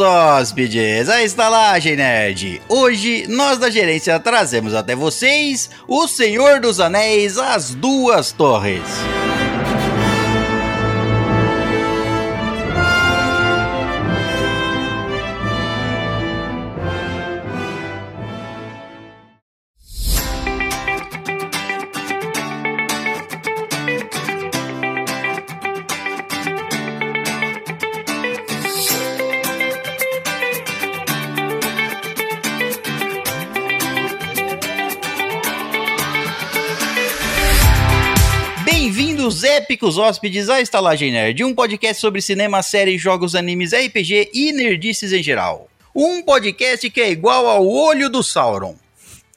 Bem-vindos, 0.00 0.40
hóspedes, 0.40 1.08
à 1.10 1.22
Estalagem 1.22 1.94
Nerd. 1.94 2.62
Hoje, 2.68 3.26
nós 3.28 3.58
da 3.58 3.68
gerência 3.68 4.18
trazemos 4.18 4.74
até 4.74 4.96
vocês 4.96 5.68
O 5.86 6.08
Senhor 6.08 6.58
dos 6.58 6.80
Anéis, 6.80 7.36
As 7.36 7.74
Duas 7.74 8.32
Torres. 8.32 8.80
Épicos 39.70 39.98
hóspedes, 39.98 40.48
à 40.48 40.60
Estalagem 40.60 41.12
Nerd, 41.12 41.44
um 41.44 41.54
podcast 41.54 42.00
sobre 42.00 42.20
cinema, 42.20 42.60
séries, 42.60 43.00
jogos, 43.00 43.36
animes, 43.36 43.72
RPG 43.72 44.30
e 44.34 44.52
nerdices 44.52 45.12
em 45.12 45.22
geral. 45.22 45.68
Um 45.94 46.22
podcast 46.22 46.90
que 46.90 47.00
é 47.00 47.08
igual 47.08 47.46
ao 47.46 47.64
olho 47.64 48.10
do 48.10 48.20
Sauron. 48.20 48.74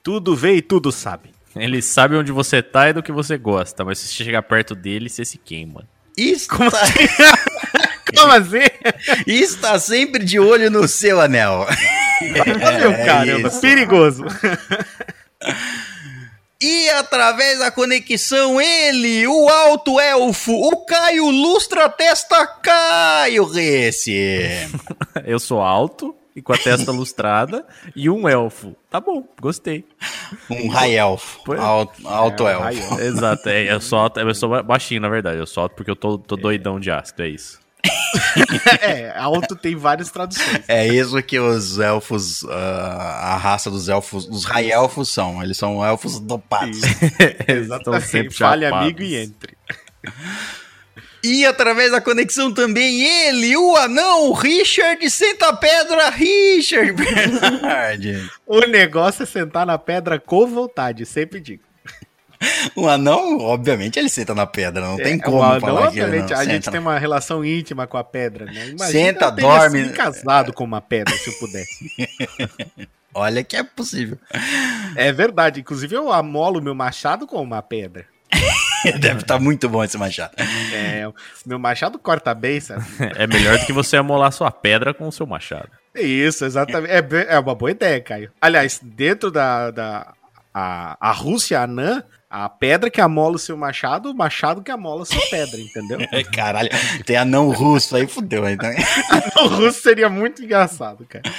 Tudo 0.02 0.36
vê 0.36 0.56
e 0.56 0.62
tudo 0.64 0.92
sabe. 0.92 1.30
Ele 1.56 1.84
sabe 1.84 2.16
onde 2.16 2.32
você 2.32 2.64
tá 2.64 2.90
e 2.90 2.94
do 2.94 3.04
que 3.04 3.12
você 3.12 3.38
gosta, 3.38 3.86
mas 3.86 4.00
se 4.00 4.08
você 4.08 4.24
chegar 4.24 4.42
perto 4.42 4.74
dele, 4.74 5.08
você 5.08 5.24
se 5.24 5.38
queima. 5.38 5.88
Está... 6.18 6.82
Como 8.18 8.32
assim? 8.34 8.58
Está 9.28 9.78
sempre 9.78 10.24
de 10.26 10.40
olho 10.40 10.72
no 10.72 10.88
seu 10.88 11.22
anel. 11.22 11.68
Meu 12.22 12.92
É 12.92 13.06
caramba, 13.06 13.50
isso. 13.50 13.62
perigoso. 13.62 14.24
E 16.64 16.90
através 16.92 17.60
da 17.60 17.70
conexão, 17.70 18.62
ele, 18.62 19.28
o 19.28 19.50
alto 19.50 20.00
elfo, 20.00 20.54
o 20.54 20.86
Caio 20.86 21.30
Lustra 21.30 21.90
Testa 21.90 22.48
Caio 22.48 23.46
Rece. 23.46 24.70
Eu 25.26 25.40
sou 25.40 25.62
alto 25.62 26.16
e 26.36 26.42
com 26.42 26.54
a 26.54 26.58
testa 26.58 26.90
lustrada 26.94 27.66
e 27.96 28.10
um 28.10 28.28
elfo. 28.30 28.76
Tá 28.90 29.00
bom, 29.02 29.24
gostei. 29.42 29.86
Um 30.50 30.70
high 30.70 30.96
elfo, 30.96 31.42
Pois- 31.46 31.60
alto, 31.60 32.08
alto 32.08 32.48
É, 32.48 32.54
elfo. 32.54 32.64
high 32.96 33.02
Exato, 33.06 33.50
é, 33.50 33.72
eu 33.74 33.82
sou 33.82 34.00
alto, 34.00 34.20
eu 34.20 34.34
sou 34.34 34.64
baixinho, 34.64 35.02
na 35.02 35.10
verdade. 35.10 35.38
Eu 35.40 35.46
sou 35.46 35.64
alto 35.64 35.76
porque 35.76 35.92
eu 35.92 35.96
tô, 35.96 36.18
tô 36.18 36.36
doidão 36.36 36.80
de 36.80 36.90
ácido, 36.90 37.24
é 37.24 37.28
isso. 37.28 37.60
É, 38.82 39.14
alto 39.18 39.56
tem 39.56 39.76
várias 39.76 40.10
traduções. 40.10 40.62
É 40.68 40.88
isso 40.88 41.22
que 41.22 41.40
os 41.40 41.80
elfos, 41.80 42.44
ah, 42.46 43.34
a 43.34 43.38
raça 43.38 43.70
dos 43.70 43.90
elfos, 43.90 44.28
os 44.28 44.44
high 44.46 44.72
elfos 44.72 45.10
são. 45.10 45.42
Eles 45.44 45.58
são 45.58 45.84
elfos 45.86 46.20
dopados. 46.20 46.80
Estão 47.48 48.00
sempre 48.02 48.34
Fale 48.34 48.66
chapados. 48.66 48.88
amigo 48.88 49.02
e 49.02 49.16
entre. 49.16 49.58
E 51.26 51.46
através 51.46 51.90
da 51.90 52.02
conexão 52.02 52.54
também 52.54 53.02
ele, 53.02 53.56
o 53.56 53.78
anão 53.78 54.34
Richard 54.34 55.10
Senta 55.10 55.54
Pedra 55.54 56.10
Richard 56.10 56.92
Bernard. 56.92 58.30
O 58.46 58.60
negócio 58.68 59.24
é 59.24 59.26
sentar 59.26 59.66
na 59.66 59.78
pedra 59.78 60.20
com 60.20 60.46
vontade, 60.46 61.06
sempre 61.06 61.40
digo. 61.40 61.64
O 62.76 62.88
anão, 62.90 63.38
obviamente, 63.40 63.98
ele 64.00 64.10
senta 64.10 64.34
na 64.36 64.46
pedra, 64.46 64.82
não 64.86 64.98
tem 64.98 65.14
É, 65.16 65.18
como 65.20 65.38
uma- 65.38 65.60
falar 65.60 65.92
que 65.92 66.00
ele 66.00 66.06
obviamente, 66.06 66.32
não 66.34 66.40
a 66.40 66.46
gente 66.46 66.70
tem 66.70 66.80
uma 66.80 66.98
relação 67.00 67.44
íntima 67.44 67.86
com 67.88 67.98
a 67.98 68.04
pedra, 68.04 68.46
né? 68.46 68.68
Imagina 68.70 68.86
Senta, 68.88 69.32
dorme. 69.32 69.84
sido 69.84 69.94
casado 69.94 70.54
com 70.54 70.64
uma 70.64 70.82
pedra, 70.82 71.14
se 71.16 71.30
eu 71.30 71.34
pudesse. 71.40 71.90
Olha 73.16 73.44
que 73.44 73.56
é 73.56 73.64
possível. 73.64 74.18
É 74.96 75.12
verdade, 75.12 75.60
inclusive 75.60 75.96
eu 75.96 76.12
amolo 76.12 76.62
meu 76.62 76.74
machado 76.74 77.28
com 77.28 77.42
uma 77.42 77.62
pedra. 77.62 78.06
Deve 79.00 79.22
estar 79.22 79.40
muito 79.40 79.70
bom 79.70 79.84
esse 79.84 79.98
machado. 79.98 80.34
É, 80.74 81.08
meu 81.46 81.60
machado 81.60 82.00
corta 82.00 82.34
bem, 82.34 82.60
sabe? 82.60 82.84
É 83.16 83.28
melhor 83.28 83.60
do 83.60 83.66
que 83.66 83.72
você 83.72 83.96
amolar 83.98 84.32
sua 84.32 84.52
pedra 84.52 84.94
com 84.94 85.08
o 85.08 85.12
seu 85.12 85.26
machado. 85.28 85.70
Isso, 85.96 86.44
exatamente. 86.44 86.92
É, 86.92 87.36
é 87.36 87.40
uma 87.40 87.54
boa 87.56 87.70
ideia, 87.72 88.02
Caio. 88.02 88.32
Aliás, 88.42 88.80
dentro 88.84 89.30
da, 89.30 89.70
da 89.72 90.14
a, 90.54 90.98
a 91.00 91.12
Rússia 91.12 91.62
anã, 91.62 92.04
a 92.34 92.50
pedra 92.50 92.90
que 92.90 93.00
amola 93.00 93.36
o 93.36 93.40
seu 93.40 93.56
machado, 93.56 94.10
o 94.10 94.16
machado 94.16 94.64
que 94.64 94.72
amola 94.72 95.04
a 95.04 95.06
sua 95.06 95.22
pedra, 95.30 95.60
entendeu? 95.60 96.00
Caralho, 96.34 96.70
tem 97.06 97.16
anão 97.16 97.52
russo 97.52 97.96
aí, 97.96 98.08
fudeu. 98.08 98.50
Então. 98.50 98.72
o 99.46 99.48
russo 99.50 99.84
seria 99.84 100.10
muito 100.10 100.44
engraçado, 100.44 101.06
cara. 101.06 101.32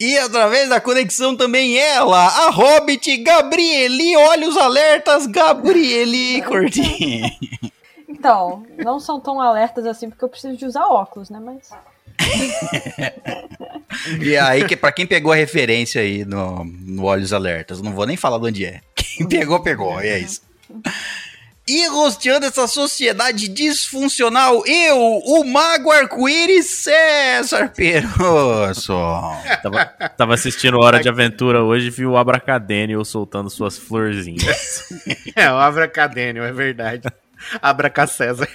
E 0.00 0.16
através 0.16 0.70
da 0.70 0.80
conexão 0.80 1.36
também 1.36 1.76
ela, 1.76 2.26
a 2.26 2.48
Hobbit 2.48 3.18
Gabrieli, 3.18 4.16
olhos 4.16 4.56
alertas, 4.56 5.26
Gabrieli 5.26 6.40
Cortinho. 6.40 7.30
Então, 8.08 8.64
não 8.78 8.98
são 8.98 9.20
tão 9.20 9.42
alertas 9.42 9.84
assim 9.84 10.08
porque 10.08 10.24
eu 10.24 10.28
preciso 10.30 10.56
de 10.56 10.64
usar 10.64 10.86
óculos, 10.86 11.28
né? 11.28 11.38
Mas. 11.38 11.70
E 14.20 14.38
aí, 14.38 14.66
que 14.66 14.74
pra 14.74 14.90
quem 14.90 15.06
pegou 15.06 15.32
a 15.32 15.36
referência 15.36 16.00
aí 16.00 16.24
no, 16.24 16.64
no 16.64 17.04
Olhos 17.04 17.34
Alertas, 17.34 17.82
não 17.82 17.92
vou 17.92 18.06
nem 18.06 18.16
falar 18.16 18.38
de 18.38 18.46
onde 18.46 18.64
é. 18.64 18.80
Quem 19.20 19.28
pegou, 19.40 19.60
pegou, 19.60 20.00
é 20.00 20.18
isso. 20.18 20.42
E 21.68 21.86
rosteando 21.88 22.46
essa 22.46 22.66
sociedade 22.66 23.46
disfuncional, 23.48 24.64
eu, 24.66 24.96
o 24.98 25.44
Mago 25.44 25.90
Arco-Íris 25.90 26.66
César 26.66 27.68
Perosso. 27.68 28.92
Tava, 29.62 29.84
tava 30.16 30.34
assistindo 30.34 30.78
Hora 30.78 31.00
de 31.00 31.08
Aventura 31.08 31.62
hoje 31.62 31.88
e 31.88 31.90
vi 31.90 32.06
o 32.06 32.16
Abracadênio 32.16 33.04
soltando 33.04 33.50
suas 33.50 33.78
florzinhas. 33.78 34.88
É, 35.36 35.50
o 35.50 35.56
Abracadênio, 35.56 36.42
é 36.42 36.52
verdade. 36.52 37.02
Abraca 37.62 38.06
César. 38.06 38.48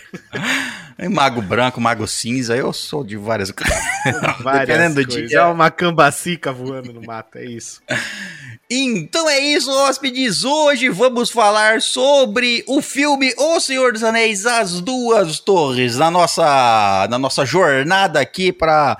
Mago 1.09 1.41
Branco, 1.41 1.81
Mago 1.81 2.07
Cinza, 2.07 2.55
eu 2.55 2.71
sou 2.71 3.03
de 3.03 3.17
várias 3.17 3.51
Várias 4.41 4.67
Dependendo 4.67 4.95
do 4.95 5.05
dia. 5.05 5.39
É 5.39 5.43
uma 5.43 5.71
cambacica 5.71 6.51
voando 6.51 6.93
no 6.93 7.01
mato, 7.01 7.37
é 7.37 7.45
isso. 7.45 7.81
Então 8.69 9.29
é 9.29 9.39
isso, 9.39 9.69
hóspedes. 9.69 10.43
Hoje 10.43 10.89
vamos 10.89 11.29
falar 11.29 11.83
sobre 11.83 12.63
o 12.67 12.81
filme 12.81 13.31
O 13.37 13.59
Senhor 13.59 13.93
dos 13.93 14.03
Anéis, 14.03 14.47
As 14.47 14.81
Duas 14.81 15.39
Torres, 15.39 15.97
na 15.97 16.09
nossa, 16.09 17.07
na 17.07 17.19
nossa 17.19 17.45
jornada 17.45 18.19
aqui 18.19 18.51
para 18.51 18.97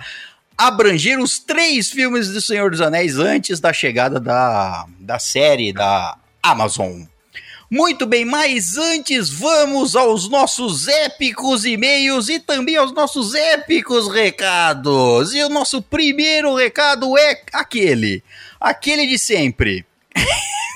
abranger 0.56 1.20
os 1.20 1.40
três 1.40 1.90
filmes 1.90 2.30
do 2.30 2.40
Senhor 2.42 2.70
dos 2.70 2.80
Anéis 2.80 3.18
antes 3.18 3.59
da 3.59 3.74
chegada 3.74 4.20
da, 4.20 4.86
da 5.00 5.18
série 5.18 5.74
da 5.74 6.16
Amazon. 6.44 7.02
Muito 7.70 8.06
bem, 8.06 8.24
mas 8.24 8.78
antes 8.78 9.30
vamos 9.30 9.96
aos 9.96 10.30
nossos 10.30 10.88
épicos 10.88 11.66
e-mails 11.66 12.30
e 12.30 12.40
também 12.40 12.76
aos 12.78 12.92
nossos 12.92 13.34
épicos 13.34 14.08
recados. 14.08 15.34
E 15.34 15.44
o 15.44 15.50
nosso 15.50 15.81
primeiro 15.81 16.54
recado 16.56 17.18
é 17.18 17.42
aquele, 17.52 18.24
aquele 18.59 19.08
de 19.08 19.18
sempre. 19.18 19.86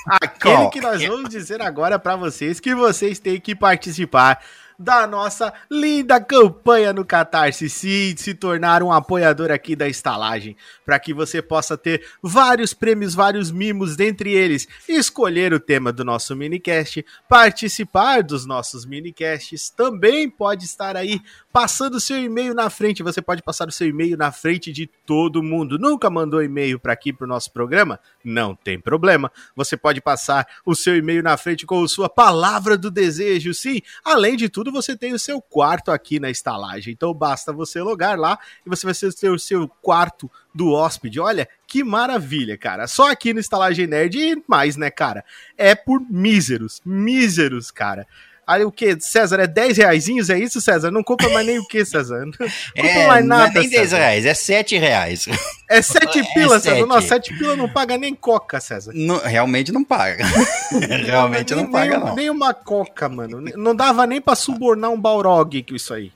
Aquele 0.06 0.68
que 0.70 0.80
nós 0.80 1.02
vamos 1.06 1.28
dizer 1.28 1.62
agora 1.62 1.98
pra 1.98 2.16
vocês 2.16 2.58
que 2.58 2.74
vocês 2.74 3.20
têm 3.20 3.38
que 3.38 3.54
participar 3.54 4.42
da 4.80 5.06
nossa 5.06 5.52
linda 5.70 6.18
campanha 6.18 6.90
no 6.90 7.04
Catarse, 7.04 7.68
sim, 7.68 8.14
se 8.16 8.32
tornar 8.32 8.82
um 8.82 8.90
apoiador 8.90 9.50
aqui 9.50 9.76
da 9.76 9.86
estalagem, 9.86 10.56
para 10.86 10.98
que 10.98 11.12
você 11.12 11.42
possa 11.42 11.76
ter 11.76 12.02
vários 12.22 12.72
prêmios, 12.72 13.14
vários 13.14 13.50
mimos, 13.50 13.94
dentre 13.94 14.32
eles, 14.32 14.66
escolher 14.88 15.52
o 15.52 15.60
tema 15.60 15.92
do 15.92 16.02
nosso 16.02 16.34
minicast, 16.34 17.04
participar 17.28 18.22
dos 18.22 18.46
nossos 18.46 18.86
minicasts, 18.86 19.68
também 19.68 20.30
pode 20.30 20.64
estar 20.64 20.96
aí 20.96 21.20
passando 21.52 21.94
o 21.94 22.00
seu 22.00 22.18
e-mail 22.18 22.54
na 22.54 22.70
frente, 22.70 23.02
você 23.02 23.20
pode 23.20 23.42
passar 23.42 23.68
o 23.68 23.72
seu 23.72 23.88
e-mail 23.88 24.16
na 24.16 24.30
frente 24.30 24.72
de 24.72 24.86
todo 24.86 25.42
mundo. 25.42 25.78
Nunca 25.78 26.08
mandou 26.08 26.42
e-mail 26.42 26.78
para 26.78 26.92
aqui 26.92 27.12
pro 27.12 27.26
nosso 27.26 27.52
programa? 27.52 27.98
Não 28.24 28.54
tem 28.54 28.78
problema. 28.78 29.30
Você 29.56 29.76
pode 29.76 30.00
passar 30.00 30.46
o 30.64 30.74
seu 30.74 30.96
e-mail 30.96 31.22
na 31.22 31.36
frente 31.36 31.66
com 31.66 31.82
a 31.82 31.88
sua 31.88 32.08
palavra 32.08 32.76
do 32.76 32.90
desejo, 32.90 33.52
sim. 33.52 33.80
Além 34.04 34.36
de 34.36 34.48
tudo, 34.48 34.70
você 34.70 34.96
tem 34.96 35.12
o 35.12 35.18
seu 35.18 35.40
quarto 35.40 35.90
aqui 35.90 36.20
na 36.20 36.30
estalagem. 36.30 36.92
Então 36.92 37.12
basta 37.12 37.52
você 37.52 37.82
logar 37.82 38.18
lá 38.18 38.38
e 38.64 38.68
você 38.68 38.86
vai 38.86 38.94
ter 38.94 39.30
o 39.30 39.38
seu 39.38 39.68
quarto 39.82 40.30
do 40.54 40.72
hóspede. 40.72 41.20
Olha, 41.20 41.48
que 41.66 41.84
maravilha, 41.84 42.56
cara. 42.58 42.86
Só 42.86 43.10
aqui 43.10 43.32
no 43.32 43.40
Estalagem 43.40 43.86
Nerd 43.86 44.18
e 44.18 44.42
mais, 44.46 44.76
né, 44.76 44.90
cara? 44.90 45.24
É 45.56 45.74
por 45.74 46.00
míseros, 46.00 46.80
míseros, 46.84 47.70
cara. 47.70 48.06
Aí 48.52 48.64
o 48.64 48.72
que, 48.72 48.98
César? 49.00 49.38
É 49.40 49.46
10 49.46 49.76
reaisinhos? 49.78 50.28
É 50.30 50.38
isso, 50.38 50.60
César? 50.60 50.90
Não 50.90 51.02
compra 51.04 51.28
mais 51.28 51.46
nem 51.46 51.58
o 51.58 51.66
que, 51.66 51.84
César? 51.84 52.24
Não 52.24 52.32
compra 52.32 52.48
É, 52.74 53.06
mais 53.06 53.24
não 53.24 53.36
nada, 53.36 53.58
é 53.58 53.60
nem 53.60 53.70
10 53.70 53.82
César. 53.82 53.96
reais, 53.98 54.26
é 54.26 54.34
7 54.34 54.76
reais. 54.78 55.26
É 55.68 55.80
7 55.80 56.18
É 56.20 56.34
pila, 56.34 56.58
César. 56.58 56.86
Nossa, 56.86 57.06
7 57.08 57.38
pila 57.38 57.54
não 57.56 57.68
paga 57.68 57.96
nem 57.96 58.14
coca, 58.14 58.60
César. 58.60 58.92
Não- 58.94 59.18
realmente 59.18 59.70
não 59.70 59.84
paga. 59.84 60.24
realmente 61.06 61.54
não 61.54 61.62
Nem- 61.62 61.70
paga, 61.72 61.96
nem, 61.98 62.06
não. 62.06 62.14
Nem 62.16 62.30
uma 62.30 62.52
coca, 62.52 63.08
mano. 63.08 63.40
Não 63.56 63.74
dava 63.74 64.06
nem 64.06 64.20
pra 64.20 64.34
subornar 64.34 64.90
um 64.90 65.00
Balrog 65.00 65.62
com 65.62 65.74
isso 65.76 65.94
aí. 65.94 66.10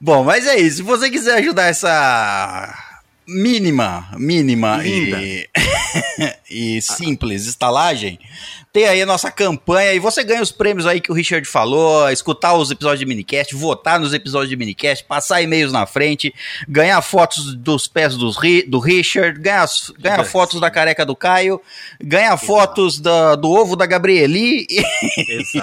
Bom, 0.00 0.22
mas 0.22 0.46
é 0.46 0.58
isso. 0.58 0.76
Se 0.78 0.82
você 0.82 1.08
quiser 1.08 1.38
ajudar 1.38 1.64
essa 1.68 2.74
mínima, 3.26 4.08
mínima 4.16 4.86
e, 4.86 5.48
e 6.48 6.80
simples 6.80 7.46
estalagem, 7.46 8.18
tem 8.72 8.86
aí 8.86 9.00
a 9.00 9.06
nossa 9.06 9.30
campanha 9.30 9.94
e 9.94 9.98
você 9.98 10.22
ganha 10.22 10.42
os 10.42 10.52
prêmios 10.52 10.86
aí 10.86 11.00
que 11.00 11.10
o 11.10 11.14
Richard 11.14 11.46
falou, 11.48 12.10
escutar 12.10 12.54
os 12.54 12.70
episódios 12.70 13.00
de 13.00 13.06
minicast, 13.06 13.54
votar 13.54 13.98
nos 13.98 14.12
episódios 14.12 14.50
de 14.50 14.56
minicast, 14.56 15.04
passar 15.04 15.40
e-mails 15.42 15.72
na 15.72 15.86
frente, 15.86 16.34
ganhar 16.68 17.00
fotos 17.00 17.54
dos 17.54 17.88
pés 17.88 18.16
do, 18.16 18.30
do 18.68 18.78
Richard, 18.78 19.40
ganhar, 19.40 19.66
ganhar 19.98 20.24
fotos 20.24 20.60
da 20.60 20.70
careca 20.70 21.06
do 21.06 21.16
Caio, 21.16 21.60
ganhar 22.00 22.34
Exato. 22.34 22.46
fotos 22.46 23.00
da, 23.00 23.34
do 23.34 23.50
ovo 23.50 23.76
da 23.76 23.86
Gabrieli 23.86 24.66
e, 24.68 24.82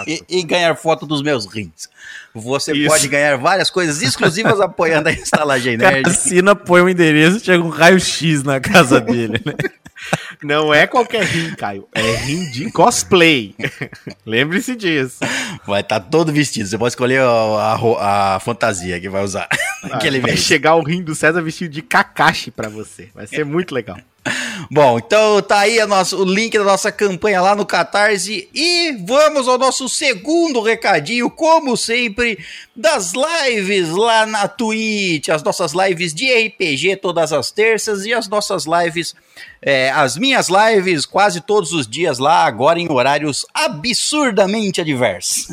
e, 0.30 0.40
e 0.40 0.44
ganhar 0.44 0.76
foto 0.76 1.06
dos 1.06 1.22
meus 1.22 1.46
rins. 1.46 1.93
Você 2.34 2.74
Isso. 2.74 2.90
pode 2.90 3.08
ganhar 3.08 3.38
várias 3.38 3.70
coisas 3.70 4.02
exclusivas 4.02 4.60
apoiando 4.62 5.10
a 5.10 5.12
Estalagem 5.12 5.78
Nerd. 5.78 6.10
Assina, 6.10 6.56
põe 6.56 6.82
o 6.82 6.86
um 6.86 6.90
endereço, 6.90 7.40
chega 7.40 7.64
um 7.64 7.70
raio-x 7.70 8.44
na 8.44 8.60
casa 8.60 9.00
dele, 9.00 9.40
né? 9.46 9.54
Não 10.44 10.74
é 10.74 10.86
qualquer 10.86 11.24
rim, 11.24 11.56
Caio. 11.56 11.88
É 11.94 12.16
rim 12.18 12.50
de 12.52 12.72
cosplay. 12.72 13.56
Lembre-se 14.26 14.76
disso. 14.76 15.20
Vai 15.66 15.82
estar 15.82 16.00
tá 16.00 16.08
todo 16.10 16.32
vestido. 16.32 16.68
Você 16.68 16.78
pode 16.78 16.92
escolher 16.92 17.22
a, 17.22 17.26
a, 17.30 18.36
a 18.36 18.40
fantasia 18.40 19.00
que 19.00 19.10
vai 19.10 19.24
usar. 19.24 19.48
Ah, 19.84 20.00
vai 20.00 20.12
mês. 20.20 20.40
chegar 20.42 20.76
o 20.76 20.84
rim 20.84 21.02
do 21.02 21.16
César 21.16 21.42
vestido 21.42 21.72
de 21.72 21.82
Kakashi 21.82 22.52
para 22.52 22.70
você. 22.70 23.10
Vai 23.14 23.28
ser 23.28 23.46
muito 23.46 23.74
legal. 23.74 23.98
Bom, 24.72 24.98
então 24.98 25.42
tá 25.42 25.60
aí 25.60 25.84
nossa, 25.86 26.16
o 26.16 26.24
link 26.24 26.58
da 26.58 26.64
nossa 26.64 26.92
campanha 26.92 27.42
lá 27.42 27.56
no 27.56 27.66
Catarse. 27.66 28.50
E 28.54 28.94
vamos 29.06 29.48
ao 29.48 29.58
nosso 29.58 29.90
segundo 29.90 30.62
recadinho, 30.62 31.30
como 31.30 31.76
sempre, 31.76 32.38
das 32.76 33.12
lives 33.14 33.90
lá 33.90 34.26
na 34.26 34.48
Twitch. 34.48 35.30
As 35.30 35.44
nossas 35.44 35.74
lives 35.74 36.14
de 36.14 36.32
RPG 36.32 36.98
todas 36.98 37.34
as 37.34 37.52
terças 37.52 38.06
e 38.06 38.14
as 38.14 38.28
nossas 38.28 38.66
lives, 38.66 39.16
é, 39.62 39.92
as 39.92 40.18
minhas 40.18 40.33
lives 40.50 41.06
quase 41.06 41.42
todos 41.42 41.72
os 41.72 41.88
dias 41.88 42.20
lá, 42.20 42.46
agora 42.46 42.80
em 42.80 42.92
horários 42.92 43.46
absurdamente 43.54 44.82
adversos. 44.82 45.48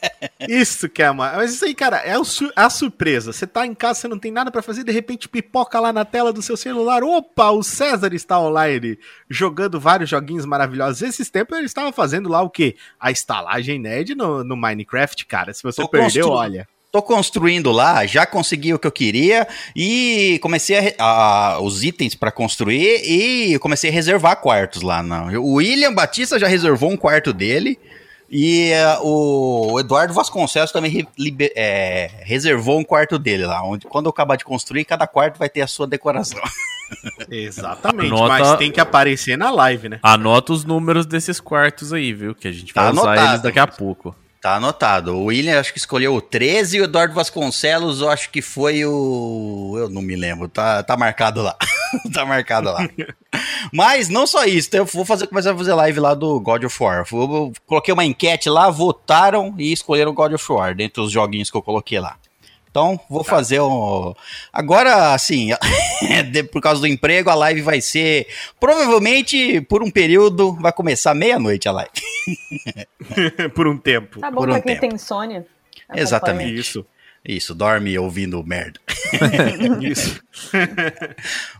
Isso 0.48 0.88
que 0.88 1.02
é 1.02 1.10
uma. 1.10 1.32
Mas 1.32 1.54
isso 1.54 1.64
aí, 1.64 1.74
cara, 1.74 1.98
é 1.98 2.14
a 2.56 2.70
surpresa. 2.70 3.32
Você 3.32 3.46
tá 3.46 3.66
em 3.66 3.74
casa, 3.74 4.00
você 4.00 4.08
não 4.08 4.18
tem 4.18 4.30
nada 4.30 4.50
para 4.50 4.62
fazer, 4.62 4.84
de 4.84 4.92
repente 4.92 5.28
pipoca 5.28 5.80
lá 5.80 5.92
na 5.92 6.04
tela 6.04 6.32
do 6.32 6.42
seu 6.42 6.56
celular. 6.56 7.02
Opa, 7.02 7.50
o 7.50 7.62
César 7.62 8.12
está 8.12 8.38
online 8.38 8.98
jogando 9.28 9.80
vários 9.80 10.10
joguinhos 10.10 10.44
maravilhosos. 10.44 11.02
Esses 11.02 11.30
tempos 11.30 11.56
ele 11.56 11.66
estava 11.66 11.92
fazendo 11.92 12.28
lá 12.28 12.42
o 12.42 12.50
quê? 12.50 12.76
A 13.00 13.10
estalagem 13.10 13.78
nerd 13.78 14.14
no, 14.14 14.44
no 14.44 14.56
Minecraft, 14.56 15.24
cara. 15.26 15.54
Se 15.54 15.62
você 15.62 15.80
Tô 15.80 15.88
perdeu, 15.88 16.26
constru... 16.26 16.38
olha. 16.38 16.68
Tô 16.94 17.02
construindo 17.02 17.72
lá, 17.72 18.06
já 18.06 18.24
consegui 18.24 18.72
o 18.72 18.78
que 18.78 18.86
eu 18.86 18.92
queria 18.92 19.48
e 19.74 20.38
comecei 20.40 20.94
a, 20.96 21.54
a 21.54 21.60
os 21.60 21.82
itens 21.82 22.14
para 22.14 22.30
construir 22.30 23.02
e 23.02 23.58
comecei 23.58 23.90
a 23.90 23.92
reservar 23.92 24.36
quartos 24.36 24.80
lá. 24.80 25.02
Não. 25.02 25.26
O 25.42 25.54
William 25.54 25.92
Batista 25.92 26.38
já 26.38 26.46
reservou 26.46 26.92
um 26.92 26.96
quarto 26.96 27.32
dele. 27.32 27.80
E 28.30 28.70
uh, 29.02 29.04
o 29.04 29.80
Eduardo 29.80 30.14
Vasconcelos 30.14 30.70
também 30.70 31.04
liber, 31.18 31.52
é, 31.56 32.12
reservou 32.20 32.78
um 32.78 32.84
quarto 32.84 33.18
dele 33.18 33.44
lá, 33.44 33.64
onde 33.64 33.86
quando 33.86 34.06
eu 34.06 34.10
acabar 34.10 34.36
de 34.36 34.44
construir, 34.44 34.84
cada 34.84 35.08
quarto 35.08 35.36
vai 35.36 35.48
ter 35.48 35.62
a 35.62 35.66
sua 35.66 35.88
decoração. 35.88 36.40
Exatamente, 37.28 38.12
Anota... 38.12 38.28
mas 38.28 38.56
tem 38.56 38.70
que 38.70 38.80
aparecer 38.80 39.36
na 39.36 39.50
live, 39.50 39.88
né? 39.88 39.98
Anota 40.00 40.52
os 40.52 40.64
números 40.64 41.06
desses 41.06 41.40
quartos 41.40 41.92
aí, 41.92 42.12
viu? 42.12 42.36
Que 42.36 42.46
a 42.46 42.52
gente 42.52 42.72
vai 42.72 42.84
tá 42.84 42.92
usar 42.92 43.02
anotado, 43.02 43.30
eles 43.30 43.42
daqui 43.42 43.58
a 43.58 43.66
pouco. 43.66 44.14
Tá 44.44 44.56
anotado. 44.56 45.16
O 45.16 45.24
William 45.24 45.58
acho 45.58 45.72
que 45.72 45.78
escolheu 45.78 46.14
o 46.14 46.20
13 46.20 46.76
e 46.76 46.80
o 46.82 46.84
Eduardo 46.84 47.14
Vasconcelos 47.14 48.02
eu 48.02 48.10
acho 48.10 48.28
que 48.28 48.42
foi 48.42 48.84
o. 48.84 49.74
Eu 49.78 49.88
não 49.88 50.02
me 50.02 50.14
lembro. 50.14 50.50
Tá, 50.50 50.82
tá 50.82 50.98
marcado 50.98 51.40
lá. 51.40 51.56
tá 52.12 52.26
marcado 52.26 52.70
lá. 52.70 52.86
Mas 53.72 54.10
não 54.10 54.26
só 54.26 54.44
isso, 54.44 54.68
eu 54.74 54.84
vou 54.84 55.06
fazer, 55.06 55.28
começar 55.28 55.52
a 55.52 55.56
fazer 55.56 55.72
live 55.72 55.98
lá 55.98 56.12
do 56.12 56.38
God 56.40 56.62
of 56.64 56.82
War. 56.82 57.06
Eu 57.10 57.54
coloquei 57.66 57.94
uma 57.94 58.04
enquete 58.04 58.50
lá, 58.50 58.68
votaram 58.68 59.54
e 59.56 59.72
escolheram 59.72 60.12
God 60.12 60.34
of 60.34 60.52
War 60.52 60.74
dentre 60.74 61.00
os 61.00 61.10
joguinhos 61.10 61.50
que 61.50 61.56
eu 61.56 61.62
coloquei 61.62 61.98
lá. 61.98 62.18
Então, 62.74 62.98
vou 63.08 63.22
tá. 63.22 63.30
fazer 63.30 63.60
um. 63.60 64.12
Agora, 64.52 65.14
assim, 65.14 65.50
por 66.50 66.60
causa 66.60 66.80
do 66.80 66.88
emprego, 66.88 67.30
a 67.30 67.34
live 67.36 67.62
vai 67.62 67.80
ser. 67.80 68.26
Provavelmente, 68.58 69.60
por 69.60 69.80
um 69.80 69.88
período, 69.88 70.54
vai 70.56 70.72
começar 70.72 71.14
meia-noite 71.14 71.68
a 71.68 71.72
live. 71.72 71.92
por 73.54 73.68
um 73.68 73.78
tempo. 73.78 74.18
Tá 74.18 74.28
bom 74.28 74.38
por 74.38 74.48
pra 74.48 74.58
um 74.58 74.60
quem 74.60 74.74
tempo. 74.74 74.80
tem 74.80 74.90
insônia. 74.92 75.46
Exatamente. 75.94 76.58
Isso. 76.58 76.84
Isso, 77.24 77.54
dorme 77.54 77.96
ouvindo 77.96 78.42
merda. 78.44 78.80
Isso. 79.80 80.20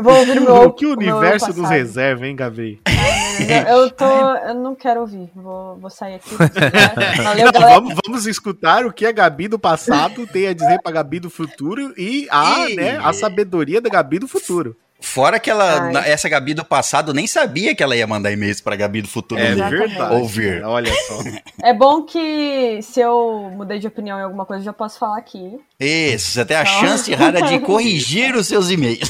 vou 0.01 0.13
ouvir 0.19 0.39
o 0.39 0.44
meu. 0.44 0.56
O 0.63 0.74
que 0.74 0.86
o 0.86 0.92
universo 0.92 1.53
nos 1.53 1.69
reserva, 1.69 2.27
hein, 2.27 2.36
Gabi? 2.36 2.81
eu, 3.69 3.89
tô. 3.92 4.06
Eu 4.06 4.56
não 4.56 4.75
quero 4.75 5.01
ouvir. 5.01 5.30
Vou, 5.36 5.77
vou 5.77 5.89
sair 5.89 6.15
aqui. 6.15 6.36
Valeu, 7.24 7.51
galera. 7.51 7.75
Vamos, 7.75 7.95
vamos 8.06 8.25
escutar 8.25 8.86
o 8.86 8.94
que 8.94 9.06
a 9.06 9.12
Gabi 9.12 9.48
do 9.48 9.59
passado 9.59 10.25
tem 10.27 10.48
a 10.48 10.53
dizer 10.53 10.81
pra 10.81 10.92
Gabi 10.92 11.20
do 11.20 11.29
futuro 11.29 11.93
e 11.98 12.27
a, 12.29 12.70
e... 12.70 12.75
Né, 12.75 12.98
a 12.98 13.13
sabedoria 13.13 13.81
da 13.81 13.89
Gabi 13.89 14.20
do 14.20 14.27
futuro. 14.27 14.75
Fora 15.01 15.39
que 15.39 15.50
ela, 15.50 15.91
na, 15.91 16.08
essa 16.08 16.29
Gabi 16.29 16.53
do 16.53 16.63
passado 16.63 17.13
nem 17.13 17.25
sabia 17.25 17.74
que 17.74 17.81
ela 17.81 17.96
ia 17.96 18.05
mandar 18.05 18.31
e-mails 18.31 18.62
pra 18.62 18.75
Gabi 18.75 19.01
do 19.01 19.08
futuro 19.08 19.41
é 19.41 19.55
verdade. 19.55 20.15
ouvir. 20.15 20.63
Olha 20.63 20.93
só. 21.08 21.22
É 21.63 21.74
bom 21.74 22.03
que 22.03 22.79
se 22.81 23.00
eu 23.00 23.51
mudei 23.55 23.77
de 23.77 23.88
opinião 23.88 24.17
em 24.17 24.24
alguma 24.24 24.46
coisa, 24.46 24.62
eu 24.62 24.65
já 24.65 24.74
posso 24.74 24.98
falar 24.98 25.17
aqui. 25.17 25.60
Isso, 25.79 26.31
você 26.31 26.46
tem 26.46 26.58
a 26.58 26.62
então... 26.62 26.79
chance 26.79 27.13
rara 27.13 27.41
de 27.41 27.60
corrigir 27.60 28.36
os 28.36 28.48
seus 28.48 28.70
e-mails. 28.70 29.10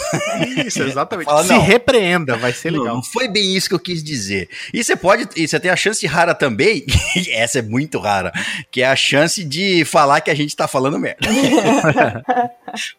Isso, 0.66 0.84
exatamente. 0.84 1.26
Fala, 1.26 1.44
se 1.44 1.58
repreenda, 1.58 2.38
vai 2.38 2.54
ser 2.54 2.72
legal. 2.72 2.88
Não, 2.88 2.96
não, 2.96 3.04
foi 3.04 3.28
bem 3.28 3.56
isso 3.56 3.70
que 3.70 3.76
eu 3.76 3.80
quis 3.80 4.04
dizer. 4.04 4.50
E 4.74 4.84
você 4.84 4.96
pode, 4.96 5.28
e 5.36 5.48
você 5.48 5.60
tem 5.60 5.72
a 5.72 5.76
chance 5.76 6.06
rara 6.08 6.34
também, 6.34 6.86
essa 7.32 7.60
é 7.60 7.62
muito 7.62 8.00
rara, 8.00 8.32
que 8.70 8.82
é 8.82 8.88
a 8.88 8.96
chance 8.96 9.44
de 9.44 9.84
falar 9.86 10.22
que 10.22 10.32
a 10.32 10.36
gente 10.36 10.56
tá 10.56 10.68
falando 10.68 11.00
merda. 11.00 11.20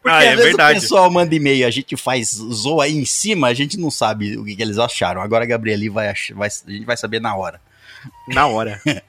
Porque 0.03 0.17
ah, 0.17 0.25
é 0.25 0.29
às 0.29 0.37
vezes 0.37 0.45
verdade. 0.45 0.79
o 0.79 0.83
pessoal 0.83 1.11
manda 1.11 1.35
e-mail, 1.35 1.67
a 1.67 1.71
gente 1.71 1.97
faz 1.97 2.31
zoa 2.31 2.85
aí 2.85 2.97
em 2.97 3.05
cima, 3.05 3.49
a 3.49 3.55
gente 3.55 3.79
não 3.79 3.91
sabe 3.91 4.37
o 4.37 4.45
que, 4.45 4.57
que 4.57 4.63
eles 4.63 4.79
acharam. 4.79 5.21
Agora 5.21 5.45
a 5.45 5.47
Gabrieli 5.47 5.89
vai, 5.89 6.13
vai, 6.35 6.49
a 6.49 6.71
gente 6.71 6.85
vai 6.85 6.97
saber 6.97 7.21
na 7.21 7.35
hora. 7.35 7.61
Na 8.29 8.47
hora. 8.47 8.81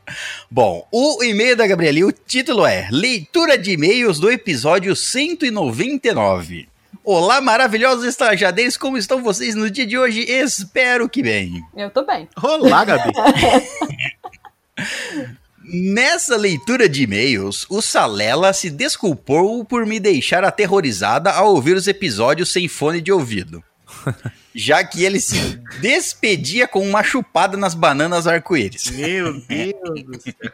Bom, 0.50 0.88
o 0.92 1.24
e-mail 1.24 1.56
da 1.56 1.68
Gabrieli, 1.68 2.04
o 2.04 2.12
título 2.12 2.66
é 2.66 2.88
Leitura 2.92 3.58
de 3.58 3.72
e-mails 3.72 4.20
do 4.20 4.32
episódio 4.32 4.96
199. 4.96 6.68
Olá, 7.04 7.42
maravilhosos 7.42 8.06
estagiadeiros, 8.06 8.78
como 8.78 8.98
estão 8.98 9.22
vocês 9.22 9.56
no 9.56 9.70
dia 9.70 9.86
de 9.86 9.98
hoje? 9.98 10.22
Espero 10.22 11.10
que 11.10 11.22
bem. 11.22 11.62
Eu 11.76 11.90
tô 11.90 12.06
bem. 12.06 12.30
Olá, 12.42 12.86
Gabi. 12.86 13.12
Nessa 15.64 16.36
leitura 16.36 16.90
de 16.90 17.04
e-mails, 17.04 17.66
o 17.70 17.82
Salela 17.82 18.52
se 18.54 18.70
desculpou 18.70 19.64
por 19.64 19.86
me 19.86 20.00
deixar 20.00 20.44
aterrorizada 20.44 21.32
ao 21.32 21.54
ouvir 21.56 21.76
os 21.76 21.88
episódios 21.88 22.52
sem 22.52 22.68
fone 22.68 23.00
de 23.00 23.12
ouvido 23.12 23.64
já 24.54 24.84
que 24.84 25.04
ele 25.04 25.20
se 25.20 25.60
despedia 25.80 26.68
com 26.68 26.88
uma 26.88 27.04
chupada 27.04 27.58
nas 27.58 27.74
bananas 27.74 28.28
arco-íris. 28.28 28.92
Meu 28.92 29.40
Deus 29.42 30.04
do 30.04 30.22
céu. 30.22 30.52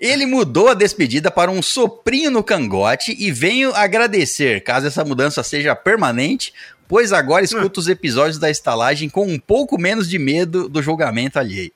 Ele 0.00 0.26
mudou 0.26 0.68
a 0.68 0.74
despedida 0.74 1.30
para 1.30 1.50
um 1.50 1.62
soprinho 1.62 2.30
no 2.30 2.42
cangote 2.42 3.14
e 3.16 3.30
venho 3.30 3.72
agradecer, 3.74 4.62
caso 4.62 4.86
essa 4.86 5.04
mudança 5.04 5.42
seja 5.44 5.76
permanente, 5.76 6.52
pois 6.92 7.10
agora 7.10 7.42
escuto 7.42 7.80
os 7.80 7.88
episódios 7.88 8.38
da 8.38 8.50
estalagem 8.50 9.08
com 9.08 9.26
um 9.26 9.38
pouco 9.38 9.80
menos 9.80 10.10
de 10.10 10.18
medo 10.18 10.68
do 10.68 10.82
julgamento 10.82 11.38
alheio. 11.38 11.72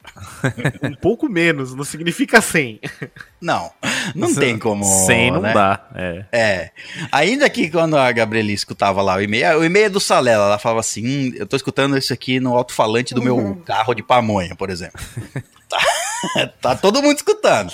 um 0.83 0.95
pouco 0.95 1.27
menos, 1.27 1.75
não 1.75 1.85
significa 1.85 2.43
100. 2.43 2.81
Não, 3.41 3.73
não 4.15 4.35
tem 4.35 4.59
como. 4.59 4.85
100 4.85 5.31
não 5.31 5.41
né? 5.41 5.55
dá. 5.55 5.89
É. 5.95 6.25
é. 6.31 6.71
Ainda 7.11 7.49
que 7.49 7.71
quando 7.71 7.97
a 7.97 8.13
Gabriela 8.13 8.53
escutava 8.53 9.01
lá 9.01 9.17
o 9.17 9.23
e-mail, 9.23 9.59
o 9.59 9.65
e-mail 9.65 9.87
é 9.87 9.89
do 9.89 10.01
Salela, 10.01 10.45
ela 10.45 10.59
falava 10.59 10.81
assim: 10.81 11.07
hum, 11.07 11.33
eu 11.35 11.47
tô 11.47 11.57
escutando 11.57 11.97
isso 11.97 12.13
aqui 12.13 12.39
no 12.39 12.55
alto-falante 12.55 13.15
do 13.15 13.23
meu 13.23 13.37
uhum. 13.39 13.55
carro 13.63 13.95
de 13.95 14.03
pamonha, 14.03 14.55
por 14.55 14.69
exemplo. 14.69 15.01
tá. 15.67 16.47
tá 16.61 16.77
todo 16.77 17.03
mundo 17.03 17.17
escutando. 17.17 17.73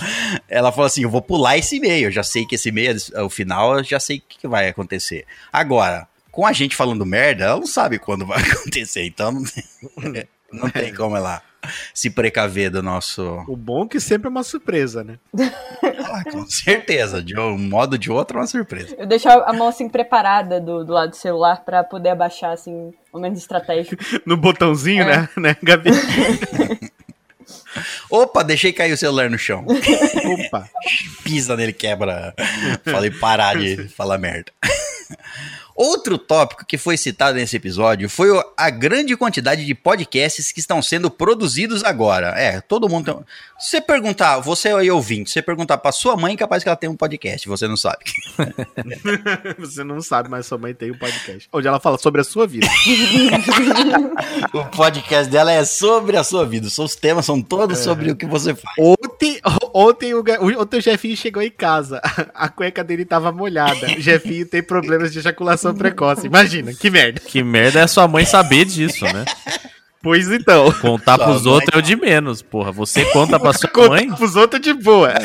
Ela 0.48 0.70
falou 0.70 0.86
assim: 0.86 1.02
eu 1.02 1.10
vou 1.10 1.22
pular 1.22 1.58
esse 1.58 1.76
e-mail. 1.76 2.06
Eu 2.06 2.12
já 2.12 2.22
sei 2.22 2.46
que 2.46 2.54
esse 2.54 2.68
e-mail, 2.68 2.96
o 3.24 3.28
final, 3.28 3.78
eu 3.78 3.84
já 3.84 3.98
sei 3.98 4.18
o 4.18 4.22
que 4.28 4.38
que 4.38 4.48
vai 4.48 4.68
acontecer. 4.68 5.24
Agora, 5.52 6.06
com 6.32 6.44
a 6.46 6.52
gente 6.52 6.74
falando 6.74 7.06
merda, 7.06 7.44
ela 7.44 7.56
não 7.60 7.66
sabe 7.66 7.98
quando 8.00 8.26
vai 8.26 8.40
acontecer. 8.50 9.04
Então 9.04 9.30
não 9.30 9.44
tem, 9.44 10.28
não 10.52 10.68
tem 10.70 10.92
como 10.94 11.16
ela 11.16 11.40
se 11.94 12.10
precaver 12.10 12.70
do 12.72 12.82
nosso. 12.82 13.22
O 13.46 13.56
bom 13.56 13.84
é 13.84 13.88
que 13.88 14.00
sempre 14.00 14.26
é 14.26 14.30
uma 14.30 14.42
surpresa, 14.42 15.04
né? 15.04 15.16
Ah, 16.12 16.24
com 16.28 16.44
certeza, 16.44 17.22
de 17.22 17.38
um 17.38 17.56
modo 17.56 17.92
ou 17.92 17.98
de 17.98 18.10
outro, 18.10 18.38
é 18.38 18.40
uma 18.40 18.46
surpresa. 18.48 18.96
Eu 18.98 19.06
deixo 19.06 19.28
a 19.28 19.52
mão 19.52 19.68
assim 19.68 19.88
preparada 19.88 20.60
do, 20.60 20.84
do 20.84 20.92
lado 20.92 21.10
do 21.10 21.16
celular 21.16 21.62
pra 21.64 21.84
poder 21.84 22.08
abaixar 22.08 22.50
assim, 22.52 22.92
momento 23.12 23.36
estratégico. 23.36 24.02
No 24.26 24.36
botãozinho, 24.36 25.02
É. 25.04 25.16
né, 25.18 25.28
né, 25.36 25.56
Gabi? 25.62 25.90
Opa, 28.10 28.42
deixei 28.42 28.72
cair 28.72 28.92
o 28.92 28.96
celular 28.96 29.30
no 29.30 29.38
chão. 29.38 29.64
Opa. 29.66 30.68
Pisa 31.24 31.56
nele, 31.56 31.72
quebra. 31.72 32.34
Falei 32.84 33.10
parar 33.10 33.56
de 33.56 33.88
falar 33.88 34.18
merda. 34.18 34.52
Outro 35.74 36.18
tópico 36.18 36.66
que 36.66 36.76
foi 36.76 36.96
citado 36.96 37.36
nesse 37.36 37.56
episódio 37.56 38.08
foi 38.08 38.28
a 38.56 38.70
grande 38.70 39.16
quantidade 39.16 39.64
de 39.64 39.74
podcasts 39.74 40.52
que 40.52 40.60
estão 40.60 40.82
sendo 40.82 41.10
produzidos 41.10 41.82
agora. 41.82 42.28
É, 42.36 42.60
todo 42.60 42.88
mundo 42.88 43.24
você 43.62 43.80
perguntar, 43.80 44.40
você 44.40 44.68
aí 44.68 44.90
ouvinte, 44.90 45.30
se 45.30 45.34
você 45.34 45.42
perguntar 45.42 45.78
pra 45.78 45.92
sua 45.92 46.16
mãe, 46.16 46.36
capaz 46.36 46.62
que 46.62 46.68
ela 46.68 46.76
tem 46.76 46.90
um 46.90 46.96
podcast, 46.96 47.48
você 47.48 47.68
não 47.68 47.76
sabe. 47.76 48.04
Você 49.58 49.84
não 49.84 50.00
sabe, 50.00 50.28
mas 50.28 50.46
sua 50.46 50.58
mãe 50.58 50.74
tem 50.74 50.90
um 50.90 50.98
podcast. 50.98 51.48
Onde 51.52 51.68
ela 51.68 51.78
fala 51.78 51.98
sobre 51.98 52.20
a 52.20 52.24
sua 52.24 52.46
vida. 52.46 52.66
O 54.52 54.64
podcast 54.66 55.30
dela 55.30 55.52
é 55.52 55.64
sobre 55.64 56.16
a 56.16 56.24
sua 56.24 56.44
vida. 56.44 56.66
Os 56.66 56.74
seus 56.74 56.94
temas 56.94 57.24
são 57.24 57.40
todos 57.40 57.78
sobre 57.78 58.10
o 58.10 58.16
que 58.16 58.26
você 58.26 58.54
faz. 58.54 58.74
Ontem, 58.78 59.40
ontem, 59.72 60.14
o, 60.14 60.22
ontem 60.60 60.78
o 60.78 60.80
Jefinho 60.80 61.16
chegou 61.16 61.42
em 61.42 61.50
casa. 61.50 62.00
A 62.34 62.48
cueca 62.48 62.82
dele 62.82 63.04
tava 63.04 63.32
molhada. 63.32 63.86
O 63.86 64.00
Jefinho 64.00 64.46
tem 64.46 64.62
problemas 64.62 65.12
de 65.12 65.18
ejaculação 65.20 65.74
precoce. 65.74 66.26
Imagina, 66.26 66.72
que 66.74 66.90
merda. 66.90 67.20
Que 67.20 67.42
merda 67.42 67.80
é 67.80 67.86
sua 67.86 68.08
mãe 68.08 68.24
saber 68.24 68.64
disso, 68.64 69.04
né? 69.04 69.24
Pois 70.02 70.28
então. 70.30 70.72
Contar 70.80 71.16
Sua 71.16 71.26
pros 71.26 71.46
outros 71.46 71.70
é 71.74 71.78
o 71.78 71.82
de 71.82 71.94
menos, 71.94 72.42
porra. 72.42 72.72
Você 72.72 73.04
conta 73.12 73.38
pra 73.38 73.52
sua 73.52 73.68
Conta 73.70 73.88
mãe? 73.90 74.10
pros 74.12 74.34
outros 74.34 74.60
de 74.60 74.74
boa. 74.74 75.12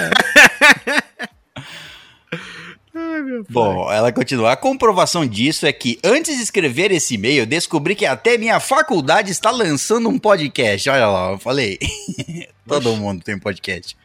Ai, 3.00 3.22
pai. 3.22 3.44
Bom, 3.50 3.92
ela 3.92 4.12
continua. 4.12 4.52
A 4.52 4.56
comprovação 4.58 5.26
disso 5.26 5.66
é 5.66 5.74
que 5.74 6.00
antes 6.04 6.36
de 6.38 6.44
escrever 6.44 6.92
esse 6.92 7.16
e-mail, 7.16 7.40
eu 7.44 7.46
descobri 7.46 7.96
que 7.96 8.06
até 8.06 8.38
minha 8.38 8.60
faculdade 8.60 9.32
está 9.32 9.52
lançando 9.52 10.10
um 10.10 10.18
podcast. 10.18 10.90
Olha 10.90 11.08
lá, 11.08 11.32
eu 11.32 11.38
falei. 11.40 11.78
Todo 12.68 12.96
mundo 12.96 13.24
tem 13.24 13.36
um 13.36 13.40
podcast. 13.40 13.96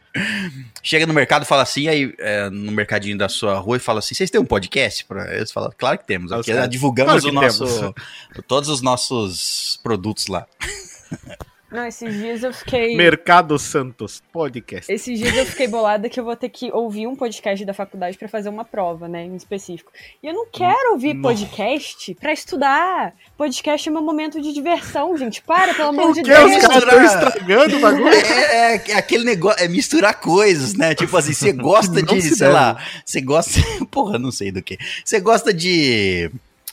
Chega 0.81 1.07
no 1.07 1.13
mercado 1.13 1.45
fala 1.45 1.63
assim, 1.63 1.87
aí 1.87 2.13
é, 2.19 2.49
no 2.49 2.71
mercadinho 2.71 3.17
da 3.17 3.27
sua 3.27 3.57
rua 3.57 3.77
e 3.77 3.79
fala 3.79 3.99
assim: 3.99 4.13
vocês 4.13 4.29
têm 4.29 4.39
um 4.39 4.45
podcast? 4.45 5.05
Pra... 5.05 5.33
Eles 5.35 5.51
falam, 5.51 5.71
claro 5.77 5.97
que 5.97 6.05
temos. 6.05 6.31
Ah, 6.31 6.39
Aqui 6.39 6.51
caras, 6.51 6.69
divulgamos 6.69 7.23
claro 7.23 7.25
o 7.25 7.29
que 7.29 7.45
nosso, 7.45 7.79
temos. 7.79 7.93
todos 8.47 8.69
os 8.69 8.81
nossos 8.81 9.79
produtos 9.81 10.27
lá. 10.27 10.45
Não, 11.73 11.87
esses 11.87 12.13
dias 12.13 12.43
eu 12.43 12.53
fiquei. 12.53 12.95
Mercado 12.95 13.57
Santos 13.57 14.21
Podcast. 14.31 14.91
Esses 14.93 15.17
dias 15.17 15.35
eu 15.35 15.43
fiquei 15.43 15.67
bolada 15.67 16.07
que 16.07 16.19
eu 16.19 16.23
vou 16.23 16.35
ter 16.35 16.49
que 16.49 16.71
ouvir 16.71 17.07
um 17.07 17.15
podcast 17.15 17.65
da 17.65 17.73
faculdade 17.73 18.15
pra 18.15 18.27
fazer 18.27 18.49
uma 18.49 18.63
prova, 18.63 19.07
né, 19.07 19.23
em 19.25 19.35
específico. 19.35 19.91
E 20.21 20.27
eu 20.27 20.33
não 20.35 20.45
quero 20.51 20.91
ouvir 20.91 21.19
podcast 21.19 22.13
pra 22.13 22.31
estudar. 22.31 23.15
Podcast 23.35 23.89
é 23.89 23.91
meu 23.91 24.03
momento 24.03 24.39
de 24.39 24.53
diversão, 24.53 25.17
gente. 25.17 25.41
Para, 25.41 25.73
pelo 25.73 25.89
amor 25.89 26.13
de 26.13 26.21
os 26.21 26.27
Deus. 26.27 26.61
caras 26.61 26.83
estão 26.83 27.03
estragando 27.03 27.77
o 27.77 27.79
bagulho. 27.79 28.07
É, 28.13 28.91
é 28.91 28.95
aquele 28.95 29.23
negócio, 29.23 29.63
é 29.63 29.67
misturar 29.67 30.13
coisas, 30.19 30.75
né? 30.75 30.93
Tipo 30.93 31.17
assim, 31.17 31.33
você 31.33 31.51
gosta 31.51 32.01
Não 32.01 32.03
de, 32.03 32.21
se 32.21 32.35
sei 32.35 32.47
deve. 32.49 32.53
lá, 32.53 32.83
você 33.03 33.19
gosta. 33.19 33.59
Porra, 33.89 34.19
não 34.19 34.31
sei 34.31 34.51
do 34.51 34.61
que. 34.61 34.77
Você 35.03 35.19
gosta 35.19 35.51
de. 35.51 36.29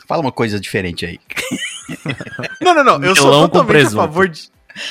Fala 0.06 0.20
uma 0.20 0.32
coisa 0.32 0.60
diferente 0.60 1.06
aí. 1.06 1.18
Não, 2.60 2.74
não, 2.74 2.84
não. 2.84 3.02
Eu 3.02 3.16
sou 3.16 3.26
Melão 3.30 3.48
com 3.48 3.58
totalmente 3.60 3.86
a 3.86 3.90
favor 3.90 4.28
de. 4.28 4.50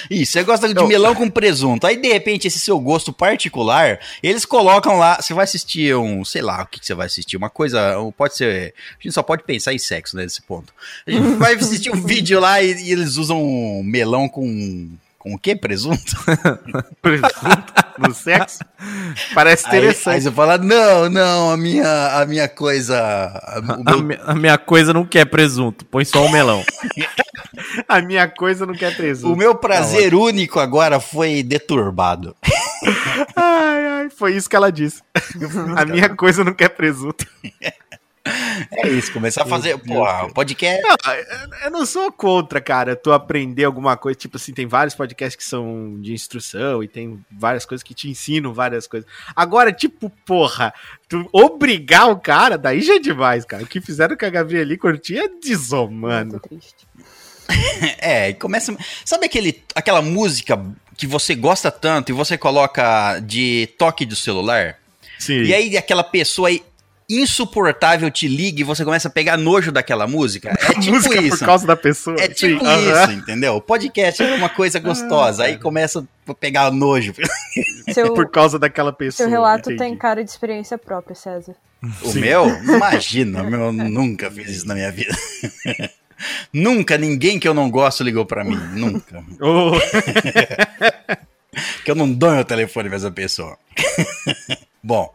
Isso, 0.10 0.34
você 0.34 0.44
gosta 0.44 0.68
de 0.74 0.80
Eu- 0.80 0.88
melão 0.88 1.14
com 1.16 1.30
presunto. 1.30 1.86
Aí, 1.88 1.96
de 1.98 2.08
repente, 2.08 2.48
esse 2.48 2.60
seu 2.60 2.80
gosto 2.80 3.12
particular, 3.14 4.00
eles 4.22 4.46
colocam 4.46 4.98
lá. 4.98 5.22
Você 5.22 5.34
vai 5.34 5.44
assistir 5.44 5.96
um, 5.96 6.24
sei 6.26 6.42
lá, 6.42 6.62
o 6.64 6.66
que, 6.68 6.80
que 6.80 6.86
você 6.86 6.94
vai 6.94 7.08
assistir? 7.08 7.38
Uma 7.38 7.50
coisa. 7.50 7.96
Pode 8.18 8.36
ser. 8.36 8.74
A 9.00 9.04
gente 9.04 9.14
só 9.14 9.24
pode 9.24 9.44
pensar 9.44 9.74
em 9.74 9.80
sexo 9.80 10.16
né, 10.18 10.24
nesse 10.24 10.42
ponto. 10.42 10.74
A 11.08 11.12
gente 11.12 11.36
vai 11.38 11.54
assistir 11.56 11.92
um 11.92 12.02
vídeo 12.06 12.40
lá 12.40 12.62
e, 12.62 12.72
e 12.74 12.92
eles 12.92 13.18
usam 13.18 13.42
um 13.42 13.82
melão 13.84 14.28
com. 14.30 14.90
Com 15.20 15.34
o 15.34 15.38
quê? 15.38 15.54
Presunto? 15.54 16.00
presunto 17.02 17.74
no 17.98 18.14
sexo. 18.14 18.60
Parece 19.34 19.66
Aí, 19.68 19.74
aí 19.74 19.78
interessante. 19.80 20.24
você 20.24 20.32
fala, 20.32 20.58
não, 20.58 21.10
não, 21.10 21.52
a 21.52 21.58
minha, 21.58 22.08
a 22.22 22.26
minha 22.26 22.48
coisa. 22.48 22.98
a- 22.98 23.62
meu- 24.02 24.18
a 24.26 24.34
minha 24.34 24.58
coisa 24.58 24.94
não 24.94 25.06
quer 25.06 25.26
presunto, 25.26 25.84
põe 25.84 26.06
só 26.06 26.26
o 26.26 26.32
melão. 26.32 26.64
A 27.88 28.02
minha 28.02 28.28
coisa 28.28 28.66
não 28.66 28.74
quer 28.74 28.96
presunto. 28.96 29.34
o 29.34 29.38
meu 29.38 29.56
prazer 29.56 30.14
único 30.16 30.60
agora 30.60 31.00
foi 31.00 31.44
deturbado. 31.44 32.36
Ai, 33.36 33.86
ai, 33.86 34.10
foi 34.10 34.34
isso 34.36 34.50
que 34.50 34.56
ela 34.56 34.72
disse. 34.72 35.02
A 35.76 35.86
minha 35.86 36.08
coisa 36.10 36.44
não 36.44 36.54
quer 36.54 36.70
presunto. 36.70 37.26
É 38.72 38.88
isso, 38.90 39.12
começar 39.12 39.44
a 39.44 39.46
fazer. 39.46 39.78
Porra, 39.80 40.26
o 40.26 40.34
podcast. 40.34 40.82
Não, 40.84 41.14
eu- 41.14 41.26
eu 41.66 41.72
não 41.72 41.86
sou 41.86 42.12
contra, 42.12 42.62
cara, 42.62 42.96
tu 42.96 43.12
aprender 43.12 43.64
alguma 43.64 43.98
coisa. 43.98 44.18
Tipo 44.18 44.38
assim, 44.38 44.54
tem 44.54 44.68
vários 44.68 44.94
podcasts 44.94 45.36
que 45.36 45.44
são 45.44 45.98
de 46.00 46.14
instrução 46.14 46.84
e 46.84 46.88
tem 46.88 47.20
várias 47.32 47.66
coisas 47.66 47.84
que 47.84 47.94
te 47.94 48.10
ensinam 48.10 48.54
várias 48.54 48.88
coisas. 48.88 49.10
Agora, 49.36 49.72
tipo, 49.74 50.12
porra, 50.26 50.74
tu 51.08 51.28
obrigar 51.34 52.10
o 52.10 52.20
cara, 52.20 52.58
daí 52.58 52.82
já 52.82 52.96
é 52.96 53.00
demais, 53.00 53.46
cara. 53.46 53.64
O 53.64 53.68
que 53.68 53.82
fizeram 53.82 54.16
com 54.16 54.26
a 54.26 54.30
Gabrieli 54.30 54.78
Curti 54.78 55.18
é 55.18 55.28
desumano. 55.28 56.32
Muito 56.32 56.48
triste. 56.50 56.88
É, 58.00 58.29
e 58.29 58.34
começa. 58.34 58.75
Sabe 59.03 59.25
aquele, 59.25 59.62
aquela 59.75 60.01
música 60.01 60.60
que 60.96 61.08
você 61.08 61.36
gosta 61.36 61.72
tanto 61.72 62.12
e 62.12 62.13
você 62.13 62.38
coloca 62.38 63.20
de 63.20 63.68
toque 63.77 64.06
do 64.06 64.15
celular? 64.15 64.77
Sim. 65.18 65.44
E 65.44 65.53
aí 65.53 65.77
aquela 65.77 66.03
pessoa 66.03 66.50
aí 66.50 66.63
insuportável 67.10 68.12
te 68.12 68.27
liga 68.27 68.62
e 68.62 68.63
você 68.63 68.86
começa 68.86 69.08
a 69.08 69.12
pegar 69.12 69.36
nojo 69.36 69.72
daquela 69.72 70.06
música? 70.06 70.50
É 70.51 70.74
tipo 70.79 70.91
música 70.91 71.20
isso. 71.22 71.39
por 71.39 71.46
causa 71.46 71.65
da 71.65 71.75
pessoa. 71.75 72.15
É 72.20 72.27
tipo 72.27 72.63
Sim, 72.63 73.01
isso, 73.01 73.12
entendeu? 73.12 73.56
O 73.56 73.62
podcast 73.62 74.22
é 74.22 74.36
uma 74.36 74.50
coisa 74.50 74.79
gostosa, 74.79 75.46
aí 75.46 75.58
começa 75.58 76.06
a 76.27 76.34
pegar 76.36 76.72
nojo. 76.72 77.13
Seu, 77.91 78.13
Por 78.13 78.29
causa 78.29 78.60
daquela 78.60 78.94
pessoa. 78.94 79.27
seu 79.27 79.29
relato 79.29 79.72
entendi. 79.72 79.89
tem 79.89 79.98
cara 79.98 80.24
de 80.24 80.29
experiência 80.29 80.77
própria, 80.77 81.15
César. 81.15 81.56
O 82.03 82.13
meu? 82.13 82.48
Imagina, 82.48 83.41
o 83.41 83.50
meu 83.50 83.62
eu 83.62 83.74
nunca 83.74 84.29
fiz 84.29 84.50
isso 84.50 84.68
na 84.68 84.75
minha 84.75 84.91
vida. 84.91 85.12
Nunca 86.52 86.98
ninguém 86.98 87.40
que 87.40 87.48
eu 87.48 87.54
não 87.54 87.70
gosto 87.70 88.04
ligou 88.04 88.26
pra 88.26 88.44
mim, 88.44 88.60
nunca. 88.74 89.24
Ô, 89.42 89.72
Que 91.84 91.92
eu 91.92 91.96
não 91.96 92.12
dou 92.12 92.32
meu 92.32 92.46
telefone 92.46 92.90
pra 92.90 92.98
essa 92.98 93.12
pessoa. 93.12 93.58
Bom, 94.84 95.14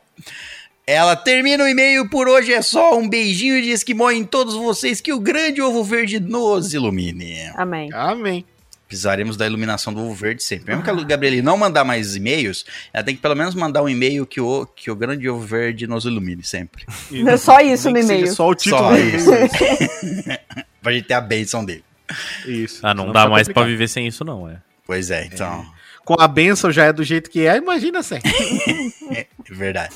ela 0.86 1.16
termina 1.16 1.64
o 1.64 1.68
e-mail 1.68 2.08
por 2.10 2.28
hoje 2.28 2.52
é 2.52 2.60
só. 2.60 2.98
Um 2.98 3.08
beijinho 3.08 3.62
de 3.62 3.70
esquimó 3.70 4.10
em 4.10 4.24
todos 4.24 4.54
vocês. 4.54 5.00
Que 5.00 5.12
o 5.12 5.20
grande 5.20 5.62
ovo 5.62 5.82
verde 5.82 6.20
nos 6.20 6.74
ilumine. 6.74 7.50
Amém. 7.54 7.88
Amém. 7.92 8.44
Precisaremos 8.86 9.36
da 9.36 9.46
iluminação 9.46 9.94
do 9.94 10.00
ovo 10.00 10.14
verde 10.14 10.42
sempre. 10.42 10.66
Mesmo 10.66 10.82
que 10.82 10.90
a 10.90 10.94
Gabriele 10.94 11.40
não 11.40 11.56
mandar 11.56 11.84
mais 11.84 12.14
e-mails, 12.14 12.66
ela 12.92 13.02
tem 13.02 13.16
que 13.16 13.22
pelo 13.22 13.34
menos 13.34 13.54
mandar 13.54 13.82
um 13.82 13.88
e-mail 13.88 14.26
que 14.26 14.40
o, 14.40 14.66
que 14.66 14.90
o 14.90 14.94
grande 14.94 15.28
ovo 15.28 15.40
verde 15.40 15.86
nos 15.86 16.04
ilumine 16.04 16.44
sempre. 16.44 16.84
E 17.10 17.26
É 17.26 17.36
só 17.36 17.60
isso 17.60 17.90
no 17.90 17.98
e-mail. 17.98 18.32
Só 18.32 18.48
o 18.48 18.54
título 18.54 18.82
Só 18.82 18.96
isso. 18.96 19.30
Pra 20.84 20.92
gente 20.92 21.08
ter 21.08 21.14
a 21.14 21.20
bênção 21.20 21.64
dele. 21.64 21.84
Isso. 22.46 22.78
Ah, 22.86 22.94
não 22.94 23.10
dá 23.10 23.26
mais 23.28 23.48
pra 23.48 23.54
complicado. 23.54 23.66
viver 23.66 23.88
sem 23.88 24.06
isso, 24.06 24.24
não, 24.24 24.48
é. 24.48 24.58
Pois 24.86 25.10
é, 25.10 25.24
então. 25.24 25.66
Com 26.04 26.14
a 26.20 26.28
benção 26.28 26.70
já 26.70 26.84
é 26.84 26.92
do 26.92 27.02
jeito 27.02 27.30
que 27.30 27.46
é, 27.46 27.56
imagina 27.56 28.02
sem. 28.02 28.20
É 29.46 29.52
verdade. 29.54 29.94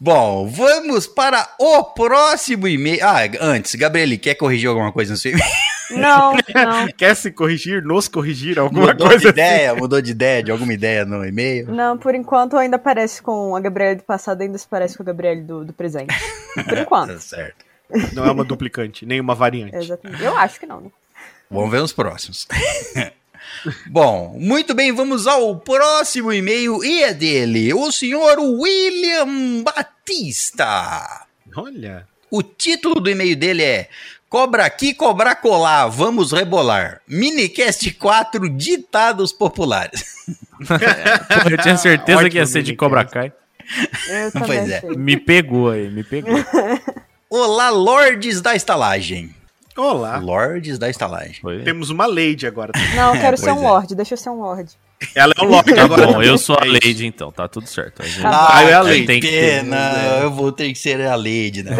Bom, 0.00 0.48
vamos 0.48 1.06
para 1.06 1.48
o 1.60 1.84
próximo 1.84 2.66
e-mail. 2.66 2.98
Ah, 3.04 3.20
antes, 3.40 3.74
Gabriele, 3.76 4.18
quer 4.18 4.34
corrigir 4.34 4.68
alguma 4.68 4.90
coisa 4.92 5.12
no 5.12 5.16
seu 5.18 5.32
e-mail? 5.32 5.44
Não, 5.90 6.34
não. 6.54 6.86
Quer 6.88 7.16
se 7.16 7.30
corrigir, 7.30 7.82
nos 7.82 8.08
corrigir, 8.08 8.58
alguma 8.58 8.88
Mudou 8.88 9.06
coisa 9.08 9.22
de 9.22 9.28
ideia? 9.30 9.74
Mudou 9.74 10.02
de 10.02 10.10
ideia, 10.10 10.42
de 10.42 10.50
alguma 10.50 10.74
ideia 10.74 11.02
no 11.06 11.24
e-mail? 11.24 11.72
Não, 11.72 11.96
por 11.96 12.14
enquanto 12.14 12.58
ainda 12.58 12.78
parece 12.78 13.22
com 13.22 13.56
a 13.56 13.60
Gabriele 13.60 13.94
do 13.96 14.02
passado, 14.02 14.42
ainda 14.42 14.58
se 14.58 14.68
parece 14.68 14.98
com 14.98 15.02
a 15.02 15.06
Gabriele 15.06 15.40
do, 15.40 15.64
do 15.64 15.72
presente. 15.72 16.14
Por 16.54 16.64
Tá 16.74 16.80
enquanto. 16.82 17.18
certo. 17.20 17.64
Não 18.12 18.24
é 18.24 18.30
uma 18.30 18.44
duplicante, 18.44 19.06
nem 19.06 19.20
uma 19.20 19.34
variante. 19.34 19.76
Exatamente. 19.76 20.22
Eu 20.22 20.36
acho 20.36 20.60
que 20.60 20.66
não, 20.66 20.80
né? 20.80 20.90
Vamos 21.50 21.70
ver 21.70 21.82
os 21.82 21.92
próximos. 21.92 22.46
Bom, 23.86 24.36
muito 24.38 24.74
bem, 24.74 24.92
vamos 24.92 25.26
ao 25.26 25.56
próximo 25.56 26.32
e-mail 26.32 26.84
e 26.84 27.02
é 27.02 27.14
dele, 27.14 27.72
o 27.72 27.90
senhor 27.90 28.38
William 28.38 29.62
Batista. 29.62 31.26
Olha. 31.56 32.06
O 32.30 32.42
título 32.42 33.00
do 33.00 33.08
e-mail 33.08 33.34
dele 33.34 33.62
é 33.62 33.88
Cobra 34.28 34.66
aqui, 34.66 34.92
cobra 34.92 35.34
colar, 35.34 35.88
vamos 35.88 36.32
rebolar. 36.32 37.00
Minicast 37.08 37.90
4, 37.92 38.50
ditados 38.50 39.32
populares. 39.32 40.04
Pô, 40.68 41.48
eu 41.50 41.56
tinha 41.56 41.78
certeza 41.78 42.28
que 42.28 42.36
ia 42.36 42.42
Ótimo, 42.42 42.46
ser 42.46 42.62
de 42.62 42.72
Minicast. 42.72 42.76
Cobra 42.76 43.04
Kai. 43.06 43.32
Pois 44.46 44.70
é. 44.70 44.76
achei. 44.78 44.96
Me 44.96 45.16
pegou 45.16 45.70
aí, 45.70 45.88
me 45.90 46.04
pegou. 46.04 46.34
Olá, 47.30 47.68
lordes 47.70 48.40
da 48.40 48.54
estalagem. 48.54 49.34
Olá. 49.76 50.16
Lordes 50.18 50.78
da 50.78 50.88
estalagem. 50.88 51.34
Foi. 51.40 51.62
Temos 51.62 51.90
uma 51.90 52.06
Lady 52.06 52.46
agora. 52.46 52.72
Não, 52.96 53.14
eu 53.14 53.20
quero 53.20 53.36
ser 53.38 53.52
um 53.52 53.58
é. 53.64 53.68
lord, 53.68 53.94
deixa 53.94 54.14
eu 54.14 54.18
ser 54.18 54.30
um 54.30 54.40
lord. 54.40 54.70
Ela 55.14 55.32
é 55.38 55.44
um 55.44 55.48
Lorde 55.48 55.72
Tá 55.74 55.84
agora. 55.84 56.06
bom, 56.06 56.12
também. 56.14 56.28
eu 56.28 56.36
sou 56.38 56.56
a 56.60 56.66
É. 56.66 56.70
Lady 56.70 57.06
então, 57.06 57.30
tá 57.30 57.46
tudo 57.46 57.68
certo. 57.68 58.02
A 58.02 58.04
gente- 58.06 58.20
Tá. 58.22 58.48
Ah, 58.56 58.62
eu 58.64 58.68
é 58.70 58.72
a 58.74 58.82
Lady. 58.82 59.06
Tem 59.06 59.20
que 59.20 59.28
ter, 59.28 59.60
pena, 59.62 59.92
né? 59.92 60.24
eu 60.24 60.30
vou 60.32 60.50
ter 60.50 60.72
que 60.72 60.78
ser 60.78 61.00
a 61.06 61.14
Lady, 61.14 61.62
né? 61.62 61.76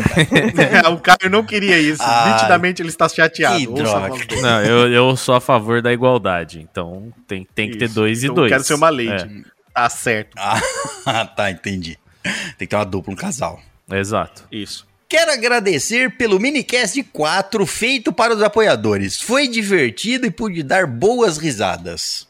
o 0.93 0.99
Caio 0.99 1.29
não 1.29 1.43
queria 1.43 1.77
isso. 1.81 2.01
Ah, 2.01 2.35
Nitidamente 2.35 2.81
ele 2.81 2.91
está 2.91 3.09
chateado. 3.09 3.59
que 3.59 3.67
droga. 3.67 4.15
Não, 4.41 4.63
eu, 4.63 4.93
eu 4.93 5.17
sou 5.17 5.35
a 5.35 5.41
favor 5.41 5.83
da 5.83 5.93
igualdade, 5.93 6.61
então 6.71 7.13
tem, 7.27 7.45
tem 7.53 7.69
que 7.71 7.79
ter 7.79 7.89
dois 7.89 8.23
e 8.23 8.27
Então, 8.27 8.37
dois. 8.37 8.53
Quero 8.53 8.63
ser 8.63 8.75
uma 8.75 8.91
Lady. 8.91 9.11
É, 9.45 9.59
Tá 9.75 9.89
certo. 9.89 10.35
Ah, 10.37 11.25
tá, 11.35 11.51
entendi. 11.51 11.99
Tem 12.23 12.33
que 12.59 12.67
ter 12.69 12.77
uma 12.77 12.85
dupla, 12.85 13.13
um 13.13 13.17
casal. 13.17 13.61
exato. 13.91 14.45
Isso. 14.53 14.87
Quero 15.09 15.33
agradecer 15.33 16.19
pelo 16.19 16.39
minicast 16.39 17.03
4 17.03 17.65
feito 17.65 18.13
para 18.13 18.35
os 18.35 18.43
apoiadores. 18.43 19.19
Foi 19.19 19.49
divertido 19.49 20.27
e 20.27 20.31
pude 20.31 20.63
dar 20.63 20.87
boas 20.87 21.39
risadas. 21.39 22.29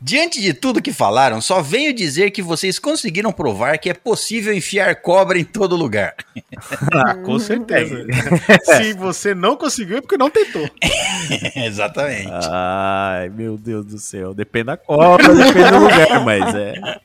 Diante 0.00 0.40
de 0.40 0.52
tudo 0.52 0.82
que 0.82 0.92
falaram, 0.92 1.40
só 1.40 1.62
venho 1.62 1.94
dizer 1.94 2.32
que 2.32 2.42
vocês 2.42 2.80
conseguiram 2.80 3.32
provar 3.32 3.78
que 3.78 3.88
é 3.88 3.94
possível 3.94 4.52
enfiar 4.52 4.96
cobra 4.96 5.38
em 5.38 5.44
todo 5.44 5.76
lugar. 5.76 6.14
Ah, 6.92 7.14
com 7.14 7.38
certeza. 7.38 8.04
Se 8.64 8.94
você 8.94 9.34
não 9.34 9.56
conseguiu, 9.56 9.98
é 9.98 10.00
porque 10.00 10.16
não 10.16 10.30
tentou. 10.30 10.68
Exatamente. 11.54 12.30
Ai, 12.50 13.28
meu 13.28 13.58
Deus 13.58 13.84
do 13.84 13.98
céu. 13.98 14.32
Depende 14.32 14.66
da 14.66 14.76
cobra, 14.76 15.34
depende 15.34 15.70
do 15.70 15.78
lugar, 15.78 16.24
mas 16.24 16.54
é. 16.54 17.00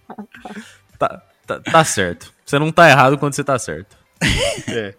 Tá, 0.97 1.21
tá, 1.45 1.59
tá 1.59 1.83
certo. 1.83 2.33
Você 2.45 2.57
não 2.57 2.71
tá 2.71 2.89
errado 2.89 3.17
quando 3.17 3.33
você 3.33 3.43
tá 3.43 3.59
certo. 3.59 4.00
É. 4.67 4.93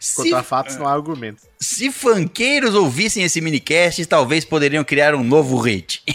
Se, 0.00 0.16
Contra 0.16 0.42
fatos 0.42 0.76
não 0.76 0.86
há 0.86 0.92
argumentos. 0.92 1.44
se 1.60 1.90
funkeiros 1.92 2.74
ouvissem 2.74 3.22
esse 3.22 3.40
minicast, 3.40 4.04
talvez 4.06 4.44
poderiam 4.44 4.82
criar 4.84 5.14
um 5.14 5.22
novo 5.24 5.58
hit. 5.58 6.02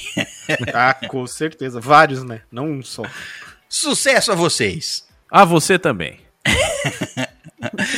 Ah, 0.74 0.96
com 1.08 1.26
certeza. 1.28 1.80
Vários, 1.80 2.24
né? 2.24 2.42
Não 2.52 2.66
um 2.68 2.82
só. 2.84 3.04
Sucesso 3.70 4.32
a 4.32 4.36
vocês! 4.36 5.06
Ah, 5.32 5.46
você 5.46 5.78
também. 5.78 6.20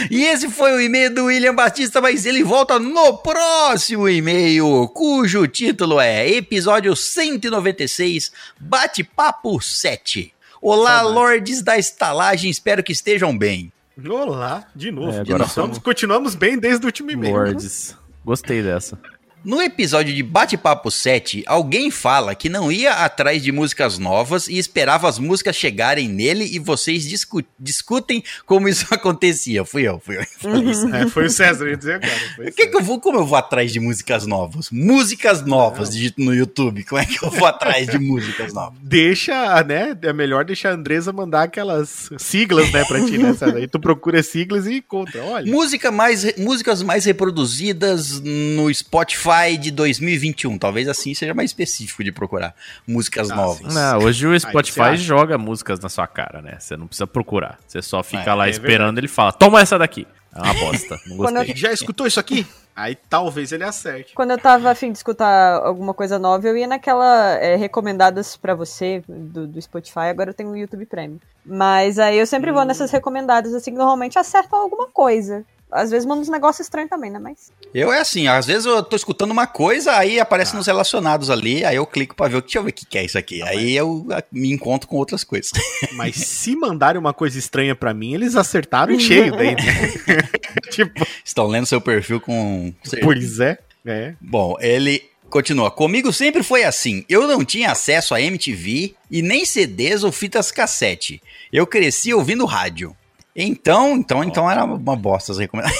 E 0.09 0.23
esse 0.23 0.49
foi 0.49 0.73
o 0.73 0.81
e-mail 0.81 1.13
do 1.13 1.25
William 1.25 1.53
Batista, 1.53 2.01
mas 2.01 2.25
ele 2.25 2.43
volta 2.43 2.79
no 2.79 3.17
próximo 3.17 4.09
e-mail, 4.09 4.87
cujo 4.89 5.47
título 5.47 5.99
é 5.99 6.27
Episódio 6.27 6.95
196, 6.95 8.31
Bate-Papo 8.59 9.61
7. 9.61 10.33
Olá, 10.59 10.97
Saudades. 10.97 11.15
lordes 11.15 11.61
da 11.61 11.77
estalagem, 11.77 12.49
espero 12.49 12.83
que 12.83 12.91
estejam 12.91 13.37
bem. 13.37 13.71
Olá, 14.09 14.67
de 14.75 14.91
novo. 14.91 15.09
É, 15.11 15.19
agora 15.19 15.39
novo. 15.39 15.43
Estamos- 15.49 15.77
continuamos 15.79 16.35
bem 16.35 16.57
desde 16.57 16.85
o 16.85 16.87
último 16.87 17.11
e-mail. 17.11 17.35
Lords. 17.35 17.97
Gostei 18.25 18.61
dessa. 18.61 18.99
No 19.43 19.59
episódio 19.59 20.13
de 20.13 20.21
Bate-Papo 20.21 20.91
7, 20.91 21.43
alguém 21.47 21.89
fala 21.89 22.35
que 22.35 22.47
não 22.47 22.71
ia 22.71 22.93
atrás 22.93 23.41
de 23.41 23.51
músicas 23.51 23.97
novas 23.97 24.47
e 24.47 24.55
esperava 24.59 25.09
as 25.09 25.17
músicas 25.17 25.55
chegarem 25.55 26.07
nele 26.07 26.45
e 26.45 26.59
vocês 26.59 27.07
discu- 27.07 27.43
discutem 27.59 28.23
como 28.45 28.69
isso 28.69 28.85
acontecia. 28.93 29.65
Fui 29.65 29.81
eu, 29.81 29.99
fui 29.99 30.17
eu. 30.17 30.21
isso. 30.69 30.87
É, 30.93 31.07
foi 31.07 31.25
o 31.25 31.29
César, 31.29 31.65
eu 31.65 31.69
ia 31.71 31.77
dizer 31.77 31.95
agora. 31.95 32.49
O 32.49 32.51
que, 32.51 32.67
que 32.67 32.77
eu 32.77 32.83
vou, 32.83 32.99
como 33.01 33.17
eu 33.17 33.25
vou 33.25 33.35
atrás 33.35 33.73
de 33.73 33.79
músicas 33.79 34.27
novas? 34.27 34.69
Músicas 34.69 35.43
novas, 35.43 35.89
digito 35.89 36.21
no 36.21 36.35
YouTube. 36.35 36.83
Como 36.83 37.01
é 37.01 37.05
que 37.07 37.25
eu 37.25 37.31
vou 37.31 37.47
atrás 37.47 37.87
de 37.87 37.97
músicas 37.97 38.53
novas? 38.53 38.77
Deixa, 38.79 39.63
né? 39.63 39.97
É 40.03 40.13
melhor 40.13 40.45
deixar 40.45 40.69
a 40.69 40.73
Andresa 40.73 41.11
mandar 41.11 41.43
aquelas 41.43 42.09
siglas, 42.19 42.71
né, 42.71 42.85
pra 42.85 43.03
ti, 43.03 43.17
né? 43.17 43.33
César? 43.33 43.55
Aí 43.57 43.67
tu 43.67 43.79
procura 43.79 44.21
siglas 44.21 44.67
e 44.67 44.75
encontra. 44.75 45.23
Olha. 45.23 45.51
Música 45.51 45.89
mais, 45.91 46.35
músicas 46.37 46.83
mais 46.83 47.05
reproduzidas 47.05 48.19
no 48.21 48.71
Spotify 48.71 49.30
de 49.57 49.71
2021. 49.71 50.57
Talvez 50.57 50.87
assim 50.87 51.13
seja 51.13 51.33
mais 51.33 51.49
específico 51.51 52.03
de 52.03 52.11
procurar 52.11 52.55
músicas 52.87 53.29
Ah, 53.31 53.35
novas. 53.35 53.73
Não, 53.73 53.99
hoje 53.99 54.27
o 54.27 54.31
você 54.31 54.47
Spotify 54.47 54.81
acha? 54.81 54.97
joga 54.97 55.37
músicas 55.37 55.79
na 55.79 55.89
sua 55.89 56.07
cara, 56.07 56.41
né? 56.41 56.57
Você 56.59 56.75
não 56.77 56.87
precisa 56.87 57.07
procurar. 57.07 57.57
Você 57.67 57.81
só 57.81 58.03
fica 58.03 58.31
É, 58.31 58.33
lá 58.33 58.47
é 58.47 58.51
esperando 58.51 58.97
ele 58.97 59.07
fala: 59.07 59.31
Toma 59.31 59.61
essa 59.61 59.77
daqui. 59.77 60.05
É 60.33 60.39
uma 60.41 60.53
bosta. 60.53 60.97
Não 61.07 61.17
gostei. 61.17 61.55
Já 61.55 61.73
escutou 61.73 62.07
isso 62.07 62.19
aqui? 62.19 62.47
Aí 62.73 62.95
talvez 62.95 63.51
ele 63.51 63.65
acerte. 63.65 64.13
Quando 64.13 64.31
eu 64.31 64.37
tava 64.37 64.71
afim 64.71 64.91
de 64.93 64.97
escutar 64.97 65.61
alguma 65.61 65.93
coisa 65.93 66.17
nova, 66.17 66.47
eu 66.47 66.55
ia 66.55 66.67
naquela 66.67 67.33
é, 67.33 67.57
recomendadas 67.57 68.37
pra 68.37 68.55
você 68.55 69.03
do, 69.09 69.45
do 69.45 69.61
Spotify, 69.61 70.07
agora 70.09 70.29
eu 70.29 70.33
tenho 70.33 70.49
o 70.51 70.55
YouTube 70.55 70.85
Premium. 70.85 71.19
Mas 71.45 71.99
aí 71.99 72.17
eu 72.17 72.25
sempre 72.25 72.49
vou 72.51 72.63
nessas 72.63 72.89
recomendadas, 72.89 73.53
assim, 73.53 73.71
que 73.71 73.77
normalmente 73.77 74.17
acertam 74.17 74.57
alguma 74.61 74.87
coisa. 74.87 75.43
Às 75.71 75.91
vezes 75.91 76.05
manda 76.05 76.21
uns 76.21 76.29
negócios 76.29 76.65
estranhos 76.65 76.89
também, 76.89 77.09
né? 77.09 77.19
Mas. 77.19 77.51
Eu 77.73 77.91
é 77.91 77.99
assim, 77.99 78.27
às 78.27 78.45
vezes 78.45 78.65
eu 78.65 78.83
tô 78.83 78.95
escutando 78.95 79.31
uma 79.31 79.47
coisa, 79.47 79.95
aí 79.95 80.19
aparece 80.19 80.55
nos 80.55 80.67
relacionados 80.67 81.29
ali, 81.29 81.63
aí 81.63 81.77
eu 81.77 81.85
clico 81.85 82.15
pra 82.15 82.27
ver, 82.27 82.41
deixa 82.41 82.59
eu 82.59 82.63
ver 82.63 82.71
o 82.71 82.73
que, 82.73 82.85
que 82.85 82.97
é 82.97 83.05
isso 83.05 83.17
aqui. 83.17 83.41
Aí 83.41 83.75
eu 83.75 84.05
ah, 84.11 84.23
me 84.31 84.51
encontro 84.51 84.87
com 84.87 84.97
outras 84.97 85.23
coisas. 85.23 85.51
Mas 85.93 86.15
se 86.15 86.55
mandarem 86.55 86.99
uma 86.99 87.13
coisa 87.13 87.39
estranha 87.39 87.75
pra 87.75 87.93
mim, 87.93 88.13
eles 88.13 88.35
acertaram 88.35 88.93
em 88.93 88.99
cheio 89.01 89.35
daí, 89.35 89.55
né? 89.55 89.91
tipo, 90.69 91.05
Estão 91.23 91.47
lendo 91.47 91.65
seu 91.65 91.79
perfil 91.79 92.19
com... 92.19 92.73
pois 93.01 93.39
é. 93.39 93.57
É. 93.85 94.13
Bom, 94.19 94.57
ele 94.59 95.03
continua. 95.29 95.71
Comigo 95.71 96.11
sempre 96.11 96.43
foi 96.43 96.63
assim. 96.63 97.03
Eu 97.09 97.27
não 97.27 97.43
tinha 97.43 97.71
acesso 97.71 98.13
a 98.13 98.21
MTV 98.21 98.93
e 99.09 99.21
nem 99.21 99.45
CDs 99.45 100.03
ou 100.03 100.11
fitas 100.11 100.51
cassete. 100.51 101.21
Eu 101.51 101.65
cresci 101.65 102.13
ouvindo 102.13 102.45
rádio. 102.45 102.95
Então, 103.35 103.95
então, 103.95 104.23
então 104.23 104.49
era 104.49 104.63
uma 104.63 104.95
bosta 104.95 105.31
as 105.31 105.37
recomendações. 105.37 105.79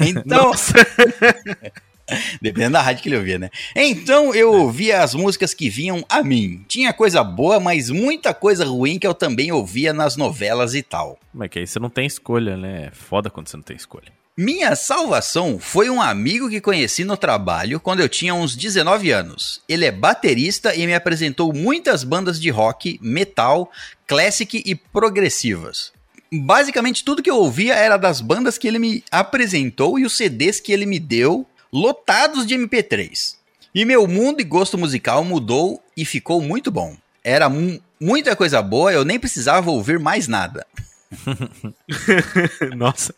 então, 0.00 0.52
dependendo 2.40 2.72
da 2.72 2.82
rádio 2.82 3.02
que 3.02 3.08
ele 3.08 3.16
ouvia, 3.16 3.38
né? 3.38 3.50
Então 3.74 4.34
eu 4.34 4.52
ouvia 4.52 5.02
as 5.02 5.14
músicas 5.14 5.54
que 5.54 5.68
vinham 5.68 6.04
a 6.08 6.22
mim. 6.22 6.64
Tinha 6.68 6.92
coisa 6.92 7.24
boa, 7.24 7.58
mas 7.58 7.90
muita 7.90 8.34
coisa 8.34 8.64
ruim 8.64 8.98
que 8.98 9.06
eu 9.06 9.14
também 9.14 9.50
ouvia 9.52 9.92
nas 9.92 10.16
novelas 10.16 10.74
e 10.74 10.82
tal. 10.82 11.18
Mas 11.32 11.48
que 11.50 11.58
aí 11.58 11.66
você 11.66 11.78
não 11.78 11.90
tem 11.90 12.06
escolha, 12.06 12.56
né? 12.56 12.86
É 12.86 12.90
foda 12.90 13.30
quando 13.30 13.48
você 13.48 13.56
não 13.56 13.64
tem 13.64 13.76
escolha. 13.76 14.12
Minha 14.36 14.74
salvação 14.74 15.60
foi 15.60 15.88
um 15.88 16.02
amigo 16.02 16.50
que 16.50 16.60
conheci 16.60 17.04
no 17.04 17.16
trabalho 17.16 17.78
quando 17.78 18.00
eu 18.00 18.08
tinha 18.08 18.34
uns 18.34 18.56
19 18.56 19.12
anos. 19.12 19.62
Ele 19.68 19.84
é 19.84 19.92
baterista 19.92 20.74
e 20.74 20.84
me 20.88 20.94
apresentou 20.94 21.52
muitas 21.52 22.02
bandas 22.02 22.40
de 22.40 22.50
rock, 22.50 22.98
metal, 23.00 23.70
classic 24.08 24.60
e 24.66 24.74
progressivas. 24.74 25.93
Basicamente 26.42 27.04
tudo 27.04 27.22
que 27.22 27.30
eu 27.30 27.36
ouvia 27.36 27.74
era 27.74 27.96
das 27.96 28.20
bandas 28.20 28.56
que 28.58 28.66
ele 28.66 28.78
me 28.78 29.04
apresentou 29.10 29.98
e 29.98 30.04
os 30.04 30.16
CDs 30.16 30.60
que 30.60 30.72
ele 30.72 30.86
me 30.86 30.98
deu, 30.98 31.46
lotados 31.72 32.46
de 32.46 32.54
MP3. 32.54 33.36
E 33.74 33.84
meu 33.84 34.06
mundo 34.06 34.40
e 34.40 34.44
gosto 34.44 34.78
musical 34.78 35.24
mudou 35.24 35.82
e 35.96 36.04
ficou 36.04 36.40
muito 36.40 36.70
bom. 36.70 36.96
Era 37.22 37.48
mu- 37.48 37.80
muita 38.00 38.36
coisa 38.36 38.62
boa, 38.62 38.92
eu 38.92 39.04
nem 39.04 39.18
precisava 39.18 39.70
ouvir 39.70 39.98
mais 39.98 40.28
nada. 40.28 40.66
Nossa. 42.76 43.14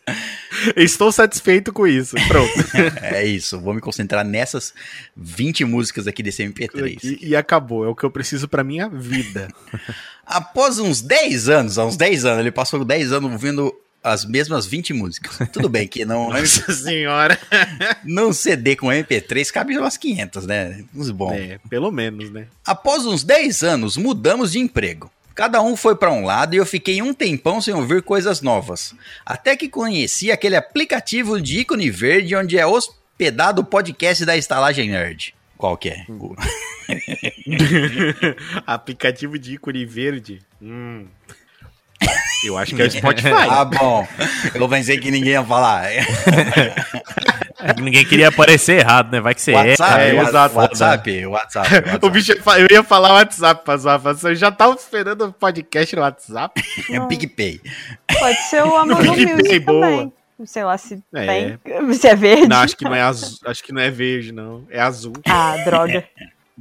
Estou 0.75 1.11
satisfeito 1.11 1.71
com 1.73 1.85
isso. 1.87 2.15
Pronto. 2.27 2.51
É 3.01 3.25
isso, 3.25 3.59
vou 3.59 3.73
me 3.73 3.81
concentrar 3.81 4.23
nessas 4.25 4.73
20 5.15 5.65
músicas 5.65 6.07
aqui 6.07 6.21
desse 6.21 6.43
MP3. 6.43 6.99
E, 7.03 7.29
e 7.29 7.35
acabou. 7.35 7.85
É 7.85 7.87
o 7.87 7.95
que 7.95 8.03
eu 8.03 8.11
preciso 8.11 8.47
pra 8.47 8.63
minha 8.63 8.87
vida. 8.89 9.47
Após 10.27 10.77
uns 10.77 11.01
10 11.01 11.47
anos, 11.47 11.79
há 11.79 11.85
uns 11.85 11.95
10 11.95 12.25
anos, 12.25 12.39
ele 12.41 12.51
passou 12.51 12.83
10 12.83 13.13
anos 13.13 13.31
ouvindo 13.31 13.73
as 14.03 14.25
mesmas 14.25 14.65
20 14.65 14.93
músicas. 14.93 15.37
Tudo 15.51 15.69
bem 15.69 15.87
que 15.87 16.05
não, 16.05 16.29
Nossa 16.29 16.71
senhora. 16.73 17.39
não 18.03 18.33
CD 18.33 18.75
com 18.75 18.87
MP3 18.87 19.49
cabe 19.51 19.77
umas 19.77 19.97
500, 19.97 20.45
né? 20.45 20.83
Uns 20.93 21.09
bom. 21.11 21.33
É, 21.33 21.59
pelo 21.69 21.91
menos, 21.91 22.29
né? 22.29 22.47
Após 22.65 23.05
uns 23.05 23.23
10 23.23 23.63
anos, 23.63 23.97
mudamos 23.97 24.51
de 24.51 24.59
emprego. 24.59 25.09
Cada 25.33 25.61
um 25.61 25.77
foi 25.77 25.95
para 25.95 26.11
um 26.11 26.25
lado 26.25 26.55
e 26.55 26.57
eu 26.57 26.65
fiquei 26.65 27.01
um 27.01 27.13
tempão 27.13 27.61
sem 27.61 27.73
ouvir 27.73 28.01
coisas 28.01 28.41
novas. 28.41 28.95
Até 29.25 29.55
que 29.55 29.69
conheci 29.69 30.31
aquele 30.31 30.55
aplicativo 30.55 31.39
de 31.39 31.59
ícone 31.59 31.89
verde 31.91 32.35
onde 32.35 32.57
é 32.57 32.65
hospedado 32.65 33.61
o 33.61 33.65
podcast 33.65 34.25
da 34.25 34.35
Estalagem 34.35 34.89
Nerd. 34.89 35.36
Qual 35.57 35.75
que 35.77 35.89
é? 35.89 36.05
O- 36.09 36.35
Aplicativo 38.65 39.37
de 39.37 39.55
ícone 39.55 39.85
verde. 39.85 40.39
Hum. 40.61 41.07
Eu 42.45 42.57
acho 42.57 42.75
que 42.75 42.81
é 42.81 42.85
o 42.85 42.91
Spotify. 42.91 43.29
Ah, 43.49 43.65
bom. 43.65 44.07
Eu 44.53 44.69
pensei 44.69 44.99
que 44.99 45.09
ninguém 45.09 45.31
ia 45.31 45.43
falar. 45.43 45.91
É 45.91 46.05
ninguém 47.81 48.05
queria 48.05 48.27
aparecer 48.27 48.79
errado, 48.79 49.11
né? 49.11 49.19
Vai 49.19 49.33
que 49.33 49.41
você 49.41 49.51
WhatsApp, 49.51 49.99
é. 49.99 50.15
é, 50.15 50.21
exato. 50.21 50.55
WhatsApp, 50.55 51.25
WhatsApp, 51.25 51.69
WhatsApp. 51.81 52.05
O 52.05 52.09
bicho, 52.11 52.33
eu 52.33 52.67
ia 52.71 52.83
falar 52.83 53.13
WhatsApp 53.13 53.65
pra 53.65 53.77
zoar, 53.77 53.99
mas 54.03 54.23
eu 54.23 54.35
já 54.35 54.51
tava 54.51 54.75
esperando 54.75 55.25
o 55.25 55.33
podcast 55.33 55.95
no 55.95 56.03
WhatsApp. 56.03 56.61
É 56.91 56.99
PicPay. 56.99 57.59
Pode 58.19 58.37
ser 58.49 58.63
o 58.63 58.75
Amazon 58.77 59.07
Music 59.17 59.59
boa. 59.59 60.13
Sei 60.45 60.63
lá 60.63 60.77
se 60.77 61.01
É. 61.13 61.25
tem. 61.25 61.93
Se 61.95 62.07
é 62.07 62.15
verde. 62.15 62.47
Não, 62.47 62.57
acho 62.57 62.77
que 62.77 62.83
não 62.83 62.93
é 62.95 63.01
azul. 63.01 63.37
Acho 63.45 63.63
que 63.63 63.71
não 63.73 63.81
é 63.81 63.89
verde, 63.89 64.31
não. 64.31 64.65
É 64.69 64.79
azul. 64.79 65.13
Ah, 65.27 65.55
droga. 65.65 66.03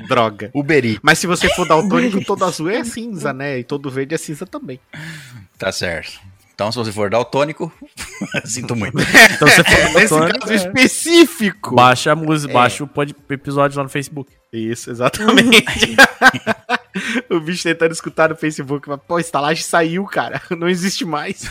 Droga. 0.09 0.51
Uberi. 0.55 0.99
Mas 1.03 1.19
se 1.19 1.27
você 1.27 1.49
for 1.55 1.67
daltônico, 1.67 2.23
todo 2.25 2.45
azul 2.45 2.69
é 2.69 2.85
cinza, 2.85 3.33
né? 3.33 3.61
E 3.61 3.65
todo 3.65 3.91
verde 3.91 4.15
é 4.15 4.19
cinza 4.19 4.45
também. 4.47 4.79
Tá 5.59 5.73
certo. 5.73 6.21
Então, 6.55 6.71
se 6.71 6.77
você 6.79 6.93
for 6.93 7.09
daltônico, 7.11 7.73
sinto 8.45 8.77
muito. 8.77 8.95
Então 8.99 9.47
você 9.49 9.63
for 9.65 9.95
Nesse 9.95 10.11
daltônico, 10.11 10.41
caso 10.41 10.53
é, 10.53 10.57
específico. 10.57 11.75
baixa 11.75 12.13
a 12.13 12.17
música, 12.17 12.53
baixa 12.53 12.85
o 12.85 12.91
episódio 13.31 13.77
lá 13.79 13.85
no 13.85 13.89
Facebook. 13.91 14.31
Isso, 14.53 14.91
exatamente. 14.91 15.65
o 17.31 17.41
bicho 17.41 17.63
tentando 17.63 17.93
escutar 17.93 18.31
no 18.31 18.37
Facebook, 18.37 18.89
mas, 18.89 19.01
pô, 19.07 19.17
a 19.17 19.21
estalagem 19.21 19.63
saiu, 19.63 20.05
cara. 20.05 20.41
Não 20.51 20.69
existe 20.69 21.05
mais. 21.07 21.43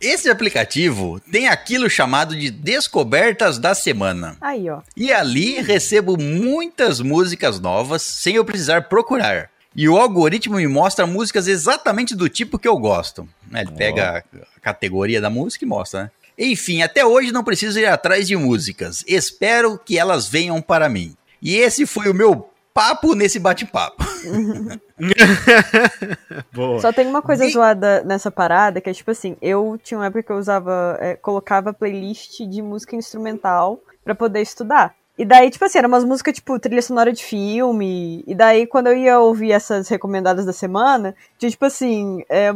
Esse 0.00 0.28
aplicativo 0.28 1.20
tem 1.32 1.48
aquilo 1.48 1.88
chamado 1.88 2.36
de 2.36 2.50
Descobertas 2.50 3.58
da 3.58 3.74
Semana. 3.74 4.36
Aí, 4.40 4.68
ó. 4.68 4.80
E 4.96 5.12
ali 5.12 5.60
recebo 5.60 6.16
muitas 6.20 7.00
músicas 7.00 7.60
novas 7.60 8.02
sem 8.02 8.36
eu 8.36 8.44
precisar 8.44 8.82
procurar. 8.82 9.50
E 9.74 9.88
o 9.88 9.96
algoritmo 9.98 10.56
me 10.56 10.66
mostra 10.66 11.06
músicas 11.06 11.46
exatamente 11.46 12.14
do 12.14 12.28
tipo 12.28 12.58
que 12.58 12.66
eu 12.68 12.78
gosto. 12.78 13.28
né? 13.50 13.60
Ele 13.62 13.72
pega 13.72 14.24
a 14.56 14.60
categoria 14.60 15.20
da 15.20 15.28
música 15.28 15.64
e 15.64 15.68
mostra, 15.68 16.04
né? 16.04 16.10
Enfim, 16.38 16.82
até 16.82 17.04
hoje 17.04 17.32
não 17.32 17.44
preciso 17.44 17.78
ir 17.78 17.86
atrás 17.86 18.26
de 18.26 18.36
músicas. 18.36 19.02
Espero 19.06 19.78
que 19.78 19.98
elas 19.98 20.26
venham 20.28 20.60
para 20.60 20.88
mim. 20.88 21.16
E 21.40 21.56
esse 21.56 21.86
foi 21.86 22.10
o 22.10 22.14
meu 22.14 22.50
papo 22.76 23.14
nesse 23.14 23.38
bate-papo. 23.38 24.04
Boa. 26.52 26.78
Só 26.80 26.92
tem 26.92 27.06
uma 27.06 27.22
coisa 27.22 27.46
E- 27.46 27.50
zoada 27.50 28.02
nessa 28.04 28.30
parada, 28.30 28.82
que 28.82 28.90
é 28.90 28.92
tipo 28.92 29.10
assim, 29.10 29.34
eu 29.40 29.78
tinha 29.82 29.98
uma 29.98 30.06
época 30.06 30.22
que 30.22 30.30
eu 30.32 30.36
usava, 30.36 30.98
é, 31.00 31.16
colocava 31.16 31.72
playlist 31.72 32.42
de 32.42 32.60
música 32.60 32.94
instrumental 32.94 33.80
pra 34.04 34.14
poder 34.14 34.42
estudar. 34.42 34.94
E 35.18 35.24
daí, 35.24 35.48
tipo 35.50 35.64
assim, 35.64 35.78
eram 35.78 35.88
umas 35.88 36.04
músicas, 36.04 36.34
tipo, 36.34 36.58
trilha 36.58 36.82
sonora 36.82 37.10
de 37.10 37.24
filme. 37.24 38.22
E 38.26 38.34
daí, 38.34 38.66
quando 38.66 38.88
eu 38.88 38.96
ia 38.98 39.18
ouvir 39.18 39.52
essas 39.52 39.88
recomendadas 39.88 40.44
da 40.44 40.52
semana, 40.52 41.14
tinha, 41.38 41.50
tipo 41.50 41.64
assim, 41.64 42.22
é, 42.28 42.50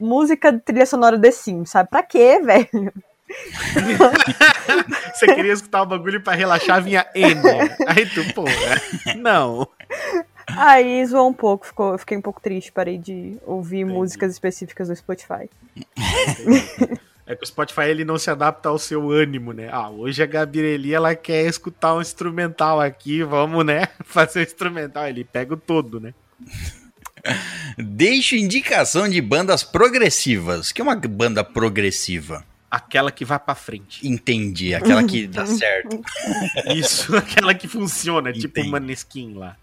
música 0.00 0.50
de 0.50 0.58
trilha 0.58 0.86
sonora 0.86 1.16
The 1.16 1.30
Sims, 1.30 1.70
sabe? 1.70 1.88
Pra 1.90 2.02
quê, 2.02 2.40
velho? 2.42 2.92
Você 5.14 5.26
queria 5.34 5.52
escutar 5.52 5.82
o 5.82 5.86
bagulho 5.86 6.20
pra 6.20 6.34
relaxar, 6.34 6.82
vinha 6.82 7.06
N. 7.14 7.40
Aí 7.86 8.06
tu, 8.06 8.34
pô, 8.34 8.44
né? 8.44 9.14
não. 9.16 9.68
Aí 10.46 11.04
zoou 11.06 11.28
um 11.28 11.32
pouco, 11.32 11.66
ficou, 11.66 11.92
eu 11.92 11.98
fiquei 11.98 12.16
um 12.16 12.22
pouco 12.22 12.40
triste, 12.40 12.72
parei 12.72 12.98
de 12.98 13.36
ouvir 13.44 13.84
músicas 13.84 14.32
específicas 14.32 14.88
do 14.88 14.96
Spotify. 14.96 15.48
É 17.26 17.34
que 17.34 17.42
o 17.42 17.46
Spotify 17.46 17.84
ele 17.84 18.04
não 18.04 18.18
se 18.18 18.30
adapta 18.30 18.68
ao 18.68 18.78
seu 18.78 19.10
ânimo, 19.10 19.54
né? 19.54 19.70
Ah, 19.72 19.88
hoje 19.88 20.22
a 20.22 20.26
Gabrieli 20.26 20.92
ela 20.92 21.14
quer 21.14 21.46
escutar 21.46 21.94
um 21.94 22.00
instrumental 22.02 22.80
aqui, 22.80 23.22
vamos, 23.22 23.64
né? 23.64 23.88
Fazer 24.04 24.40
um 24.40 24.42
instrumental. 24.42 25.06
Ele 25.06 25.24
pega 25.24 25.54
o 25.54 25.56
todo, 25.56 25.98
né? 25.98 26.12
Deixo 27.78 28.36
indicação 28.36 29.08
de 29.08 29.22
bandas 29.22 29.64
progressivas. 29.64 30.70
que 30.70 30.82
é 30.82 30.84
uma 30.84 30.96
banda 30.96 31.42
progressiva? 31.42 32.44
Aquela 32.74 33.12
que 33.12 33.24
vai 33.24 33.38
pra 33.38 33.54
frente. 33.54 34.04
Entendi, 34.06 34.74
aquela 34.74 35.04
que 35.04 35.28
dá 35.28 35.46
certo. 35.46 36.00
Isso, 36.74 37.16
aquela 37.16 37.54
que 37.54 37.68
funciona, 37.68 38.32
tipo 38.32 38.48
Entendi. 38.48 38.68
o 38.68 38.72
Maneskin 38.72 39.34
lá. 39.34 39.56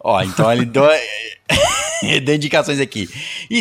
Ó, 0.00 0.20
então 0.20 0.50
ele 0.52 0.64
deu, 0.64 0.82
deu 2.24 2.34
indicações 2.34 2.80
aqui. 2.80 3.08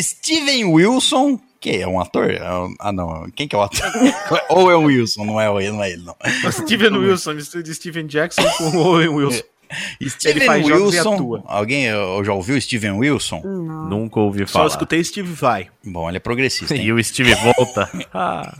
Steven 0.02 0.66
Wilson, 0.66 1.40
que 1.60 1.70
é 1.78 1.88
um 1.88 2.00
ator? 2.00 2.32
É 2.32 2.52
um- 2.52 2.74
Ah, 2.80 2.92
não. 2.92 3.30
Quem 3.36 3.48
que 3.48 3.56
é 3.56 3.60
o 3.60 3.62
ator? 3.62 3.86
Ou 4.50 4.72
é 4.72 4.76
o 4.76 4.82
Wilson, 4.86 5.24
não 5.26 5.40
é, 5.40 5.46
não 5.70 5.84
é 5.84 5.92
ele, 5.92 6.02
não. 6.04 6.16
O 6.48 6.52
Steven 6.52 6.98
Wilson, 6.98 7.34
mistura 7.34 7.62
de 7.64 7.76
Steven 7.76 8.08
Jackson 8.08 8.42
com 8.58 8.64
o 8.70 8.78
Owen 8.88 9.10
Wilson. 9.10 9.44
Steven 10.10 10.46
faz 10.46 10.68
jogos 10.68 10.94
e 10.94 10.98
Wilson. 10.98 11.44
Alguém 11.46 11.86
já 12.24 12.34
ouviu 12.34 12.60
Steven 12.60 12.92
Wilson? 12.92 13.42
Não. 13.44 13.90
Nunca 13.90 14.20
ouvi 14.20 14.40
Só 14.48 14.54
falar. 14.54 14.68
escutei 14.68 15.04
Steve 15.04 15.32
Vai. 15.32 15.70
Bom, 15.86 16.08
ele 16.10 16.18
é 16.18 16.20
progressista. 16.20 16.76
hein? 16.76 16.84
E 16.86 16.92
o 16.94 17.04
Steve 17.04 17.36
volta. 17.36 17.90
Ah, 18.14 18.54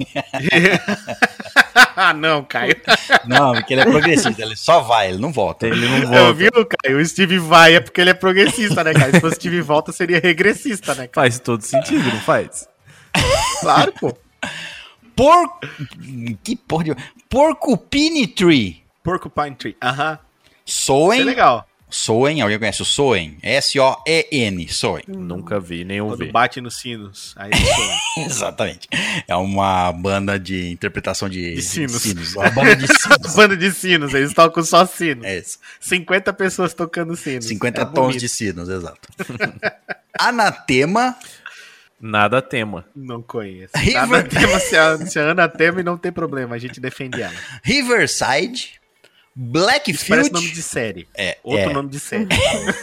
ah, 1.96 2.14
não, 2.14 2.44
Caio. 2.44 2.76
Não, 3.26 3.54
porque 3.54 3.74
ele 3.74 3.82
é 3.82 3.86
progressista, 3.86 4.42
ele 4.42 4.56
só 4.56 4.80
vai, 4.82 5.10
ele 5.10 5.18
não 5.18 5.32
volta. 5.32 5.68
ele 5.68 5.86
não 5.88 5.98
Eu 5.98 6.08
volta. 6.08 6.34
viu, 6.34 6.52
Caio? 6.84 7.00
O 7.00 7.06
Steve 7.06 7.38
Vai 7.40 7.76
é 7.76 7.80
porque 7.80 8.00
ele 8.02 8.12
é 8.12 8.14
progressista, 8.14 8.84
né, 8.84 8.94
cara? 8.94 9.12
Se 9.12 9.20
fosse 9.20 9.36
Steve 9.36 9.62
Volta, 9.62 9.92
seria 9.92 10.20
regressista, 10.20 10.94
né, 10.96 11.08
cara? 11.08 11.26
Faz 11.28 11.40
todo 11.40 11.62
sentido, 11.62 12.04
não 12.06 12.20
faz? 12.22 12.68
Claro, 13.62 13.92
pô. 14.00 14.16
Por... 15.16 15.60
Que 16.44 16.56
porra 16.56 16.84
de... 16.86 16.96
Porcupine 17.30 18.28
Tree. 18.28 18.84
Porcupine 19.04 19.56
Tree. 19.56 19.76
Aham. 19.82 20.14
Isso 20.14 20.14
é 20.14 20.29
Soen. 20.72 21.24
legal. 21.24 21.66
Soen, 21.92 22.40
alguém 22.44 22.60
conhece 22.60 22.84
o 22.84 22.86
Soen? 22.86 23.40
S-O-E-N, 23.42 24.68
Soen. 24.70 25.04
Nunca 25.08 25.60
vi, 25.60 25.84
nem 25.84 26.00
Quando 26.00 26.12
ouvi. 26.12 26.32
bate 26.32 26.62
nos 26.62 26.78
sinos. 26.78 27.34
Aí 27.36 27.50
soa. 27.56 27.98
Exatamente. 28.28 28.88
É 29.28 29.36
uma 29.36 29.92
banda 29.92 30.38
de 30.40 30.70
interpretação 30.70 31.28
de, 31.28 31.56
De 31.56 31.62
sinos. 31.64 32.36
Uma 32.36 32.52
banda 32.52 32.76
de 32.76 32.86
sinos. 32.94 33.36
Banda 33.36 33.58
de 33.58 33.72
sinos, 33.72 34.14
eles 34.14 34.36
tocam 34.36 34.64
só 34.64 34.86
sinos. 34.86 35.26
É 35.26 35.40
isso. 35.40 35.58
50 35.80 36.32
pessoas 36.34 36.76
tocando 36.76 37.16
sinos. 37.16 37.46
50 37.46 37.82
É 37.82 37.86
tons 37.86 37.94
bonito. 37.96 38.20
de 38.20 38.30
sinos, 38.30 38.70
exato. 38.70 39.10
Anatema, 40.20 41.16
Nada 42.02 42.42
tema. 42.42 42.86
Não 42.96 43.22
conheço. 43.22 43.74
River- 43.76 43.94
Nada 44.08 44.24
tema, 44.24 44.60
se 44.60 44.78
a, 44.78 44.98
se 45.06 45.20
a 45.20 45.24
Ana 45.24 45.50
tema 45.50 45.82
e 45.82 45.84
não 45.84 45.98
tem 45.98 46.12
problema, 46.14 46.56
a 46.56 46.60
gente 46.60 46.80
defende 46.80 47.22
ela. 47.22 47.34
Riverside, 47.62 48.79
Isso 49.36 50.06
parece 50.08 50.32
nome 50.32 50.48
Blackfield. 50.48 50.54
de 50.54 50.62
série. 50.62 51.08
É, 51.16 51.38
Outro 51.44 51.70
é. 51.70 51.74
nome 51.74 51.90
de 51.90 52.00
série. 52.00 52.28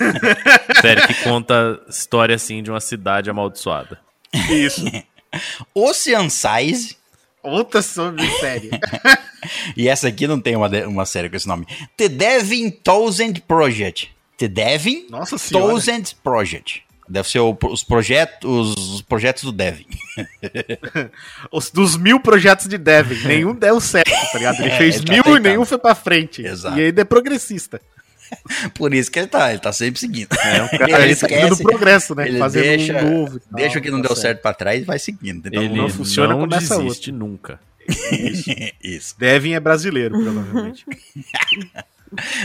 Série 0.81 1.07
que 1.07 1.15
conta 1.23 1.81
história 1.89 2.35
assim 2.35 2.63
de 2.63 2.71
uma 2.71 2.81
cidade 2.81 3.29
amaldiçoada. 3.29 3.99
Isso. 4.51 4.85
Ocean 5.75 6.29
Size. 6.29 6.97
Outra 7.43 7.83
série. 7.83 8.71
E 9.77 9.89
essa 9.89 10.09
aqui 10.09 10.27
não 10.27 10.41
tem 10.41 10.57
uma, 10.57 10.69
uma 10.87 11.07
série 11.07 11.31
com 11.31 11.37
esse 11.37 11.47
nome. 11.47 11.67
The 11.97 12.09
Devin 12.09 12.71
Thousand 12.71 13.35
Project. 13.47 14.13
The 14.39 14.49
Devin 14.49 15.07
Nossa. 15.09 15.39
Thousand 15.39 16.03
Project. 16.25 16.83
Deve 17.09 17.29
ser 17.29 17.38
o- 17.38 17.57
os, 17.71 17.85
projetos, 17.85 18.75
os 18.77 19.03
projetos 19.03 19.45
do 19.45 19.53
Devin. 19.53 19.87
Os, 21.53 21.71
dos 21.71 21.97
mil 21.97 22.19
projetos 22.19 22.66
de 22.69 22.77
Devin, 22.79 23.27
nenhum 23.29 23.55
deu 23.59 23.81
certo, 23.81 24.11
tá 24.33 24.38
ligado? 24.38 24.61
Ele 24.61 24.71
É, 24.71 24.79
fez 24.79 24.97
ele 24.97 25.05
tá 25.05 25.12
mil 25.12 25.37
e 25.37 25.40
nenhum 25.40 25.64
foi 25.64 25.79
pra 25.79 25.95
frente. 25.95 26.42
Exato. 26.45 26.79
E 26.79 26.83
ainda 26.87 27.03
é 27.03 27.05
progressista. 27.05 27.81
Por 28.75 28.92
isso 28.92 29.09
que 29.11 29.21
ele 29.21 29.29
tá, 29.29 29.51
ele 29.51 29.61
tá 29.61 29.73
sempre 29.73 30.01
seguindo. 30.01 30.29
É 30.33 30.62
um 30.62 30.69
Cara, 30.69 30.85
Ele 30.85 30.95
ele 31.12 31.16
tá 31.16 31.27
esquece, 31.27 31.47
indo 31.47 31.57
progresso, 31.59 32.14
né? 32.16 32.27
ele 32.27 32.38
Fazendo 32.38 32.62
deixa- 32.64 32.99
um 33.05 33.21
novo. 33.21 33.38
tal, 33.40 33.49
Deixa 33.61 33.79
o 33.79 33.83
que 33.83 33.90
não 33.90 34.03
tá 34.03 34.09
deu 34.09 34.16
certo 34.16 34.42
pra 34.42 34.53
trás 34.53 34.83
e 34.83 34.85
vai 34.85 34.99
seguindo. 34.99 35.47
Então, 35.47 35.62
Ele 35.62 35.69
não 35.77 35.83
não, 35.85 35.88
funciona, 35.88 36.35
começa 36.35 36.77
desiste 36.77 37.12
nunca. 37.12 37.61
Isso. 38.83 39.14
Devin 39.16 39.53
é 39.53 39.61
brasileiro, 39.61 40.21
provavelmente. 40.21 40.85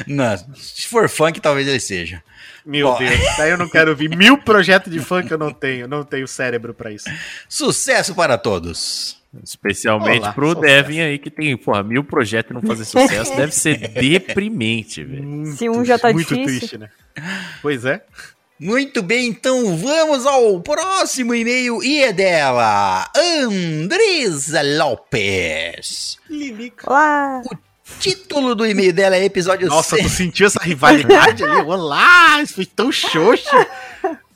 Não, 0.08 0.38
se 0.56 0.88
for 0.88 1.08
funk, 1.10 1.40
talvez 1.40 1.68
ele 1.68 1.80
seja. 1.80 2.24
Meu 2.66 2.88
Ó. 2.88 2.98
Deus, 2.98 3.20
daí 3.38 3.50
eu 3.52 3.58
não 3.58 3.70
quero 3.70 3.92
ouvir 3.92 4.10
mil 4.16 4.38
projetos 4.38 4.92
de 4.92 5.00
funk 5.00 5.30
eu 5.32 5.38
não 5.38 5.52
tenho, 5.52 5.88
não 5.88 6.04
tenho 6.04 6.28
cérebro 6.28 6.74
pra 6.74 6.92
isso. 6.92 7.10
Sucesso 7.50 8.14
para 8.14 8.38
todos. 8.38 9.20
Especialmente 9.44 10.24
Olá, 10.24 10.34
pro 10.34 10.50
sucesso. 10.50 10.62
Devin 10.62 11.00
aí 11.00 11.18
que 11.18 11.32
tem, 11.32 11.56
porra, 11.56 11.82
mil 11.84 12.04
projetos 12.04 12.52
e 12.52 12.54
não 12.54 12.62
fazer 12.62 12.84
sucesso. 12.84 13.36
deve 13.36 13.54
ser 13.54 13.78
deprimente, 14.00 15.04
velho. 15.04 15.46
Se 15.56 15.70
um 15.70 15.86
já 15.86 15.98
tá 15.98 16.12
muito 16.12 16.36
difícil. 16.36 16.60
triste, 16.60 16.78
né? 16.78 16.90
Pois 17.62 17.86
é. 17.86 18.04
Muito 18.60 19.02
bem, 19.02 19.28
então 19.30 19.76
vamos 19.76 20.28
ao 20.28 20.62
próximo 20.62 21.34
e-mail 21.34 21.82
e 21.82 22.04
é 22.04 22.14
dela, 22.14 23.10
Andresa 23.18 24.62
Lopes. 24.62 26.20
Olá! 26.86 27.42
Título 28.00 28.56
do 28.56 28.66
e-mail 28.66 28.94
dela 28.94 29.16
é 29.16 29.26
episódio 29.26 29.68
Nossa, 29.68 29.96
tu 29.96 30.04
6. 30.04 30.12
sentiu 30.12 30.48
essa 30.48 30.60
rivalidade 30.62 31.44
ali? 31.44 31.62
Olá, 31.62 32.42
isso 32.42 32.56
foi 32.56 32.66
tão 32.66 32.92
xoxo. 32.92 33.50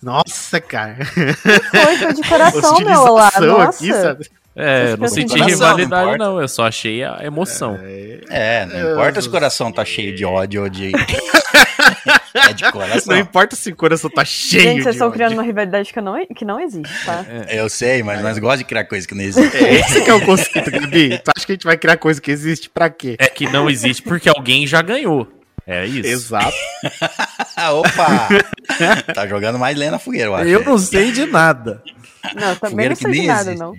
Nossa, 0.01 0.61
cara. 0.61 1.03
Foi, 1.05 1.97
foi 1.97 2.13
de 2.13 2.21
coração, 2.29 2.79
meu 2.79 3.01
olá. 3.01 3.31
Nossa. 3.39 3.69
aqui, 3.69 3.93
sabe? 3.93 4.29
É, 4.55 4.91
eu 4.91 4.97
não 4.97 5.07
senti 5.09 5.33
coração, 5.33 5.47
rivalidade, 5.47 6.17
não 6.17 6.33
não. 6.33 6.41
Eu 6.41 6.47
só 6.47 6.65
achei 6.65 7.03
a 7.03 7.19
emoção. 7.23 7.77
É, 8.29 8.65
não 8.65 8.93
importa 8.93 9.21
se 9.21 9.27
o 9.27 9.31
coração 9.31 9.71
tá 9.71 9.83
cheio 9.83 10.15
de 10.15 10.23
ódio 10.23 10.63
ou 10.63 10.69
de... 10.69 10.91
é 12.35 12.53
de 12.53 12.63
Não 12.65 12.71
coração. 12.71 13.17
importa 13.17 13.55
se 13.55 13.69
o 13.71 13.75
coração 13.75 14.09
tá 14.09 14.23
cheio 14.25 14.61
Gente, 14.63 14.83
vocês 14.83 14.95
estão 14.95 15.11
criando 15.11 15.33
uma 15.33 15.43
rivalidade 15.43 15.91
que 15.93 16.01
não, 16.01 16.25
que 16.27 16.45
não 16.45 16.59
existe, 16.59 17.05
tá? 17.05 17.25
Eu 17.49 17.69
sei, 17.69 18.03
mas 18.03 18.21
nós 18.21 18.37
gostamos 18.37 18.59
de 18.59 18.65
criar 18.65 18.85
coisa 18.85 19.07
que 19.07 19.15
não 19.15 19.23
existe. 19.23 19.55
É, 19.57 19.75
esse 19.75 20.01
que 20.03 20.09
é 20.09 20.13
o 20.13 20.21
conceito, 20.25 20.69
Gabi. 20.71 21.19
Tu 21.23 21.31
acha 21.35 21.45
que 21.45 21.51
a 21.51 21.55
gente 21.55 21.65
vai 21.65 21.77
criar 21.77 21.97
coisa 21.97 22.19
que 22.21 22.31
existe 22.31 22.69
pra 22.69 22.89
quê? 22.89 23.15
É 23.19 23.27
que 23.27 23.47
não 23.49 23.69
existe 23.69 24.01
porque 24.03 24.29
alguém 24.29 24.65
já 24.67 24.81
ganhou. 24.81 25.27
É 25.67 25.85
isso. 25.85 26.07
Exato. 26.07 26.55
Opa! 27.73 28.27
tá 29.13 29.27
jogando 29.27 29.57
mais 29.57 29.75
lenha 29.77 29.91
na 29.91 29.99
fogueira, 29.99 30.27
eu 30.27 30.35
acho. 30.35 30.47
Eu 30.47 30.63
não 30.63 30.77
sei 30.77 31.11
de 31.11 31.25
nada. 31.25 31.81
Não, 32.35 32.49
eu 32.49 32.55
também 32.55 32.69
Fogueira 32.71 32.89
não 32.89 32.95
sei 32.95 33.11
de 33.21 33.27
nada, 33.27 33.41
existe. 33.51 33.59
não. 33.59 33.73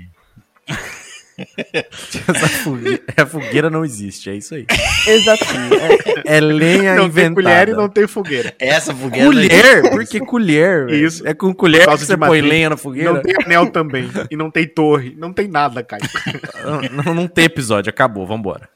Essa 1.38 2.48
fogueira, 2.48 3.02
a 3.16 3.26
fogueira 3.26 3.70
não 3.70 3.84
existe, 3.84 4.30
é 4.30 4.34
isso 4.34 4.54
aí. 4.54 4.66
Exatamente. 5.06 5.76
É 6.24 6.40
lenha 6.40 6.94
não 6.94 7.10
tem 7.10 7.26
inventada. 7.26 7.34
colher 7.34 7.68
e 7.68 7.72
não 7.72 7.88
tem 7.88 8.06
fogueira. 8.06 8.54
Essa 8.58 8.94
fogueira. 8.94 9.26
Colher? 9.26 9.90
Por 9.90 10.06
que 10.06 10.20
colher? 10.20 10.88
Isso. 10.90 11.26
É 11.26 11.34
com 11.34 11.54
colher 11.54 11.86
que 11.86 11.96
você 11.98 12.16
põe 12.16 12.28
madeira. 12.28 12.46
lenha 12.46 12.70
na 12.70 12.76
fogueira? 12.76 13.12
Não 13.12 13.22
tem 13.22 13.34
anel 13.44 13.70
também. 13.70 14.10
E 14.30 14.36
não 14.36 14.50
tem 14.50 14.66
torre. 14.66 15.14
Não 15.18 15.32
tem 15.32 15.46
nada, 15.48 15.82
Caio. 15.82 16.02
Não, 16.64 17.02
não, 17.04 17.14
não 17.14 17.28
tem 17.28 17.44
episódio, 17.44 17.90
acabou, 17.90 18.26
vambora. 18.26 18.68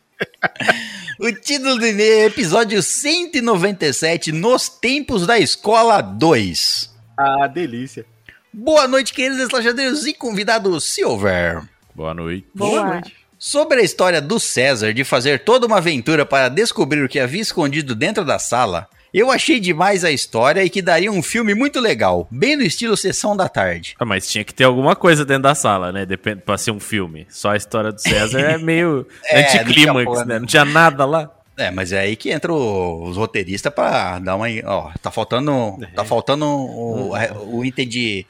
O 1.18 1.33
título 1.33 1.77
do 1.77 1.87
e-mail 1.87 2.12
é 2.12 2.25
episódio 2.27 2.83
197, 2.83 4.33
Nos 4.33 4.68
Tempos 4.68 5.27
da 5.27 5.38
Escola 5.38 6.01
2. 6.01 6.90
Ah, 7.16 7.46
delícia. 7.46 8.05
Boa 8.53 8.88
noite, 8.88 9.12
queridos 9.12 9.38
eslajadeiros 9.38 10.07
e 10.07 10.12
convidado 10.12 10.81
Silver. 10.81 11.62
Boa 11.94 12.14
noite. 12.14 12.46
Boa. 12.55 13.00
Sobre 13.38 13.81
a 13.81 13.83
história 13.83 14.20
do 14.20 14.38
César 14.38 14.92
de 14.92 15.03
fazer 15.03 15.40
toda 15.44 15.66
uma 15.66 15.79
aventura 15.79 16.26
para 16.26 16.48
descobrir 16.48 17.03
o 17.03 17.09
que 17.09 17.18
havia 17.18 17.40
escondido 17.40 17.94
dentro 17.94 18.22
da 18.24 18.38
sala, 18.38 18.87
eu 19.14 19.31
achei 19.31 19.59
demais 19.59 20.05
a 20.05 20.11
história 20.11 20.62
e 20.62 20.68
que 20.68 20.83
daria 20.83 21.11
um 21.11 21.22
filme 21.22 21.55
muito 21.55 21.81
legal, 21.81 22.29
bem 22.31 22.55
no 22.55 22.62
estilo 22.62 22.96
Sessão 22.98 23.35
da 23.37 23.48
Tarde. 23.48 23.94
Ah, 23.98 24.05
mas 24.05 24.29
tinha 24.31 24.44
que 24.44 24.53
ter 24.53 24.64
alguma 24.64 24.94
coisa 24.94 25.24
dentro 25.24 25.44
da 25.44 25.55
sala, 25.55 25.90
né? 25.90 26.05
Depende, 26.05 26.42
pra 26.42 26.59
ser 26.59 26.70
um 26.70 26.79
filme. 26.79 27.26
Só 27.31 27.50
a 27.53 27.57
história 27.57 27.90
do 27.90 28.00
César 28.00 28.40
é 28.40 28.59
meio 28.59 29.07
É, 29.24 29.40
anticlímax, 29.40 30.26
né? 30.26 30.38
Não 30.38 30.46
tinha 30.46 30.64
nada 30.66 31.07
lá. 31.07 31.31
É, 31.57 31.70
mas 31.70 31.92
é 31.92 32.00
aí 32.00 32.16
que 32.16 32.31
entra 32.31 32.53
o- 32.53 33.05
os 33.09 33.16
roteiristas 33.16 33.72
pra 33.72 34.18
dar 34.18 34.37
uma. 34.37 34.46
Ó, 34.66 34.90
tá 35.03 35.11
faltando. 35.11 35.79
Tá 35.94 36.05
faltando 36.05 36.46
o, 36.46 37.12
o 37.57 37.64
item 37.64 37.88
de. 37.88 38.26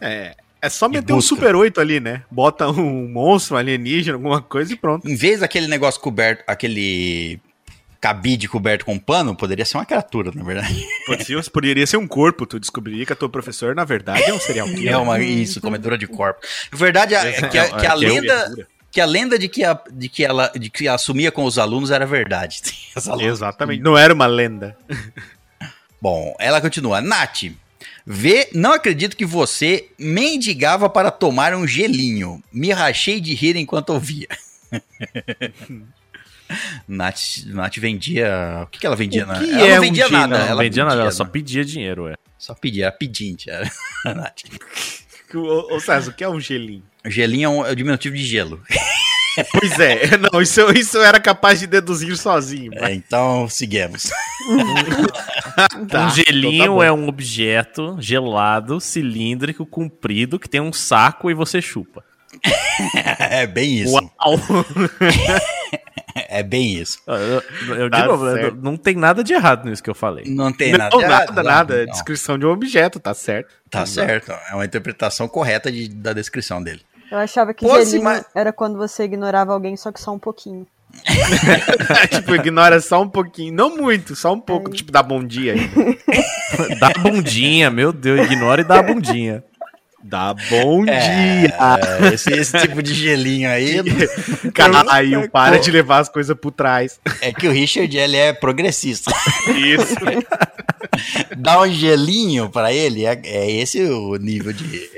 É. 0.00 0.34
É 0.66 0.70
só 0.70 0.88
meter 0.88 1.12
um. 1.12 1.20
Super 1.20 1.54
8 1.56 1.80
ali, 1.80 2.00
né? 2.00 2.22
Bota 2.30 2.68
um 2.68 3.08
monstro 3.08 3.54
um 3.56 3.58
alienígena, 3.58 4.16
alguma 4.16 4.42
coisa 4.42 4.72
e 4.72 4.76
pronto. 4.76 5.08
Em 5.08 5.14
vez 5.16 5.40
daquele 5.40 5.66
negócio 5.66 6.00
coberto, 6.00 6.42
aquele 6.46 7.40
cabide 8.00 8.46
coberto 8.48 8.84
com 8.84 8.98
pano, 8.98 9.34
poderia 9.34 9.64
ser 9.64 9.78
uma 9.78 9.86
criatura, 9.86 10.30
na 10.34 10.44
verdade. 10.44 10.86
Poderia, 11.06 11.42
poderia 11.52 11.86
ser 11.86 11.96
um 11.96 12.06
corpo, 12.06 12.46
tu 12.46 12.60
descobriria 12.60 13.04
que 13.06 13.12
a 13.12 13.16
tua 13.16 13.28
professor, 13.28 13.74
na 13.74 13.84
verdade, 13.84 14.22
é 14.24 14.32
um 14.34 14.38
serial 14.38 14.66
killer. 14.74 14.92
É 14.92 14.96
uma 14.96 15.18
isso, 15.20 15.60
comedora 15.60 15.96
de 15.98 16.06
corpo. 16.06 16.40
Na 16.70 16.78
verdade, 16.78 17.14
a- 17.14 17.24
É, 17.24 17.32
que, 17.48 17.58
a, 17.58 17.68
que 17.70 17.86
a 17.86 17.90
é, 17.92 17.94
lenda, 17.94 18.68
que 18.92 19.00
a 19.00 19.06
lenda 19.06 19.38
de 19.38 19.48
que, 19.48 19.64
a, 19.64 19.80
de 19.90 20.08
que 20.08 20.24
ela 20.24 20.52
de 20.54 20.70
que 20.70 20.86
assumia 20.88 21.32
com 21.32 21.44
os 21.44 21.58
alunos 21.58 21.90
era 21.90 22.06
verdade. 22.06 22.60
Exatamente. 23.20 23.82
Não 23.82 23.96
era 23.96 24.12
uma 24.14 24.26
lenda. 24.26 24.76
Bom, 26.00 26.34
ela 26.38 26.60
continua. 26.60 27.00
Nath, 27.00 27.44
vê, 28.06 28.48
não 28.54 28.72
acredito 28.72 29.16
que 29.16 29.24
você 29.26 29.88
mendigava 29.98 30.88
para 30.88 31.10
tomar 31.10 31.54
um 31.54 31.66
gelinho. 31.66 32.42
Me 32.52 32.70
rachei 32.72 33.20
de 33.20 33.34
rir 33.34 33.56
enquanto 33.56 33.90
ouvia. 33.90 34.28
Nath, 36.86 37.44
Nath 37.46 37.76
vendia. 37.78 38.62
O 38.62 38.66
que, 38.68 38.78
que 38.78 38.86
ela 38.86 38.94
vendia? 38.96 39.24
O 39.24 39.26
na- 39.26 39.38
que 39.40 39.50
ela 39.50 39.62
é 39.66 39.70
não 39.70 39.78
um 39.78 39.80
vendia 39.80 40.04
gelinho? 40.04 40.20
nada. 40.28 40.38
Não, 40.38 40.46
ela 40.50 40.62
vendia 40.62 40.84
nada, 40.84 41.00
ela 41.00 41.10
só 41.10 41.24
pedia 41.24 41.64
dinheiro, 41.64 42.04
ué. 42.04 42.14
Só 42.38 42.54
pedia, 42.54 42.84
era 42.86 42.92
pedinte. 42.92 43.50
Era. 43.50 43.68
a 44.04 44.14
Nath. 44.14 44.42
Ô, 45.34 45.74
ô 45.74 45.80
César, 45.80 46.10
o 46.12 46.14
que 46.14 46.22
é 46.22 46.28
um 46.28 46.40
gelinho? 46.40 46.84
Gelinho 47.04 47.44
é, 47.46 47.48
um, 47.48 47.66
é 47.66 47.72
o 47.72 47.76
diminutivo 47.76 48.14
de 48.16 48.24
gelo. 48.24 48.62
Pois 49.52 49.78
é, 49.78 50.16
não, 50.32 50.40
isso, 50.40 50.60
eu- 50.60 50.72
isso 50.72 50.96
eu 50.96 51.04
era 51.04 51.20
capaz 51.20 51.60
de 51.60 51.66
deduzir 51.66 52.16
sozinho. 52.16 52.72
É, 52.76 52.92
então, 52.94 53.48
seguimos. 53.48 54.10
Tá, 55.88 56.06
um 56.06 56.10
gelinho 56.10 56.62
então 56.64 56.78
tá 56.78 56.84
é 56.84 56.92
um 56.92 57.08
objeto 57.08 57.96
gelado, 57.98 58.78
cilíndrico, 58.78 59.64
comprido, 59.64 60.38
que 60.38 60.48
tem 60.50 60.60
um 60.60 60.72
saco 60.72 61.30
e 61.30 61.34
você 61.34 61.62
chupa. 61.62 62.04
É 63.18 63.46
bem 63.46 63.78
isso. 63.80 63.94
Uau! 63.94 64.06
É 66.28 66.42
bem 66.42 66.74
isso. 66.78 66.98
Eu, 67.06 67.14
eu- 67.16 67.74
eu- 67.76 67.90
de 67.90 67.96
Tá 67.98 68.06
novo, 68.06 68.30
certo. 68.32 68.56
não 68.62 68.76
tem 68.76 68.94
nada 68.96 69.22
de 69.24 69.32
errado 69.32 69.68
nisso 69.68 69.82
que 69.82 69.90
eu 69.90 69.94
falei. 69.94 70.24
Não 70.26 70.52
tem 70.52 70.72
Não, 70.72 70.78
nada. 70.78 70.96
de 70.96 71.02
nada, 71.02 71.14
errado, 71.24 71.42
nada. 71.42 71.74
É 71.82 71.86
não. 71.86 71.92
descrição 71.92 72.38
de 72.38 72.46
um 72.46 72.50
objeto, 72.50 72.98
tá 73.00 73.14
certo. 73.14 73.54
Tá 73.70 73.84
certo. 73.86 74.32
É 74.50 74.54
uma 74.54 74.64
interpretação 74.64 75.28
correta 75.28 75.70
de- 75.70 75.88
da 75.88 76.12
descrição 76.12 76.62
dele. 76.62 76.82
Eu 77.10 77.18
achava 77.18 77.54
que 77.54 77.64
Pô, 77.64 77.78
gelinho 77.84 78.02
ma- 78.04 78.24
era 78.34 78.52
quando 78.52 78.76
você 78.76 79.04
ignorava 79.04 79.52
alguém 79.52 79.76
só 79.76 79.92
que 79.92 80.00
só 80.00 80.12
um 80.12 80.18
pouquinho. 80.18 80.66
tipo, 82.10 82.34
ignora 82.34 82.80
só 82.80 83.02
um 83.02 83.08
pouquinho. 83.08 83.52
Não 83.52 83.76
muito, 83.76 84.16
só 84.16 84.32
um 84.32 84.40
pouco. 84.40 84.70
Tipo, 84.70 84.90
dá 84.90 85.02
bom 85.02 85.22
dia 85.22 85.52
ainda. 85.52 85.96
Dá 86.78 86.88
bundinha, 87.02 87.70
meu 87.70 87.92
Deus, 87.92 88.24
ignora 88.30 88.60
e 88.60 88.64
dá 88.64 88.80
bundinha. 88.82 89.44
Dá 90.02 90.32
bom 90.32 90.84
dia. 90.84 90.94
É, 90.94 92.14
esse, 92.14 92.32
esse 92.32 92.56
tipo 92.60 92.80
de 92.82 92.94
gelinho 92.94 93.50
aí 93.50 93.82
Caio, 94.54 95.28
para 95.28 95.58
de 95.58 95.70
levar 95.72 95.98
as 95.98 96.08
coisas 96.08 96.36
por 96.40 96.52
trás. 96.52 97.00
é 97.20 97.32
que 97.32 97.48
o 97.48 97.52
Richard 97.52 97.94
ele 97.96 98.16
é 98.16 98.32
progressista. 98.32 99.12
Isso. 99.54 99.96
Dar 101.36 101.60
um 101.60 101.68
gelinho 101.70 102.48
pra 102.48 102.72
ele 102.72 103.04
é, 103.04 103.20
é 103.24 103.50
esse 103.50 103.82
o 103.82 104.16
nível 104.16 104.52
de. 104.52 104.88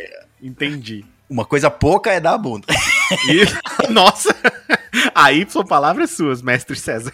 Entendi. 0.42 1.04
Uma 1.28 1.44
coisa 1.44 1.70
pouca 1.70 2.10
é 2.10 2.20
dar 2.20 2.34
a 2.34 2.38
bunda. 2.38 2.66
Isso. 3.28 3.56
Nossa. 3.90 4.34
Aí 5.14 5.46
são 5.48 5.64
palavras 5.64 6.10
suas, 6.10 6.40
mestre 6.40 6.76
César. 6.76 7.12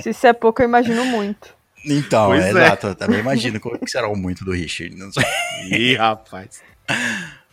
Se 0.00 0.10
isso 0.10 0.26
é 0.26 0.32
pouco, 0.32 0.62
eu 0.62 0.66
imagino 0.68 1.04
muito. 1.04 1.54
Então, 1.84 2.26
Pois 2.26 2.44
é, 2.44 2.48
é. 2.48 2.50
exato. 2.50 2.88
Eu 2.88 2.94
também 2.94 3.20
imagino 3.20 3.60
como 3.60 3.78
que 3.78 3.90
será 3.90 4.08
o 4.08 4.16
muito 4.16 4.44
do 4.44 4.52
Richard. 4.52 4.94
Não 4.96 5.10
sei. 5.12 5.24
Ih, 5.70 5.94
rapaz. 5.96 6.60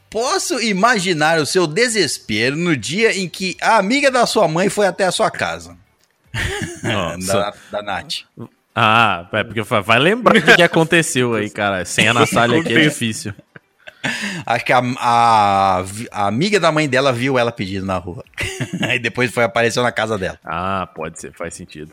Posso 0.10 0.60
imaginar 0.62 1.40
o 1.40 1.46
seu 1.46 1.68
desespero 1.68 2.56
no 2.56 2.76
dia 2.76 3.18
em 3.18 3.28
que 3.28 3.56
a 3.62 3.78
amiga 3.78 4.10
da 4.10 4.26
sua 4.26 4.48
mãe 4.48 4.70
foi 4.70 4.88
até 4.88 5.06
a 5.06 5.12
sua 5.12 5.30
casa. 5.30 5.78
Nossa. 6.84 7.34
Da, 7.34 7.54
da 7.72 7.82
Nath. 7.82 8.24
Ah, 8.76 9.28
é 9.34 9.44
porque 9.44 9.62
vai 9.64 9.98
lembrar 10.00 10.38
o 10.38 10.42
que, 10.42 10.56
que 10.56 10.62
aconteceu 10.62 11.34
aí, 11.34 11.50
cara. 11.50 11.84
Sem 11.84 12.08
a 12.08 12.14
Natália 12.14 12.62
aqui 12.62 12.74
é 12.74 12.82
difícil. 12.82 13.34
Acho 14.46 14.66
que 14.66 14.74
a, 14.74 14.82
a, 15.00 15.84
a 16.12 16.28
amiga 16.28 16.60
da 16.60 16.72
mãe 16.72 16.88
dela 16.88 17.12
viu 17.14 17.38
ela 17.38 17.52
pedindo 17.52 17.86
na 17.86 17.98
rua. 17.98 18.24
Aí 18.82 19.00
depois 19.00 19.32
foi 19.32 19.44
apareceu 19.44 19.84
na 19.84 19.92
casa 19.92 20.18
dela. 20.18 20.40
Ah, 20.46 20.88
pode 20.96 21.20
ser, 21.20 21.34
faz 21.34 21.54
sentido. 21.54 21.92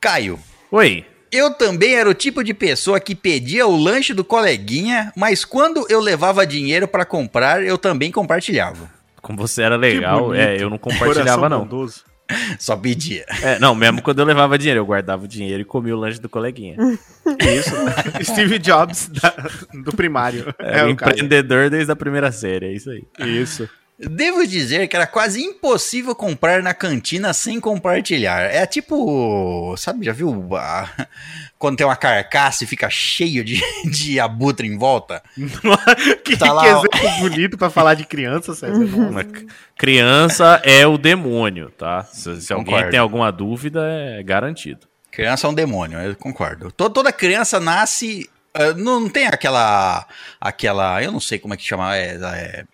Caio, 0.00 0.38
Oi. 0.70 1.04
eu 1.30 1.52
também 1.54 1.94
era 1.94 2.08
o 2.10 2.14
tipo 2.14 2.42
de 2.42 2.52
pessoa 2.52 2.98
que 2.98 3.14
pedia 3.14 3.66
o 3.66 3.76
lanche 3.76 4.12
do 4.12 4.24
coleguinha, 4.24 5.12
mas 5.16 5.44
quando 5.44 5.86
eu 5.88 6.00
levava 6.00 6.46
dinheiro 6.46 6.88
pra 6.88 7.04
comprar, 7.04 7.62
eu 7.62 7.78
também 7.78 8.10
compartilhava. 8.10 8.90
Como 9.20 9.38
você 9.38 9.62
era 9.62 9.76
legal, 9.76 10.34
é, 10.34 10.56
eu 10.60 10.68
não 10.68 10.78
compartilhava, 10.78 11.38
Coração 11.40 11.48
não. 11.48 11.60
bondoso. 11.60 12.04
Só 12.58 12.76
pedia. 12.76 13.24
É, 13.42 13.58
não, 13.58 13.74
mesmo 13.74 14.02
quando 14.02 14.18
eu 14.20 14.24
levava 14.24 14.56
dinheiro, 14.58 14.80
eu 14.80 14.86
guardava 14.86 15.24
o 15.24 15.28
dinheiro 15.28 15.62
e 15.62 15.64
comia 15.64 15.94
o 15.96 15.98
lanche 15.98 16.20
do 16.20 16.28
coleguinha. 16.28 16.76
Isso. 17.40 17.70
Steve 18.24 18.58
Jobs 18.58 19.08
da- 19.08 19.34
do 19.82 19.92
primário. 19.92 20.54
É, 20.58 20.80
É, 20.80 20.84
um 20.84 20.90
o 20.90 20.96
cara. 20.96 21.12
empreendedor 21.12 21.70
desde 21.70 21.90
a 21.92 21.96
primeira 21.96 22.30
série, 22.32 22.66
é 22.66 22.72
isso 22.72 22.90
aí. 22.90 23.04
Isso. 23.26 23.68
Devo 24.10 24.44
dizer 24.46 24.88
que 24.88 24.96
era 24.96 25.06
quase 25.06 25.40
impossível 25.42 26.14
comprar 26.14 26.62
na 26.62 26.74
cantina 26.74 27.32
sem 27.32 27.60
compartilhar. 27.60 28.40
É 28.52 28.66
tipo, 28.66 29.74
sabe, 29.78 30.04
já 30.06 30.12
viu 30.12 30.48
a- 30.56 30.90
quando 31.58 31.76
tem 31.76 31.86
uma 31.86 31.94
carcaça 31.94 32.64
e 32.64 32.66
fica 32.66 32.90
cheio 32.90 33.44
de, 33.44 33.60
de 33.90 34.18
abutre 34.18 34.66
em 34.66 34.76
volta? 34.76 35.22
que, 36.24 36.36
Tá 36.36 36.52
lá, 36.52 36.62
que 36.62 36.68
exemplo 36.98 37.18
bonito 37.20 37.56
pra 37.56 37.70
falar 37.70 37.94
de 37.94 38.04
criança, 38.04 38.54
César. 38.54 38.74
C- 38.74 39.46
criança 39.76 40.60
é 40.64 40.86
o 40.86 40.98
demônio, 40.98 41.70
tá? 41.70 42.02
Se, 42.04 42.40
se 42.40 42.52
alguém 42.52 42.66
Concordo. 42.66 42.90
tem 42.90 42.98
alguma 43.00 43.30
dúvida, 43.30 43.80
é 43.88 44.22
garantido. 44.22 44.86
Criança 45.10 45.46
é 45.46 45.50
um 45.50 45.54
demônio, 45.54 45.98
eu 46.00 46.16
concordo. 46.16 46.72
To- 46.72 46.90
Toda 46.90 47.12
criança 47.12 47.60
nasce. 47.60 48.28
ah, 48.54 48.72
não, 48.72 48.98
não 49.00 49.08
tem 49.08 49.26
aquela. 49.26 50.06
Aquela. 50.40 51.02
Eu 51.02 51.12
não 51.12 51.20
sei 51.20 51.38
como 51.38 51.54
é 51.54 51.56
que 51.56 51.62
chama. 51.64 51.96
É, 51.96 52.16
é, 52.16 52.64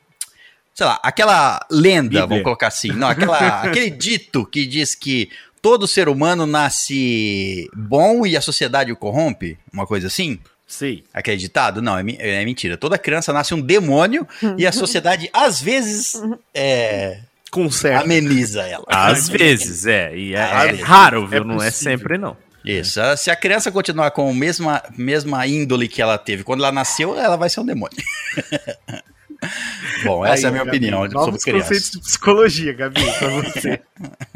sei 0.79 0.87
lá, 0.87 1.01
aquela 1.03 1.67
lenda, 1.69 2.03
Bíblia. 2.09 2.27
vamos 2.29 2.45
colocar 2.45 2.69
assim. 2.69 2.93
Não, 2.93 3.09
aquela, 3.09 3.37
aquele 3.67 3.91
dito 3.91 4.47
que 4.47 4.64
diz 4.64 4.95
que 4.95 5.29
todo 5.61 5.88
ser 5.88 6.09
humano 6.09 6.47
nasce 6.47 7.69
bom 7.75 8.25
e 8.25 8.37
a 8.37 8.41
sociedade 8.41 8.93
o 8.93 8.97
corrompe. 8.97 9.59
Uma 9.73 9.88
coisa 9.88 10.07
assim. 10.07 10.38
Sei. 10.69 11.03
Acreditado? 11.12 11.83
Não, 11.83 11.99
é, 11.99 12.05
é 12.21 12.45
mentira. 12.45 12.77
Toda 12.77 12.97
criança 12.97 13.33
nasce 13.33 13.55
um 13.55 13.61
demônio 13.61 14.25
e 14.57 14.64
a 14.64 14.71
sociedade, 14.73 15.29
às 15.33 15.61
vezes, 15.61 16.12
é, 16.55 17.23
Conserta. 17.51 18.05
ameniza 18.05 18.62
ela. 18.62 18.85
Às 18.87 19.27
vezes, 19.31 19.85
é. 19.85 20.17
E 20.17 20.33
é, 20.37 20.38
é 20.38 20.71
raro, 20.81 21.27
viu? 21.27 21.43
É 21.43 21.45
não 21.45 21.61
é 21.61 21.73
sempre, 21.73 22.17
não. 22.19 22.37
Isso. 22.64 23.01
a- 23.01 23.17
Se 23.17 23.33
a 23.33 23.35
criança 23.35 23.73
continuar 23.73 24.12
com 24.12 24.31
a 24.31 24.35
mesma, 24.35 24.81
mesma 24.97 25.45
índole 25.45 25.88
que 25.88 26.01
ela 26.01 26.17
teve 26.19 26.45
quando 26.45 26.61
ela 26.62 26.71
nasceu, 26.71 27.19
ela 27.19 27.37
vai 27.37 27.49
ser 27.51 27.59
um 27.59 27.67
demônio. 27.67 27.97
Bom, 30.05 30.24
essa 30.27 30.35
Aí, 30.35 30.44
é 30.44 30.48
a 30.48 30.51
minha 30.51 30.64
Gabi, 30.64 30.77
opinião 30.77 31.11
sobre 31.11 31.40
crianças. 31.40 31.68
conceitos 31.68 31.90
de 31.90 32.01
psicologia, 32.01 32.72
Gabi, 32.72 33.01
pra 33.18 33.29
você. 33.31 33.81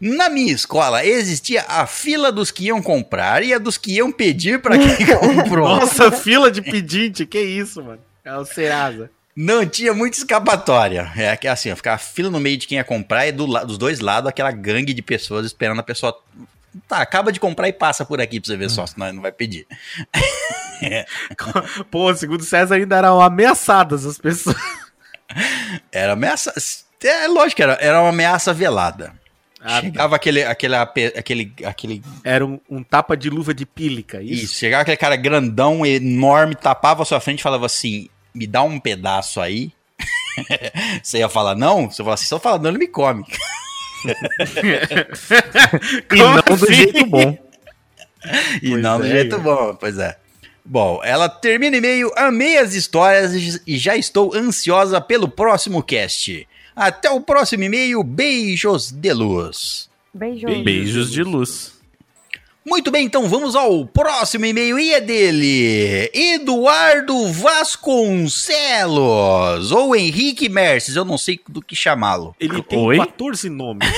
Na 0.00 0.28
minha 0.28 0.52
escola 0.52 1.04
existia 1.04 1.64
a 1.66 1.86
fila 1.86 2.30
dos 2.30 2.50
que 2.50 2.64
iam 2.64 2.82
comprar 2.82 3.42
e 3.42 3.54
a 3.54 3.58
dos 3.58 3.78
que 3.78 3.92
iam 3.94 4.12
pedir 4.12 4.60
para 4.60 4.76
quem 4.76 5.06
comprou. 5.16 5.68
Nossa, 5.68 6.10
fila 6.12 6.50
de 6.50 6.60
pedinte, 6.60 7.24
que 7.24 7.40
isso, 7.40 7.82
mano. 7.82 8.00
É 8.24 8.36
o 8.36 8.44
Serasa. 8.44 9.10
Não 9.36 9.64
tinha 9.66 9.94
muita 9.94 10.16
escapatória. 10.18 11.10
É 11.16 11.36
que 11.36 11.48
assim, 11.48 11.74
ficar 11.74 11.96
fila 11.98 12.30
no 12.30 12.38
meio 12.38 12.56
de 12.56 12.66
quem 12.66 12.76
ia 12.78 12.84
comprar 12.84 13.26
e 13.26 13.32
do 13.32 13.46
dos 13.64 13.78
dois 13.78 14.00
lados 14.00 14.28
aquela 14.28 14.50
gangue 14.50 14.92
de 14.92 15.02
pessoas 15.02 15.46
esperando 15.46 15.80
a 15.80 15.82
pessoa. 15.84 16.16
Tá, 16.88 16.98
acaba 16.98 17.30
de 17.32 17.38
comprar 17.40 17.68
e 17.68 17.72
passa 17.72 18.04
por 18.04 18.20
aqui 18.20 18.40
pra 18.40 18.48
você 18.48 18.56
ver 18.56 18.70
só, 18.70 18.86
senão 18.86 19.06
ele 19.06 19.14
não 19.16 19.22
vai 19.22 19.32
pedir. 19.32 19.66
Pô, 21.90 22.14
segundo 22.14 22.40
o 22.40 22.44
César, 22.44 22.74
ainda 22.76 22.96
eram 22.96 23.20
ameaçadas 23.20 24.04
as 24.04 24.18
pessoas. 24.18 24.56
Era 25.90 26.12
ameaça. 26.12 26.52
É 27.02 27.26
lógico, 27.26 27.60
era, 27.62 27.72
era 27.80 28.00
uma 28.00 28.10
ameaça 28.10 28.52
velada. 28.52 29.12
Ah, 29.60 29.80
chegava 29.80 30.14
aquele, 30.16 30.42
aquele, 30.44 30.74
ape- 30.76 31.12
aquele, 31.16 31.52
aquele. 31.64 32.02
Era 32.22 32.44
um, 32.44 32.60
um 32.68 32.82
tapa 32.82 33.16
de 33.16 33.30
luva 33.30 33.52
de 33.54 33.64
pílica, 33.66 34.22
isso? 34.22 34.44
Isso, 34.44 34.54
chegava 34.54 34.82
aquele 34.82 34.96
cara 34.98 35.16
grandão, 35.16 35.84
enorme, 35.84 36.54
tapava 36.54 37.02
a 37.02 37.06
sua 37.06 37.18
frente 37.20 37.40
e 37.40 37.42
falava 37.42 37.66
assim: 37.66 38.08
me 38.34 38.46
dá 38.46 38.62
um 38.62 38.78
pedaço 38.78 39.40
aí. 39.40 39.72
você 41.02 41.18
ia 41.18 41.28
falar 41.28 41.54
não? 41.54 41.90
Você 41.90 42.02
fala 42.02 42.14
assim, 42.14 42.26
se 42.26 42.34
eu 42.34 42.38
falar 42.38 42.58
não, 42.58 42.68
ele 42.70 42.78
me 42.78 42.88
come. 42.88 43.24
E 46.12 46.16
não 46.16 46.56
do 46.56 46.72
jeito 46.72 47.06
bom. 47.06 47.38
E 48.62 48.70
Pois 48.70 48.82
não 48.82 48.98
do 48.98 49.06
é, 49.06 49.10
jeito 49.10 49.36
Igor. 49.36 49.42
bom, 49.42 49.74
pois 49.76 49.98
é. 49.98 50.16
Bom, 50.64 51.00
ela 51.04 51.28
termina 51.28 51.76
e-mail, 51.76 52.10
amei 52.16 52.56
as 52.56 52.74
histórias 52.74 53.60
e 53.66 53.76
já 53.76 53.96
estou 53.96 54.34
ansiosa 54.34 55.00
pelo 55.00 55.28
próximo 55.28 55.82
cast. 55.82 56.48
Até 56.74 57.10
o 57.10 57.20
próximo 57.20 57.64
e-mail, 57.64 58.02
beijos 58.02 58.90
de 58.90 59.12
luz. 59.12 59.90
Beijo. 60.12 60.46
Beijos 60.46 61.12
de 61.12 61.22
luz. 61.22 61.73
Muito 62.66 62.90
bem, 62.90 63.04
então 63.04 63.28
vamos 63.28 63.54
ao 63.54 63.84
próximo 63.86 64.46
e-mail 64.46 64.78
e 64.78 64.94
é 64.94 65.00
dele, 65.00 66.10
Eduardo 66.14 67.30
Vasconcelos, 67.30 68.40
ou 69.70 69.94
Henrique 69.94 70.48
Merces, 70.48 70.96
eu 70.96 71.04
não 71.04 71.18
sei 71.18 71.38
do 71.46 71.60
que 71.60 71.76
chamá-lo. 71.76 72.34
Ele 72.40 72.62
tem 72.62 72.78
Oi? 72.78 72.96
14 72.96 73.50
nomes. 73.50 73.86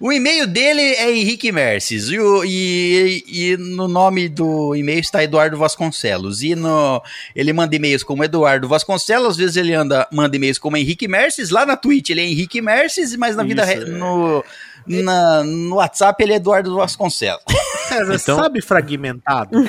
O 0.00 0.10
e-mail 0.10 0.46
dele 0.46 0.80
é 0.80 1.14
Henrique 1.14 1.52
Merces 1.52 2.08
e, 2.08 2.18
o- 2.18 2.42
e- 2.42 3.22
e 3.26 3.56
no 3.58 3.86
nome 3.86 4.26
do 4.26 4.74
e-mail 4.74 4.98
está 5.00 5.22
Eduardo 5.22 5.58
Vasconcelos. 5.58 6.42
E 6.42 6.54
no, 6.54 7.02
ele 7.36 7.52
manda 7.52 7.76
e-mails 7.76 8.02
como 8.02 8.24
Eduardo 8.24 8.66
Vasconcelos, 8.66 9.32
às 9.32 9.36
vezes 9.36 9.56
ele 9.56 9.74
anda, 9.74 10.08
manda 10.10 10.34
e-mails 10.34 10.56
como 10.58 10.78
Henrique 10.78 11.06
Merces. 11.06 11.50
Lá 11.50 11.66
na 11.66 11.76
Twitch 11.76 12.08
ele 12.08 12.22
é 12.22 12.24
Henrique 12.24 12.62
Merces, 12.62 13.14
mas 13.16 13.36
na 13.36 13.42
vida 13.42 13.62
Isso, 13.62 13.72
re- 13.74 13.82
é. 13.82 13.98
no, 13.98 14.42
na- 14.88 15.42
no 15.44 15.76
WhatsApp 15.76 16.22
ele 16.22 16.32
é 16.32 16.36
Eduardo 16.36 16.74
Vasconcelos. 16.76 17.42
César, 17.88 18.14
Então- 18.14 18.36
sabe 18.36 18.60
fragmentado? 18.60 19.50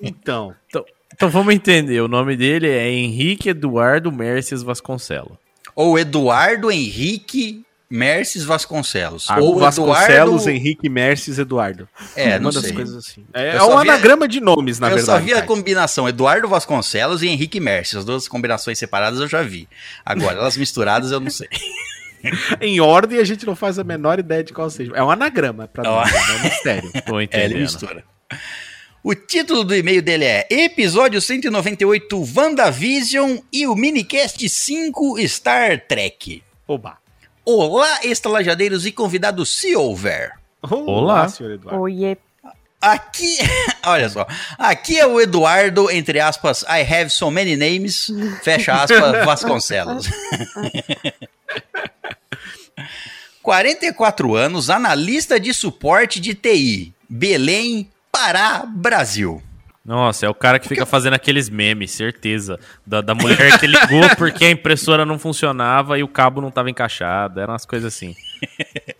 então, 0.00 0.54
Então 1.14 1.30
vamos 1.30 1.54
entender. 1.54 2.00
O 2.00 2.08
nome 2.08 2.36
dele 2.36 2.68
é 2.68 2.90
Henrique 2.90 3.48
Eduardo 3.50 4.10
Merces 4.10 4.62
Vasconcelo. 4.62 5.38
Ou 5.76 5.98
Eduardo 5.98 6.70
Henrique 6.70 7.62
Merces 7.90 8.44
Vasconcelos. 8.44 9.26
Ah, 9.28 9.38
ou 9.38 9.56
Vasconcelos, 9.58 10.42
Eduardo... 10.42 10.50
Henrique 10.50 10.88
Merces, 10.88 11.38
Eduardo. 11.38 11.88
É, 12.16 12.38
não 12.40 12.46
Uma 12.46 12.52
das 12.52 12.64
sei. 12.64 12.72
coisas 12.72 12.96
assim. 12.96 13.24
É, 13.32 13.54
Eu 13.56 13.58
é 13.58 13.62
um 13.64 13.80
vi- 13.80 13.88
anagrama 13.90 14.26
de 14.26 14.40
nomes, 14.40 14.80
na 14.80 14.88
eu 14.88 14.96
verdade. 14.96 15.18
só 15.20 15.24
vi 15.24 15.32
a 15.32 15.36
cara. 15.36 15.46
combinação 15.46 16.08
Eduardo 16.08 16.48
Vasconcelos 16.48 17.22
e 17.22 17.28
Henrique 17.28 17.60
Merces. 17.60 17.96
As 17.96 18.04
duas 18.04 18.26
combinações 18.26 18.78
separadas 18.78 19.20
eu 19.20 19.28
já 19.28 19.42
vi. 19.42 19.68
Agora, 20.04 20.38
elas 20.38 20.56
misturadas 20.56 21.12
eu 21.12 21.20
não 21.20 21.30
sei. 21.30 21.48
Em 22.60 22.80
ordem, 22.80 23.18
a 23.18 23.24
gente 23.24 23.44
não 23.46 23.54
faz 23.56 23.78
a 23.78 23.84
menor 23.84 24.18
ideia 24.18 24.42
de 24.44 24.52
qual 24.52 24.68
seja. 24.70 24.92
É 24.94 25.02
um 25.02 25.10
anagrama, 25.10 25.68
pra 25.68 25.82
Ó. 25.90 25.96
nós, 26.00 26.12
é 26.12 26.32
um 26.36 26.42
mistério. 26.44 26.90
Tô 27.06 27.20
É, 27.20 27.22
ele 27.22 27.24
entendendo. 27.24 27.60
mistura. 27.60 28.04
O 29.02 29.14
título 29.14 29.64
do 29.64 29.74
e-mail 29.74 30.00
dele 30.00 30.24
é 30.24 30.46
Episódio 30.50 31.20
198 31.20 32.24
WandaVision 32.36 33.36
e 33.52 33.66
o 33.66 33.74
minicast 33.74 34.48
5 34.48 35.16
Star 35.28 35.86
Trek. 35.86 36.42
Oba. 36.66 36.96
Olá, 37.44 38.00
estalajadeiros 38.04 38.86
e 38.86 38.92
convidados 38.92 39.50
se 39.50 39.76
houver. 39.76 40.32
Olá. 40.62 41.28
senhor 41.28 41.52
Eduardo. 41.52 41.82
Oiê. 41.82 42.16
Aqui, 42.84 43.38
olha 43.86 44.10
só, 44.10 44.26
aqui 44.58 45.00
é 45.00 45.06
o 45.06 45.18
Eduardo, 45.18 45.90
entre 45.90 46.20
aspas, 46.20 46.62
I 46.64 46.82
have 46.82 47.08
so 47.08 47.30
many 47.30 47.56
names, 47.56 48.10
fecha 48.42 48.74
aspas, 48.74 49.24
Vasconcelos. 49.24 50.06
44 53.42 54.34
anos, 54.34 54.68
analista 54.68 55.40
de 55.40 55.54
suporte 55.54 56.20
de 56.20 56.34
TI, 56.34 56.94
Belém, 57.08 57.90
Pará, 58.12 58.64
Brasil. 58.66 59.42
Nossa, 59.84 60.24
é 60.24 60.28
o 60.30 60.34
cara 60.34 60.58
que 60.58 60.66
fica 60.66 60.86
fazendo 60.86 61.12
aqueles 61.12 61.50
memes, 61.50 61.90
certeza. 61.90 62.58
Da, 62.86 63.02
da 63.02 63.14
mulher 63.14 63.58
que 63.60 63.66
ligou 63.66 64.08
porque 64.16 64.46
a 64.46 64.50
impressora 64.50 65.04
não 65.04 65.18
funcionava 65.18 65.98
e 65.98 66.02
o 66.02 66.08
cabo 66.08 66.40
não 66.40 66.50
tava 66.50 66.70
encaixado. 66.70 67.38
Eram 67.38 67.52
umas 67.52 67.66
coisas 67.66 67.94
assim. 67.94 68.14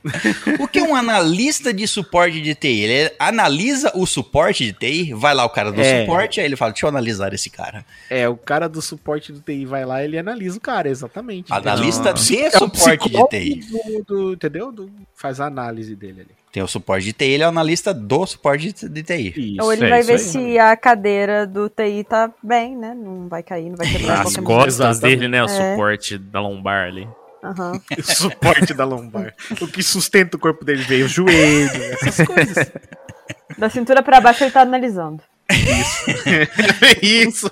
O 0.61 0.69
que 0.69 0.79
é 0.79 0.83
um 0.83 0.95
analista 0.95 1.73
de 1.73 1.87
suporte 1.87 2.41
de 2.41 2.55
TI? 2.55 2.81
Ele 2.81 3.13
analisa 3.19 3.91
o 3.95 4.07
suporte 4.07 4.65
de 4.65 4.73
TI, 4.73 5.15
vai 5.15 5.35
lá 5.35 5.45
o 5.45 5.49
cara 5.51 5.73
do 5.73 5.81
É. 5.81 6.01
suporte, 6.03 6.41
aí 6.41 6.47
ele 6.47 6.57
fala, 6.57 6.73
deixa 6.73 6.85
eu 6.87 6.91
analisar 6.91 7.33
esse 7.33 7.49
cara. 7.49 7.85
É, 8.11 8.29
o 8.29 8.37
cara 8.37 8.69
do 8.69 8.81
suporte 8.83 9.33
do 9.33 9.41
TI 9.41 9.65
vai 9.65 9.85
lá 9.85 10.05
ele 10.05 10.19
analisa 10.19 10.59
o 10.59 10.61
cara, 10.61 10.89
exatamente. 10.89 11.51
Analista 11.53 12.13
de 12.13 12.39
É 12.39 12.49
o 12.49 12.59
suporte 12.59 13.09
de 13.09 13.29
TI. 13.29 13.61
do- 13.71 14.05
do- 14.07 14.33
entendeu? 14.35 14.71
Do- 14.71 14.91
faz 15.15 15.41
a 15.41 15.47
análise 15.47 15.97
dele 15.97 16.21
ali. 16.23 16.31
Tem 16.55 16.63
o 16.63 16.69
suporte 16.69 17.07
de 17.07 17.13
TI, 17.13 17.25
ele 17.25 17.43
é 17.43 17.47
o 17.47 17.49
analista 17.49 17.93
do 17.93 18.25
suporte 18.25 18.73
de 18.73 19.03
TI. 19.03 19.57
Isso. 19.57 19.65
Ou 19.67 19.73
ele 19.73 19.87
é 19.87 19.91
vai 19.91 19.99
isso 20.03 20.07
ver 20.07 20.13
aí. 20.15 20.19
se 20.21 20.57
a 20.61 20.77
cadeira 20.77 21.49
do 21.49 21.69
TI 21.69 22.05
tá 22.09 22.31
bem, 22.41 22.77
né? 22.77 22.95
Não 22.95 23.27
vai 23.27 23.43
cair, 23.43 23.69
não 23.69 23.77
vai 23.77 23.91
quebrar 23.91 24.21
As 24.21 24.37
costas 24.37 25.01
dele, 25.01 25.27
né? 25.27 25.43
O 25.43 25.47
É. 25.47 25.49
suporte 25.73 26.17
da 26.17 26.41
lombar 26.41 26.87
ali. 26.87 27.09
Aham. 27.43 27.73
O 27.99 28.03
suporte 28.05 28.73
da 28.73 28.85
lombar. 28.85 29.35
O 29.61 29.67
que 29.67 29.83
sustenta 29.83 30.37
o 30.37 30.41
corpo 30.41 30.65
dele 30.65 30.85
veio 30.85 31.07
o 31.07 31.09
joelho, 31.09 31.83
essas 32.01 32.25
coisas. 32.25 32.71
Da 33.59 33.69
cintura 33.69 34.01
pra 34.01 34.21
baixo 34.21 34.45
ele 34.45 34.53
tá 34.53 34.61
analisando. 34.63 35.23
Isso. 37.03 37.51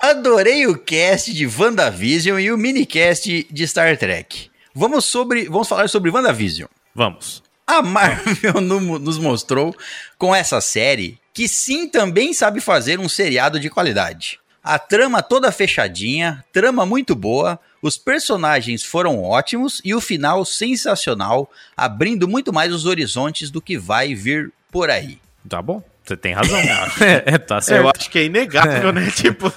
Adorei 0.00 0.66
o 0.66 0.76
cast 0.76 1.32
de 1.32 1.46
WandaVision 1.46 2.40
e 2.40 2.50
o 2.50 2.58
minicast 2.58 3.46
de 3.48 3.68
Star 3.68 3.96
Trek. 3.96 4.50
Vamos, 4.74 5.04
sobre, 5.04 5.44
vamos 5.48 5.68
falar 5.68 5.88
sobre 5.88 6.10
WandaVision. 6.10 6.68
Vamos. 6.94 7.46
A 7.68 7.82
Marvel 7.82 8.54
no- 8.62 8.98
nos 8.98 9.18
mostrou 9.18 9.76
com 10.16 10.34
essa 10.34 10.60
série 10.60 11.18
que 11.34 11.46
sim 11.46 11.86
também 11.88 12.32
sabe 12.32 12.60
fazer 12.60 12.98
um 12.98 13.08
seriado 13.08 13.60
de 13.60 13.68
qualidade. 13.70 14.40
A 14.64 14.78
trama 14.78 15.22
toda 15.22 15.52
fechadinha, 15.52 16.44
trama 16.52 16.84
muito 16.84 17.14
boa, 17.14 17.60
os 17.80 17.96
personagens 17.96 18.82
foram 18.82 19.22
ótimos 19.22 19.80
e 19.84 19.94
o 19.94 20.00
final 20.00 20.44
sensacional, 20.44 21.48
abrindo 21.76 22.26
muito 22.26 22.52
mais 22.52 22.72
os 22.72 22.84
horizontes 22.86 23.50
do 23.50 23.60
que 23.62 23.78
vai 23.78 24.14
vir 24.14 24.50
por 24.72 24.90
aí. 24.90 25.18
Tá 25.48 25.62
bom. 25.62 25.82
Você 26.04 26.16
tem 26.16 26.32
razão. 26.32 26.58
é, 27.24 27.38
tá 27.38 27.56
Eu 27.56 27.62
certo. 27.62 27.92
acho 27.98 28.10
que 28.10 28.18
é 28.18 28.24
inegável, 28.24 28.92
né? 28.92 29.10
Tipo, 29.14 29.52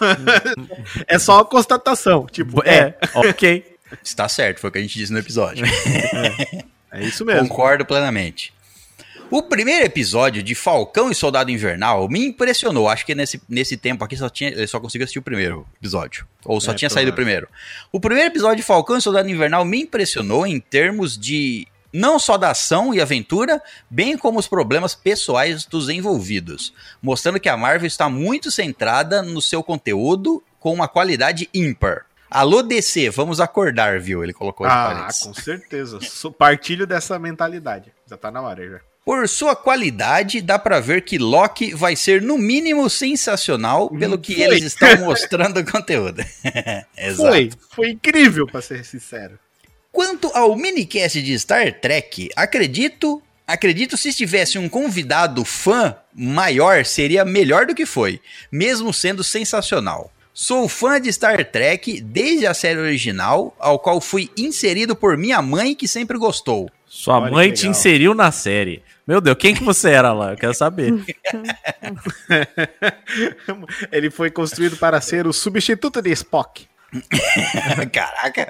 é 1.08 1.18
só 1.18 1.38
uma 1.38 1.46
constatação. 1.46 2.26
Tipo, 2.28 2.62
É, 2.66 2.96
ok. 3.16 3.66
Está 4.04 4.30
certo, 4.30 4.60
foi 4.60 4.70
o 4.70 4.74
que 4.74 4.80
a 4.80 4.82
gente 4.82 4.98
disse 4.98 5.12
no 5.12 5.20
episódio. 5.20 5.66
é 5.66 6.64
isso 7.00 7.24
mesmo. 7.24 7.48
Concordo 7.48 7.86
plenamente. 7.86 8.54
O 9.30 9.42
primeiro 9.42 9.86
episódio 9.86 10.44
de 10.44 10.54
Falcão 10.54 11.10
e 11.10 11.16
Soldado 11.16 11.50
Invernal 11.50 12.10
me 12.10 12.26
impressionou. 12.26 12.90
Acho 12.90 13.06
que 13.06 13.16
nesse, 13.16 13.42
nesse 13.48 13.78
tempo 13.78 14.04
aqui 14.04 14.18
só 14.18 14.30
tinha, 14.30 14.50
eu 14.50 14.68
só 14.68 14.78
consegui 14.78 15.06
assistir 15.06 15.20
o 15.20 15.24
primeiro 15.24 15.66
episódio. 15.80 16.28
Ou 16.44 16.60
só 16.60 16.74
É, 16.74 16.76
tinha 16.76 16.90
saído 16.90 17.12
o 17.12 17.16
primeiro. 17.16 17.48
O 17.94 18.00
primeiro 18.00 18.30
episódio 18.30 18.58
de 18.58 18.64
Falcão 18.64 18.98
e 18.98 19.02
Soldado 19.02 19.30
Invernal 19.30 19.64
me 19.64 19.84
impressionou 19.84 20.46
em 20.46 20.60
termos 20.60 21.18
de 21.18 21.66
não 21.94 22.20
só 22.20 22.38
da 22.38 22.52
ação 22.52 22.94
e 22.94 23.00
aventura, 23.00 23.62
bem 23.90 24.18
como 24.18 24.38
os 24.38 24.48
problemas 24.48 24.96
pessoais 24.96 25.66
dos 25.66 25.88
envolvidos, 25.88 26.74
mostrando 27.02 27.40
que 27.40 27.50
a 27.50 27.56
Marvel 27.56 27.88
está 27.88 28.10
muito 28.10 28.52
centrada 28.52 29.22
no 29.22 29.42
seu 29.42 29.64
conteúdo 29.64 30.44
com 30.60 30.74
uma 30.74 30.90
qualidade 30.90 31.50
ímpar. 31.54 32.06
Alô 32.32 32.64
DC, 32.64 33.10
vamos 33.10 33.42
acordar, 33.42 34.00
viu? 34.00 34.24
Ele 34.24 34.32
colocou 34.32 34.66
de 34.66 34.72
Ah, 34.72 34.86
parênteses. 34.96 35.24
com 35.24 35.34
certeza. 35.34 36.00
Partilho 36.38 36.88
dessa 36.88 37.20
mentalidade. 37.20 37.92
Já 38.10 38.16
tá 38.16 38.32
na 38.32 38.42
hora 38.42 38.66
já. 38.70 38.80
Por 39.04 39.28
sua 39.28 39.54
qualidade, 39.54 40.40
dá 40.42 40.58
pra 40.58 40.80
ver 40.80 41.02
que 41.02 41.18
Loki 41.18 41.74
vai 41.76 41.94
ser 41.96 42.22
no 42.22 42.38
mínimo 42.38 42.90
sensacional 42.90 43.90
pelo 43.90 44.18
que 44.18 44.36
Foi. 44.36 44.44
eles 44.44 44.64
estão 44.64 44.96
mostrando 45.06 45.60
o 45.60 45.66
conteúdo. 45.70 46.24
Exato. 46.98 47.30
Foi. 47.30 47.50
Foi 47.72 47.90
incrível, 47.90 48.48
pra 48.48 48.62
ser 48.62 48.86
sincero. 48.86 49.38
Quanto 49.92 50.28
ao 50.34 50.56
minicast 50.56 51.22
de 51.22 51.38
Star 51.38 51.74
Trek, 51.82 52.30
acredito, 52.34 53.22
acredito 53.46 53.98
se 53.98 54.14
tivesse 54.14 54.58
um 54.58 54.70
convidado 54.70 55.44
fã 55.44 55.98
maior 56.14 56.86
seria 56.86 57.26
melhor 57.26 57.66
do 57.66 57.76
que 57.76 57.86
foi, 57.86 58.22
mesmo 58.50 58.94
sendo 58.94 59.22
sensacional. 59.22 60.10
Sou 60.34 60.70
fã 60.70 61.00
de 61.00 61.12
Star 61.12 61.44
Trek 61.46 62.02
desde 62.02 62.48
a 62.48 62.54
série 62.54 62.80
original, 62.80 63.56
ao 63.60 63.78
qual 63.78 64.00
fui 64.00 64.30
inserido 64.38 64.96
por 64.96 65.18
minha 65.18 65.42
mãe 65.42 65.76
que 65.76 65.88
sempre 65.88 66.18
gostou. 66.18 66.70
Sua 66.86 67.20
Olha 67.20 67.32
mãe 67.32 67.52
te 67.52 67.68
inseriu 67.68 68.14
na 68.14 68.32
série. 68.32 68.84
Meu 69.08 69.20
Deus, 69.20 69.38
quem 69.38 69.54
que 69.54 69.64
você 69.64 69.90
era 69.92 70.14
lá? 70.14 70.32
Eu 70.32 70.38
quero 70.38 70.54
saber. 70.54 70.94
Ele 73.92 74.10
foi 74.10 74.30
construído 74.30 74.78
para 74.78 75.02
ser 75.02 75.28
o 75.28 75.34
substituto 75.34 76.02
de 76.02 76.12
Spock. 76.12 76.68
Caraca. 77.92 78.50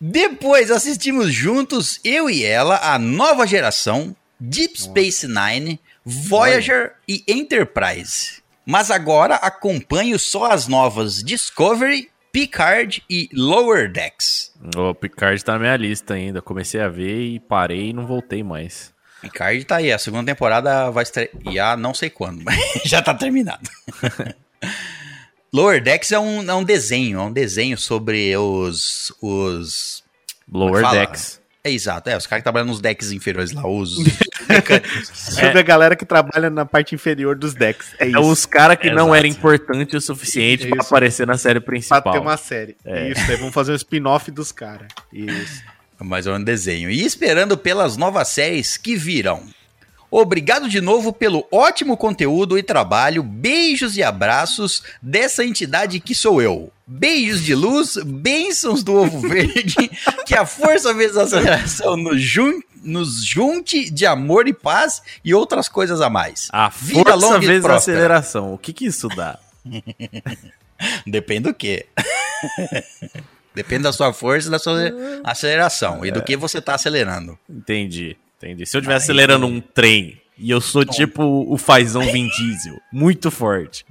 Depois 0.00 0.70
assistimos 0.70 1.32
juntos, 1.32 2.00
eu 2.04 2.28
e 2.28 2.44
ela, 2.44 2.94
a 2.94 2.98
nova 2.98 3.46
geração, 3.46 4.14
Deep 4.38 4.80
Space 4.80 5.26
Nine, 5.26 5.80
Voyager 6.04 6.92
e 7.08 7.24
Enterprise. 7.26 8.42
Mas 8.66 8.90
agora 8.90 9.36
acompanho 9.36 10.18
só 10.18 10.50
as 10.50 10.66
novas 10.66 11.22
Discovery, 11.22 12.10
Picard 12.32 13.02
e 13.08 13.30
Lower 13.32 13.90
Decks. 13.90 14.52
O 14.76 14.92
Picard 14.92 15.42
tá 15.44 15.52
na 15.52 15.60
minha 15.60 15.76
lista 15.76 16.14
ainda. 16.14 16.42
Comecei 16.42 16.80
a 16.80 16.88
ver 16.88 17.16
e 17.16 17.38
parei 17.38 17.90
e 17.90 17.92
não 17.92 18.04
voltei 18.04 18.42
mais. 18.42 18.92
Picard 19.22 19.64
tá 19.64 19.76
aí, 19.76 19.92
a 19.92 19.98
segunda 19.98 20.32
temporada 20.32 20.90
vai 20.90 21.04
estrear 21.04 21.76
não 21.78 21.94
sei 21.94 22.10
quando, 22.10 22.42
mas 22.42 22.58
já 22.84 23.00
tá 23.00 23.14
terminado. 23.14 23.70
Lower 25.54 25.80
Decks 25.80 26.10
é 26.10 26.18
um, 26.18 26.50
é 26.50 26.54
um 26.54 26.64
desenho, 26.64 27.20
é 27.20 27.22
um 27.22 27.32
desenho 27.32 27.78
sobre 27.78 28.36
os. 28.36 29.12
os 29.22 30.04
Lower 30.52 30.82
Fala. 30.82 30.98
Decks. 30.98 31.40
É 31.66 31.70
exato, 31.72 32.08
é, 32.10 32.16
os 32.16 32.26
caras 32.26 32.40
que 32.40 32.44
trabalham 32.44 32.66
nos 32.66 32.80
decks 32.80 33.10
inferiores 33.12 33.52
lá, 33.52 33.66
os 33.66 33.96
mecânicos. 34.48 35.10
Sobre 35.12 35.58
a 35.58 35.62
galera 35.62 35.96
que 35.96 36.04
trabalha 36.04 36.48
na 36.50 36.64
parte 36.64 36.94
inferior 36.94 37.36
dos 37.36 37.54
decks. 37.54 37.88
É 37.98 38.04
É 38.04 38.08
isso. 38.08 38.20
os 38.20 38.46
caras 38.46 38.76
que 38.78 38.88
não 38.90 39.06
Exato. 39.08 39.14
era 39.16 39.26
importante 39.26 39.96
o 39.96 40.00
suficiente 40.00 40.66
pra 40.66 40.78
Isso. 40.78 40.86
aparecer 40.88 41.26
na 41.26 41.36
série 41.36 41.60
Pra 41.60 41.66
principal. 41.72 42.12
ter 42.12 42.18
uma 42.18 42.36
série. 42.36 42.76
É. 42.84 43.10
Isso, 43.10 43.30
aí 43.30 43.36
vamos 43.36 43.52
fazer 43.54 43.72
um 43.72 43.76
spin-off 43.76 44.30
dos 44.30 44.52
caras. 44.52 44.88
Isso. 45.12 45.62
Mas 45.98 46.26
é 46.26 46.32
um 46.32 46.42
desenho. 46.42 46.90
E 46.90 47.04
esperando 47.04 47.56
pelas 47.56 47.96
novas 47.96 48.28
séries 48.28 48.76
que 48.76 48.96
virão. 48.96 49.42
Obrigado 50.10 50.68
de 50.68 50.80
novo 50.80 51.12
pelo 51.12 51.46
ótimo 51.50 51.96
conteúdo 51.96 52.56
e 52.56 52.62
trabalho. 52.62 53.22
Beijos 53.22 53.96
e 53.96 54.02
abraços 54.02 54.82
dessa 55.02 55.44
entidade 55.44 56.00
que 56.00 56.14
sou 56.14 56.40
eu. 56.40 56.70
Beijos 56.86 57.42
de 57.42 57.54
luz, 57.54 57.96
bênçãos 58.04 58.82
do 58.82 58.94
ovo 58.94 59.20
verde. 59.26 59.90
que 60.24 60.34
a 60.34 60.46
força 60.46 60.94
vezes 60.94 61.16
a 61.16 61.22
aceleração 61.22 61.96
nos, 61.96 62.22
jun 62.22 62.60
nos 62.82 63.24
junte 63.24 63.90
de 63.90 64.06
amor 64.06 64.46
e 64.46 64.52
paz 64.52 65.02
e 65.24 65.34
outras 65.34 65.68
coisas 65.68 66.00
a 66.00 66.08
mais. 66.08 66.48
A 66.52 66.68
Vida 66.68 67.10
força 67.10 67.14
longa 67.14 67.44
e 67.44 67.48
vezes 67.48 67.64
a 67.64 67.74
aceleração. 67.74 68.54
O 68.54 68.58
que 68.58 68.72
que 68.72 68.86
isso 68.86 69.08
dá? 69.08 69.38
Depende 71.06 71.44
do 71.48 71.54
quê? 71.54 71.86
Depende 73.54 73.84
da 73.84 73.92
sua 73.92 74.12
força 74.12 74.48
e 74.48 74.50
da 74.50 74.58
sua 74.58 74.78
aceleração. 75.24 76.04
E 76.04 76.10
do 76.10 76.22
que 76.22 76.36
você 76.36 76.60
tá 76.60 76.74
acelerando. 76.74 77.38
Entendi, 77.48 78.16
entendi. 78.38 78.66
Se 78.66 78.76
eu 78.76 78.80
estiver 78.80 78.94
acelerando 78.96 79.46
um 79.46 79.60
trem 79.60 80.20
e 80.38 80.50
eu 80.50 80.60
sou 80.60 80.84
tipo 80.84 81.22
o 81.50 81.56
fazão 81.56 82.02
Vin 82.02 82.28
Diesel, 82.28 82.76
muito 82.92 83.30
forte. 83.30 83.84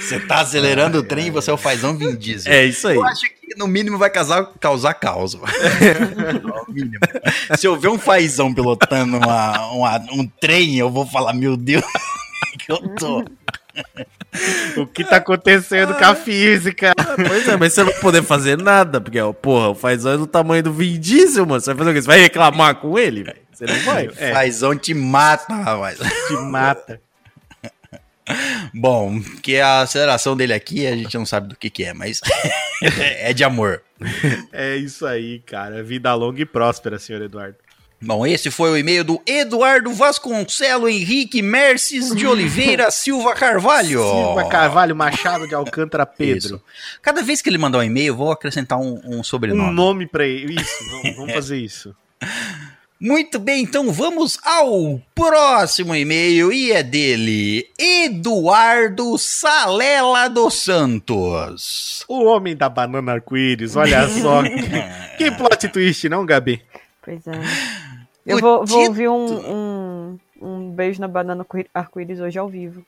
Você 0.00 0.20
tá 0.20 0.40
acelerando 0.40 0.98
o 0.98 1.02
trem 1.02 1.26
e 1.26 1.30
você 1.30 1.50
é 1.50 1.54
o 1.54 1.56
fazão 1.56 1.96
Vin 1.96 2.14
Diesel. 2.14 2.52
É 2.52 2.64
isso 2.64 2.86
aí. 2.88 2.96
Eu 2.96 3.04
acho 3.04 3.22
que 3.22 3.56
no 3.56 3.66
mínimo 3.66 3.98
vai 3.98 4.10
causar, 4.10 4.44
causar 4.60 4.94
mínimo. 6.68 7.00
Se 7.58 7.66
eu 7.66 7.78
ver 7.78 7.88
um 7.88 7.98
fazão 7.98 8.52
pilotando 8.54 9.16
uma- 9.16 9.72
uma- 9.72 9.98
um 10.12 10.26
trem, 10.26 10.76
eu 10.78 10.90
vou 10.90 11.06
falar, 11.06 11.32
meu 11.32 11.56
Deus, 11.56 11.82
que 12.58 12.70
eu 12.72 12.78
tô. 12.96 13.24
O 14.76 14.86
que 14.86 15.04
tá 15.04 15.16
acontecendo 15.16 15.94
com 15.94 16.04
a 16.04 16.14
física? 16.14 16.92
Pois 17.28 17.48
é, 17.48 17.56
mas 17.56 17.74
você 17.74 17.84
não 17.84 17.92
vai 17.92 18.00
poder 18.00 18.22
fazer 18.22 18.56
nada, 18.56 19.00
porque, 19.00 19.20
ó, 19.20 19.32
porra, 19.32 19.68
o 19.68 19.74
fazão 19.74 20.12
é 20.12 20.16
do 20.16 20.26
tamanho 20.26 20.62
do 20.62 20.72
Vin 20.72 20.98
Diesel, 20.98 21.46
mano. 21.46 21.60
Você 21.60 21.72
vai 21.74 21.78
fazer 21.78 21.90
o 21.90 21.94
quê? 21.94 22.02
Você 22.02 22.06
vai 22.06 22.20
reclamar 22.20 22.76
com 22.76 22.98
ele, 22.98 23.22
velho? 23.22 23.40
Você 23.52 23.66
não 23.66 23.78
vai. 23.80 24.08
É. 24.16 24.32
Fazão 24.32 24.76
te 24.76 24.94
mata, 24.94 25.54
rapaz. 25.54 25.98
Te 26.28 26.34
mata. 26.34 27.00
Bom, 28.72 29.20
que 29.42 29.58
a 29.58 29.80
aceleração 29.80 30.36
dele 30.36 30.52
aqui 30.52 30.86
a 30.86 30.94
gente 30.96 31.16
não 31.16 31.26
sabe 31.26 31.48
do 31.48 31.56
que 31.56 31.68
que 31.68 31.84
é, 31.84 31.92
mas 31.92 32.20
é 32.92 33.32
de 33.32 33.42
amor. 33.42 33.82
É 34.52 34.76
isso 34.76 35.04
aí, 35.04 35.40
cara. 35.40 35.82
Vida 35.82 36.14
longa 36.14 36.40
e 36.40 36.46
próspera, 36.46 36.98
senhor 36.98 37.20
Eduardo. 37.20 37.56
Bom, 38.04 38.26
esse 38.26 38.50
foi 38.50 38.70
o 38.70 38.76
e-mail 38.76 39.04
do 39.04 39.22
Eduardo 39.24 39.92
Vasconcelo 39.92 40.88
Henrique 40.88 41.40
Merces 41.40 42.12
de 42.12 42.26
Oliveira 42.26 42.90
Silva 42.92 43.32
Carvalho. 43.32 44.02
Silva 44.02 44.48
Carvalho 44.48 44.96
Machado 44.96 45.46
de 45.46 45.54
Alcântara 45.54 46.04
Pedro. 46.04 46.56
Isso. 46.56 46.62
Cada 47.00 47.22
vez 47.22 47.40
que 47.40 47.48
ele 47.48 47.58
mandar 47.58 47.78
um 47.78 47.82
e-mail, 47.84 48.08
eu 48.08 48.16
vou 48.16 48.32
acrescentar 48.32 48.80
um, 48.80 49.00
um 49.04 49.22
sobrenome. 49.22 49.70
Um 49.70 49.72
nome 49.72 50.06
pra 50.08 50.26
ele. 50.26 50.60
Isso, 50.60 50.90
vamos, 50.90 51.14
vamos 51.16 51.32
fazer 51.32 51.58
isso. 51.58 51.94
Muito 53.00 53.38
bem, 53.38 53.62
então 53.62 53.92
vamos 53.92 54.36
ao 54.44 55.00
próximo 55.14 55.94
e-mail 55.94 56.52
e 56.52 56.72
é 56.72 56.82
dele, 56.82 57.68
Eduardo 57.78 59.16
Salela 59.18 60.28
dos 60.28 60.54
Santos. 60.54 62.04
O 62.08 62.24
homem 62.24 62.56
da 62.56 62.68
banana 62.68 63.12
arco-íris, 63.12 63.76
olha 63.76 64.08
só. 64.08 64.42
que 65.18 65.30
plot 65.32 65.68
twist, 65.68 66.08
não, 66.08 66.26
Gabi? 66.26 66.62
Pois 67.04 67.26
é. 67.26 67.91
Eu 68.26 68.38
vou, 68.38 68.64
vou 68.64 68.86
ouvir 68.86 69.08
um, 69.08 69.26
um, 69.50 70.18
um 70.40 70.70
beijo 70.70 71.00
na 71.00 71.08
banana 71.08 71.42
arco- 71.42 71.68
arco-íris 71.74 72.20
hoje 72.20 72.38
ao 72.38 72.48
vivo. 72.48 72.84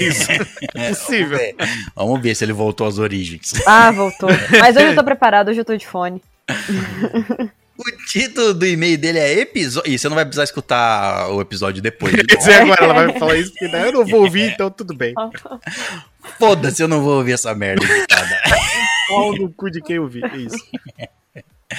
Isso. 0.00 0.30
É, 0.74 0.88
Possível. 0.90 1.38
Vamos 1.38 1.38
ver. 1.38 1.56
Vamos 1.96 2.20
ver 2.20 2.34
se 2.34 2.44
ele 2.44 2.52
voltou 2.52 2.86
às 2.86 2.98
origens. 2.98 3.52
Ah, 3.66 3.90
voltou. 3.90 4.28
Mas 4.60 4.76
hoje 4.76 4.86
eu 4.86 4.94
tô 4.94 5.02
preparado, 5.04 5.48
hoje 5.48 5.60
eu 5.60 5.64
tô 5.64 5.76
de 5.76 5.86
fone. 5.86 6.20
O 7.76 8.06
título 8.06 8.52
do 8.54 8.66
e-mail 8.66 8.98
dele 8.98 9.18
é 9.18 9.40
episódio. 9.40 9.90
Ih, 9.92 9.98
você 9.98 10.08
não 10.08 10.14
vai 10.16 10.24
precisar 10.24 10.44
escutar 10.44 11.28
o 11.30 11.40
episódio 11.40 11.80
depois. 11.82 12.14
Quer 12.14 12.36
dizer, 12.36 12.54
agora 12.62 12.84
ela 12.84 12.94
vai 12.94 13.18
falar 13.18 13.36
isso, 13.36 13.50
porque 13.52 13.68
daí 13.68 13.86
eu 13.86 13.92
não 13.92 14.04
vou 14.06 14.22
ouvir, 14.24 14.52
então 14.52 14.70
tudo 14.70 14.94
bem. 14.94 15.14
Foda-se, 16.38 16.82
eu 16.82 16.88
não 16.88 17.00
vou 17.02 17.16
ouvir 17.18 17.32
essa 17.32 17.54
merda. 17.54 17.84
Pau 19.08 19.32
no 19.34 19.50
cu 19.52 19.70
de 19.70 19.80
quem 19.80 19.98
ouvir. 19.98 20.24
É 20.24 20.36
isso. 20.36 20.56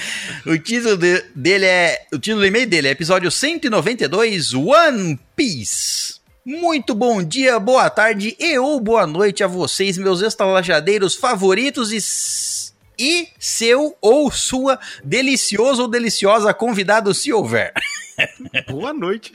O 0.46 0.58
título 0.58 0.96
de- 0.96 1.24
dele 1.34 1.64
é. 1.66 2.06
O 2.12 2.18
título 2.18 2.40
do 2.42 2.46
e-mail 2.46 2.66
dele 2.66 2.88
é 2.88 2.90
episódio 2.90 3.30
192 3.30 4.54
One 4.54 5.18
Piece. 5.34 6.16
Muito 6.44 6.94
bom 6.94 7.22
dia, 7.22 7.58
boa 7.58 7.90
tarde 7.90 8.36
e 8.38 8.56
ou 8.58 8.78
boa 8.78 9.06
noite 9.06 9.42
a 9.42 9.48
vocês, 9.48 9.98
meus 9.98 10.20
estalajadeiros 10.22 11.14
favoritos 11.14 11.92
e. 11.92 12.66
E 12.98 13.28
seu 13.38 13.94
ou 14.00 14.30
sua 14.30 14.78
delicioso 15.04 15.82
ou 15.82 15.88
deliciosa 15.88 16.54
convidado, 16.54 17.12
se 17.12 17.30
houver. 17.30 17.74
Boa 18.70 18.94
noite. 18.94 19.32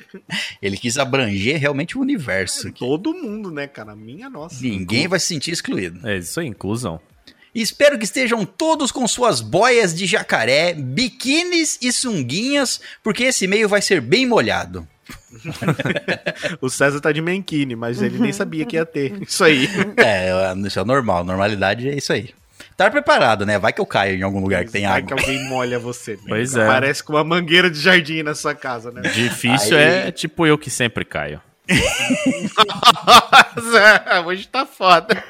Ele 0.59 0.75
quis 0.75 0.97
abranger 0.97 1.59
realmente 1.59 1.95
o 1.95 2.01
universo. 2.01 2.69
aqui. 2.69 2.79
Todo 2.79 3.13
mundo, 3.13 3.51
né, 3.51 3.67
cara? 3.67 3.95
Minha 3.95 4.27
nossa. 4.31 4.57
Ninguém 4.63 5.07
vai 5.07 5.19
se 5.19 5.27
sentir 5.27 5.51
excluído. 5.51 6.07
É 6.09 6.17
isso 6.17 6.39
aí, 6.39 6.47
inclusão. 6.47 6.99
Espero 7.53 7.97
que 7.97 8.05
estejam 8.05 8.45
todos 8.45 8.91
com 8.91 9.07
suas 9.07 9.41
boias 9.41 9.93
de 9.93 10.05
jacaré, 10.05 10.73
biquínis 10.73 11.77
e 11.81 11.91
sunguinhas, 11.91 12.79
porque 13.03 13.23
esse 13.25 13.45
e-mail 13.45 13.67
vai 13.67 13.81
ser 13.81 13.99
bem 14.01 14.25
molhado. 14.25 14.87
O 16.61 16.69
César 16.69 16.99
tá 17.01 17.11
de 17.11 17.21
Menkini, 17.21 17.75
mas 17.75 18.01
ele 18.01 18.17
nem 18.19 18.31
sabia 18.31 18.65
que 18.65 18.75
ia 18.75 18.85
ter. 18.85 19.21
Isso 19.27 19.43
aí. 19.43 19.67
É, 19.97 20.29
isso 20.65 20.79
é 20.79 20.83
normal. 20.85 21.23
Normalidade 21.23 21.89
é 21.89 21.95
isso 21.95 22.13
aí. 22.13 22.29
Tá 22.77 22.89
preparado, 22.89 23.45
né? 23.45 23.59
Vai 23.59 23.73
que 23.73 23.81
eu 23.81 23.85
caio 23.85 24.17
em 24.17 24.21
algum 24.23 24.39
lugar 24.39 24.63
que 24.65 24.71
tem 24.71 24.83
Vai 24.87 24.99
água. 25.01 25.07
que 25.07 25.13
alguém 25.13 25.43
molha 25.49 25.77
você. 25.79 26.13
né? 26.13 26.21
Pois 26.27 26.55
é. 26.55 26.65
Parece 26.65 27.03
com 27.03 27.13
uma 27.13 27.23
mangueira 27.23 27.69
de 27.69 27.79
jardim 27.79 28.23
na 28.23 28.33
sua 28.35 28.55
casa, 28.55 28.91
né? 28.91 29.01
Difícil 29.09 29.77
Aí- 29.77 29.83
é 29.83 30.11
tipo 30.11 30.45
eu 30.47 30.57
que 30.57 30.69
sempre 30.69 31.03
caio. 31.03 31.41
Nossa, 33.05 34.21
hoje 34.25 34.47
tá 34.47 34.65
foda. 34.65 35.21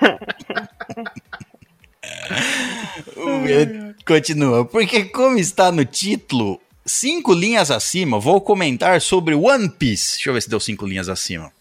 Continua. 4.05 4.65
Porque, 4.65 5.05
como 5.05 5.37
está 5.37 5.71
no 5.71 5.85
título, 5.85 6.59
cinco 6.85 7.33
linhas 7.33 7.71
acima, 7.71 8.19
vou 8.19 8.41
comentar 8.41 8.99
sobre 9.01 9.35
One 9.35 9.69
Piece. 9.69 10.15
Deixa 10.15 10.29
eu 10.29 10.33
ver 10.33 10.41
se 10.41 10.49
deu 10.49 10.59
cinco 10.59 10.85
linhas 10.85 11.09
acima. 11.09 11.51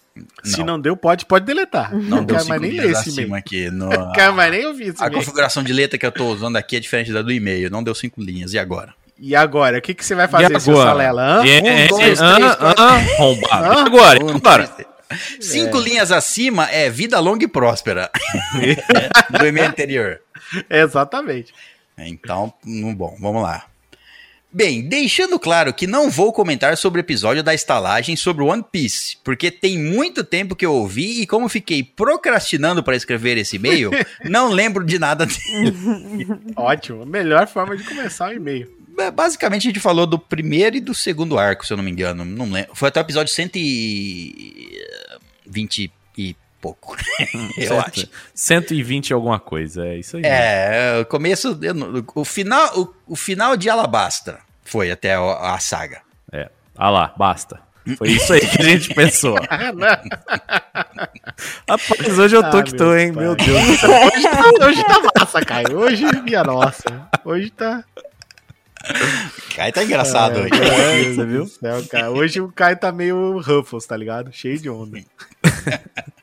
Se 0.42 0.62
não 0.62 0.78
deu, 0.78 0.96
pode, 0.96 1.24
pode 1.24 1.46
deletar. 1.46 1.94
Não 1.94 2.24
deu 2.24 2.38
cinco 2.38 2.48
mais 2.48 2.60
nem 2.60 2.70
linhas 2.72 2.90
esse 2.90 3.10
acima 3.10 3.22
e-mail. 3.22 3.34
aqui. 3.34 3.70
No... 3.70 3.88
Mais 4.34 4.50
nem 4.50 4.88
esse 4.88 5.02
A 5.02 5.10
configuração 5.10 5.62
de 5.62 5.72
letra 5.72 5.98
que 5.98 6.04
eu 6.04 6.12
tô 6.12 6.26
usando 6.26 6.56
aqui 6.56 6.76
é 6.76 6.80
diferente 6.80 7.12
da 7.12 7.22
do 7.22 7.32
e-mail. 7.32 7.70
Não 7.70 7.82
deu 7.82 7.94
cinco 7.94 8.20
linhas. 8.20 8.52
E 8.52 8.58
agora? 8.58 8.94
E 9.18 9.36
agora? 9.36 9.78
O 9.78 9.82
que, 9.82 9.94
que 9.94 10.04
você 10.04 10.14
vai 10.14 10.26
fazer, 10.26 10.60
seu 10.60 10.72
agora? 10.74 10.90
Salela? 10.90 11.22
Hã? 11.22 11.46
É, 11.46 11.62
um, 11.62 11.66
é, 11.66 11.88
dois, 11.88 12.20
é, 12.20 12.34
três, 12.34 12.56
quatro. 12.56 12.82
arrombado. 12.82 13.64
Hã? 13.64 13.84
Agora? 13.84 14.24
Um, 14.24 14.30
agora? 14.30 14.66
três. 14.66 14.90
Cinco 15.40 15.78
linhas 15.78 16.12
acima 16.12 16.70
é 16.70 16.88
vida 16.88 17.18
longa 17.18 17.44
e 17.44 17.48
próspera. 17.48 18.10
do 19.30 19.46
e-mail 19.46 19.68
anterior. 19.68 20.20
Exatamente. 20.68 21.54
Então, 21.98 22.52
hum, 22.66 22.94
bom, 22.94 23.16
vamos 23.20 23.42
lá. 23.42 23.66
Bem, 24.52 24.82
deixando 24.82 25.38
claro 25.38 25.72
que 25.72 25.86
não 25.86 26.10
vou 26.10 26.32
comentar 26.32 26.76
sobre 26.76 27.00
o 27.00 27.04
episódio 27.04 27.40
da 27.40 27.54
estalagem 27.54 28.16
sobre 28.16 28.42
One 28.42 28.64
Piece, 28.68 29.16
porque 29.22 29.48
tem 29.48 29.78
muito 29.78 30.24
tempo 30.24 30.56
que 30.56 30.66
eu 30.66 30.74
ouvi 30.74 31.22
e 31.22 31.26
como 31.26 31.48
fiquei 31.48 31.84
procrastinando 31.84 32.82
para 32.82 32.96
escrever 32.96 33.38
esse 33.38 33.54
e-mail, 33.56 33.92
não 34.28 34.50
lembro 34.50 34.84
de 34.84 34.98
nada 34.98 35.24
dele. 35.24 36.26
Ótimo. 36.56 37.06
Melhor 37.06 37.46
forma 37.46 37.76
de 37.76 37.84
começar 37.84 38.30
o 38.30 38.32
e-mail. 38.32 38.68
é, 38.98 39.08
basicamente 39.08 39.68
a 39.68 39.70
gente 39.70 39.78
falou 39.78 40.04
do 40.04 40.18
primeiro 40.18 40.76
e 40.76 40.80
do 40.80 40.94
segundo 40.94 41.38
arco, 41.38 41.64
se 41.64 41.72
eu 41.72 41.76
não 41.76 41.84
me 41.84 41.90
engano. 41.92 42.24
Não 42.24 42.50
lembro. 42.50 42.74
Foi 42.74 42.88
até 42.88 42.98
o 42.98 43.02
episódio 43.02 43.32
120 43.32 45.78
e 45.78 45.92
pouco. 46.60 46.96
eu 47.56 47.68
Certo. 47.68 48.00
acho. 48.00 48.08
120 48.34 49.08
e 49.10 49.12
alguma 49.12 49.38
coisa, 49.40 49.86
é 49.86 49.96
isso 49.98 50.16
aí. 50.16 50.22
É, 50.24 50.98
o 51.00 51.06
começo. 51.06 51.58
O 52.14 52.24
final, 52.24 52.78
o, 52.78 52.94
o 53.08 53.16
final 53.16 53.56
de 53.56 53.68
Alabasta 53.70 54.38
foi 54.64 54.90
até 54.90 55.14
a, 55.14 55.54
a 55.54 55.58
saga. 55.58 56.00
É. 56.32 56.48
Ah 56.76 56.90
lá, 56.90 57.14
basta. 57.16 57.60
Foi 57.96 58.08
isso 58.10 58.32
aí 58.32 58.40
que 58.40 58.60
a 58.60 58.64
gente 58.64 58.94
pensou. 58.94 59.36
Rapaz, 61.68 62.18
hoje 62.18 62.36
eu 62.36 62.50
tô 62.50 62.58
Ah, 62.58 62.62
que 62.62 62.74
tô, 62.76 62.94
hein? 62.94 63.12
pai. 63.12 63.24
Meu 63.24 63.34
Deus. 63.34 63.58
Hoje 63.82 64.22
tá, 64.28 64.66
hoje 64.66 64.84
tá 64.84 65.00
massa, 65.18 65.40
Caio. 65.44 65.78
Hoje, 65.78 66.04
minha 66.22 66.44
nossa. 66.44 67.08
Hoje 67.24 67.50
tá. 67.50 67.82
Aí 69.58 69.72
tá 69.72 69.82
engraçado 69.84 70.38
É, 70.38 70.42
hoje. 70.42 70.50
meu 70.54 71.14
Você 71.14 71.24
viu? 71.26 71.46
céu, 71.46 71.84
cara. 71.90 72.10
Hoje 72.10 72.40
o 72.40 72.50
Caio 72.52 72.78
tá 72.78 72.90
meio 72.92 73.38
Ruffles, 73.40 73.86
tá 73.86 73.96
ligado? 73.96 74.30
Cheio 74.32 74.58
de 74.58 74.68
onda. 74.70 74.98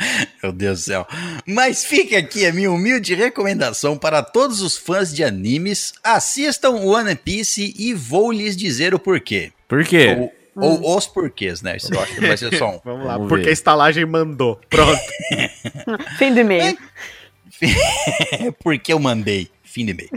Meu 0.42 0.52
Deus 0.52 0.80
do 0.80 0.84
céu. 0.84 1.06
Mas 1.46 1.84
fica 1.84 2.18
aqui 2.18 2.46
a 2.46 2.52
minha 2.52 2.70
humilde 2.70 3.14
recomendação 3.14 3.96
para 3.96 4.22
todos 4.22 4.60
os 4.60 4.76
fãs 4.76 5.14
de 5.14 5.22
animes: 5.22 5.92
assistam 6.02 6.70
One 6.70 7.14
Piece 7.14 7.74
e 7.78 7.92
vou 7.94 8.32
lhes 8.32 8.56
dizer 8.56 8.94
o 8.94 8.98
porquê. 8.98 9.52
Por 9.68 9.84
quê? 9.84 10.30
Ou, 10.56 10.82
ou 10.82 10.98
os 10.98 11.06
porquês, 11.06 11.62
né? 11.62 11.76
Isso 11.76 11.92
eu 11.94 12.00
acho 12.00 12.14
que 12.14 12.20
vai 12.20 12.36
ser 12.36 12.56
só 12.56 12.70
um. 12.70 12.80
Vamos 12.84 13.06
lá, 13.06 13.14
Vamos 13.14 13.28
porque 13.28 13.44
ver. 13.44 13.50
a 13.50 13.52
estalagem 13.52 14.04
mandou. 14.04 14.60
Pronto. 14.68 15.00
Fim 16.18 16.34
do 16.34 16.40
e-mail. 16.40 16.76
Porque 18.62 18.92
eu 18.92 18.98
mandei. 18.98 19.48
Fim 19.62 19.86
de 19.86 19.94
meio. 19.94 20.10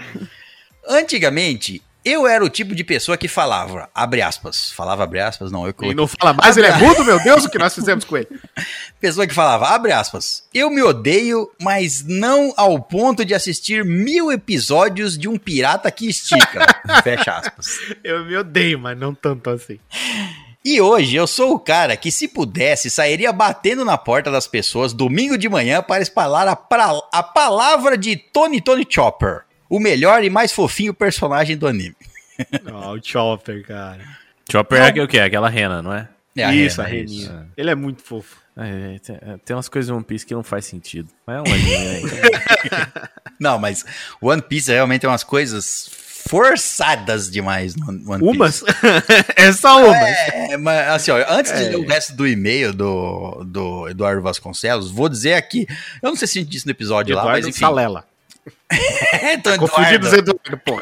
Antigamente, 0.87 1.81
eu 2.05 2.27
era 2.27 2.43
o 2.43 2.49
tipo 2.49 2.75
de 2.75 2.83
pessoa 2.83 3.17
que 3.17 3.27
falava, 3.27 3.89
abre 3.93 4.21
aspas. 4.21 4.71
Falava 4.71 5.03
abre 5.03 5.19
aspas? 5.19 5.51
Não, 5.51 5.65
eu 5.67 5.73
coloquei. 5.73 5.95
não 5.95 6.07
fala 6.07 6.33
mais, 6.33 6.57
ele 6.57 6.67
é 6.67 6.75
mudo, 6.77 7.03
meu 7.03 7.19
Deus, 7.23 7.45
o 7.45 7.49
que 7.49 7.57
nós 7.57 7.73
fizemos 7.73 8.03
com 8.05 8.17
ele? 8.17 8.27
Pessoa 8.99 9.27
que 9.27 9.33
falava, 9.33 9.67
abre 9.69 9.91
aspas. 9.91 10.43
Eu 10.53 10.69
me 10.69 10.81
odeio, 10.81 11.49
mas 11.61 12.03
não 12.05 12.53
ao 12.55 12.79
ponto 12.81 13.25
de 13.25 13.33
assistir 13.33 13.83
mil 13.83 14.31
episódios 14.31 15.17
de 15.17 15.27
um 15.27 15.37
pirata 15.37 15.91
que 15.91 16.07
estica. 16.07 16.65
Fecha 17.03 17.31
aspas. 17.37 17.67
Eu 18.03 18.25
me 18.25 18.35
odeio, 18.37 18.79
mas 18.79 18.97
não 18.97 19.13
tanto 19.13 19.49
assim. 19.49 19.79
E 20.65 20.79
hoje 20.79 21.15
eu 21.17 21.27
sou 21.27 21.53
o 21.55 21.59
cara 21.59 21.97
que, 21.97 22.09
se 22.09 22.25
pudesse, 22.25 22.89
sairia 22.89 23.33
batendo 23.33 23.83
na 23.83 23.97
porta 23.97 24.31
das 24.31 24.47
pessoas 24.47 24.93
domingo 24.93 25.37
de 25.37 25.49
manhã 25.49 25.83
para 25.83 26.01
espalhar 26.01 26.47
a, 26.47 26.55
pra- 26.55 27.01
a 27.11 27.21
palavra 27.21 27.97
de 27.97 28.15
Tony 28.15 28.61
Tony 28.61 28.87
Chopper, 28.89 29.41
o 29.75 29.79
melhor 29.79 30.23
e 30.23 30.29
mais 30.29 30.51
fofinho 30.51 30.93
personagem 30.93 31.57
do 31.57 31.67
anime. 31.67 31.95
Ó, 32.71 32.93
o 32.93 32.99
Chopper, 33.03 33.65
cara. 33.65 34.01
Chopper 34.51 34.81
é 34.81 35.01
o 35.01 35.07
quê? 35.07 35.19
Aquela 35.19 35.49
rena, 35.49 35.81
não 35.81 35.93
é? 35.93 36.07
É 36.35 36.53
isso, 36.53 36.81
a 36.81 36.85
Rena, 36.85 36.97
Reninha. 36.99 37.21
isso. 37.21 37.45
Ele 37.57 37.69
é 37.69 37.75
muito 37.75 38.01
fofo. 38.03 38.37
É, 38.55 38.95
é, 38.95 38.99
tem, 38.99 39.15
é, 39.15 39.37
tem 39.43 39.55
umas 39.55 39.67
coisas 39.69 39.89
em 39.89 39.93
One 39.93 40.03
Piece 40.03 40.25
que 40.25 40.33
não 40.33 40.43
faz 40.43 40.65
sentido. 40.65 41.09
Mas 41.25 41.37
é 41.37 41.39
um 41.41 41.53
anime, 41.53 42.03
né? 42.03 42.91
Não, 43.39 43.57
mas 43.57 43.83
One 44.21 44.41
Piece 44.43 44.71
realmente 44.71 45.01
tem 45.01 45.09
umas 45.09 45.23
coisas 45.23 45.89
forçadas 46.27 47.29
demais 47.31 47.75
no 47.75 47.87
One 47.89 48.01
Piece. 48.03 48.63
Umas? 48.63 48.63
é 49.35 49.51
só 49.53 49.83
umas. 49.83 49.97
É, 49.97 50.57
mas 50.57 50.87
assim, 50.89 51.11
ó, 51.11 51.17
antes 51.29 51.51
de 51.51 51.63
É. 51.65 51.69
ler 51.69 51.77
o 51.77 51.87
resto 51.87 52.15
do 52.15 52.27
e-mail 52.27 52.71
do, 52.73 53.43
do 53.43 53.89
Eduardo 53.89 54.21
Vasconcelos, 54.21 54.89
vou 54.91 55.09
dizer 55.09 55.33
aqui, 55.33 55.65
eu 56.01 56.09
não 56.09 56.15
sei 56.15 56.27
se 56.27 56.37
a 56.39 56.41
gente 56.41 56.51
disse 56.51 56.65
no 56.65 56.71
episódio 56.71 57.15
lá, 57.15 57.23
mas 57.23 57.29
Eduardo 57.39 57.49
enfim. 57.49 57.59
Salela. 57.59 58.05
É, 58.69 59.37
do 59.37 59.57
Confundindo 59.57 60.05
os 60.07 60.13
Eduardo, 60.13 60.39
Eduardo, 60.45 60.61
pô. 60.65 60.79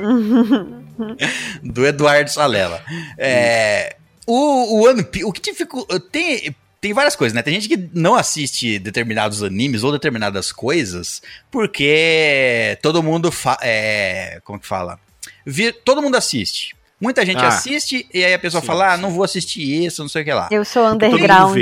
do 1.64 1.86
Eduardo 1.86 2.30
Salela. 2.32 2.84
É, 3.18 3.96
o, 4.26 4.34
o 4.80 4.88
One 4.88 5.04
Piece, 5.04 5.26
o 5.26 5.32
que 5.32 5.42
dificulta, 5.42 6.00
tem, 6.00 6.56
tem 6.80 6.94
várias 6.94 7.16
coisas, 7.16 7.36
né? 7.36 7.42
Tem 7.42 7.54
gente 7.60 7.68
que 7.68 7.90
não 7.94 8.16
assiste 8.16 8.80
determinados 8.80 9.44
animes 9.44 9.84
ou 9.84 9.92
determinadas 9.92 10.52
coisas 10.52 11.22
porque 11.52 12.78
todo 12.82 13.04
mundo, 13.04 13.32
fa 13.32 13.58
é, 13.62 14.40
como 14.44 14.60
que 14.60 14.68
fala? 14.68 15.00
Vi- 15.46 15.74
todo 15.74 16.02
mundo 16.02 16.16
assiste. 16.16 16.76
Muita 17.00 17.26
gente 17.26 17.44
Ah. 17.44 17.48
assiste 17.48 18.08
e 18.14 18.24
aí 18.24 18.34
a 18.34 18.40
pessoa 18.40 18.62
Sim, 18.62 18.68
fala, 18.68 18.94
ah, 18.94 18.96
sim. 18.96 19.02
não 19.02 19.10
vou 19.12 19.24
assistir 19.24 19.86
isso, 19.86 20.02
não 20.04 20.10
sei 20.10 20.22
o 20.22 20.26
que 20.26 20.34
lá. 20.34 20.48
Eu 20.52 20.64
sou 20.64 20.86
underground. 20.88 21.58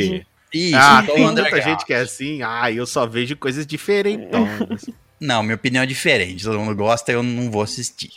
Isso, 0.52 0.76
ah, 0.76 1.02
então 1.04 1.16
tem 1.16 1.24
muita 1.26 1.62
gente 1.62 1.86
que 1.86 1.94
é 1.94 2.00
assim. 2.00 2.42
Ah, 2.42 2.72
eu 2.72 2.86
só 2.86 3.06
vejo 3.06 3.38
coisas 3.38 3.66
diferentonas. 3.68 4.86
Não, 5.20 5.44
minha 5.44 5.56
opinião 5.56 5.84
é 5.84 5.86
diferente. 5.86 6.44
Todo 6.44 6.60
mundo 6.60 6.76
gosta, 6.76 7.12
eu 7.12 7.22
não 7.22 7.52
vou 7.52 7.62
assistir. 7.62 8.12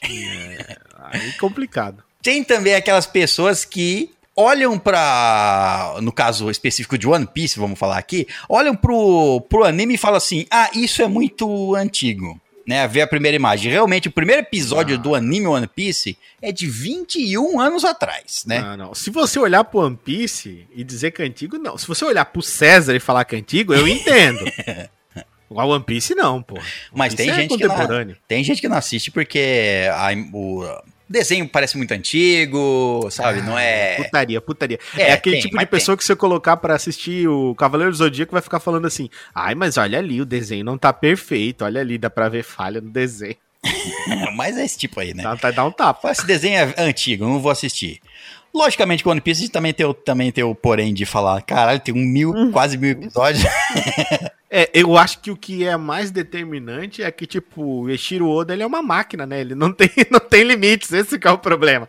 Aí 1.10 1.32
complicado. 1.32 2.02
Tem 2.22 2.44
também 2.44 2.74
aquelas 2.74 3.06
pessoas 3.06 3.64
que 3.64 4.10
olham 4.36 4.78
pra. 4.78 5.96
No 6.00 6.12
caso 6.12 6.50
específico 6.50 6.96
de 6.96 7.08
One 7.08 7.26
Piece, 7.26 7.58
vamos 7.58 7.78
falar 7.78 7.98
aqui, 7.98 8.26
olham 8.48 8.74
pro, 8.76 9.40
pro 9.48 9.64
anime 9.64 9.94
e 9.94 9.98
falam 9.98 10.16
assim: 10.18 10.46
ah, 10.50 10.70
isso 10.74 11.02
é 11.02 11.08
muito 11.08 11.74
antigo. 11.74 12.40
Né, 12.64 12.86
ver 12.86 13.00
a 13.00 13.08
primeira 13.08 13.34
imagem. 13.34 13.72
Realmente, 13.72 14.06
o 14.06 14.12
primeiro 14.12 14.40
episódio 14.40 14.94
Ah. 14.94 14.98
do 14.98 15.16
anime 15.16 15.48
One 15.48 15.66
Piece 15.66 16.16
é 16.40 16.52
de 16.52 16.68
21 16.68 17.58
anos 17.58 17.84
atrás, 17.84 18.44
né? 18.46 18.60
Não, 18.60 18.76
não. 18.76 18.94
Se 18.94 19.10
você 19.10 19.36
olhar 19.40 19.64
pro 19.64 19.80
One 19.80 19.96
Piece 19.96 20.64
e 20.72 20.84
dizer 20.84 21.10
que 21.10 21.20
é 21.20 21.24
antigo, 21.24 21.58
não. 21.58 21.76
Se 21.76 21.88
você 21.88 22.04
olhar 22.04 22.24
pro 22.24 22.40
César 22.40 22.94
e 22.94 23.00
falar 23.00 23.24
que 23.24 23.34
é 23.34 23.38
antigo, 23.40 23.74
eu 23.74 23.88
entendo. 23.88 24.44
O 25.52 25.68
One 25.68 25.84
Piece 25.84 26.14
não, 26.14 26.42
pô. 26.42 26.54
One 26.56 26.64
Mas 26.94 27.14
Piece 27.14 27.28
tem 27.28 27.30
é 27.30 27.42
gente 27.48 27.56
que 27.58 27.66
não-. 27.66 28.14
Tem 28.28 28.44
gente 28.44 28.60
que 28.60 28.68
não 28.68 28.76
assiste 28.76 29.10
porque 29.10 29.86
a- 29.92 30.10
o 30.32 30.64
desenho 31.08 31.46
parece 31.48 31.76
muito 31.76 31.92
antigo, 31.92 33.06
sabe? 33.10 33.42
não 33.42 33.58
é. 33.58 33.96
Putaria, 33.96 34.40
putaria. 34.40 34.78
É, 34.96 35.02
É, 35.10 35.12
aquele 35.12 35.36
tem, 35.36 35.42
tipo 35.42 35.58
de 35.58 35.66
pessoa 35.66 35.96
que 35.96 36.04
você 36.04 36.16
colocar 36.16 36.56
pra 36.56 36.74
assistir 36.74 37.28
o 37.28 37.54
Cavaleiro 37.54 37.92
do 37.92 37.96
Zodíaco 37.98 38.32
vai 38.32 38.40
ficar 38.42 38.60
falando 38.60 38.86
assim: 38.86 39.08
ai, 39.34 39.54
mas 39.54 39.76
olha 39.76 39.98
ali, 39.98 40.20
o 40.20 40.26
desenho 40.26 40.64
não 40.64 40.78
tá 40.78 40.92
perfeito, 40.92 41.64
olha 41.64 41.80
ali, 41.80 41.98
dá 41.98 42.08
pra 42.08 42.28
ver 42.28 42.42
falha 42.42 42.80
no 42.80 42.90
desenho. 42.90 43.36
Mas 44.34 44.56
é 44.58 44.64
esse 44.64 44.76
tipo 44.76 44.98
aí, 44.98 45.14
né? 45.14 45.22
Dá, 45.40 45.50
dá 45.52 45.64
um 45.64 45.70
tapa. 45.70 46.10
Esse 46.10 46.26
desenho 46.26 46.56
é 46.76 46.82
antigo, 46.82 47.24
não 47.24 47.38
vou 47.38 47.52
assistir. 47.52 48.00
Logicamente 48.52 49.08
One 49.08 49.20
Piece 49.20 49.48
também 49.48 49.72
tem, 49.72 49.86
o, 49.86 49.94
também 49.94 50.32
tem 50.32 50.42
o 50.42 50.52
porém 50.52 50.92
de 50.92 51.06
falar, 51.06 51.40
caralho, 51.42 51.78
tem 51.78 51.94
um 51.94 51.98
mil, 52.04 52.34
quase 52.50 52.76
mil 52.76 52.90
episódios. 52.90 53.44
É, 54.54 54.70
eu 54.74 54.98
acho 54.98 55.20
que 55.20 55.30
o 55.30 55.36
que 55.36 55.64
é 55.64 55.74
mais 55.78 56.10
determinante 56.10 57.02
é 57.02 57.10
que, 57.10 57.26
tipo, 57.26 57.62
o 57.62 57.88
Eshiro 57.88 58.28
Oda 58.28 58.52
ele 58.52 58.62
é 58.62 58.66
uma 58.66 58.82
máquina, 58.82 59.24
né? 59.24 59.40
Ele 59.40 59.54
não 59.54 59.72
tem, 59.72 59.88
não 60.10 60.20
tem 60.20 60.44
limites, 60.44 60.92
esse 60.92 61.18
que 61.18 61.26
é 61.26 61.30
o 61.30 61.38
problema. 61.38 61.88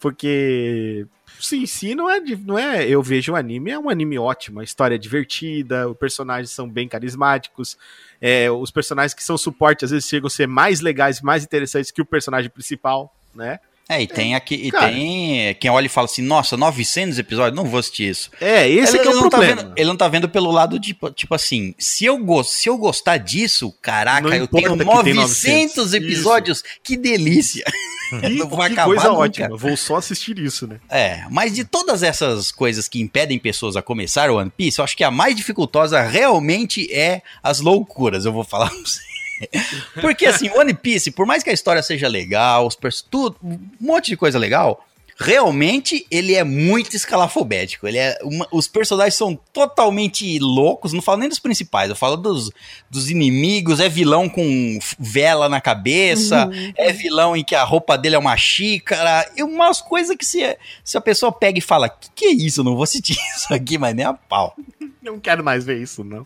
Porque 0.00 1.06
sim, 1.38 1.66
sim, 1.66 1.94
não 1.94 2.08
é, 2.08 2.18
não 2.18 2.58
é. 2.58 2.88
Eu 2.88 3.02
vejo 3.02 3.32
o 3.32 3.36
anime, 3.36 3.72
é 3.72 3.78
um 3.78 3.90
anime 3.90 4.18
ótimo, 4.18 4.60
a 4.60 4.64
história 4.64 4.94
é 4.94 4.98
divertida, 4.98 5.86
os 5.86 5.98
personagens 5.98 6.50
são 6.50 6.66
bem 6.66 6.88
carismáticos, 6.88 7.76
é, 8.22 8.50
os 8.50 8.70
personagens 8.70 9.12
que 9.12 9.22
são 9.22 9.36
suporte 9.36 9.84
às 9.84 9.90
vezes 9.90 10.08
chegam 10.08 10.28
a 10.28 10.30
ser 10.30 10.48
mais 10.48 10.80
legais, 10.80 11.20
mais 11.20 11.44
interessantes 11.44 11.90
que 11.90 12.00
o 12.00 12.06
personagem 12.06 12.50
principal, 12.50 13.14
né? 13.34 13.60
É, 13.88 14.02
e 14.02 14.06
tem 14.06 14.34
aqui, 14.34 14.54
e 14.54 14.70
Cara. 14.70 14.88
tem 14.92 15.54
quem 15.54 15.70
olha 15.70 15.86
e 15.86 15.88
fala 15.88 16.04
assim, 16.04 16.20
nossa, 16.20 16.56
900 16.58 17.18
episódios, 17.18 17.56
não 17.56 17.64
vou 17.64 17.80
assistir 17.80 18.08
isso. 18.10 18.30
É, 18.40 18.68
esse 18.68 18.96
ele, 18.96 19.02
que 19.02 19.08
é 19.08 19.10
o 19.10 19.14
ele 19.14 19.20
não 19.22 19.30
tá 19.30 19.36
problema. 19.38 19.62
vendo, 19.62 19.72
ele 19.76 19.88
não 19.88 19.96
tá 19.96 20.08
vendo 20.08 20.28
pelo 20.28 20.50
lado 20.50 20.78
de, 20.78 20.94
tipo 21.14 21.34
assim, 21.34 21.74
se 21.78 22.04
eu, 22.04 22.18
go- 22.18 22.44
se 22.44 22.68
eu 22.68 22.76
gostar 22.76 23.16
disso, 23.16 23.72
caraca, 23.80 24.28
Não 24.28 24.34
eu 24.36 24.46
tenho 24.46 24.72
que 24.72 24.84
tem 25.04 25.14
900 25.14 25.76
900. 25.76 25.94
episódios, 25.94 26.62
que 26.82 26.96
delícia. 26.96 27.64
Não 28.10 28.48
vai 28.48 28.68
que 28.68 28.72
acabar 28.72 28.86
coisa 28.86 29.08
nunca. 29.08 29.20
ótima, 29.20 29.54
vou 29.58 29.76
só 29.76 29.96
assistir 29.96 30.38
isso, 30.38 30.66
né? 30.66 30.80
É, 30.88 31.24
mas 31.30 31.54
de 31.54 31.62
todas 31.62 32.02
essas 32.02 32.50
coisas 32.50 32.88
que 32.88 32.98
impedem 33.02 33.38
pessoas 33.38 33.76
a 33.76 33.82
começar 33.82 34.30
o 34.30 34.36
One 34.38 34.50
Piece, 34.50 34.78
eu 34.78 34.84
acho 34.84 34.96
que 34.96 35.04
a 35.04 35.10
mais 35.10 35.36
dificultosa 35.36 36.00
realmente 36.00 36.90
é 36.90 37.20
as 37.42 37.60
loucuras, 37.60 38.24
eu 38.24 38.32
vou 38.32 38.44
falar 38.44 38.70
pra 38.70 38.78
você. 38.78 39.00
Porque 40.00 40.26
assim, 40.26 40.50
One 40.50 40.74
Piece, 40.74 41.10
por 41.10 41.26
mais 41.26 41.42
que 41.42 41.50
a 41.50 41.52
história 41.54 41.82
seja 41.82 42.08
legal, 42.08 42.66
os 42.66 42.74
pers- 42.76 43.02
tudo, 43.02 43.36
um 43.42 43.58
monte 43.80 44.06
de 44.08 44.16
coisa 44.16 44.38
legal, 44.38 44.84
realmente 45.20 46.06
ele 46.12 46.34
é 46.36 46.44
muito 46.44 46.94
escalafobético. 46.94 47.88
Ele 47.88 47.98
é 47.98 48.16
uma- 48.22 48.46
os 48.52 48.68
personagens 48.68 49.14
são 49.16 49.34
totalmente 49.52 50.38
loucos, 50.38 50.92
não 50.92 51.02
falo 51.02 51.18
nem 51.18 51.28
dos 51.28 51.40
principais, 51.40 51.90
eu 51.90 51.96
falo 51.96 52.16
dos, 52.16 52.50
dos 52.88 53.10
inimigos, 53.10 53.80
é 53.80 53.88
vilão 53.88 54.28
com 54.28 54.78
vela 54.96 55.48
na 55.48 55.60
cabeça, 55.60 56.48
é 56.76 56.92
vilão 56.92 57.36
em 57.36 57.42
que 57.42 57.56
a 57.56 57.64
roupa 57.64 57.98
dele 57.98 58.14
é 58.14 58.18
uma 58.18 58.36
xícara, 58.36 59.28
e 59.36 59.42
umas 59.42 59.80
coisas 59.80 60.16
que 60.16 60.24
se, 60.24 60.56
se 60.84 60.96
a 60.96 61.00
pessoa 61.00 61.32
pega 61.32 61.58
e 61.58 61.62
fala, 61.62 61.88
que 61.88 62.08
que 62.14 62.24
é 62.26 62.30
isso? 62.32 62.60
Eu 62.60 62.64
não 62.64 62.74
vou 62.74 62.84
assistir 62.84 63.16
isso 63.36 63.52
aqui, 63.52 63.76
mas 63.76 63.94
nem 63.96 64.04
a 64.06 64.14
pau. 64.14 64.54
Não 65.02 65.18
quero 65.18 65.42
mais 65.42 65.64
ver 65.64 65.82
isso, 65.82 66.04
não. 66.04 66.24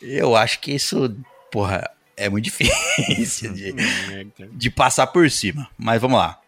Eu 0.00 0.34
acho 0.36 0.60
que 0.60 0.72
isso, 0.72 1.14
porra, 1.54 1.88
é 2.16 2.28
muito 2.28 2.44
difícil 2.44 3.52
de, 3.52 3.70
É, 4.12 4.26
de 4.52 4.70
passar 4.70 5.06
por 5.06 5.30
cima. 5.30 5.68
Mas 5.78 6.00
vamos 6.00 6.18
lá. 6.18 6.40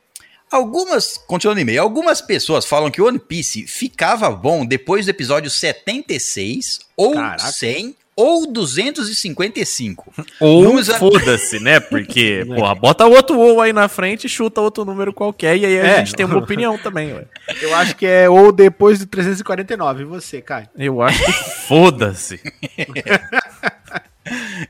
Algumas, 0.50 1.16
continuando 1.16 1.56
no 1.56 1.62
e-mail, 1.62 1.80
algumas 1.82 2.20
pessoas 2.20 2.66
falam 2.66 2.90
que 2.90 3.00
One 3.00 3.18
Piece 3.20 3.66
ficava 3.68 4.28
bom 4.30 4.66
depois 4.66 5.06
do 5.06 5.10
episódio 5.10 5.48
76 5.50 6.80
ou 6.96 7.14
Caraca. 7.14 7.52
100 7.52 7.96
ou 8.16 8.46
255. 8.50 10.10
Ou 10.40 10.82
foda-se, 10.84 11.60
né? 11.60 11.78
Porque, 11.80 12.46
porra, 12.48 12.74
bota 12.74 13.04
outro 13.04 13.38
ou 13.38 13.60
aí 13.60 13.74
na 13.74 13.88
frente 13.90 14.24
e 14.24 14.28
chuta 14.30 14.58
outro 14.58 14.86
número 14.86 15.12
qualquer. 15.12 15.54
E 15.58 15.66
aí 15.66 15.78
a 15.80 15.84
É. 15.86 15.96
gente 15.98 16.14
tem 16.14 16.24
uma 16.24 16.38
opinião 16.38 16.78
também, 16.78 17.12
ué. 17.12 17.26
Eu 17.60 17.74
acho 17.74 17.94
que 17.94 18.06
é 18.06 18.26
ou 18.26 18.50
depois 18.52 18.98
do 19.00 19.06
349. 19.06 20.02
E 20.02 20.06
você, 20.06 20.40
Caio? 20.40 20.66
Eu 20.78 21.02
acho 21.02 21.22
que 21.22 21.32
foda-se. 21.68 22.40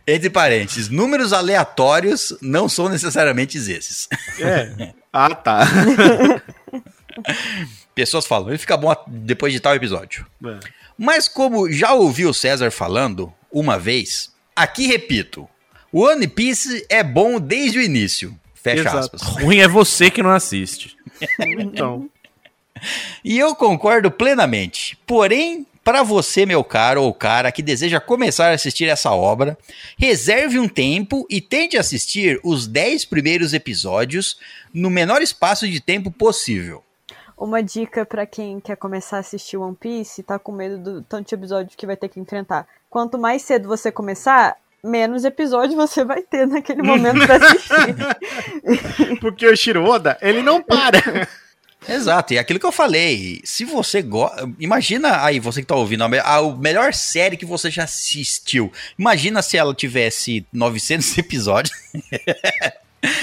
Entre 0.06 0.30
parênteses, 0.30 0.88
números 0.88 1.32
aleatórios 1.32 2.36
não 2.40 2.68
são 2.68 2.88
necessariamente 2.88 3.58
esses. 3.58 4.08
É. 4.40 4.94
Ah, 5.18 5.34
tá. 5.34 5.60
Pessoas 7.94 8.26
falam, 8.26 8.50
ele 8.50 8.58
fica 8.58 8.76
bom 8.76 8.94
depois 9.06 9.50
de 9.50 9.60
tal 9.60 9.74
episódio. 9.74 10.26
Mano. 10.38 10.60
Mas 10.98 11.26
como 11.26 11.72
já 11.72 11.94
ouvi 11.94 12.26
o 12.26 12.34
César 12.34 12.70
falando 12.70 13.32
uma 13.50 13.78
vez, 13.78 14.30
aqui 14.54 14.86
repito: 14.86 15.48
o 15.90 16.02
One 16.02 16.28
Piece 16.28 16.84
é 16.90 17.02
bom 17.02 17.40
desde 17.40 17.78
o 17.78 17.82
início. 17.82 18.38
Fecha 18.54 18.80
Exato. 18.80 18.98
aspas. 18.98 19.22
Ruim 19.40 19.60
é 19.60 19.68
você 19.68 20.10
que 20.10 20.22
não 20.22 20.30
assiste. 20.30 20.94
Então. 21.40 22.10
E 23.24 23.38
eu 23.38 23.54
concordo 23.54 24.10
plenamente. 24.10 24.98
Porém, 25.06 25.66
para 25.86 26.02
você, 26.02 26.44
meu 26.44 26.64
caro 26.64 27.00
ou 27.04 27.14
cara 27.14 27.52
que 27.52 27.62
deseja 27.62 28.00
começar 28.00 28.48
a 28.48 28.54
assistir 28.54 28.86
essa 28.86 29.12
obra, 29.12 29.56
reserve 29.96 30.58
um 30.58 30.68
tempo 30.68 31.24
e 31.30 31.40
tente 31.40 31.78
assistir 31.78 32.40
os 32.42 32.66
10 32.66 33.04
primeiros 33.04 33.54
episódios 33.54 34.36
no 34.74 34.90
menor 34.90 35.22
espaço 35.22 35.68
de 35.68 35.80
tempo 35.80 36.10
possível. 36.10 36.82
Uma 37.38 37.62
dica 37.62 38.04
pra 38.04 38.26
quem 38.26 38.58
quer 38.58 38.74
começar 38.74 39.18
a 39.18 39.20
assistir 39.20 39.58
One 39.58 39.76
Piece 39.76 40.22
e 40.22 40.24
tá 40.24 40.40
com 40.40 40.50
medo 40.50 40.76
do 40.76 41.02
tanto 41.02 41.28
de 41.28 41.36
episódio 41.36 41.76
que 41.76 41.86
vai 41.86 41.96
ter 41.96 42.08
que 42.08 42.18
enfrentar. 42.18 42.66
Quanto 42.90 43.16
mais 43.16 43.42
cedo 43.42 43.68
você 43.68 43.92
começar, 43.92 44.56
menos 44.82 45.24
episódios 45.24 45.76
você 45.76 46.04
vai 46.04 46.20
ter 46.20 46.48
naquele 46.48 46.82
momento 46.82 47.24
pra 47.24 47.36
assistir. 47.36 49.18
Porque 49.22 49.46
o 49.46 49.56
Shiro 49.56 49.84
Oda, 49.84 50.18
ele 50.20 50.42
não 50.42 50.60
para. 50.60 50.98
Exato, 51.88 52.34
e 52.34 52.36
é 52.36 52.40
aquilo 52.40 52.58
que 52.58 52.66
eu 52.66 52.72
falei, 52.72 53.40
se 53.44 53.64
você 53.64 54.02
gosta. 54.02 54.48
Imagina 54.58 55.24
aí, 55.24 55.38
você 55.38 55.60
que 55.60 55.66
tá 55.66 55.74
ouvindo, 55.76 56.02
a, 56.04 56.08
me- 56.08 56.18
a 56.18 56.42
melhor 56.58 56.92
série 56.92 57.36
que 57.36 57.46
você 57.46 57.70
já 57.70 57.84
assistiu. 57.84 58.72
Imagina 58.98 59.40
se 59.42 59.56
ela 59.56 59.74
tivesse 59.74 60.44
900 60.52 61.16
episódios. 61.18 61.76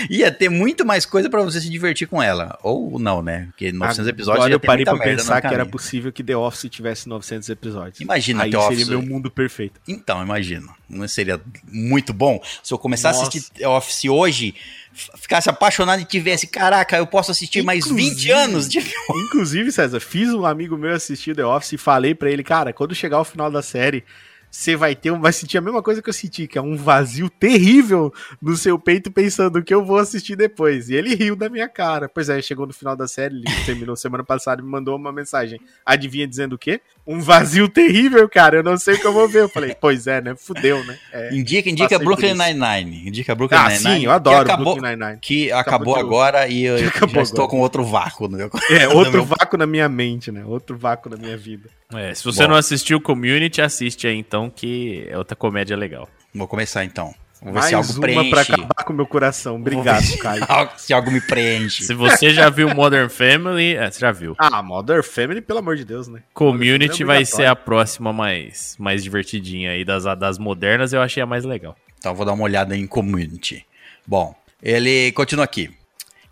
Ia 0.09 0.31
ter 0.31 0.47
muito 0.47 0.85
mais 0.85 1.05
coisa 1.05 1.29
pra 1.29 1.41
você 1.41 1.59
se 1.59 1.69
divertir 1.69 2.07
com 2.07 2.21
ela. 2.23 2.57
Ou 2.63 2.97
não, 2.97 3.21
né? 3.21 3.47
Porque 3.47 3.69
900 3.71 4.07
episódios 4.07 4.45
Agora 4.45 4.53
eu 4.53 4.59
parei 4.59 4.85
pra 4.85 4.97
pensar 4.97 5.41
que 5.41 5.47
era 5.47 5.65
possível 5.65 6.11
que 6.13 6.23
The 6.23 6.37
Office 6.37 6.69
tivesse 6.69 7.09
900 7.09 7.49
episódios. 7.49 7.99
Imagina 7.99 8.43
Aí 8.43 8.51
The 8.51 8.57
seria 8.61 8.75
Office. 8.75 8.87
meu 8.87 9.01
mundo 9.01 9.29
perfeito. 9.29 9.81
Então, 9.85 10.21
imagina. 10.23 10.67
Não 10.87 11.05
seria 11.07 11.41
muito 11.67 12.13
bom 12.13 12.41
se 12.61 12.73
eu 12.73 12.77
começar 12.77 13.09
a 13.09 13.13
Nossa. 13.13 13.27
assistir 13.27 13.51
The 13.59 13.67
Office 13.67 14.05
hoje, 14.05 14.55
ficasse 14.93 15.49
apaixonado 15.49 16.01
e 16.01 16.05
tivesse, 16.05 16.47
caraca, 16.47 16.97
eu 16.97 17.07
posso 17.07 17.31
assistir 17.31 17.63
mais 17.63 17.85
20 17.85 17.91
Inclusive- 18.05 18.31
anos 18.31 18.69
de 18.69 18.79
Inclusive, 19.27 19.71
César, 19.71 19.99
fiz 19.99 20.29
um 20.33 20.45
amigo 20.45 20.77
meu 20.77 20.93
assistir 20.93 21.35
The 21.35 21.45
Office 21.45 21.73
e 21.73 21.77
falei 21.77 22.13
pra 22.15 22.29
ele, 22.29 22.43
cara, 22.43 22.71
quando 22.73 22.93
chegar 22.95 23.17
ao 23.17 23.25
final 23.25 23.49
da 23.49 23.61
série, 23.61 24.03
você 24.51 24.75
vai 24.75 24.95
ter, 24.95 25.11
vai 25.17 25.33
sentir 25.33 25.57
a 25.57 25.61
mesma 25.61 25.81
coisa 25.81 25.99
que 25.99 26.07
eu 26.07 26.13
senti, 26.13 26.45
que 26.47 26.59
é 26.59 26.61
um 26.61 26.77
vazio 26.77 27.27
terrível 27.27 28.13
no 28.39 28.55
seu 28.55 28.77
peito 28.77 29.11
pensando 29.11 29.55
o 29.57 29.63
que 29.63 29.73
eu 29.73 29.83
vou 29.83 29.97
assistir 29.97 30.35
depois. 30.35 30.89
E 30.89 30.93
ele 30.93 31.15
riu 31.15 31.35
da 31.35 31.49
minha 31.49 31.67
cara. 31.67 32.07
Pois 32.07 32.29
é, 32.29 32.39
chegou 32.39 32.67
no 32.67 32.71
final 32.73 32.95
da 32.95 33.07
série, 33.07 33.37
ele 33.37 33.45
terminou 33.65 33.95
semana 33.95 34.23
passada 34.23 34.61
e 34.61 34.63
me 34.63 34.69
mandou 34.69 34.95
uma 34.95 35.11
mensagem. 35.11 35.59
Adivinha 35.83 36.27
dizendo 36.27 36.53
o 36.53 36.57
quê? 36.59 36.81
Um 37.05 37.19
vazio 37.19 37.67
terrível, 37.67 38.29
cara. 38.29 38.57
Eu 38.57 38.63
não 38.63 38.77
sei 38.77 38.93
o 38.95 38.99
que 38.99 39.05
eu 39.05 39.11
vou 39.11 39.27
ver. 39.27 39.41
Eu 39.41 39.49
falei, 39.49 39.75
pois 39.79 40.07
é, 40.07 40.21
né? 40.21 40.35
Fudeu, 40.37 40.81
né? 40.85 40.97
É. 41.11 41.35
Indica, 41.35 41.69
indica 41.69 41.99
Brooklyn. 41.99 42.33
Nine-Nine. 42.33 43.07
Indica 43.07 43.35
Brooklyn 43.35 43.57
Ah, 43.59 43.69
Nine-Nine. 43.69 43.99
sim, 43.99 44.05
eu 44.05 44.11
adoro 44.11 44.45
que 44.45 44.51
acabou, 44.51 44.73
Brooklyn 44.75 44.95
Nine-Nine. 44.95 45.19
Que 45.21 45.51
acabou, 45.51 45.95
de- 45.95 45.99
agora 45.99 46.47
e 46.47 46.63
eu 46.63 46.77
já 46.79 46.87
acabou 46.87 47.21
estou 47.21 47.39
agora. 47.43 47.49
com 47.51 47.59
outro 47.59 47.83
vácuo 47.83 48.27
no 48.29 48.37
meu 48.37 48.49
É, 48.69 48.87
outro 48.95 49.11
meu- 49.11 49.25
vácuo 49.25 49.57
na 49.57 49.65
minha 49.65 49.89
mente, 49.89 50.31
né? 50.31 50.45
Outro 50.45 50.77
vácuo 50.77 51.09
na 51.09 51.17
minha 51.17 51.35
vida. 51.35 51.69
É, 51.93 52.13
se 52.13 52.23
você 52.23 52.43
Bom. 52.43 52.51
não 52.51 52.55
assistiu 52.55 53.01
Community, 53.01 53.61
assiste 53.61 54.07
aí 54.07 54.15
então, 54.17 54.49
que 54.49 55.05
é 55.09 55.17
outra 55.17 55.35
comédia 55.35 55.75
legal. 55.75 56.07
Vou 56.33 56.47
começar 56.47 56.85
então. 56.85 57.13
Vamos 57.43 57.53
ver 57.55 57.59
Mais 57.59 57.65
se 57.65 57.75
algo 57.75 57.91
uma 57.91 58.01
preenche. 58.01 58.29
pra 58.29 58.41
acabar 58.41 58.83
com 58.85 58.93
o 58.93 58.95
meu 58.95 59.05
coração. 59.05 59.55
Obrigado, 59.57 60.17
Caio. 60.17 60.45
se 60.77 60.93
algo 60.93 61.11
me 61.11 61.19
preenche. 61.19 61.83
Se 61.83 61.93
você 61.93 62.33
já 62.33 62.49
viu 62.49 62.73
Modern 62.73 63.09
Family, 63.09 63.75
é, 63.75 63.91
você 63.91 63.99
já 63.99 64.13
viu. 64.13 64.33
Ah, 64.37 64.63
Mother 64.63 65.03
Family, 65.03 65.41
pelo 65.41 65.59
amor 65.59 65.75
de 65.75 65.83
Deus, 65.83 66.07
né? 66.07 66.23
Community 66.33 67.03
é 67.03 67.05
vai 67.05 67.25
ser 67.25 67.45
a 67.45 67.55
próxima 67.55 68.13
mais, 68.13 68.77
mais 68.79 69.03
divertidinha 69.03 69.71
aí 69.71 69.83
das, 69.83 70.05
das 70.17 70.37
modernas, 70.37 70.93
eu 70.93 71.01
achei 71.01 71.21
a 71.21 71.25
mais 71.25 71.43
legal. 71.43 71.75
Então 71.97 72.15
vou 72.15 72.25
dar 72.25 72.31
uma 72.31 72.43
olhada 72.45 72.77
em 72.77 72.87
Community. 72.87 73.65
Bom, 74.07 74.33
ele 74.61 75.11
continua 75.11 75.43
aqui. 75.43 75.69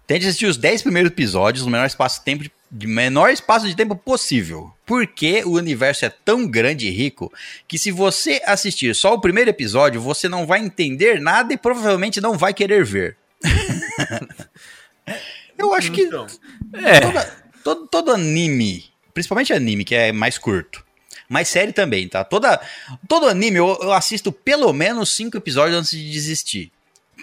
Tente 0.07 0.26
assistir 0.26 0.45
os 0.45 0.57
10 0.57 0.84
primeiros 0.84 1.12
episódios 1.12 1.66
no 1.66 1.72
menor 1.72 1.86
espaço 1.86 2.20
de 2.20 2.26
tempo, 2.26 2.43
de 2.43 2.51
menor 2.72 3.30
espaço 3.32 3.68
de 3.68 3.76
tempo 3.76 3.96
possível. 3.96 4.72
Porque 4.86 5.44
o 5.46 5.52
universo 5.52 6.06
é 6.06 6.10
tão 6.10 6.48
grande 6.48 6.88
e 6.88 6.92
rico 6.92 7.32
que 7.68 7.78
se 7.78 7.92
você 7.92 8.42
assistir 8.46 8.94
só 8.96 9.14
o 9.14 9.22
primeiro 9.22 9.50
episódio, 9.50 10.02
você 10.02 10.30
não 10.30 10.46
vai 10.46 10.60
entender 10.60 11.20
nada 11.20 11.54
e 11.54 11.58
provavelmente 11.58 12.22
não 12.22 12.38
vai 12.38 12.54
querer 12.54 12.84
ver. 12.86 13.18
Eu 15.58 15.74
acho 15.74 15.92
que 15.92 16.02
Então, 16.02 16.26
É, 16.74 17.00
toda- 17.02 17.38
todo, 17.64 17.88
todo 17.88 18.12
anime, 18.12 18.86
principalmente 19.14 19.54
anime, 19.54 19.86
que 19.86 19.94
é 19.96 20.12
mais 20.12 20.38
curto, 20.38 20.84
mas 21.30 21.48
série 21.50 21.72
também, 21.74 22.08
tá? 22.08 22.24
Toda, 22.24 22.60
todo 23.08 23.28
anime 23.28 23.58
eu, 23.58 23.78
eu 23.82 23.92
assisto 23.94 24.32
pelo 24.32 24.72
menos 24.74 25.16
cinco 25.16 25.38
episódios 25.38 25.78
antes 25.78 25.92
de 25.92 26.12
desistir. 26.12 26.72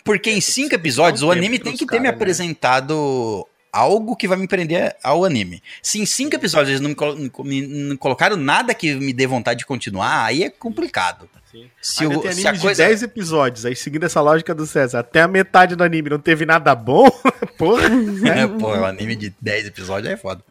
Porque 0.05 0.31
em 0.31 0.41
cinco 0.41 0.75
episódios 0.75 1.23
o 1.23 1.31
anime 1.31 1.59
tem 1.59 1.77
que 1.77 1.85
ter 1.85 1.99
me 1.99 2.05
né? 2.05 2.11
apresentado 2.11 3.47
algo 3.73 4.17
que 4.17 4.27
vai 4.29 4.37
me 4.39 4.49
prender 4.49 4.97
ao 5.03 5.25
anime. 5.25 5.63
Se 5.83 6.01
em 6.01 6.07
cinco 6.07 6.37
episódios 6.37 6.71
eles 6.71 6.81
não 6.81 6.91
me, 6.91 6.95
colo- 6.95 7.17
me- 7.45 7.67
não 7.67 7.97
colocaram 7.97 8.37
nada 8.37 8.75
que 8.75 8.95
me 8.95 9.13
dê 9.13 9.27
vontade 9.27 9.61
de 9.61 9.67
continuar, 9.67 10.25
aí 10.25 10.43
é 10.45 10.51
complicado. 10.51 11.29
sim. 11.51 11.69
Se, 11.81 12.07
o, 12.07 12.21
tem 12.21 12.33
se 12.33 12.47
anime 12.47 12.59
a 12.59 12.63
coisa... 12.63 12.83
de 12.83 12.89
10 12.89 13.03
episódios, 13.05 13.65
aí 13.67 13.75
seguindo 13.77 14.05
essa 14.05 14.21
lógica 14.21 14.55
do 14.55 14.67
César, 14.67 15.01
até 15.01 15.23
a 15.23 15.29
metade 15.29 15.75
do 15.77 15.85
anime 15.85 16.11
não 16.11 16.19
teve 16.19 16.45
nada 16.47 16.75
bom, 16.75 17.09
porra, 17.59 17.85
É, 18.35 18.47
pô, 18.47 18.69
o 18.69 18.85
anime 18.85 19.17
de 19.17 19.35
10 19.41 19.67
episódios 19.69 20.13
é 20.13 20.17
foda. 20.17 20.43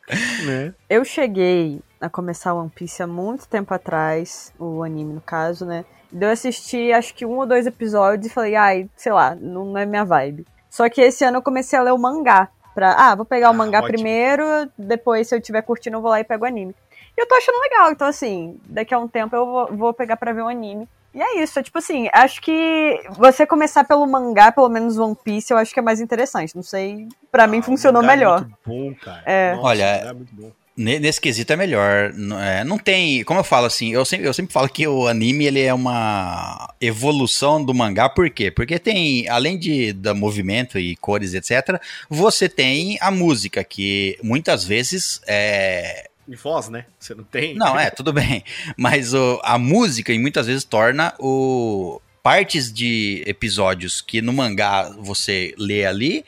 né? 0.45 0.73
Eu 0.89 1.03
cheguei 1.05 1.79
a 1.99 2.09
começar 2.09 2.53
One 2.53 2.69
Piece 2.73 3.01
há 3.01 3.07
muito 3.07 3.47
tempo 3.47 3.73
atrás, 3.73 4.53
o 4.59 4.83
anime 4.83 5.13
no 5.13 5.21
caso, 5.21 5.65
né? 5.65 5.83
Daí 6.11 6.29
Eu 6.29 6.33
assisti 6.33 6.91
acho 6.93 7.13
que 7.13 7.25
um 7.25 7.37
ou 7.37 7.45
dois 7.45 7.65
episódios 7.65 8.27
e 8.31 8.33
falei, 8.33 8.55
ai, 8.55 8.89
sei 8.95 9.11
lá, 9.11 9.35
não, 9.35 9.65
não 9.65 9.77
é 9.77 9.85
minha 9.85 10.05
vibe. 10.05 10.45
Só 10.69 10.87
que 10.89 11.01
esse 11.01 11.23
ano 11.25 11.37
eu 11.37 11.41
comecei 11.41 11.77
a 11.77 11.81
ler 11.81 11.91
o 11.91 11.97
mangá. 11.97 12.49
Pra, 12.77 12.93
ah, 12.95 13.15
vou 13.15 13.25
pegar 13.25 13.47
o 13.47 13.49
Ah, 13.49 13.53
mangá 13.53 13.79
ótimo. 13.79 13.91
primeiro, 13.91 14.43
depois, 14.77 15.27
se 15.27 15.33
eu 15.35 15.41
tiver 15.41 15.63
curtindo, 15.63 15.97
eu 15.97 16.01
vou 16.01 16.11
lá 16.11 16.19
e 16.19 16.23
pego 16.23 16.45
o 16.45 16.47
anime. 16.47 16.75
E 17.17 17.19
eu 17.19 17.27
tô 17.27 17.33
achando 17.33 17.59
legal, 17.59 17.91
então 17.91 18.07
assim, 18.07 18.59
daqui 18.65 18.93
a 18.93 18.99
um 18.99 19.07
tempo 19.07 19.35
eu 19.35 19.47
vou, 19.47 19.67
vou 19.75 19.93
pegar 19.95 20.15
pra 20.15 20.31
ver 20.31 20.43
o 20.43 20.47
anime. 20.47 20.87
E 21.11 21.19
é 21.19 21.41
isso, 21.41 21.57
é 21.57 21.63
tipo 21.63 21.79
assim, 21.79 22.07
acho 22.13 22.39
que 22.39 23.01
você 23.17 23.47
começar 23.47 23.83
pelo 23.83 24.05
mangá, 24.05 24.51
pelo 24.51 24.69
menos 24.69 24.95
One 24.99 25.17
Piece, 25.23 25.51
eu 25.51 25.57
acho 25.57 25.73
que 25.73 25.79
é 25.79 25.81
mais 25.81 25.99
interessante. 25.99 26.55
Não 26.55 26.61
sei, 26.61 27.07
pra 27.31 27.47
mim 27.47 27.57
Ah, 27.57 27.61
o 27.61 27.63
funcionou 27.63 28.03
é 28.03 28.05
melhor. 28.05 28.41
muito 28.41 28.59
bom, 28.63 28.93
cara. 29.03 29.23
É. 29.25 29.53
Nossa, 29.55 29.65
Olha, 29.69 29.83
o 29.83 29.97
mangá 29.97 30.09
é 30.09 30.13
muito 30.13 30.35
bom. 30.35 30.51
Ne- 30.77 30.99
Nesse 30.99 31.19
quesito 31.19 31.51
é 31.51 31.55
melhor. 31.55 32.13
É, 32.39 32.63
não 32.63 32.77
tem. 32.77 33.23
Como 33.23 33.39
eu 33.39 33.43
falo 33.43 33.65
assim, 33.65 33.91
eu 33.91 34.05
sempre, 34.05 34.27
eu 34.27 34.33
sempre 34.33 34.53
falo 34.53 34.69
que 34.69 34.87
o 34.87 35.07
anime 35.07 35.45
ele 35.45 35.59
é 35.61 35.73
uma 35.73 36.71
evolução 36.79 37.63
do 37.63 37.73
mangá, 37.73 38.07
por 38.07 38.29
quê? 38.29 38.51
Porque 38.51 38.77
tem, 38.77 39.27
além 39.27 39.57
de 39.57 39.91
da 39.91 40.13
movimento 40.13 40.77
e 40.77 40.95
cores, 40.97 41.33
etc., 41.33 41.81
você 42.09 42.47
tem 42.47 42.97
a 43.01 43.09
música, 43.09 43.63
que 43.63 44.17
muitas 44.23 44.63
vezes 44.63 45.19
é. 45.27 46.09
E 46.27 46.35
voz, 46.35 46.69
né? 46.69 46.85
Você 46.99 47.15
não 47.15 47.23
tem? 47.23 47.55
Não, 47.55 47.79
é, 47.79 47.89
tudo 47.89 48.13
bem. 48.13 48.43
Mas 48.77 49.13
o- 49.13 49.39
a 49.43 49.57
música 49.57 50.13
e 50.13 50.19
muitas 50.19 50.45
vezes 50.47 50.63
torna 50.63 51.13
o. 51.19 51.99
Partes 52.21 52.73
de 52.73 53.23
episódios 53.25 54.01
que 54.01 54.21
no 54.21 54.33
mangá 54.33 54.93
você 54.99 55.55
lê 55.57 55.85
ali, 55.85 56.25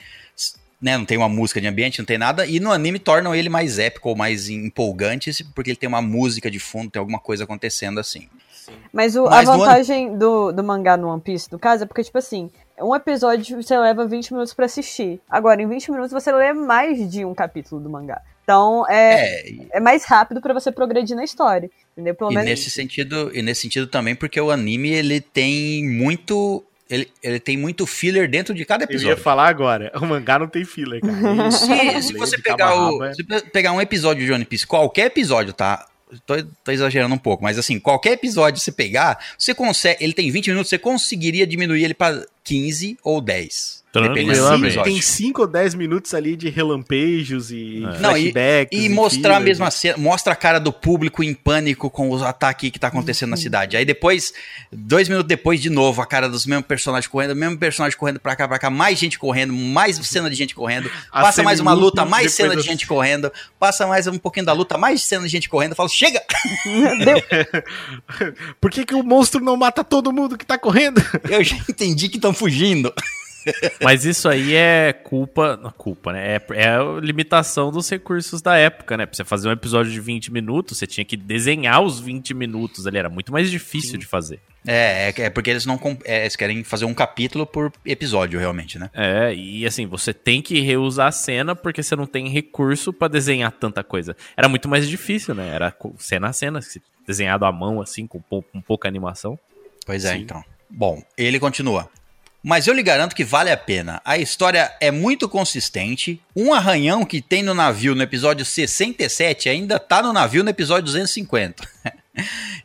né? 0.81 0.97
Não 0.97 1.05
tem 1.05 1.17
uma 1.17 1.29
música 1.29 1.59
de 1.59 1.67
ambiente, 1.67 1.99
não 1.99 2.05
tem 2.05 2.17
nada, 2.17 2.45
e 2.45 2.59
no 2.59 2.71
anime 2.71 2.99
tornam 2.99 3.33
ele 3.35 3.49
mais 3.49 3.79
épico 3.79 4.09
ou 4.09 4.15
mais 4.15 4.49
empolgante, 4.49 5.43
porque 5.55 5.71
ele 5.71 5.77
tem 5.77 5.87
uma 5.89 6.01
música 6.01 6.49
de 6.49 6.59
fundo, 6.59 6.89
tem 6.91 6.99
alguma 6.99 7.19
coisa 7.19 7.43
acontecendo 7.43 7.99
assim. 7.99 8.27
Mas, 8.93 9.15
o- 9.15 9.25
Mas 9.25 9.49
a 9.49 9.57
vantagem 9.57 10.17
do, 10.17 10.51
do 10.51 10.63
mangá 10.63 10.95
no 10.95 11.09
One 11.09 11.21
Piece, 11.21 11.51
no 11.51 11.57
caso, 11.57 11.83
é 11.83 11.87
porque, 11.87 12.03
tipo 12.03 12.17
assim, 12.17 12.51
um 12.79 12.95
episódio 12.95 13.61
você 13.61 13.77
leva 13.77 14.05
20 14.07 14.31
minutos 14.31 14.53
pra 14.53 14.65
assistir. 14.65 15.19
Agora, 15.29 15.61
em 15.61 15.67
20 15.67 15.91
minutos 15.91 16.11
você 16.11 16.31
lê 16.31 16.53
mais 16.53 17.09
de 17.11 17.25
um 17.25 17.33
capítulo 17.33 17.81
do 17.81 17.89
mangá. 17.89 18.21
Então, 18.43 18.85
é, 18.89 19.41
É, 19.47 19.55
é 19.73 19.79
mais 19.79 20.05
rápido 20.05 20.39
pra 20.41 20.53
você 20.53 20.71
progredir 20.71 21.15
na 21.15 21.23
história. 21.23 21.69
Entendeu? 21.93 22.15
Pelo 22.15 22.31
e 22.31 22.35
menos. 22.35 22.49
nesse 22.49 22.69
sentido, 22.69 23.31
e 23.35 23.41
nesse 23.41 23.61
sentido 23.61 23.85
também, 23.87 24.15
porque 24.15 24.39
o 24.39 24.49
anime 24.51 24.89
ele 24.89 25.19
tem 25.19 25.87
muito. 25.87 26.63
Ele, 26.89 27.07
ele 27.21 27.39
tem 27.39 27.55
muito 27.55 27.85
filler 27.85 28.29
dentro 28.29 28.53
de 28.53 28.65
cada 28.65 28.83
Eu 28.85 28.89
ia 28.89 28.95
episódio. 28.95 29.23
falar 29.23 29.47
agora, 29.47 29.91
o 30.01 30.05
mangá 30.05 30.39
não 30.39 30.47
tem 30.47 30.65
filler, 30.65 30.99
cara. 31.01 31.51
Se, 31.51 32.01
se 32.07 32.13
você 32.13 32.37
pegar, 32.37 32.73
o, 32.75 33.03
é. 33.03 33.13
se 33.13 33.23
pe- 33.23 33.41
pegar 33.51 33.71
um 33.73 33.81
episódio 33.81 34.25
de 34.25 34.31
One 34.31 34.43
Piece, 34.45 34.65
qualquer 34.65 35.05
episódio, 35.05 35.53
tá? 35.53 35.85
tô, 36.25 36.33
tô 36.63 36.71
exagerando 36.71 37.13
um 37.13 37.19
pouco, 37.19 37.43
mas 37.43 37.59
assim, 37.59 37.79
qualquer 37.79 38.13
episódio 38.13 38.59
você 38.59 38.71
pegar, 38.71 39.23
você 39.37 39.53
consegue. 39.53 40.03
Ele 40.03 40.13
tem 40.13 40.31
20 40.31 40.47
minutos, 40.47 40.69
você 40.69 40.79
conseguiria 40.79 41.45
diminuir 41.45 41.83
ele 41.83 41.93
pra 41.93 42.23
15 42.43 42.97
ou 43.03 43.21
10. 43.21 43.78
Tranquilamente. 43.91 44.83
Tem 44.83 45.01
5 45.01 45.41
ou 45.41 45.47
10 45.47 45.73
minutos 45.73 46.13
ali 46.13 46.35
de 46.35 46.47
relampejos 46.49 47.49
e 47.51 47.79
Não, 47.79 47.91
e- 47.91 48.31
flashbacks. 48.31 48.79
E 48.79 48.87
mostrar 48.89 49.37
a 49.37 49.39
mesma 49.39 49.71
cena, 49.71 49.97
mostra 49.97 50.33
a 50.33 50.35
cara 50.35 50.59
do 50.59 50.71
público 50.71 51.23
em 51.23 51.33
pânico 51.33 51.89
com 51.89 52.11
os 52.11 52.21
ataques 52.21 52.69
que 52.69 52.77
tá 52.77 52.87
acontecendo 52.87 53.31
na 53.31 53.37
cidade. 53.37 53.75
Aí 53.75 53.85
depois, 53.85 54.31
dois 54.71 55.09
minutos 55.09 55.27
depois, 55.27 55.59
de 55.59 55.69
novo, 55.71 56.01
a 56.01 56.05
cara 56.05 56.29
dos 56.29 56.45
mesmos 56.45 56.67
personagens 56.67 57.07
correndo, 57.07 57.35
mesmo 57.35 57.57
personagem 57.57 57.97
correndo 57.97 58.19
pra 58.19 58.35
cá, 58.35 58.47
pra 58.47 58.59
cá, 58.59 58.69
mais 58.69 58.99
gente 58.99 59.17
correndo, 59.17 59.53
mais 59.53 59.97
cena 59.97 60.29
de 60.29 60.35
gente 60.35 60.53
correndo, 60.53 60.89
A 61.11 61.21
passa 61.21 61.41
mais 61.41 61.59
uma 61.59 61.73
luta, 61.73 62.05
mais 62.05 62.33
cena 62.33 62.55
de 62.55 62.61
gente 62.61 62.85
correndo, 62.85 63.31
passa 63.59 63.87
mais 63.87 64.05
um 64.05 64.17
pouquinho 64.19 64.45
da 64.45 64.53
luta, 64.53 64.77
mais 64.77 65.01
cena 65.01 65.23
de 65.23 65.29
gente 65.29 65.49
correndo, 65.49 65.75
fala, 65.75 65.89
chega! 65.89 66.21
Deu. 67.03 68.33
Por 68.61 68.69
que, 68.69 68.85
que 68.85 68.93
o 68.93 69.03
monstro 69.03 69.43
não 69.43 69.57
mata 69.57 69.83
todo 69.83 70.13
mundo 70.13 70.37
que 70.37 70.45
tá 70.45 70.57
correndo? 70.57 71.01
Eu 71.29 71.43
já 71.43 71.55
entendi 71.67 72.07
que 72.07 72.17
estão 72.17 72.33
fugindo. 72.33 72.93
Mas 73.81 74.05
isso 74.05 74.27
aí 74.29 74.55
é 74.55 74.93
culpa. 74.93 75.57
Não, 75.57 75.71
culpa, 75.71 76.13
né? 76.13 76.35
É, 76.35 76.41
é 76.53 76.67
a 76.75 76.83
limitação 77.01 77.71
dos 77.71 77.89
recursos 77.89 78.41
da 78.41 78.55
época, 78.57 78.97
né? 78.97 79.05
Pra 79.05 79.15
você 79.15 79.23
fazer 79.23 79.47
um 79.49 79.51
episódio 79.51 79.91
de 79.91 79.99
20 79.99 80.31
minutos, 80.31 80.77
você 80.77 80.87
tinha 80.87 81.05
que 81.05 81.15
desenhar 81.17 81.81
os 81.81 81.99
20 81.99 82.33
minutos 82.33 82.85
ali. 82.87 82.97
Era 82.97 83.09
muito 83.09 83.31
mais 83.31 83.49
difícil 83.49 83.97
de 83.97 84.05
fazer. 84.05 84.39
É, 84.67 85.09
é, 85.17 85.21
é 85.23 85.29
porque 85.29 85.49
eles 85.49 85.65
não 85.65 85.79
é, 86.03 86.21
eles 86.23 86.35
querem 86.35 86.63
fazer 86.63 86.83
um 86.85 86.93
capítulo 86.93 87.45
por 87.45 87.71
episódio, 87.85 88.39
realmente, 88.39 88.77
né? 88.77 88.89
É, 88.93 89.33
e 89.33 89.65
assim, 89.65 89.85
você 89.87 90.13
tem 90.13 90.41
que 90.41 90.59
reusar 90.59 91.07
a 91.07 91.11
cena 91.11 91.55
porque 91.55 91.81
você 91.81 91.95
não 91.95 92.05
tem 92.05 92.27
recurso 92.27 92.91
pra 92.91 93.07
desenhar 93.07 93.51
tanta 93.53 93.83
coisa. 93.83 94.15
Era 94.35 94.49
muito 94.49 94.67
mais 94.67 94.87
difícil, 94.87 95.33
né? 95.33 95.47
Era 95.55 95.73
cena 95.97 96.27
a 96.27 96.33
cena, 96.33 96.61
se- 96.61 96.81
desenhado 97.07 97.45
à 97.45 97.51
mão, 97.51 97.81
assim, 97.81 98.05
com, 98.05 98.19
pou- 98.21 98.43
com 98.43 98.59
pouca 98.61 98.87
animação. 98.87 99.39
Pois 99.85 100.03
é, 100.03 100.13
Sim. 100.13 100.21
então. 100.23 100.43
Bom, 100.69 101.01
ele 101.17 101.39
continua. 101.39 101.89
Mas 102.41 102.67
eu 102.67 102.73
lhe 102.73 102.81
garanto 102.81 103.15
que 103.15 103.25
vale 103.25 103.51
a 103.51 103.57
pena. 103.57 104.01
A 104.05 104.17
história 104.17 104.73
é 104.79 104.91
muito 104.91 105.27
consistente. 105.27 106.21
Um 106.35 106.53
arranhão 106.53 107.03
que 107.05 107.21
tem 107.21 107.43
no 107.43 107.53
navio 107.53 107.93
no 107.93 108.01
episódio 108.01 108.45
67 108.45 109.49
ainda 109.49 109.77
tá 109.77 110.01
no 110.01 110.13
navio 110.13 110.43
no 110.43 110.49
episódio 110.49 110.85
250. 110.85 111.67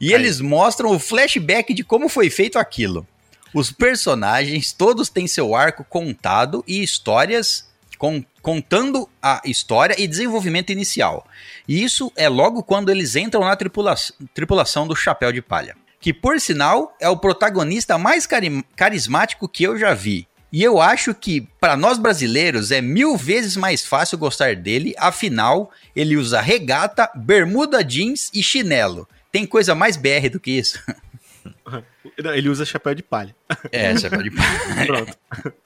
e 0.01 0.12
eles 0.14 0.41
mostram 0.41 0.91
o 0.91 0.99
flashback 0.99 1.75
de 1.75 1.83
como 1.83 2.09
foi 2.09 2.31
feito 2.31 2.57
aquilo. 2.59 3.07
Os 3.53 3.72
personagens 3.72 4.72
todos 4.72 5.09
têm 5.09 5.27
seu 5.27 5.55
arco 5.57 5.85
contado 5.85 6.64
e 6.68 6.83
histórias 6.83 7.68
con- 7.99 8.25
contando 8.43 9.09
a 9.20 9.41
história 9.45 9.97
e 9.99 10.07
desenvolvimento 10.07 10.70
inicial. 10.70 11.27
E 11.66 11.83
isso 11.83 12.12
é 12.14 12.29
logo 12.29 12.62
quando 12.62 12.91
eles 12.91 13.16
entram 13.16 13.43
na 13.43 13.57
tripula- 13.57 13.95
tripulação 14.33 14.87
do 14.87 14.95
Chapéu 14.95 15.33
de 15.33 15.43
Palha 15.43 15.77
que 16.05 16.13
por 16.13 16.39
sinal 16.39 16.95
é 17.01 17.09
o 17.09 17.17
protagonista 17.17 17.97
mais 17.97 18.27
cari- 18.27 18.63
carismático 18.77 19.49
que 19.49 19.65
eu 19.65 19.79
já 19.79 19.95
vi. 19.95 20.29
E 20.53 20.63
eu 20.63 20.79
acho 20.79 21.15
que 21.15 21.41
para 21.59 21.79
nós 21.79 21.97
brasileiros 21.97 22.71
é 22.71 22.83
mil 22.83 23.17
vezes 23.17 23.57
mais 23.57 23.87
fácil 23.87 24.19
gostar 24.19 24.55
dele, 24.55 24.95
afinal 24.99 25.71
ele 25.97 26.19
usa 26.19 26.43
regata, 26.43 27.11
bermuda 27.15 27.83
jeans 27.83 28.31
e 28.35 28.43
chinelo. 28.43 29.09
Tem 29.33 29.47
coisa 29.47 29.75
mais 29.75 29.97
BR 29.97 30.29
do 30.31 30.39
que 30.39 30.51
isso? 30.51 30.79
Ele 32.19 32.49
usa 32.51 32.65
chapéu 32.67 32.95
de 32.95 33.03
palha. 33.03 33.35
É, 33.73 33.93
você 33.95 34.09
pode... 34.11 34.31
Pronto. 34.87 35.17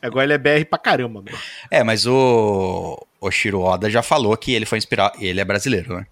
Agora 0.01 0.25
ele 0.25 0.33
é 0.35 0.39
BR 0.39 0.65
pra 0.65 0.79
caramba, 0.79 1.21
mano. 1.21 1.37
é, 1.71 1.83
mas 1.83 2.07
o 2.07 2.97
o 3.21 3.31
Shiro 3.33 3.61
Oda 3.61 3.91
já 3.91 4.03
falou 4.03 4.37
que 4.37 4.53
ele 4.53 4.65
foi 4.65 4.79
inspirado, 4.79 5.19
ele 5.21 5.41
é 5.41 5.45
brasileiro, 5.45 5.97
né? 5.97 6.07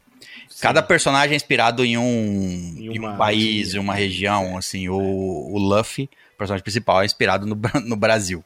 Cada 0.60 0.82
personagem 0.82 1.32
é 1.32 1.36
inspirado 1.36 1.84
em 1.84 1.98
um, 1.98 2.74
Em 2.78 2.86
em 2.86 2.98
um 2.98 3.02
uma 3.02 3.16
país, 3.16 3.74
em 3.74 3.78
uma 3.78 3.94
região, 3.94 4.56
assim. 4.56 4.88
O, 4.88 4.96
o 4.96 5.58
Luffy, 5.58 6.08
o 6.34 6.38
personagem 6.38 6.62
principal, 6.62 7.02
é 7.02 7.04
inspirado 7.04 7.46
no, 7.46 7.58
no 7.84 7.96
Brasil. 7.96 8.44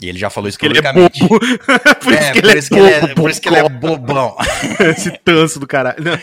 E 0.00 0.08
ele 0.08 0.18
já 0.18 0.28
falou 0.28 0.48
isso 0.48 0.58
Porque 0.58 0.78
ele 0.78 0.86
é 0.86 0.92
publicamente. 0.92 1.28
por 2.02 2.12
É, 2.12 2.58
isso 2.58 2.68
por 2.68 2.78
ele 2.78 2.88
é, 2.90 3.00
bobo, 3.00 3.14
por 3.14 3.30
isso 3.30 3.40
que 3.40 3.48
ele 3.48 3.56
é 3.56 3.68
bobão. 3.68 4.36
Esse 4.80 5.12
tanso 5.18 5.60
do 5.60 5.66
caralho. 5.66 6.02
Não. 6.02 6.18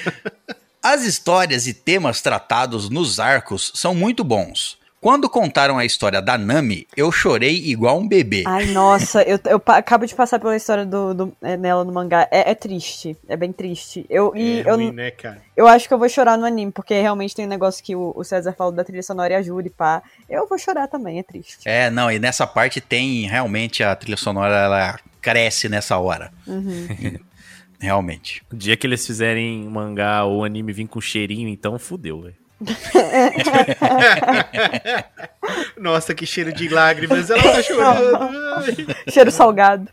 As 0.84 1.04
histórias 1.04 1.68
e 1.68 1.74
temas 1.74 2.22
tratados 2.22 2.90
nos 2.90 3.20
arcos 3.20 3.72
são 3.76 3.96
muito 3.96 4.24
bons. 4.24 4.79
Quando 5.02 5.30
contaram 5.30 5.78
a 5.78 5.86
história 5.86 6.22
da 6.22 6.38
Nami, 6.38 6.86
eu 6.98 7.10
chorei 7.10 7.56
igual 7.56 7.98
um 8.00 8.06
bebê. 8.08 8.44
Ai, 8.46 8.66
nossa, 8.68 9.22
eu, 9.24 9.40
eu 9.46 9.62
acabo 9.68 10.06
de 10.06 10.14
passar 10.14 10.40
pela 10.40 10.56
história 10.58 10.86
do, 10.86 11.14
do- 11.14 11.38
é, 11.42 11.56
nela 11.56 11.86
no 11.86 11.92
mangá. 11.94 12.28
É, 12.30 12.52
é 12.52 12.54
triste, 12.56 13.16
é 13.30 13.38
bem 13.38 13.54
triste. 13.54 14.06
Eu, 14.10 14.34
e 14.36 14.60
É 14.60 14.70
eu, 14.70 14.76
ruim, 14.76 14.92
né, 14.92 15.10
cara? 15.12 15.42
eu 15.56 15.68
acho 15.68 15.88
que 15.88 15.94
eu 15.94 15.98
vou 15.98 16.10
chorar 16.10 16.38
no 16.38 16.46
anime, 16.46 16.72
porque 16.72 16.94
realmente 17.00 17.34
tem 17.34 17.46
um 17.46 17.50
negócio 17.50 17.82
que 17.82 17.96
o, 17.96 18.12
o 18.14 18.24
César 18.26 18.52
falou 18.52 18.74
da 18.74 18.84
trilha 18.84 19.02
sonora 19.02 19.32
e 19.32 19.36
ajuda 19.38 19.68
e 19.68 19.72
pá. 19.72 20.04
Eu 20.30 20.46
vou 20.50 20.58
chorar 20.58 20.88
também, 20.88 21.18
é 21.18 21.24
triste. 21.24 21.60
É, 21.64 21.90
não, 21.90 22.12
e 22.12 22.20
nessa 22.20 22.46
parte 22.46 22.82
tem 22.82 23.26
realmente 23.26 23.82
a 23.82 23.96
trilha 23.96 24.18
sonora, 24.18 24.54
ela 24.56 25.00
cresce 25.22 25.70
nessa 25.70 25.98
hora. 25.98 26.30
Realmente. 27.80 28.44
O 28.52 28.56
dia 28.58 28.76
que 28.76 28.86
eles 28.86 29.06
fizerem 29.08 29.64
mangá 29.64 30.26
ou 30.26 30.44
anime 30.44 30.74
vir 30.74 30.88
com 30.88 31.00
cheirinho, 31.00 31.48
então 31.48 31.80
fudeu, 31.80 32.22
velho. 32.22 32.36
Nossa, 35.78 36.14
que 36.14 36.26
cheiro 36.26 36.54
de 36.54 36.70
lágrimas. 36.70 37.30
Ela 37.30 37.42
tá 37.42 37.64
chorando. 37.64 38.96
Cheiro 39.12 39.32
salgado. 39.32 39.90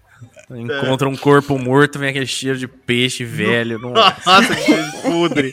Encontra 0.51 1.09
um 1.09 1.17
corpo 1.17 1.59
morto, 1.59 1.99
vem 1.99 2.11
aquele 2.11 2.27
cheiro 2.27 2.59
de 2.59 2.69
peixe 2.69 3.25
velho. 3.25 3.79
Não... 3.81 3.91
Nossa, 3.91 4.55
que 4.55 4.63
cheiro 4.63 4.91
de 4.91 4.99
podre. 5.03 5.53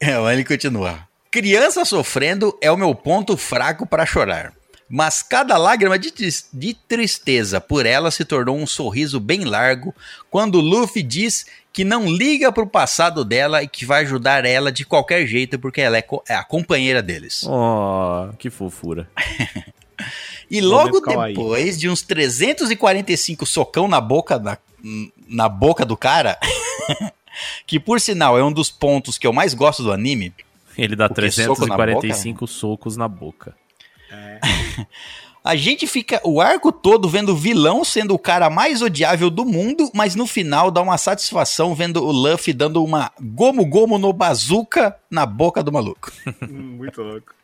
É, 0.00 0.32
ele 0.32 0.44
continua. 0.44 0.98
Criança 1.30 1.84
sofrendo 1.84 2.56
é 2.60 2.70
o 2.70 2.76
meu 2.76 2.94
ponto 2.94 3.36
fraco 3.36 3.86
para 3.86 4.06
chorar. 4.06 4.52
Mas 4.88 5.22
cada 5.22 5.56
lágrima 5.56 5.98
de, 5.98 6.12
tris- 6.12 6.48
de 6.52 6.74
tristeza 6.74 7.60
por 7.60 7.86
ela 7.86 8.10
se 8.10 8.24
tornou 8.24 8.56
um 8.56 8.66
sorriso 8.66 9.18
bem 9.18 9.44
largo 9.44 9.94
quando 10.30 10.60
Luffy 10.60 11.02
diz 11.02 11.46
que 11.74 11.84
não 11.84 12.06
liga 12.06 12.52
pro 12.52 12.66
passado 12.68 13.24
dela 13.24 13.60
e 13.62 13.66
que 13.68 13.84
vai 13.84 14.02
ajudar 14.04 14.44
ela 14.46 14.70
de 14.70 14.84
qualquer 14.86 15.26
jeito 15.26 15.58
porque 15.58 15.80
ela 15.80 15.96
é, 15.98 16.02
co- 16.02 16.22
é 16.28 16.34
a 16.34 16.44
companheira 16.44 17.02
deles. 17.02 17.42
Oh, 17.46 18.28
que 18.38 18.48
fofura. 18.48 19.08
E 20.50 20.60
logo 20.60 21.00
depois 21.00 21.78
de 21.78 21.88
uns 21.88 22.02
345 22.02 23.46
socão 23.46 23.88
na 23.88 24.00
boca 24.00 24.38
da, 24.38 24.58
na 25.28 25.48
boca 25.48 25.84
do 25.86 25.96
cara, 25.96 26.38
que 27.66 27.80
por 27.80 28.00
sinal 28.00 28.38
é 28.38 28.44
um 28.44 28.52
dos 28.52 28.70
pontos 28.70 29.16
que 29.16 29.26
eu 29.26 29.32
mais 29.32 29.54
gosto 29.54 29.82
do 29.82 29.92
anime, 29.92 30.34
Ele 30.76 30.94
dá 30.96 31.06
O 31.06 31.14
quê? 31.14 31.30
Soco 31.30 31.66
na 31.66 31.76
345 31.76 32.46
socos 32.46 32.96
na 32.96 33.08
boca. 33.08 33.56
A 35.44 35.56
gente 35.56 35.86
fica 35.86 36.22
o 36.24 36.40
arco 36.40 36.72
todo 36.72 37.06
vendo 37.06 37.32
o 37.32 37.36
vilão 37.36 37.84
sendo 37.84 38.14
o 38.14 38.18
cara 38.18 38.48
mais 38.48 38.80
odiável 38.80 39.28
do 39.28 39.44
mundo, 39.44 39.90
mas 39.92 40.14
no 40.14 40.26
final 40.26 40.70
dá 40.70 40.80
uma 40.80 40.96
satisfação 40.96 41.74
vendo 41.74 42.02
o 42.02 42.10
Luffy 42.10 42.54
dando 42.54 42.82
uma 42.82 43.12
gomo 43.20 43.62
gomo 43.66 43.98
no 43.98 44.10
bazuca 44.10 44.96
na 45.10 45.26
boca 45.26 45.62
do 45.62 45.70
maluco. 45.70 46.10
Muito 46.48 47.02
louco. 47.02 47.34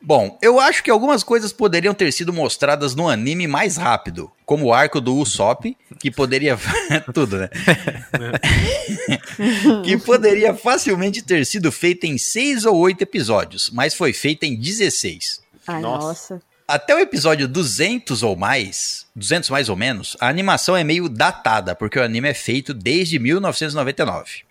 Bom, 0.00 0.38
eu 0.40 0.60
acho 0.60 0.80
que 0.84 0.92
algumas 0.92 1.24
coisas 1.24 1.52
poderiam 1.52 1.92
ter 1.92 2.12
sido 2.12 2.32
mostradas 2.32 2.94
no 2.94 3.08
anime 3.08 3.48
mais 3.48 3.76
rápido, 3.76 4.30
como 4.46 4.66
o 4.66 4.72
arco 4.72 5.00
do 5.00 5.16
Usopp, 5.16 5.76
que 5.98 6.08
poderia 6.08 6.56
tudo, 7.12 7.36
né? 7.36 7.50
que 9.84 9.96
poderia 9.98 10.54
facilmente 10.54 11.20
ter 11.20 11.44
sido 11.46 11.72
feito 11.72 12.04
em 12.04 12.16
seis 12.16 12.64
ou 12.64 12.76
oito 12.76 13.02
episódios, 13.02 13.70
mas 13.72 13.92
foi 13.92 14.12
feito 14.12 14.44
em 14.44 14.56
16. 14.56 15.42
Ai, 15.66 15.80
Nossa. 15.80 16.06
nossa. 16.06 16.51
Até 16.66 16.94
o 16.94 16.98
episódio 16.98 17.48
200 17.48 18.22
ou 18.22 18.36
mais, 18.36 19.06
200 19.14 19.50
mais 19.50 19.68
ou 19.68 19.76
menos, 19.76 20.16
a 20.20 20.28
animação 20.28 20.76
é 20.76 20.84
meio 20.84 21.08
datada, 21.08 21.74
porque 21.74 21.98
o 21.98 22.02
anime 22.02 22.28
é 22.28 22.34
feito 22.34 22.72
desde 22.72 23.18
1999. 23.18 24.44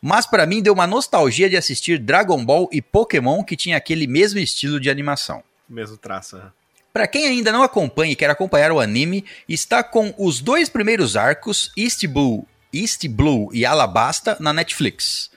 Mas 0.00 0.26
pra 0.26 0.46
mim 0.46 0.60
deu 0.60 0.72
uma 0.72 0.86
nostalgia 0.86 1.48
de 1.48 1.56
assistir 1.56 1.98
Dragon 1.98 2.44
Ball 2.44 2.68
e 2.72 2.82
Pokémon 2.82 3.44
que 3.44 3.56
tinha 3.56 3.76
aquele 3.76 4.06
mesmo 4.06 4.40
estilo 4.40 4.80
de 4.80 4.90
animação. 4.90 5.42
Mesmo 5.68 5.96
traço. 5.96 6.36
aham. 6.36 6.52
Pra 6.92 7.06
quem 7.06 7.26
ainda 7.26 7.50
não 7.50 7.62
acompanha 7.62 8.12
e 8.12 8.16
quer 8.16 8.28
acompanhar 8.28 8.70
o 8.70 8.78
anime, 8.78 9.24
está 9.48 9.82
com 9.82 10.12
os 10.18 10.40
dois 10.40 10.68
primeiros 10.68 11.16
arcos, 11.16 11.72
East 11.74 12.06
Blue, 12.06 12.46
East 12.72 13.08
Blue 13.08 13.48
e 13.54 13.64
Alabasta, 13.64 14.36
na 14.38 14.52
Netflix. 14.52 15.30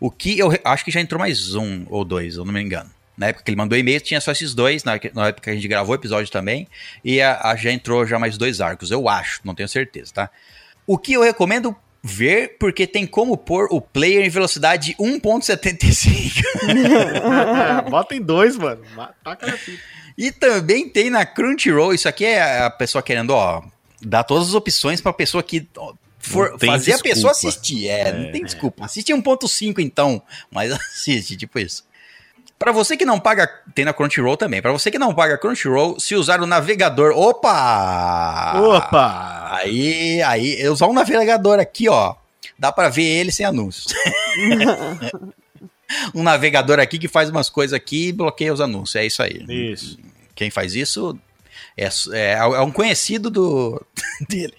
O 0.00 0.10
que 0.10 0.38
eu 0.38 0.50
acho 0.64 0.84
que 0.84 0.90
já 0.90 1.00
entrou 1.00 1.18
mais 1.18 1.54
um 1.54 1.84
ou 1.90 2.04
dois, 2.06 2.36
eu 2.36 2.44
não 2.44 2.52
me 2.52 2.62
engano. 2.62 2.90
Na 3.16 3.28
época 3.28 3.44
que 3.44 3.50
ele 3.50 3.56
mandou 3.56 3.78
e-mail, 3.78 4.00
tinha 4.00 4.20
só 4.20 4.32
esses 4.32 4.54
dois, 4.54 4.82
na 4.84 4.94
época 4.94 5.12
na 5.14 5.28
época 5.28 5.44
que 5.44 5.50
a 5.50 5.54
gente 5.54 5.68
gravou 5.68 5.92
o 5.92 5.98
episódio 5.98 6.30
também, 6.32 6.66
e 7.04 7.20
a, 7.20 7.40
a- 7.50 7.56
já 7.56 7.70
entrou 7.70 8.04
já 8.06 8.18
mais 8.18 8.36
dois 8.36 8.60
arcos, 8.60 8.90
eu 8.90 9.08
acho, 9.08 9.40
não 9.44 9.54
tenho 9.54 9.68
certeza, 9.68 10.12
tá? 10.12 10.30
O 10.86 10.98
que 10.98 11.12
eu 11.12 11.22
recomendo 11.22 11.74
ver, 12.02 12.56
porque 12.58 12.86
tem 12.86 13.06
como 13.06 13.36
pôr 13.36 13.68
o 13.70 13.80
player 13.80 14.24
em 14.24 14.28
velocidade 14.28 14.94
1.75. 15.00 16.42
Bota 17.90 18.14
em 18.14 18.20
dois, 18.20 18.56
mano. 18.56 18.82
Ma- 18.94 19.12
Taca 19.22 19.46
na 19.46 19.56
fita. 19.56 19.82
E 20.16 20.30
também 20.30 20.88
tem 20.88 21.10
na 21.10 21.24
Crunchyroll, 21.26 21.92
isso 21.94 22.08
aqui 22.08 22.24
é 22.24 22.62
a 22.64 22.70
pessoa 22.70 23.02
querendo, 23.02 23.30
ó, 23.30 23.62
dar 24.00 24.22
todas 24.22 24.48
as 24.48 24.54
opções 24.54 25.00
pra 25.00 25.12
pessoa 25.12 25.42
que 25.42 25.66
ó, 25.76 25.94
for 26.18 26.56
fazer 26.58 26.92
a 26.92 26.98
pessoa 26.98 27.32
desculpa. 27.32 27.48
assistir. 27.58 27.88
É, 27.88 28.12
não 28.12 28.30
tem 28.32 28.44
desculpa. 28.44 28.84
Assiste 28.84 29.12
1.5 29.12 29.78
então, 29.80 30.22
mas 30.50 30.70
assiste, 30.74 31.36
tipo 31.36 31.58
isso. 31.58 31.84
Pra 32.58 32.72
você 32.72 32.96
que 32.96 33.04
não 33.04 33.20
paga, 33.20 33.46
tem 33.74 33.84
na 33.84 33.92
Crunchyroll 33.92 34.36
também. 34.36 34.62
Pra 34.62 34.72
você 34.72 34.90
que 34.90 34.98
não 34.98 35.14
paga 35.14 35.36
Crunchyroll, 35.36 35.98
se 35.98 36.14
usar 36.14 36.40
o 36.40 36.46
navegador, 36.46 37.12
opa! 37.16 38.54
Opa! 38.58 39.48
Aí, 39.56 40.22
aí, 40.22 40.60
eu 40.60 40.72
usar 40.72 40.86
um 40.86 40.92
navegador 40.92 41.58
aqui, 41.58 41.88
ó, 41.88 42.14
dá 42.58 42.72
pra 42.72 42.88
ver 42.88 43.04
ele 43.04 43.32
sem 43.32 43.44
anúncios. 43.44 43.92
um 46.14 46.22
navegador 46.22 46.78
aqui 46.80 46.98
que 46.98 47.08
faz 47.08 47.28
umas 47.28 47.50
coisas 47.50 47.74
aqui 47.74 48.08
e 48.08 48.12
bloqueia 48.12 48.52
os 48.52 48.60
anúncios. 48.60 48.96
É 48.96 49.04
isso 49.04 49.22
aí. 49.22 49.44
Isso. 49.48 49.98
Quem 50.34 50.50
faz 50.50 50.74
isso 50.74 51.18
é, 51.76 51.88
é, 52.12 52.32
é 52.34 52.60
um 52.60 52.70
conhecido 52.70 53.30
do 53.30 53.84
dele. 54.28 54.54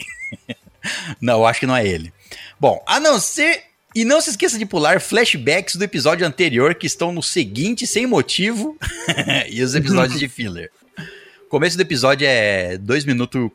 não, 1.20 1.40
eu 1.40 1.46
acho 1.46 1.60
que 1.60 1.68
não 1.68 1.76
é 1.76 1.86
ele. 1.86 2.14
Bom, 2.60 2.84
a 2.86 3.00
não 3.00 3.20
ser. 3.20 3.64
E 3.96 4.04
não 4.04 4.20
se 4.20 4.32
esqueça 4.32 4.60
de 4.60 4.66
pular 4.66 5.00
flashbacks 5.00 5.78
do 5.78 5.84
episódio 5.86 6.28
anterior 6.28 6.76
que 6.76 6.86
estão 6.86 7.14
no 7.14 7.24
seguinte, 7.24 7.88
sem 7.88 8.06
motivo, 8.06 8.78
e 9.50 9.64
os 9.64 9.74
episódios 9.74 10.20
de 10.20 10.28
filler. 10.28 10.70
O 11.46 11.50
começo 11.50 11.78
do 11.78 11.82
episódio 11.82 12.28
é 12.28 12.78
dois 12.78 13.06
minutos 13.06 13.50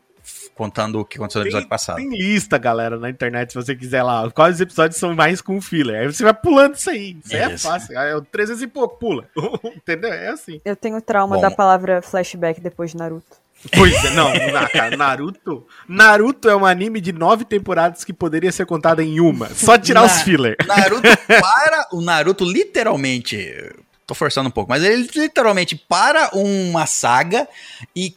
contando 0.55 0.99
o 0.99 1.05
que 1.05 1.17
aconteceu 1.17 1.41
no 1.41 1.47
episódio 1.47 1.69
passado. 1.69 1.97
Tem 1.97 2.09
lista, 2.09 2.57
galera, 2.57 2.97
na 2.97 3.09
internet, 3.09 3.51
se 3.51 3.55
você 3.55 3.75
quiser 3.75 4.01
lá. 4.01 4.31
Quais 4.31 4.59
episódios 4.59 4.99
são 4.99 5.13
mais 5.15 5.41
com 5.41 5.61
filler? 5.61 6.01
Aí 6.01 6.07
você 6.07 6.23
vai 6.23 6.33
pulando 6.33 6.73
isso 6.73 6.89
aí. 6.89 7.17
Isso 7.23 7.35
aí 7.35 7.41
é 7.41 7.53
Isso. 7.53 7.67
fácil. 7.67 7.97
É 7.99 8.15
o 8.15 8.21
300 8.21 8.63
e 8.63 8.67
pouco, 8.67 8.97
pula. 8.97 9.29
Entendeu? 9.75 10.11
É 10.11 10.29
assim. 10.29 10.59
Eu 10.65 10.75
tenho 10.75 10.99
trauma 11.01 11.35
Bom. 11.35 11.41
da 11.41 11.51
palavra 11.51 12.01
flashback 12.01 12.59
depois 12.59 12.91
de 12.91 12.97
Naruto. 12.97 13.40
Pois 13.75 13.93
é, 14.05 14.09
não, 14.11 14.31
cara, 14.71 14.95
Naruto. 14.97 15.65
Naruto 15.87 16.49
é 16.49 16.55
um 16.55 16.65
anime 16.65 16.99
de 16.99 17.11
nove 17.11 17.45
temporadas 17.45 18.03
que 18.03 18.11
poderia 18.13 18.51
ser 18.51 18.65
contado 18.65 19.01
em 19.01 19.19
uma. 19.19 19.49
Só 19.53 19.77
tirar 19.77 20.03
os 20.03 20.11
Na- 20.11 20.23
filler. 20.23 20.55
Naruto 20.65 21.01
para. 21.27 21.87
O 21.91 22.01
Naruto 22.01 22.43
literalmente. 22.43 23.47
Tô 24.07 24.15
forçando 24.15 24.49
um 24.49 24.51
pouco, 24.51 24.69
mas 24.69 24.83
ele 24.83 25.07
literalmente 25.15 25.75
para 25.75 26.29
uma 26.33 26.85
saga 26.85 27.47
e 27.95 28.15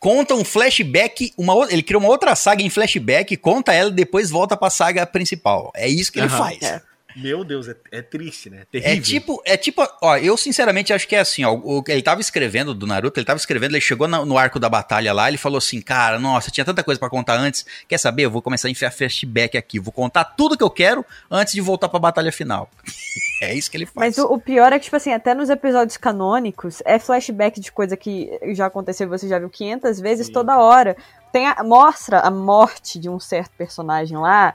conta 0.00 0.34
um 0.34 0.44
flashback. 0.44 1.32
Uma, 1.36 1.66
ele 1.70 1.82
cria 1.82 1.98
uma 1.98 2.08
outra 2.08 2.34
saga 2.34 2.62
em 2.62 2.70
flashback, 2.70 3.36
conta 3.36 3.72
ela 3.72 3.90
e 3.90 3.94
depois 3.94 4.30
volta 4.30 4.56
pra 4.56 4.70
saga 4.70 5.06
principal. 5.06 5.70
É 5.74 5.86
isso 5.88 6.10
que 6.10 6.18
ele 6.18 6.26
Aham. 6.28 6.38
faz. 6.38 6.62
É. 6.62 6.82
Meu 7.16 7.42
Deus, 7.42 7.66
é, 7.68 7.74
é 7.90 8.02
triste, 8.02 8.50
né? 8.50 8.62
É 8.72 8.80
Terrível. 8.80 9.02
tipo, 9.02 9.42
é 9.44 9.56
tipo, 9.56 9.82
ó, 10.02 10.16
eu 10.18 10.36
sinceramente 10.36 10.92
acho 10.92 11.08
que 11.08 11.16
é 11.16 11.20
assim, 11.20 11.44
ó, 11.44 11.54
o, 11.54 11.82
ele 11.88 12.02
tava 12.02 12.20
escrevendo 12.20 12.74
do 12.74 12.86
Naruto, 12.86 13.18
ele 13.18 13.24
tava 13.26 13.38
escrevendo, 13.38 13.72
ele 13.72 13.80
chegou 13.80 14.06
na- 14.06 14.24
no 14.24 14.36
arco 14.36 14.60
da 14.60 14.68
batalha 14.68 15.12
lá, 15.12 15.26
ele 15.28 15.38
falou 15.38 15.58
assim, 15.58 15.80
cara, 15.80 16.18
nossa, 16.18 16.50
tinha 16.50 16.64
tanta 16.64 16.84
coisa 16.84 16.98
pra 16.98 17.08
contar 17.08 17.34
antes, 17.38 17.64
quer 17.88 17.98
saber, 17.98 18.24
eu 18.24 18.30
vou 18.30 18.42
começar 18.42 18.68
a 18.68 18.70
enfiar 18.70 18.90
flashback 18.90 19.56
aqui, 19.56 19.78
vou 19.78 19.92
contar 19.92 20.24
tudo 20.24 20.56
que 20.58 20.62
eu 20.64 20.70
quero 20.70 21.04
antes 21.30 21.54
de 21.54 21.60
voltar 21.60 21.88
pra 21.88 21.98
batalha 21.98 22.30
final. 22.30 22.68
é 23.42 23.54
isso 23.54 23.70
que 23.70 23.76
ele 23.76 23.86
faz. 23.86 24.16
Mas 24.16 24.18
o, 24.18 24.32
o 24.34 24.40
pior 24.40 24.72
é 24.72 24.78
que, 24.78 24.84
tipo 24.84 24.96
assim, 24.96 25.12
até 25.12 25.34
nos 25.34 25.48
episódios 25.48 25.96
canônicos, 25.96 26.82
é 26.84 26.98
flashback 26.98 27.60
de 27.60 27.72
coisa 27.72 27.96
que 27.96 28.30
já 28.52 28.66
aconteceu, 28.66 29.08
você 29.08 29.26
já 29.26 29.38
viu 29.38 29.48
500 29.48 30.00
vezes 30.00 30.28
toda 30.28 30.58
hora. 30.58 30.96
Tem 31.32 31.46
a, 31.46 31.62
mostra 31.62 32.20
a 32.20 32.30
morte 32.30 32.98
de 32.98 33.08
um 33.08 33.18
certo 33.20 33.52
personagem 33.56 34.16
lá. 34.16 34.54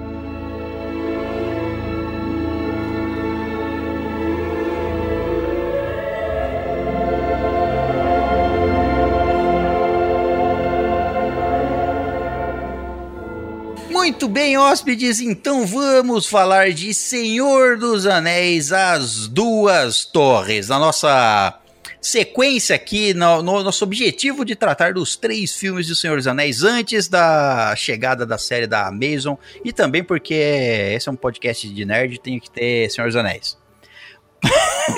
Muito 14.12 14.28
bem, 14.28 14.58
hóspedes, 14.58 15.22
então 15.22 15.66
vamos 15.66 16.26
falar 16.26 16.70
de 16.70 16.92
Senhor 16.92 17.78
dos 17.78 18.06
Anéis, 18.06 18.70
As 18.70 19.26
Duas 19.26 20.04
Torres, 20.04 20.68
na 20.68 20.78
nossa 20.78 21.58
sequência 21.98 22.76
aqui, 22.76 23.14
no, 23.14 23.42
no 23.42 23.62
nosso 23.62 23.82
objetivo 23.82 24.44
de 24.44 24.54
tratar 24.54 24.92
dos 24.92 25.16
três 25.16 25.56
filmes 25.56 25.86
de 25.86 25.96
Senhor 25.96 26.18
dos 26.18 26.26
Anéis 26.26 26.62
antes 26.62 27.08
da 27.08 27.74
chegada 27.74 28.26
da 28.26 28.36
série 28.36 28.66
da 28.66 28.86
Amazon 28.86 29.34
e 29.64 29.72
também 29.72 30.04
porque 30.04 30.34
esse 30.34 31.08
é 31.08 31.12
um 31.12 31.16
podcast 31.16 31.66
de 31.66 31.84
nerd, 31.86 32.20
tem 32.20 32.38
que 32.38 32.50
ter 32.50 32.90
Senhor 32.90 33.06
dos 33.06 33.16
Anéis. 33.16 33.56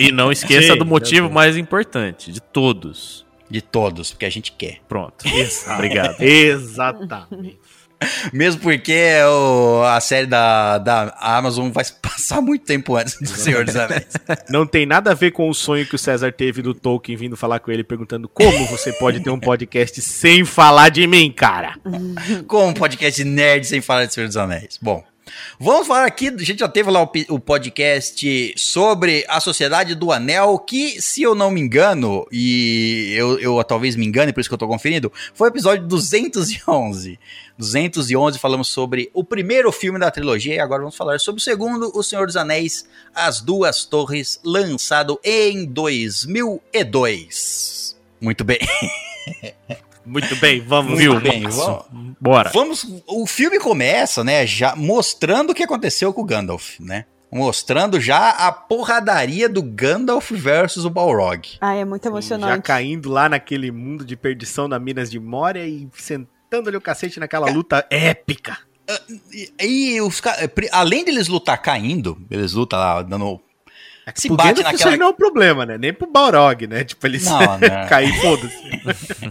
E 0.00 0.10
não 0.10 0.32
esqueça 0.32 0.72
Sim, 0.72 0.78
do 0.78 0.84
motivo 0.84 1.30
mais 1.30 1.56
importante, 1.56 2.32
de 2.32 2.42
todos. 2.42 3.24
De 3.48 3.60
todos, 3.62 4.10
porque 4.10 4.24
a 4.24 4.30
gente 4.30 4.50
quer. 4.50 4.80
Pronto. 4.88 5.24
Obrigado. 5.72 6.20
Exatamente. 6.20 7.60
Mesmo 8.32 8.60
porque 8.60 9.12
o- 9.26 9.82
a 9.84 10.00
série 10.00 10.26
da, 10.26 10.78
da 10.78 11.14
Amazon 11.20 11.70
vai 11.70 11.84
passar 12.02 12.40
muito 12.40 12.64
tempo 12.64 12.96
antes 12.96 13.18
do 13.20 13.28
Senhor 13.28 13.64
dos 13.64 13.76
Anéis. 13.76 14.06
Não 14.48 14.66
tem 14.66 14.86
nada 14.86 15.10
a 15.10 15.14
ver 15.14 15.30
com 15.32 15.48
o 15.48 15.54
sonho 15.54 15.86
que 15.86 15.94
o 15.94 15.98
César 15.98 16.32
teve 16.32 16.62
do 16.62 16.74
Tolkien 16.74 17.16
vindo 17.16 17.36
falar 17.36 17.58
com 17.60 17.70
ele, 17.70 17.84
perguntando 17.84 18.28
como 18.28 18.66
você 18.66 18.92
pode 18.92 19.20
ter 19.20 19.30
um 19.30 19.40
podcast 19.40 20.00
sem 20.00 20.44
falar 20.44 20.88
de 20.88 21.06
mim, 21.06 21.30
cara. 21.32 21.74
com 22.46 22.68
um 22.68 22.72
podcast 22.74 23.22
nerd 23.24 23.66
sem 23.66 23.80
falar 23.80 24.06
de 24.06 24.14
Senhor 24.14 24.26
dos 24.26 24.36
Anéis. 24.36 24.78
Bom, 24.80 25.02
vamos 25.58 25.86
falar 25.86 26.06
aqui, 26.06 26.28
a 26.28 26.38
gente 26.38 26.60
já 26.60 26.68
teve 26.68 26.90
lá 26.90 27.02
o, 27.02 27.10
o 27.28 27.40
podcast 27.40 28.54
sobre 28.56 29.24
a 29.28 29.40
Sociedade 29.40 29.94
do 29.94 30.12
Anel, 30.12 30.58
que, 30.58 31.00
se 31.00 31.22
eu 31.22 31.34
não 31.34 31.50
me 31.50 31.60
engano, 31.60 32.26
e 32.30 33.14
eu, 33.16 33.38
eu 33.38 33.64
talvez 33.64 33.96
me 33.96 34.06
engane, 34.06 34.32
por 34.32 34.40
isso 34.40 34.48
que 34.48 34.54
eu 34.54 34.58
tô 34.58 34.68
conferindo, 34.68 35.12
foi 35.34 35.48
o 35.48 35.52
episódio 35.52 35.86
211. 35.86 37.18
211 37.56 38.38
falamos 38.38 38.68
sobre 38.68 39.10
o 39.14 39.22
primeiro 39.22 39.70
filme 39.70 39.98
da 39.98 40.10
trilogia 40.10 40.54
e 40.54 40.58
agora 40.58 40.80
vamos 40.80 40.96
falar 40.96 41.20
sobre 41.20 41.40
o 41.40 41.44
segundo, 41.44 41.92
O 41.94 42.02
Senhor 42.02 42.26
dos 42.26 42.36
Anéis, 42.36 42.88
As 43.14 43.40
Duas 43.40 43.84
Torres, 43.84 44.40
lançado 44.44 45.20
em 45.22 45.64
2002. 45.64 47.96
Muito 48.20 48.42
bem. 48.42 48.58
Muito 50.06 50.36
bem, 50.36 50.60
vamos 50.60 50.92
Muito 50.92 51.00
viu? 51.00 51.20
bem, 51.20 51.42
vamos, 51.48 51.84
Bora. 52.20 52.50
Vamos, 52.52 52.86
o 53.06 53.26
filme 53.26 53.58
começa, 53.58 54.22
né, 54.22 54.46
já 54.46 54.74
mostrando 54.76 55.50
o 55.50 55.54
que 55.54 55.62
aconteceu 55.62 56.12
com 56.12 56.20
o 56.20 56.24
Gandalf, 56.24 56.78
né? 56.80 57.06
Mostrando 57.32 58.00
já 58.00 58.30
a 58.30 58.52
porradaria 58.52 59.48
do 59.48 59.60
Gandalf 59.62 60.30
versus 60.30 60.84
o 60.84 60.90
Balrog. 60.90 61.42
Ai, 61.60 61.80
é 61.80 61.84
muito 61.84 62.04
Já 62.04 62.08
emocionante. 62.10 62.62
caindo 62.62 63.10
lá 63.10 63.28
naquele 63.28 63.72
mundo 63.72 64.04
de 64.04 64.14
perdição 64.16 64.68
da 64.68 64.78
Minas 64.78 65.10
de 65.10 65.18
Moria 65.18 65.66
e 65.66 65.88
sentando 65.96 66.68
ali 66.68 66.76
o 66.76 66.80
cacete 66.80 67.18
naquela 67.18 67.50
luta 67.50 67.84
épica. 67.90 68.56
E, 69.32 69.52
e 69.60 70.00
os 70.00 70.20
pri- 70.54 70.68
além 70.70 71.04
deles 71.04 71.26
lutar 71.26 71.60
caindo, 71.60 72.16
eles 72.30 72.52
lutam 72.52 72.78
lá 72.78 73.02
dando 73.02 73.40
Se 74.14 74.28
Pro 74.28 74.36
bate 74.36 74.48
Gandalf 74.50 74.64
naquela- 74.66 74.74
Isso 74.78 74.88
aí 74.90 74.96
não 74.96 75.06
é 75.06 75.10
um 75.10 75.14
problema, 75.14 75.66
né? 75.66 75.76
Nem 75.76 75.92
pro 75.92 76.06
Balrog, 76.08 76.66
né? 76.68 76.84
Tipo, 76.84 77.04
eles 77.06 77.24
Não, 77.24 77.38
né? 77.58 77.86
cair, 77.88 78.14
foda-se. 78.20 78.54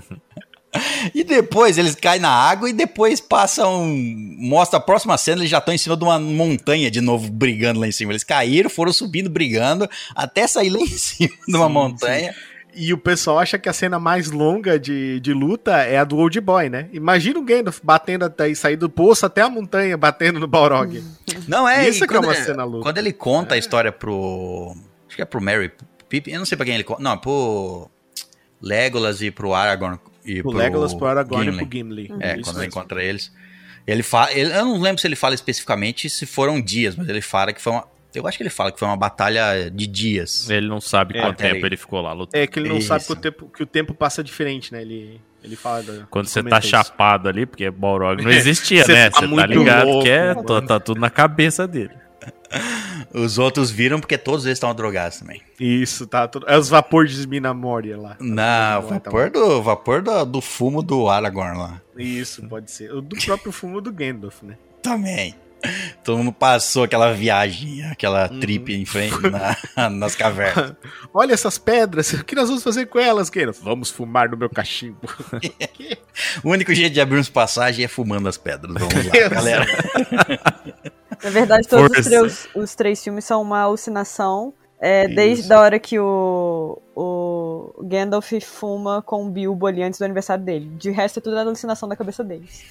E 1.14 1.24
depois 1.24 1.78
eles 1.78 1.96
caem 1.96 2.20
na 2.20 2.30
água 2.30 2.70
e 2.70 2.74
depois 2.74 3.20
passam. 3.20 3.86
Mostra 4.38 4.78
a 4.78 4.82
próxima 4.82 5.18
cena, 5.18 5.42
eles 5.42 5.52
já 5.52 5.60
estão 5.60 5.74
em 5.74 5.78
cima 5.78 5.96
de 5.96 6.04
uma 6.04 6.20
montanha 6.20 6.90
de 6.90 7.02
novo, 7.02 7.32
brigando 7.32 7.80
lá 7.80 7.88
em 7.88 7.92
cima. 7.92 8.12
Eles 8.12 8.24
caíram, 8.24 8.70
foram 8.70 8.92
subindo, 8.92 9.30
brigando, 9.30 9.90
até 10.16 10.48
sair 10.48 10.70
lá 10.70 10.80
em 10.82 10.88
cima 10.88 11.34
de 11.48 11.56
uma 11.56 11.68
Sim, 11.68 11.74
montanha. 11.74 12.36
E 12.76 12.92
o 12.92 12.98
pessoal 12.98 13.38
acha 13.38 13.60
que 13.60 13.70
a 13.70 13.74
cena 13.74 14.00
mais 14.00 14.32
longa 14.32 14.80
de, 14.80 15.20
de 15.20 15.32
luta 15.32 15.78
é 15.84 16.00
a 16.00 16.04
do 16.04 16.18
Old 16.18 16.40
Boy, 16.42 16.70
né? 16.70 16.90
Imagina 16.92 17.38
o 17.38 17.44
Gandalf 17.44 17.80
batendo 17.84 18.26
até 18.26 18.50
e 18.50 18.56
sair 18.56 18.76
do 18.76 18.90
poço 18.90 19.26
até 19.26 19.42
a 19.42 19.50
montanha, 19.50 19.96
batendo 19.96 20.40
no 20.40 20.48
Balrog. 20.48 21.04
Não 21.48 21.70
é 21.70 21.88
Isso 21.88 22.04
e 22.04 22.08
que 22.08 22.16
é 22.16 22.20
uma 22.20 22.34
cena 22.34 22.64
louca. 22.64 22.84
Quando 22.84 22.98
ele 22.98 23.14
conta 23.14 23.56
a 23.56 23.58
história 23.58 23.92
pro. 23.92 24.76
Acho 25.08 25.16
que 25.16 25.22
é 25.22 25.26
pro 25.26 25.42
Mary 25.42 25.72
Pippin. 26.10 26.32
Eu 26.32 26.40
não 26.40 26.46
sei 26.46 26.56
pra 26.56 26.66
quem 26.66 26.74
ele 26.74 26.84
conta. 26.84 27.04
Não, 27.04 27.16
pro 27.18 27.90
Legolas 28.60 29.22
e 29.22 29.30
pro 29.30 29.54
Aragorn. 29.54 30.00
E 30.26 30.42
O 30.42 30.52
Legolas 30.52 30.94
pro 30.94 31.08
Aragorn 31.08 31.46
Gimli. 31.46 31.58
e 31.64 31.66
pro 31.68 31.78
Gimli. 31.78 32.14
É, 32.20 32.34
Isso 32.36 32.44
quando 32.44 32.58
ele 32.58 32.66
mesmo. 32.66 32.80
encontra 32.80 33.04
eles. 33.04 33.32
Ele 33.86 34.04
fala. 34.04 34.32
ele- 34.32 34.52
eu 34.54 34.66
não 34.66 34.80
lembro 34.80 35.02
se 35.02 35.08
ele 35.08 35.16
fala 35.16 35.36
especificamente 35.36 36.10
se 36.10 36.26
foram 36.26 36.62
dias, 36.62 36.96
mas 36.96 37.08
ele 37.10 37.22
fala 37.22 37.52
que 37.52 37.62
foi 37.62 37.74
uma. 37.74 37.86
Eu 38.16 38.28
acho 38.28 38.38
que 38.38 38.44
ele 38.44 38.50
fala 38.52 38.72
que 38.72 38.78
foi 38.78 38.88
uma 38.88 38.96
batalha 38.96 39.70
de 39.72 39.88
dias. 39.88 40.48
Ele 40.50 40.68
não 40.68 40.80
sabe 40.80 41.18
É, 41.18 41.22
quanto 41.22 41.38
peraí. 41.38 41.54
tempo 41.54 41.66
ele 41.66 41.76
ficou 41.76 42.00
lá 42.00 42.14
lutando. 42.14 42.42
É 42.42 42.46
que 42.48 42.60
ele 42.60 42.70
não 42.70 42.78
Isso. 42.78 42.88
sabe 42.88 43.04
que 43.06 43.12
o, 43.12 43.16
tempo, 43.16 43.52
que 43.58 43.64
o 43.64 43.66
tempo 43.66 43.94
passa 43.96 44.24
diferente, 44.24 44.72
né? 44.72 44.84
Ele, 44.84 45.20
ele 45.44 45.56
fala. 45.56 45.82
da- 45.82 46.06
Quando 46.12 46.28
você 46.28 46.42
tá 46.44 46.60
isso. 46.60 46.68
chapado 46.68 47.28
ali, 47.28 47.46
porque 47.46 47.70
Balrog 47.72 48.24
não 48.24 48.30
existia, 48.32 48.86
Você 48.86 48.94
né? 48.94 49.10
tá 49.10 49.16
Você 49.20 49.22
tá 49.24 49.28
muito 49.28 49.48
ligado 49.48 49.88
louco, 49.88 50.04
que 50.04 50.10
é, 50.12 50.36
tá, 50.36 50.62
tá 50.62 50.80
tudo 50.80 51.02
na 51.02 51.10
cabeça 51.10 51.68
dele. 51.68 51.90
Os 53.14 53.38
outros 53.38 53.72
viram 53.72 54.00
porque 54.00 54.18
todos 54.18 54.46
eles 54.46 54.58
estavam 54.58 54.76
drogados 54.76 55.20
também. 55.20 55.42
Isso, 55.60 56.06
tá. 56.08 56.28
Tudo, 56.28 56.46
é 56.48 56.58
os 56.58 56.70
vapores 56.70 57.16
de 57.18 57.28
Minamória 57.28 57.98
lá. 57.98 58.16
Não, 58.20 58.36
Tá 58.36 58.80
vapor 58.80 59.30
do, 59.30 59.62
vapor 59.62 60.02
do, 60.02 60.26
do 60.26 60.42
fumo 60.42 60.82
do 60.84 61.10
Aragorn 61.10 61.58
lá. 61.58 61.82
Isso, 61.98 62.44
pode 62.48 62.72
ser. 62.72 62.92
O 62.94 63.02
do 63.02 63.16
próprio 63.18 63.52
fumo 63.52 63.82
do 63.82 63.92
Gandalf, 63.92 64.42
né? 64.44 64.58
Também. 64.82 65.36
Todo 66.04 66.18
mundo 66.18 66.34
passou 66.34 66.84
aquela 66.84 67.14
viagem, 67.14 67.86
aquela 67.86 68.30
Uhum. 68.30 68.40
trip 68.42 68.74
em 68.74 68.84
frente 68.84 69.16
na- 69.30 69.56
nas 69.90 70.14
cavernas. 70.14 70.74
Olha 71.14 71.32
essas 71.34 71.58
pedras, 71.58 72.12
o 72.12 72.26
que 72.26 72.36
nós 72.36 72.50
vamos 72.50 72.62
fazer 72.66 72.88
com 72.88 73.00
elas, 73.00 73.30
Gandalf? 73.30 73.60
Vamos 73.62 73.90
fumar 73.90 74.30
no 74.30 74.36
meu 74.38 74.50
cachimbo. 74.50 75.00
O 76.44 76.50
único 76.52 76.72
jeito 76.76 76.94
de 76.94 77.02
abrirmos 77.02 77.28
passagem 77.28 77.84
é 77.86 77.88
fumando 77.88 78.28
as 78.30 78.38
pedras. 78.38 78.76
Vamos 78.78 79.06
lá, 79.08 79.30
galera. 79.30 79.66
Na 81.24 81.30
verdade, 81.30 81.68
todos 81.68 81.98
os 81.98 82.06
três, 82.06 82.48
os 82.54 82.76
três 82.76 83.04
filmes 83.04 83.24
são 83.26 83.42
uma 83.42 83.60
alucinação. 83.62 84.54
é, 84.80 85.08
desde 85.08 85.52
a 85.54 85.62
hora 85.62 85.80
que 85.80 85.98
o, 85.98 86.82
o 86.94 87.74
Gandalf 87.84 88.30
fuma 88.42 89.02
com 89.02 89.26
o 89.26 89.30
Bilbo 89.30 89.66
ali 89.66 89.82
antes 89.82 89.98
do 89.98 90.04
aniversário 90.04 90.44
dele. 90.44 90.70
De 90.78 90.92
resto, 90.92 91.20
é 91.20 91.22
tudo 91.22 91.38
alucinação 91.38 91.88
da 91.88 91.96
cabeça 91.96 92.22
deles. 92.22 92.64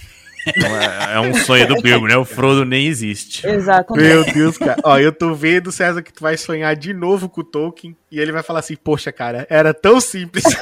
É, 0.45 1.15
é 1.15 1.21
um 1.21 1.33
sonho 1.35 1.67
do 1.69 1.81
Bilbo, 1.81 2.07
né? 2.09 2.17
O 2.17 2.25
Frodo 2.25 2.65
nem 2.65 2.87
existe. 2.87 3.47
Exatamente. 3.47 4.07
Meu 4.07 4.25
Deus, 4.25 4.59
cara. 4.59 4.77
Ó, 4.85 4.99
eu 4.99 5.13
tô 5.13 5.35
vendo, 5.35 5.71
César, 5.73 6.03
que 6.03 6.13
tu 6.13 6.21
vai 6.21 6.37
sonhar 6.37 6.75
de 6.77 6.93
novo 6.93 7.29
com 7.29 7.41
o 7.41 7.45
Tolkien 7.45 7.97
e 8.11 8.19
ele 8.21 8.33
vai 8.33 8.43
falar 8.43 8.59
assim: 8.59 8.77
Poxa, 8.77 9.13
cara, 9.13 9.47
era 9.49 9.73
tão 9.73 10.01
simples. 10.01 10.45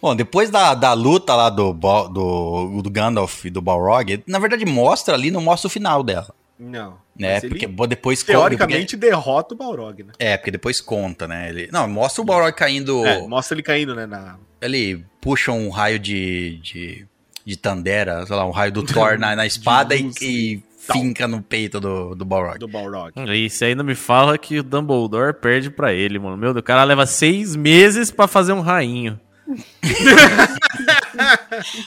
Bom, 0.00 0.14
depois 0.14 0.50
da, 0.50 0.74
da 0.74 0.92
luta 0.92 1.34
lá 1.34 1.48
do, 1.50 1.72
do, 1.72 2.82
do 2.82 2.90
Gandalf 2.90 3.44
e 3.44 3.50
do 3.50 3.60
Balrog, 3.60 4.22
na 4.26 4.38
verdade 4.38 4.64
mostra 4.64 5.14
ali, 5.14 5.30
não 5.30 5.40
mostra 5.40 5.66
o 5.68 5.70
final 5.70 6.02
dela. 6.02 6.34
Não. 6.58 6.98
Né? 7.18 7.38
ele, 7.38 7.48
Porque 7.48 7.66
depois 7.86 8.22
conta- 8.22 8.38
teoricamente 8.38 8.96
derrota 8.96 9.54
o 9.54 9.56
Balrog, 9.56 10.02
né? 10.02 10.12
É, 10.18 10.36
porque 10.36 10.50
depois 10.50 10.80
conta, 10.80 11.26
né? 11.26 11.48
Ele, 11.48 11.68
não, 11.72 11.88
mostra 11.88 12.22
o 12.22 12.24
Balrog 12.24 12.52
caindo. 12.54 13.04
É, 13.06 13.26
mostra 13.26 13.54
ele 13.54 13.62
caindo, 13.62 13.94
né? 13.94 14.06
Na... 14.06 14.36
Ele 14.60 15.04
puxa 15.20 15.52
um 15.52 15.70
raio 15.70 15.98
de. 15.98 16.58
de, 16.62 17.06
de 17.44 17.56
Tandera, 17.56 18.24
sei 18.26 18.36
lá, 18.36 18.46
um 18.46 18.50
raio 18.50 18.72
do 18.72 18.82
Thor 18.82 19.18
na, 19.18 19.36
na 19.36 19.44
espada 19.46 19.94
e, 19.94 20.02
luz 20.02 20.16
e 20.20 20.62
finca 20.78 21.26
no 21.26 21.42
peito 21.42 21.80
do, 21.80 22.14
do 22.14 22.24
Balrog. 22.24 22.58
do 22.58 22.68
Balrog. 22.68 23.12
E 23.28 23.50
você 23.50 23.66
ainda 23.66 23.82
me 23.82 23.94
fala 23.94 24.38
que 24.38 24.58
o 24.58 24.62
Dumbledore 24.62 25.34
perde 25.34 25.70
pra 25.70 25.92
ele, 25.92 26.18
mano. 26.18 26.36
Meu 26.36 26.52
Deus, 26.52 26.62
o 26.62 26.64
cara 26.64 26.84
leva 26.84 27.06
seis 27.06 27.56
meses 27.56 28.10
pra 28.10 28.26
fazer 28.26 28.52
um 28.52 28.60
rainho. 28.60 29.18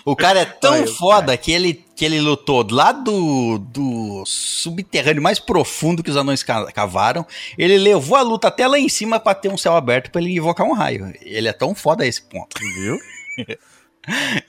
O 0.05 0.15
cara 0.15 0.39
é 0.41 0.45
tão 0.45 0.73
Olha, 0.73 0.87
foda 0.87 1.37
que 1.37 1.51
ele, 1.51 1.85
que 1.95 2.03
ele 2.05 2.19
lutou 2.19 2.65
lá 2.71 2.91
do, 2.91 3.57
do 3.59 4.23
subterrâneo 4.25 5.21
mais 5.21 5.39
profundo 5.39 6.01
que 6.03 6.09
os 6.09 6.17
anões 6.17 6.43
ca- 6.43 6.71
cavaram. 6.71 7.25
Ele 7.57 7.77
levou 7.77 8.17
a 8.17 8.21
luta 8.21 8.47
até 8.47 8.67
lá 8.67 8.79
em 8.79 8.89
cima 8.89 9.19
pra 9.19 9.33
ter 9.35 9.49
um 9.49 9.57
céu 9.57 9.75
aberto 9.75 10.11
pra 10.11 10.21
ele 10.21 10.35
invocar 10.35 10.65
um 10.65 10.73
raio. 10.73 11.13
Ele 11.21 11.47
é 11.47 11.53
tão 11.53 11.75
foda 11.75 12.03
a 12.03 12.07
esse 12.07 12.21
ponto. 12.21 12.59
Viu? 12.59 12.97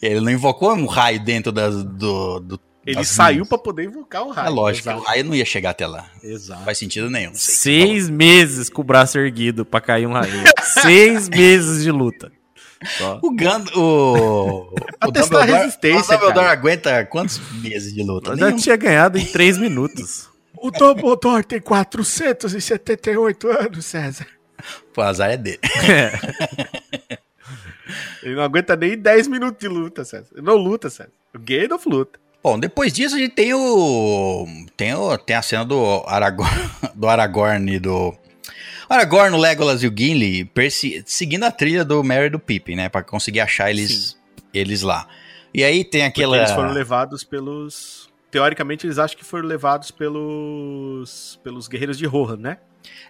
Ele 0.00 0.20
não 0.20 0.30
invocou 0.32 0.72
um 0.72 0.86
raio 0.86 1.20
dentro 1.22 1.52
das, 1.52 1.84
do, 1.84 2.40
do. 2.40 2.61
Ele 2.86 2.96
das 2.96 3.08
saiu 3.08 3.44
pra 3.44 3.58
poder 3.58 3.84
invocar 3.84 4.22
o 4.22 4.30
raio. 4.30 4.46
É 4.46 4.50
lógico, 4.50 4.88
Exato. 4.88 5.02
o 5.02 5.04
raio 5.04 5.24
não 5.24 5.34
ia 5.34 5.44
chegar 5.44 5.70
até 5.70 5.86
lá. 5.86 6.08
Não 6.22 6.30
Exato. 6.30 6.64
faz 6.64 6.78
sentido 6.78 7.11
nenhum. 7.11 7.30
não 7.30 7.36
Seis 7.36 8.08
meis 8.08 8.70
com 8.70 8.80
o 8.80 8.84
braço 8.84 9.18
erguido 9.18 9.64
pra 9.66 9.80
cair 9.80 10.06
um 10.06 10.12
raio. 10.12 10.32
seis 10.80 11.28
meses 11.28 11.82
de 11.82 11.90
luta. 11.90 12.32
Só. 12.85 13.18
O 13.22 13.35
Gand... 13.35 13.64
O... 13.76 14.72
Pra 14.99 15.09
o 15.09 15.12
testar 15.12 15.41
a 15.41 15.45
resistência, 15.45 16.16
O 16.16 16.18
Dumbledore 16.18 16.47
cara. 16.47 16.53
aguenta 16.53 17.05
quantos 17.07 17.39
meses 17.61 17.93
de 17.93 18.03
luta? 18.03 18.37
Já 18.37 18.53
tinha 18.53 18.76
ganhado 18.76 19.18
em 19.18 19.24
três 19.26 19.59
minutos. 19.59 20.28
O 20.57 20.70
Dumbledore 20.70 21.45
tem 21.45 21.61
478 21.61 23.49
anos, 23.49 23.85
César. 23.87 24.26
O 24.97 25.01
azar 25.01 25.31
é 25.31 25.37
dele. 25.37 25.59
Ele 28.22 28.35
não 28.35 28.43
aguenta 28.43 28.76
nem 28.76 28.97
10 28.97 29.28
minutos 29.28 29.59
de 29.59 29.68
luta, 29.68 30.05
César. 30.05 30.28
Ele 30.33 30.43
não 30.43 30.57
luta, 30.57 30.91
César. 30.91 31.11
O 31.35 31.39
Gandalf 31.39 31.87
luta. 31.87 32.18
Bom, 32.43 32.59
depois 32.59 32.93
disso 32.93 33.16
a 33.16 33.18
gente 33.18 33.35
tem 33.35 33.53
o. 33.53 34.47
Tem, 34.76 34.95
o, 34.95 35.16
tem 35.18 35.37
a 35.37 35.43
cena 35.43 35.64
do 35.64 36.03
Aragorn, 36.07 36.70
do 36.95 37.09
Aragorn 37.09 37.74
e 37.74 37.78
do. 37.78 38.14
Aragorn, 38.91 39.34
o 39.36 39.38
Legolas 39.41 39.82
e 39.82 39.86
o 39.86 39.95
Gimli 39.97 40.51
seguindo 41.07 41.45
a 41.45 41.51
trilha 41.53 41.84
do 41.84 42.03
Merry 42.03 42.26
e 42.26 42.30
do 42.30 42.41
Pippin, 42.41 42.74
né? 42.74 42.88
Pra 42.88 43.03
conseguir 43.05 43.38
achar 43.41 43.70
eles, 43.70 44.18
eles 44.53 44.82
lá. 44.82 45.07
E 45.55 45.62
aí 45.62 45.84
tem 45.84 46.03
Porque 46.11 46.22
aquela. 46.22 46.36
eles 46.38 46.51
foram 46.51 46.72
levados 46.72 47.22
pelos. 47.24 48.11
Teoricamente, 48.30 48.86
eles 48.86 48.99
acham 48.99 49.16
que 49.16 49.24
foram 49.24 49.47
levados 49.49 49.91
pelos. 49.93 51.38
pelos 51.43 51.68
guerreiros 51.68 51.97
de 51.99 52.07
Rohan, 52.07 52.36
né? 52.36 52.59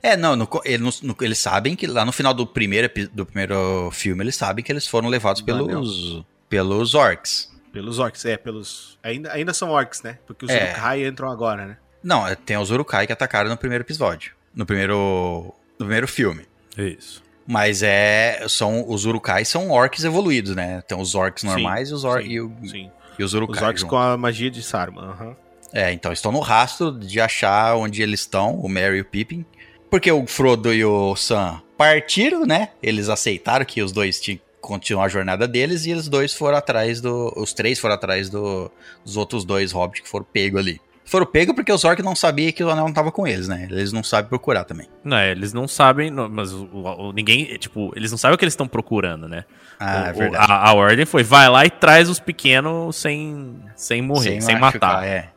É, 0.02 0.16
não, 0.16 0.34
no 0.36 0.46
co- 0.46 0.62
ele- 0.64 0.82
no- 0.82 0.90
no- 1.02 1.16
eles 1.20 1.38
sabem 1.38 1.76
que 1.76 1.86
lá 1.86 2.04
no 2.04 2.12
final 2.12 2.34
do 2.34 2.46
primeiro, 2.46 2.90
do 3.12 3.24
primeiro 3.24 3.90
filme, 3.92 4.22
eles 4.24 4.36
sabem 4.36 4.64
que 4.64 4.72
eles 4.72 4.86
foram 4.86 5.08
levados 5.08 5.40
Do 5.42 5.46
pelos, 5.46 6.24
pelos 6.48 6.94
orcs. 6.94 7.50
Pelos 7.72 7.98
orcs, 7.98 8.24
é, 8.24 8.36
pelos. 8.36 8.98
Ainda, 9.02 9.32
ainda 9.32 9.54
são 9.54 9.70
orcs, 9.70 10.02
né? 10.02 10.18
Porque 10.26 10.44
os 10.44 10.50
É. 10.50 10.64
Uruk-hai 10.64 11.06
entram 11.06 11.30
agora, 11.30 11.66
né? 11.66 11.76
Não, 12.02 12.26
é, 12.26 12.34
tem 12.34 12.56
os 12.56 12.70
Urukai 12.70 13.06
que 13.06 13.12
atacaram 13.12 13.48
no 13.48 13.56
primeiro 13.56 13.82
episódio. 13.84 14.32
No 14.54 14.66
primeiro. 14.66 15.54
No 15.80 15.86
primeiro 15.86 16.06
filme. 16.06 16.42
Isso. 16.78 17.22
Mas 17.46 17.82
é. 17.82 18.44
São, 18.48 18.84
os 18.88 19.04
Urukai 19.06 19.44
são 19.44 19.70
orcs 19.70 20.04
evoluídos, 20.04 20.54
né? 20.54 20.82
Tem 20.86 20.96
os 20.96 21.14
orcs 21.16 21.40
Sim, 21.40 21.48
normais 21.48 21.90
e 21.90 21.94
os, 21.94 22.04
or, 22.04 22.22
sim, 22.22 22.28
e, 22.28 22.40
o- 22.40 22.52
Sim. 22.64 22.90
e 23.18 23.24
os 23.24 23.34
Urukai. 23.34 23.56
Os 23.56 23.62
orcs 23.62 23.80
junto. 23.80 23.90
com 23.90 23.96
a 23.96 24.16
magia 24.16 24.50
de 24.50 24.62
Saruman. 24.62 25.02
aham. 25.10 25.36
É, 25.72 25.92
então 25.92 26.12
estão 26.12 26.30
no 26.32 26.40
rastro 26.40 26.90
de 26.92 27.20
achar 27.20 27.76
onde 27.76 28.02
eles 28.02 28.20
estão, 28.20 28.54
o 28.56 28.68
Merry 28.68 28.98
e 28.98 29.00
o 29.02 29.04
Pippin. 29.04 29.44
Porque 29.88 30.10
o 30.12 30.26
Frodo 30.26 30.72
e 30.74 30.84
o 30.84 31.16
Sam 31.16 31.60
partiram, 31.76 32.44
né? 32.44 32.70
Eles 32.82 33.08
aceitaram 33.08 33.64
que 33.64 33.80
os 33.82 33.90
dois 33.92 34.20
tinham 34.20 34.36
que 34.38 34.42
continuar 34.60 35.04
a 35.04 35.08
jornada 35.08 35.48
deles 35.48 35.86
e 35.86 35.90
eles 35.90 36.08
dois 36.08 36.32
foram 36.34 36.58
atrás 36.58 37.00
do. 37.00 37.32
Os 37.36 37.52
três 37.52 37.78
foram 37.78 37.94
atrás 37.94 38.28
do, 38.28 38.70
dos 39.04 39.16
outros 39.16 39.44
dois 39.44 39.72
hobbits 39.72 40.02
que 40.02 40.08
foram 40.08 40.24
pegos 40.32 40.60
ali. 40.60 40.80
Foram 41.10 41.26
pegos 41.26 41.54
porque 41.56 41.72
os 41.72 41.84
orcs 41.84 42.04
não 42.04 42.14
sabiam 42.14 42.52
que 42.52 42.62
o 42.62 42.70
anel 42.70 42.84
não 42.84 42.92
tava 42.92 43.10
com 43.10 43.26
eles, 43.26 43.48
né? 43.48 43.66
Eles 43.68 43.92
não 43.92 44.02
sabem 44.02 44.28
procurar 44.28 44.62
também. 44.62 44.86
Não, 45.02 45.16
é, 45.16 45.32
eles 45.32 45.52
não 45.52 45.66
sabem, 45.66 46.08
não, 46.08 46.28
mas 46.28 46.52
o, 46.52 46.64
o- 46.72 47.08
o- 47.08 47.12
ninguém, 47.12 47.46
tipo, 47.58 47.92
eles 47.96 48.12
não 48.12 48.18
sabem 48.18 48.36
o 48.36 48.38
que 48.38 48.44
eles 48.44 48.52
estão 48.52 48.68
procurando, 48.68 49.26
né? 49.28 49.44
Ah, 49.78 50.02
O- 50.04 50.06
é 50.06 50.10
o- 50.12 50.14
verdade. 50.14 50.52
a, 50.52 50.68
a 50.68 50.72
ordem 50.74 51.04
foi, 51.04 51.24
vai 51.24 51.48
lá 51.48 51.66
e 51.66 51.70
traz 51.70 52.08
os 52.08 52.20
pequenos 52.20 52.94
sem, 52.94 53.56
sem 53.74 54.00
morrer, 54.00 54.40
sem, 54.40 54.56
machucar, 54.58 54.92
matar. 54.94 55.04
É. 55.06 55.28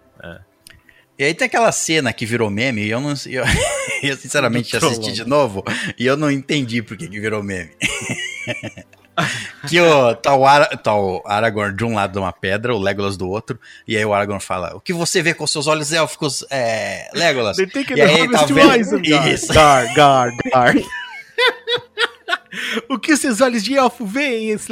E 1.17 1.23
aí 1.23 1.33
tem 1.33 1.45
aquela 1.45 1.71
cena 1.71 2.11
que 2.13 2.25
virou 2.25 2.49
meme 2.49 2.81
e 2.83 2.89
eu 2.89 2.99
não 2.99 3.13
eu, 3.27 3.43
eu 4.03 4.15
sinceramente 4.17 4.75
assisti 4.75 5.11
de 5.11 5.25
novo 5.25 5.63
e 5.97 6.05
eu 6.05 6.17
não 6.17 6.29
entendi 6.29 6.81
por 6.81 6.97
que 6.97 7.07
que 7.07 7.19
virou 7.19 7.41
meme. 7.43 7.71
que 9.67 9.79
o, 9.79 10.15
tá, 10.15 10.35
o 10.35 10.45
Ara, 10.45 10.65
tá 10.77 10.95
o 10.95 11.21
Aragorn 11.25 11.75
de 11.75 11.85
um 11.85 11.93
lado 11.93 12.13
de 12.13 12.19
uma 12.19 12.33
pedra, 12.33 12.73
o 12.75 12.79
Legolas 12.79 13.15
do 13.15 13.29
outro, 13.29 13.59
e 13.87 13.95
aí 13.95 14.03
o 14.05 14.13
Aragorn 14.13 14.41
fala: 14.41 14.75
O 14.75 14.79
que 14.79 14.93
você 14.93 15.21
vê 15.21 15.33
com 15.33 15.45
seus 15.45 15.67
olhos 15.67 15.91
élficos, 15.93 16.43
é, 16.49 17.09
Legolas? 17.13 17.57
They 17.57 17.67
take 17.67 17.93
E 17.93 18.01
aí 18.01 18.21
ele 18.21 18.31
tá 18.31 18.45
vendo- 18.45 19.05
Isso. 19.29 19.53
Gar, 19.53 19.93
Gar, 19.93 20.31
Gar. 20.51 20.73
o 22.89 22.97
que 22.99 23.15
seus 23.17 23.41
olhos 23.41 23.63
de 23.63 23.75
elfo 23.75 24.05
veem, 24.05 24.49
esse 24.51 24.71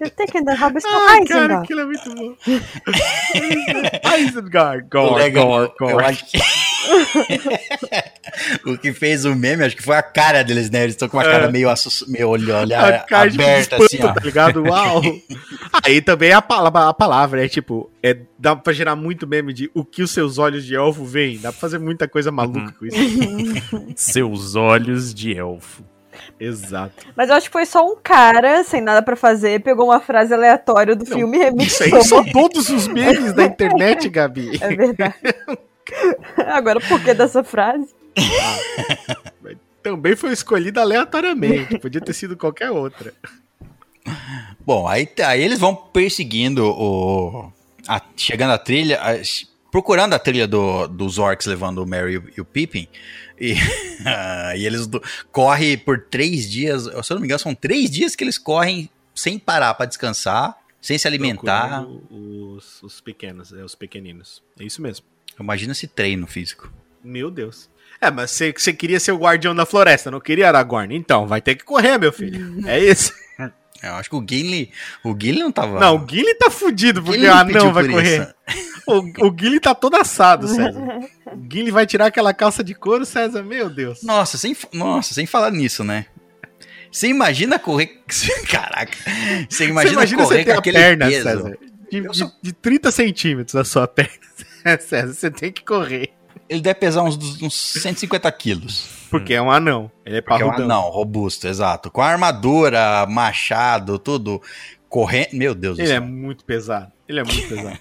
You're 0.00 0.10
taking 0.16 0.44
the 0.44 0.54
harvest 0.54 0.86
to 0.86 0.92
Ai, 0.94 1.24
cara, 1.24 1.44
Isengard. 1.44 1.64
aquilo 1.64 1.80
é 1.80 1.84
muito 1.84 2.14
bom. 2.14 2.36
Isengard, 4.18 4.86
Gar. 4.88 6.04
acho 6.08 6.24
que, 6.26 6.38
o 8.70 8.78
que 8.78 8.92
fez 8.92 9.24
o 9.24 9.34
meme, 9.34 9.64
acho 9.64 9.76
que 9.76 9.82
foi 9.82 9.96
a 9.96 10.02
cara 10.02 10.42
deles, 10.42 10.70
né? 10.70 10.82
Eles 10.84 10.94
estão 10.94 11.08
com 11.08 11.16
uma 11.16 11.24
É. 11.24 11.30
cara 11.30 11.50
meio, 11.50 11.68
assus- 11.68 12.04
meio 12.08 12.28
olho, 12.28 12.54
A 12.56 12.60
olhar 12.60 13.06
cara 13.06 13.30
de 13.30 13.36
aberta, 13.40 13.76
espanto, 13.76 13.84
assim, 13.84 14.02
ó. 14.04 14.12
tá 14.12 14.20
ligado? 14.24 14.62
Uau! 14.62 15.02
Aí 15.84 16.00
também 16.00 16.32
a 16.32 16.40
palavra, 16.42 16.88
a 16.88 16.94
palavra 16.94 17.44
é 17.44 17.48
tipo, 17.48 17.90
é, 18.02 18.16
dá 18.38 18.54
pra 18.56 18.72
gerar 18.72 18.96
muito 18.96 19.26
meme 19.26 19.52
de 19.52 19.70
o 19.74 19.84
que 19.84 20.02
os 20.02 20.10
seus 20.10 20.38
olhos 20.38 20.64
de 20.64 20.74
elfo 20.74 21.04
veem. 21.04 21.38
Dá 21.38 21.50
pra 21.52 21.60
fazer 21.60 21.78
muita 21.78 22.08
coisa 22.08 22.30
maluca 22.30 22.72
com 22.78 22.86
isso. 22.86 22.96
Seus 23.96 24.54
olhos 24.54 25.12
de 25.12 25.36
elfo. 25.36 25.82
Exato. 26.40 27.06
Mas 27.16 27.28
eu 27.28 27.34
acho 27.36 27.46
que 27.46 27.52
foi 27.52 27.66
só 27.66 27.84
um 27.86 27.96
cara, 27.96 28.62
sem 28.64 28.80
nada 28.80 29.02
pra 29.02 29.16
fazer, 29.16 29.60
pegou 29.62 29.86
uma 29.86 30.00
frase 30.00 30.32
aleatória 30.32 30.94
do 30.94 31.04
Não, 31.04 31.16
filme 31.16 31.38
e 31.38 31.64
Isso 31.66 31.82
aí 31.82 31.90
remixou. 31.90 32.22
são 32.22 32.24
todos 32.32 32.68
os 32.68 32.86
memes 32.88 33.32
da 33.32 33.44
internet, 33.44 34.08
Gabi. 34.08 34.58
É 34.60 34.68
verdade. 34.74 35.14
Agora, 36.46 36.80
por 36.80 37.02
que 37.02 37.12
dessa 37.14 37.42
frase? 37.42 37.88
Também 39.82 40.14
foi 40.16 40.32
escolhida 40.32 40.80
aleatoriamente. 40.80 41.78
Podia 41.78 42.00
ter 42.00 42.12
sido 42.12 42.36
qualquer 42.36 42.70
outra. 42.70 43.12
Bom, 44.60 44.86
aí, 44.86 45.08
aí 45.24 45.42
eles 45.42 45.58
vão 45.58 45.74
perseguindo 45.74 46.64
o. 46.66 47.50
a- 47.86 48.02
chegando 48.16 48.52
a 48.52 48.58
trilha. 48.58 49.00
a- 49.00 49.20
procurando 49.70 50.14
a 50.14 50.18
trilha 50.18 50.46
do, 50.46 50.86
dos 50.88 51.18
orcs 51.18 51.46
levando 51.46 51.78
o 51.82 51.86
Merry 51.86 52.14
e 52.14 52.18
o- 52.18 52.30
e 52.38 52.40
o 52.40 52.44
Pippin. 52.44 52.88
E, 53.40 53.54
e 54.56 54.66
eles 54.66 54.88
correm 55.30 55.76
por 55.78 56.00
três 56.00 56.50
dias. 56.50 56.84
Se 56.84 56.90
eu 57.12 57.14
não 57.14 57.20
me 57.20 57.26
engano, 57.26 57.38
são 57.38 57.54
três 57.54 57.90
dias 57.90 58.14
que 58.14 58.24
eles 58.24 58.38
correm 58.38 58.90
sem 59.14 59.38
parar 59.38 59.74
pra 59.74 59.86
descansar, 59.86 60.56
sem 60.80 60.96
se 60.98 61.06
alimentar. 61.06 61.82
Procurando 61.82 62.56
Os, 62.56 62.82
os 62.82 63.00
pequenos, 63.00 63.52
é, 63.52 63.64
os 63.64 63.74
pequeninos. 63.74 64.42
É 64.58 64.64
isso 64.64 64.80
mesmo. 64.80 65.04
Imagina 65.38 65.72
esse 65.72 65.86
treino 65.86 66.26
físico. 66.26 66.72
Meu 67.02 67.30
Deus. 67.30 67.70
É, 68.00 68.10
mas 68.10 68.30
você 68.30 68.72
queria 68.72 69.00
ser 69.00 69.12
o 69.12 69.18
guardião 69.18 69.54
da 69.54 69.66
floresta, 69.66 70.10
não 70.10 70.20
queria 70.20 70.48
Aragorn? 70.48 70.94
Então, 70.94 71.26
vai 71.26 71.40
ter 71.40 71.56
que 71.56 71.64
correr, 71.64 71.98
meu 71.98 72.12
filho. 72.12 72.58
É 72.66 72.78
isso. 72.78 73.12
Eu 73.82 73.94
acho 73.94 74.10
que 74.10 74.16
o 74.16 74.24
Gimli. 74.28 74.72
O 75.04 75.10
Gimli 75.10 75.38
não 75.38 75.52
tava. 75.52 75.78
Não, 75.78 75.96
o 75.96 76.08
Gilly 76.08 76.34
tá 76.34 76.50
fudido 76.50 77.00
porque 77.00 77.18
Gimli 77.18 77.30
o 77.30 77.34
não 77.34 77.40
anão 77.40 77.72
vai 77.72 77.84
por 77.84 77.92
correr. 77.92 78.34
O, 78.88 79.28
o 79.28 79.36
Gilly 79.38 79.60
tá 79.60 79.74
todo 79.74 79.96
assado, 79.96 80.48
César. 80.48 80.72
O 81.30 81.52
Gilly 81.52 81.70
vai 81.70 81.86
tirar 81.86 82.06
aquela 82.06 82.32
calça 82.32 82.64
de 82.64 82.74
couro, 82.74 83.04
César, 83.04 83.42
meu 83.42 83.68
Deus. 83.68 84.02
Nossa, 84.02 84.38
sem, 84.38 84.56
nossa, 84.72 85.12
sem 85.12 85.26
falar 85.26 85.50
nisso, 85.50 85.84
né? 85.84 86.06
Você 86.90 87.06
imagina 87.08 87.58
correr. 87.58 88.02
Caraca. 88.50 88.96
Você 89.48 89.66
imagina, 89.66 89.92
você 89.92 89.94
imagina 89.94 90.22
correr 90.24 90.38
você 90.38 90.44
ter 90.44 90.50
com 90.52 90.56
a 90.56 90.58
aquele 90.60 90.78
perna, 90.78 91.06
peso. 91.06 91.22
César, 91.22 91.58
de, 91.90 92.00
de, 92.00 92.32
de 92.42 92.52
30 92.54 92.90
centímetros 92.90 93.56
a 93.56 93.64
sua 93.64 93.86
perna. 93.88 94.10
César, 94.80 95.12
você 95.12 95.30
tem 95.30 95.52
que 95.52 95.62
correr. 95.62 96.10
Ele 96.48 96.62
deve 96.62 96.80
pesar 96.80 97.02
uns, 97.02 97.42
uns 97.42 97.54
150 97.54 98.32
quilos. 98.32 98.88
Porque 99.10 99.34
é 99.34 99.42
um 99.42 99.50
anão. 99.50 99.90
Ele 100.04 100.16
é 100.16 100.20
Porque 100.22 100.42
é 100.42 100.46
um 100.46 100.52
anão, 100.52 100.88
robusto, 100.88 101.46
exato. 101.46 101.90
Com 101.90 102.00
armadura, 102.00 103.04
machado, 103.06 103.98
tudo. 103.98 104.40
Correndo. 104.88 105.34
Meu 105.34 105.54
Deus 105.54 105.76
do 105.76 105.82
Ele 105.82 105.92
é 105.92 106.00
muito 106.00 106.42
pesado. 106.44 106.90
Ele 107.06 107.20
é 107.20 107.24
muito 107.24 107.48
pesado. 107.48 107.78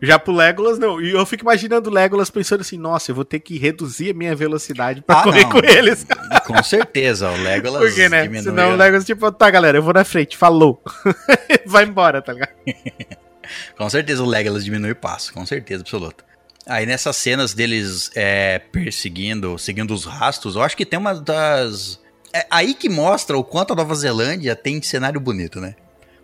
Já 0.00 0.18
pro 0.18 0.32
Legolas, 0.32 0.78
não. 0.78 1.00
E 1.00 1.10
eu 1.10 1.26
fico 1.26 1.42
imaginando 1.44 1.90
o 1.90 1.92
Legolas 1.92 2.30
pensando 2.30 2.60
assim, 2.60 2.78
nossa, 2.78 3.10
eu 3.10 3.14
vou 3.14 3.24
ter 3.24 3.40
que 3.40 3.58
reduzir 3.58 4.10
a 4.10 4.14
minha 4.14 4.34
velocidade 4.34 5.02
pra 5.02 5.20
Ah, 5.20 5.22
correr 5.24 5.42
não. 5.42 5.50
com 5.50 5.58
eles. 5.58 6.06
Com 6.46 6.62
certeza, 6.62 7.28
o 7.30 7.36
Legolas 7.42 7.82
Porque, 7.82 8.08
né? 8.08 8.22
diminui 8.22 8.44
Senão 8.44 8.72
o 8.72 8.76
Legolas, 8.76 9.04
tipo, 9.04 9.30
tá, 9.32 9.50
galera, 9.50 9.78
eu 9.78 9.82
vou 9.82 9.92
na 9.92 10.04
frente, 10.04 10.36
falou. 10.36 10.82
Vai 11.66 11.84
embora, 11.84 12.22
tá 12.22 12.32
ligado? 12.32 12.52
Com 13.76 13.88
certeza 13.90 14.22
o 14.22 14.26
Legolas 14.26 14.64
diminui 14.64 14.92
o 14.92 14.96
passo, 14.96 15.32
com 15.32 15.44
certeza 15.46 15.82
absoluta. 15.82 16.22
Aí 16.66 16.84
nessas 16.84 17.16
cenas 17.16 17.54
deles 17.54 18.10
é, 18.14 18.58
perseguindo, 18.58 19.58
seguindo 19.58 19.92
os 19.94 20.04
rastros, 20.04 20.54
eu 20.54 20.62
acho 20.62 20.76
que 20.76 20.84
tem 20.84 20.98
uma 20.98 21.14
das. 21.14 21.98
É 22.32 22.46
aí 22.50 22.74
que 22.74 22.90
mostra 22.90 23.38
o 23.38 23.42
quanto 23.42 23.72
a 23.72 23.76
Nova 23.76 23.94
Zelândia 23.94 24.54
tem 24.54 24.78
de 24.78 24.86
cenário 24.86 25.18
bonito, 25.18 25.60
né? 25.62 25.74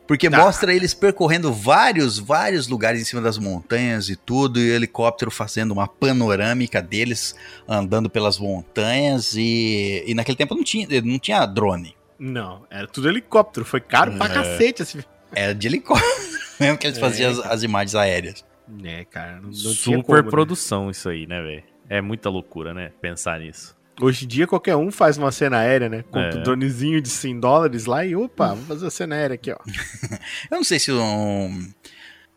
Porque 0.07 0.29
Tá. 0.29 0.37
mostra 0.39 0.75
eles 0.75 0.93
percorrendo 0.93 1.51
vários, 1.53 2.19
vários 2.19 2.69
lugares 2.69 3.01
em 3.01 3.05
cima 3.05 3.23
das 3.23 3.39
montanhas 3.39 4.09
e 4.11 4.17
tudo, 4.17 4.61
e 4.61 4.71
o 4.71 4.75
helicóptero 4.75 5.31
fazendo 5.31 5.71
uma 5.73 5.89
panorâmica 5.89 6.83
deles 6.83 7.35
andando 7.67 8.11
pelas 8.11 8.39
montanhas, 8.39 9.35
e, 9.35 10.05
e 10.07 10.15
naquele 10.15 10.37
tempo 10.37 10.55
não 10.55 10.63
tinha, 10.63 10.87
não 11.03 11.19
tinha 11.19 11.45
drone. 11.47 11.97
Não, 12.19 12.65
era 12.71 12.87
tudo 12.87 13.09
helicóptero. 13.09 13.65
Foi 13.65 13.81
caro 13.81 14.13
pra 14.13 14.27
É. 14.27 14.29
cacete 14.35 14.83
esse 14.83 15.05
Era 15.35 15.55
de 15.55 15.67
helicóptero, 15.67 16.07
mesmo 16.61 16.79
que 16.79 16.87
eles 16.87 16.99
É, 16.99 17.01
faziam 17.01 17.31
as, 17.33 17.39
as 17.41 17.63
imagens 17.63 17.95
aéreas. 17.95 18.45
É, 18.85 19.05
cara, 19.05 19.37
não, 19.37 19.43
não 19.45 19.51
tinha 19.51 19.73
Super 19.75 20.03
como, 20.05 20.23
né? 20.23 20.31
produção 20.31 20.91
isso 20.91 21.09
aí, 21.09 21.27
né, 21.27 21.41
velho? 21.43 21.63
É 21.89 22.01
muita 22.01 22.29
loucura, 22.31 22.73
né? 22.73 22.93
Pensar 23.01 23.41
nisso. 23.41 23.77
Hoje 24.01 24.25
em 24.25 24.29
dia 24.29 24.47
qualquer 24.47 24.77
um 24.77 24.91
faz 24.91 25.17
uma 25.17 25.31
cena 25.31 25.59
aérea, 25.59 25.89
né? 25.89 26.03
Compra 26.05 26.35
É. 26.35 26.39
um 26.39 26.43
dronezinho 26.43 27.01
de 27.01 27.09
100 27.09 27.41
dólares 27.41 27.87
lá 27.87 28.05
e 28.05 28.17
opa, 28.17 28.49
vamos 28.49 28.67
fazer 28.67 28.87
a 28.87 28.91
cena 28.91 29.15
aérea 29.15 29.35
aqui, 29.35 29.53
ó. 29.53 29.57
Eu 30.51 30.57
não 30.57 30.65
sei 30.65 30.79
se 30.79 30.91
um, 30.93 31.71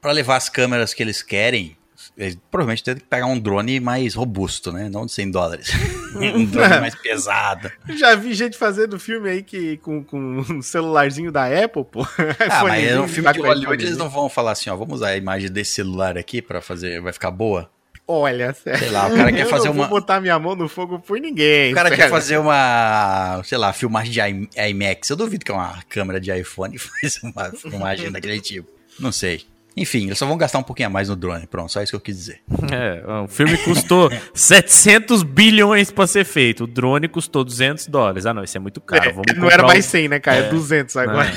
para 0.01 0.11
levar 0.11 0.35
as 0.35 0.49
câmeras 0.49 0.93
que 0.93 1.01
eles 1.01 1.21
querem, 1.23 1.75
eles 2.15 2.37
provavelmente 2.51 2.83
tem 2.83 2.95
que 2.95 3.03
pegar 3.05 3.25
um 3.25 3.39
drone 3.39 3.79
mais 3.79 4.13
robusto, 4.13 4.71
né? 4.71 4.87
Não 4.89 5.05
de 5.05 5.11
100 5.11 5.31
dólares. 5.31 5.71
um 6.15 6.45
drone 6.45 6.79
mais 6.79 6.95
pesado. 6.95 7.71
Já 7.89 8.15
vi 8.15 8.33
gente 8.35 8.55
fazendo 8.57 8.99
filme 8.99 9.29
aí 9.29 9.43
que, 9.43 9.77
com, 9.77 10.03
com 10.03 10.17
um 10.49 10.61
celularzinho 10.61 11.31
da 11.31 11.45
Apple, 11.45 11.83
pô. 11.85 12.01
Ah, 12.01 12.63
mas 12.63 12.83
iPhonezinho, 12.83 13.01
no 13.01 13.07
filme 13.07 13.33
de 13.33 13.39
com 13.39 13.47
Hollywood 13.47 13.83
eles 13.85 13.97
não 13.97 14.09
vão 14.09 14.29
falar 14.29 14.51
assim, 14.51 14.69
ó, 14.69 14.75
vamos 14.75 14.95
usar 14.95 15.09
a 15.09 15.17
imagem 15.17 15.51
desse 15.51 15.71
celular 15.71 16.17
aqui 16.17 16.41
pra 16.41 16.61
fazer, 16.61 17.01
vai 17.01 17.11
ficar 17.13 17.31
boa. 17.31 17.69
Olha, 18.07 18.53
sério. 18.53 18.79
Sei 18.79 18.89
lá, 18.91 19.07
o 19.07 19.15
cara 19.15 19.31
quer 19.33 19.41
eu 19.45 19.49
fazer 19.49 19.67
não 19.67 19.73
uma... 19.75 19.87
vou 19.87 19.99
botar 19.99 20.21
minha 20.21 20.39
mão 20.39 20.55
no 20.55 20.69
fogo 20.69 20.97
por 20.99 21.19
ninguém. 21.19 21.71
O 21.73 21.75
cara 21.75 21.91
quer 21.93 22.09
fazer 22.09 22.37
uma, 22.37 23.41
sei 23.43 23.57
lá, 23.57 23.73
filmagem 23.73 24.11
de 24.13 24.19
I- 24.21 24.69
IMAX. 24.69 25.09
Eu 25.09 25.15
duvido 25.17 25.43
que 25.43 25.51
é 25.51 25.53
uma 25.53 25.81
câmera 25.89 26.19
de 26.19 26.31
iPhone 26.31 26.77
faz 26.79 27.19
uma 27.21 27.51
filmagem 27.51 28.11
daquele 28.11 28.39
tipo. 28.39 28.69
Não 28.99 29.11
sei. 29.11 29.41
Enfim, 29.79 30.05
eles 30.07 30.17
só 30.17 30.25
vão 30.25 30.35
gastar 30.37 30.57
um 30.57 30.63
pouquinho 30.63 30.87
a 30.87 30.89
mais 30.89 31.07
no 31.07 31.15
drone. 31.15 31.45
Pronto, 31.45 31.71
só 31.71 31.83
isso 31.83 31.91
que 31.91 31.95
eu 31.95 31.99
quis 31.99 32.15
dizer. 32.17 32.39
É, 32.71 33.03
o 33.23 33.27
filme 33.27 33.55
custou 33.59 34.09
700 34.33 35.21
bilhões 35.21 35.91
pra 35.91 36.07
ser 36.07 36.25
feito. 36.25 36.63
O 36.63 36.67
drone 36.67 37.07
custou 37.07 37.43
200 37.43 37.85
dólares. 37.85 38.25
Ah, 38.25 38.33
não, 38.33 38.43
isso 38.43 38.57
é 38.57 38.59
muito 38.59 38.81
caro. 38.81 39.21
É, 39.29 39.33
não 39.35 39.51
era 39.51 39.61
mais 39.67 39.85
o- 39.85 39.89
100, 39.89 40.07
né, 40.07 40.19
cara? 40.19 40.37
É 40.37 40.49
200 40.49 40.97
agora. 40.97 41.31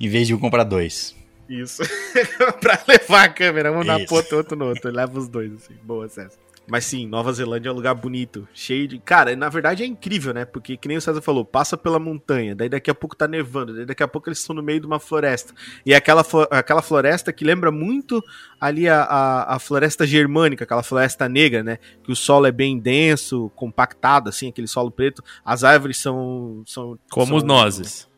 Em 0.00 0.08
vez 0.08 0.26
de 0.26 0.32
um 0.34 0.38
comprar 0.38 0.64
dois. 0.64 1.14
Isso. 1.48 1.82
pra 2.60 2.82
levar 2.88 3.24
a 3.24 3.28
câmera, 3.28 3.72
um 3.72 3.84
na 3.84 4.00
ponta, 4.06 4.36
outro 4.36 4.56
no 4.56 4.66
outro. 4.66 4.90
Leva 4.90 5.18
os 5.18 5.28
dois, 5.28 5.52
assim. 5.52 5.74
Boa, 5.82 6.08
César. 6.08 6.38
Mas 6.66 6.86
sim, 6.86 7.06
Nova 7.06 7.30
Zelândia 7.30 7.68
é 7.68 7.72
um 7.72 7.74
lugar 7.74 7.94
bonito, 7.94 8.48
cheio 8.54 8.88
de. 8.88 8.98
Cara, 8.98 9.36
na 9.36 9.50
verdade 9.50 9.82
é 9.82 9.86
incrível, 9.86 10.32
né? 10.32 10.46
Porque, 10.46 10.78
que 10.78 10.88
nem 10.88 10.96
o 10.96 11.00
César 11.00 11.20
falou, 11.20 11.44
passa 11.44 11.76
pela 11.76 11.98
montanha, 11.98 12.54
daí 12.54 12.70
daqui 12.70 12.90
a 12.90 12.94
pouco 12.94 13.14
tá 13.14 13.28
nevando, 13.28 13.74
daí 13.74 13.84
daqui 13.84 14.02
a 14.02 14.08
pouco 14.08 14.30
eles 14.30 14.38
estão 14.38 14.56
no 14.56 14.62
meio 14.62 14.80
de 14.80 14.86
uma 14.86 14.98
floresta. 14.98 15.52
E 15.84 15.92
é 15.92 15.96
aquela, 15.96 16.24
flo- 16.24 16.48
aquela 16.50 16.80
floresta 16.80 17.34
que 17.34 17.44
lembra 17.44 17.70
muito 17.70 18.24
ali 18.58 18.88
a, 18.88 19.02
a, 19.02 19.56
a 19.56 19.58
floresta 19.58 20.06
germânica, 20.06 20.64
aquela 20.64 20.82
floresta 20.82 21.28
negra, 21.28 21.62
né? 21.62 21.76
Que 22.02 22.10
o 22.10 22.16
solo 22.16 22.46
é 22.46 22.52
bem 22.52 22.78
denso, 22.78 23.50
compactado, 23.54 24.30
assim, 24.30 24.48
aquele 24.48 24.66
solo 24.66 24.90
preto. 24.90 25.22
As 25.44 25.64
árvores 25.64 25.98
são. 25.98 26.62
são 26.64 26.98
Como 27.10 27.26
são- 27.26 27.36
os 27.36 27.42
nozes. 27.42 28.08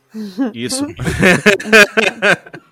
Isso. 0.55 0.87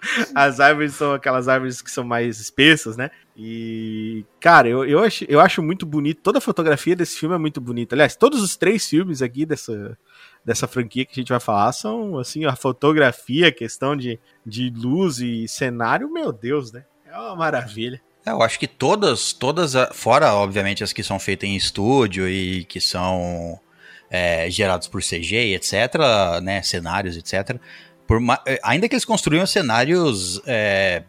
As 0.35 0.61
árvores 0.61 0.95
são 0.95 1.13
aquelas 1.13 1.49
árvores 1.49 1.81
que 1.81 1.91
são 1.91 2.05
mais 2.05 2.41
espessas, 2.41 2.97
né? 2.97 3.11
E, 3.37 4.25
cara, 4.41 4.69
eu, 4.69 4.85
eu, 4.85 5.01
acho, 5.01 5.25
eu 5.29 5.41
acho 5.41 5.63
muito 5.63 5.85
bonito. 5.85 6.21
Toda 6.23 6.39
a 6.39 6.43
fotografia 6.43 6.95
desse 6.95 7.19
filme 7.19 7.35
é 7.35 7.39
muito 7.39 7.61
bonita. 7.61 7.95
Aliás, 7.95 8.15
todos 8.15 8.43
os 8.43 8.57
três 8.57 8.87
filmes 8.89 9.23
aqui 9.23 9.45
dessa, 9.45 9.99
dessa 10.45 10.69
franquia 10.69 11.05
que 11.05 11.13
a 11.13 11.21
gente 11.21 11.31
vai 11.31 11.41
falar 11.41 11.73
são, 11.73 12.19
assim, 12.19 12.45
a 12.45 12.55
fotografia, 12.55 13.49
a 13.49 13.53
questão 13.53 13.97
de, 13.97 14.19
de 14.45 14.71
luz 14.71 15.19
e 15.19 15.49
cenário, 15.49 16.13
meu 16.13 16.33
Deus, 16.33 16.73
né? 16.73 16.85
É 17.07 17.19
uma 17.19 17.37
maravilha. 17.37 18.01
É, 18.25 18.31
Eu 18.31 18.43
acho 18.43 18.59
que 18.59 18.67
todas, 18.67 19.33
todas, 19.33 19.75
fora 19.93 20.33
obviamente 20.35 20.83
as 20.83 20.93
que 20.93 21.03
são 21.03 21.19
feitas 21.19 21.49
em 21.49 21.57
estúdio 21.57 22.29
e 22.29 22.65
que 22.65 22.81
são 22.81 23.61
é, 24.15 24.49
gerados 24.51 24.87
por 24.87 25.03
CG, 25.03 25.55
etc., 25.55 25.73
né, 26.43 26.63
cenários, 26.63 27.17
etc. 27.17 27.57
Por 28.07 28.21
é, 28.47 28.61
ainda 28.63 28.89
que 28.89 28.95
eles 28.95 29.05
construíam 29.05 29.47
cenários, 29.47 30.41
é, 30.47 31.03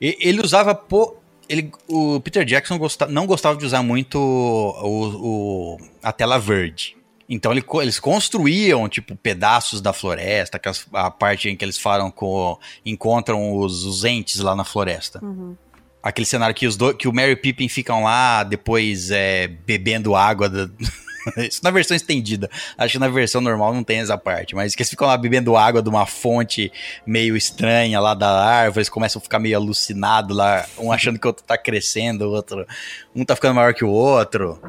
ele 0.00 0.40
usava 0.40 0.74
po- 0.74 1.16
ele, 1.48 1.72
o 1.88 2.20
Peter 2.20 2.44
Jackson 2.44 2.78
gosta- 2.78 3.06
não 3.06 3.26
gostava 3.26 3.56
de 3.58 3.64
usar 3.64 3.82
muito 3.82 4.18
o, 4.18 5.74
o- 5.74 5.78
a 6.02 6.12
tela 6.12 6.38
verde. 6.38 6.94
Então 7.28 7.50
ele 7.50 7.64
eles 7.82 7.98
construíam 7.98 8.88
tipo 8.88 9.16
pedaços 9.16 9.80
da 9.80 9.92
floresta, 9.92 10.56
aquelas- 10.58 10.86
a 10.92 11.10
parte 11.10 11.48
em 11.48 11.56
que 11.56 11.64
eles 11.64 11.78
falam 11.78 12.10
com 12.10 12.56
encontram 12.84 13.56
os, 13.58 13.84
os 13.84 14.04
entes 14.04 14.38
lá 14.40 14.54
na 14.54 14.64
floresta. 14.64 15.18
Uhum. 15.24 15.56
Aquele 16.02 16.26
cenário 16.26 16.54
que, 16.54 16.68
os 16.68 16.76
do, 16.76 16.94
que 16.94 17.08
o 17.08 17.12
Mary 17.12 17.32
e 17.32 17.36
Pippin 17.36 17.68
ficam 17.68 18.04
lá, 18.04 18.44
depois 18.44 19.10
é, 19.10 19.48
bebendo 19.48 20.14
água 20.14 20.48
da- 20.48 20.68
Isso 21.36 21.60
na 21.62 21.70
versão 21.70 21.96
estendida. 21.96 22.48
Acho 22.78 22.92
que 22.92 22.98
na 22.98 23.08
versão 23.08 23.40
normal 23.40 23.74
não 23.74 23.82
tem 23.82 23.98
essa 23.98 24.16
parte. 24.16 24.54
Mas 24.54 24.74
que 24.74 24.82
eles 24.82 24.90
ficam 24.90 25.06
lá 25.06 25.16
bebendo 25.16 25.56
água 25.56 25.82
de 25.82 25.88
uma 25.88 26.06
fonte 26.06 26.72
meio 27.06 27.36
estranha 27.36 28.00
lá 28.00 28.14
da 28.14 28.28
árvore. 28.28 28.80
Eles 28.80 28.88
começam 28.88 29.18
a 29.20 29.22
ficar 29.22 29.38
meio 29.38 29.56
alucinados 29.56 30.36
lá. 30.36 30.66
Um 30.78 30.92
achando 30.92 31.18
que 31.18 31.26
o 31.26 31.30
outro 31.30 31.44
tá 31.44 31.58
crescendo, 31.58 32.26
o 32.26 32.32
outro. 32.32 32.66
Um 33.14 33.24
tá 33.24 33.34
ficando 33.34 33.54
maior 33.54 33.74
que 33.74 33.84
o 33.84 33.90
outro. 33.90 34.60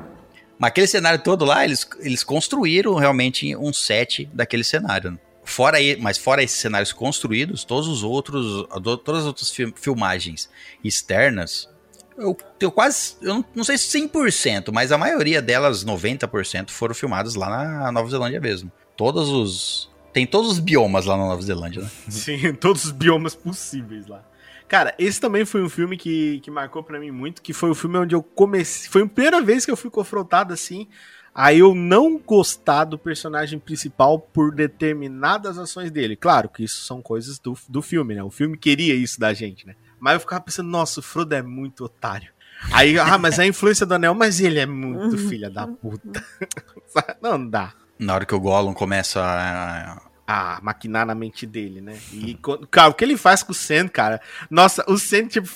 Mas 0.59 0.69
aquele 0.69 0.88
cenário 0.88 1.19
todo 1.19 1.45
lá, 1.45 1.63
eles, 1.63 1.88
eles 1.99 2.23
construíram 2.23 2.95
realmente 2.95 3.55
um 3.55 3.71
set 3.71 4.27
daquele 4.34 4.63
cenário. 4.63 5.19
Fora 5.43 5.77
mas 5.99 6.17
fora 6.17 6.43
esses 6.43 6.59
cenários 6.59 6.91
construídos, 6.91 7.63
todos 7.63 7.88
os 7.88 8.03
outros, 8.03 8.67
todas 9.05 9.21
as 9.21 9.27
outras 9.27 9.49
fil- 9.49 9.73
filmagens 9.77 10.49
externas, 10.84 11.69
eu 12.18 12.35
tenho 12.57 12.72
quase, 12.72 13.15
eu 13.22 13.35
não, 13.35 13.45
não 13.56 13.64
sei 13.64 13.77
se 13.77 13.98
100%, 13.99 14.72
mas 14.73 14.91
a 14.91 14.98
maioria 14.98 15.41
delas, 15.41 15.85
90%, 15.85 16.72
foram 16.72 16.95
filmadas 16.95 17.35
lá 17.35 17.49
na 17.49 17.91
Nova 17.91 18.10
Zelândia 18.10 18.39
mesmo. 18.39 18.72
Todos 18.95 19.30
os 19.30 19.89
tem 20.18 20.26
todos 20.26 20.53
os 20.53 20.60
biomas 20.60 21.06
lá 21.06 21.15
na 21.15 21.27
Nova 21.27 21.41
Zelândia, 21.41 21.84
né? 21.84 21.89
Sim, 22.10 22.53
todos 22.56 22.85
os 22.85 22.91
biomas 22.91 23.35
possíveis 23.35 24.07
lá. 24.07 24.23
Cara, 24.68 24.94
esse 24.98 25.22
também 25.22 25.45
foi 25.45 25.64
um 25.64 25.69
filme 25.69 25.95
que, 25.95 26.39
que 26.41 26.52
marcou 26.52 26.84
pra 26.84 26.99
mim 26.99 27.11
muito, 27.11 27.41
que 27.41 27.53
foi 27.53 27.69
o 27.69 27.76
filme 27.76 27.99
onde 27.99 28.15
eu 28.15 28.23
comecei. 28.23 28.89
Foi 28.89 29.03
a 29.03 29.07
primeira 29.07 29.41
vez 29.41 29.64
que 29.64 29.72
eu 29.72 29.77
fui 29.77 29.89
confrontado 29.89 30.53
assim. 30.53 30.88
A 31.35 31.53
eu 31.53 31.76
não 31.76 32.18
gostar 32.18 32.84
do 32.84 32.98
personagem 32.98 33.60
principal 33.60 34.19
por 34.19 34.52
determinadas 34.52 35.60
ações 35.60 35.91
dele. 35.91 36.15
Claro 36.15 36.49
que 36.49 36.64
isso 36.64 36.84
são 36.84 36.99
coisas 36.99 37.38
do, 37.38 37.56
do 37.69 37.81
filme, 37.81 38.15
né? 38.15 38.23
O 38.23 38.31
filme 38.31 38.57
queria 38.57 38.95
isso 38.95 39.19
da 39.19 39.34
gente, 39.34 39.68
né? 39.68 39.76
Mas 39.99 40.13
eu 40.13 40.19
ficava 40.19 40.41
pensando, 40.41 40.69
nossa, 40.69 40.99
o 40.99 41.03
Frodo 41.03 41.33
é 41.35 41.41
muito 41.41 41.83
otário. 41.83 42.31
Aí, 42.71 42.97
ah, 42.97 43.17
mas 43.17 43.37
é 43.39 43.43
a 43.43 43.47
influência 43.47 43.85
do 43.85 43.93
anel, 43.93 44.13
mas 44.13 44.39
ele 44.39 44.59
é 44.59 44.65
muito 44.65 45.17
filha 45.17 45.49
da 45.49 45.67
puta. 45.67 46.23
não 47.21 47.47
dá 47.47 47.73
Na 47.99 48.15
hora 48.15 48.25
que 48.25 48.33
o 48.33 48.39
Gollum 48.39 48.73
começa 48.73 49.21
a, 49.21 50.01
a 50.27 50.59
maquinar 50.61 51.05
na 51.05 51.13
mente 51.13 51.45
dele, 51.45 51.81
né? 51.81 51.97
E, 52.11 52.37
cara, 52.71 52.89
o 52.89 52.93
que 52.93 53.03
ele 53.03 53.15
faz 53.15 53.43
com 53.43 53.51
o 53.51 53.55
Sam, 53.55 53.87
cara? 53.87 54.19
Nossa, 54.49 54.83
o 54.87 54.97
Sam, 54.97 55.27
tipo, 55.27 55.47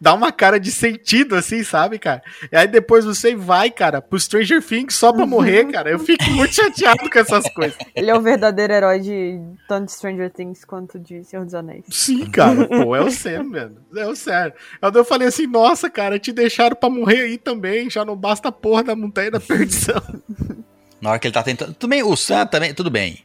dá 0.00 0.14
uma 0.14 0.32
cara 0.32 0.58
de 0.58 0.72
sentido, 0.72 1.36
assim, 1.36 1.62
sabe, 1.62 1.98
cara? 1.98 2.22
E 2.50 2.56
aí 2.56 2.66
depois 2.66 3.04
você 3.04 3.34
vai, 3.36 3.70
cara, 3.70 4.00
pro 4.00 4.18
Stranger 4.18 4.64
Things 4.64 4.94
só 4.94 5.12
pra 5.12 5.26
morrer, 5.26 5.66
cara. 5.66 5.90
Eu 5.90 5.98
fico 5.98 6.24
muito 6.32 6.54
chateado 6.54 7.10
com 7.10 7.18
essas 7.18 7.48
coisas. 7.52 7.76
Ele 7.94 8.10
é 8.10 8.14
o 8.14 8.20
verdadeiro 8.20 8.72
herói 8.72 9.00
de 9.00 9.38
tanto 9.68 9.86
de 9.86 9.92
Stranger 9.92 10.30
Things 10.30 10.64
quanto 10.64 10.98
de 10.98 11.22
Senhor 11.24 11.44
dos 11.44 11.54
Anéis. 11.54 11.84
Sim, 11.90 12.30
cara. 12.30 12.66
Pô, 12.66 12.96
é 12.96 13.02
o 13.02 13.10
Sam, 13.10 13.44
mano. 13.44 13.76
É 13.94 14.06
o 14.06 14.16
Sam. 14.16 14.52
Aí 14.80 14.90
eu 14.94 15.04
falei 15.04 15.28
assim, 15.28 15.46
nossa, 15.46 15.90
cara, 15.90 16.18
te 16.18 16.32
deixaram 16.32 16.76
pra 16.76 16.88
morrer 16.88 17.22
aí 17.22 17.36
também. 17.36 17.90
Já 17.90 18.04
não 18.04 18.16
basta 18.16 18.48
a 18.48 18.52
porra 18.52 18.82
da 18.82 18.96
montanha 18.96 19.30
da 19.30 19.40
perdição. 19.40 20.00
Na 21.00 21.10
hora 21.10 21.18
que 21.18 21.26
ele 21.26 21.34
tá 21.34 21.42
tentando. 21.42 21.74
Tudo 21.74 21.90
bem, 21.90 22.02
o 22.02 22.14
Sam 22.16 22.46
também. 22.46 22.74
Tudo 22.74 22.90
bem. 22.90 23.24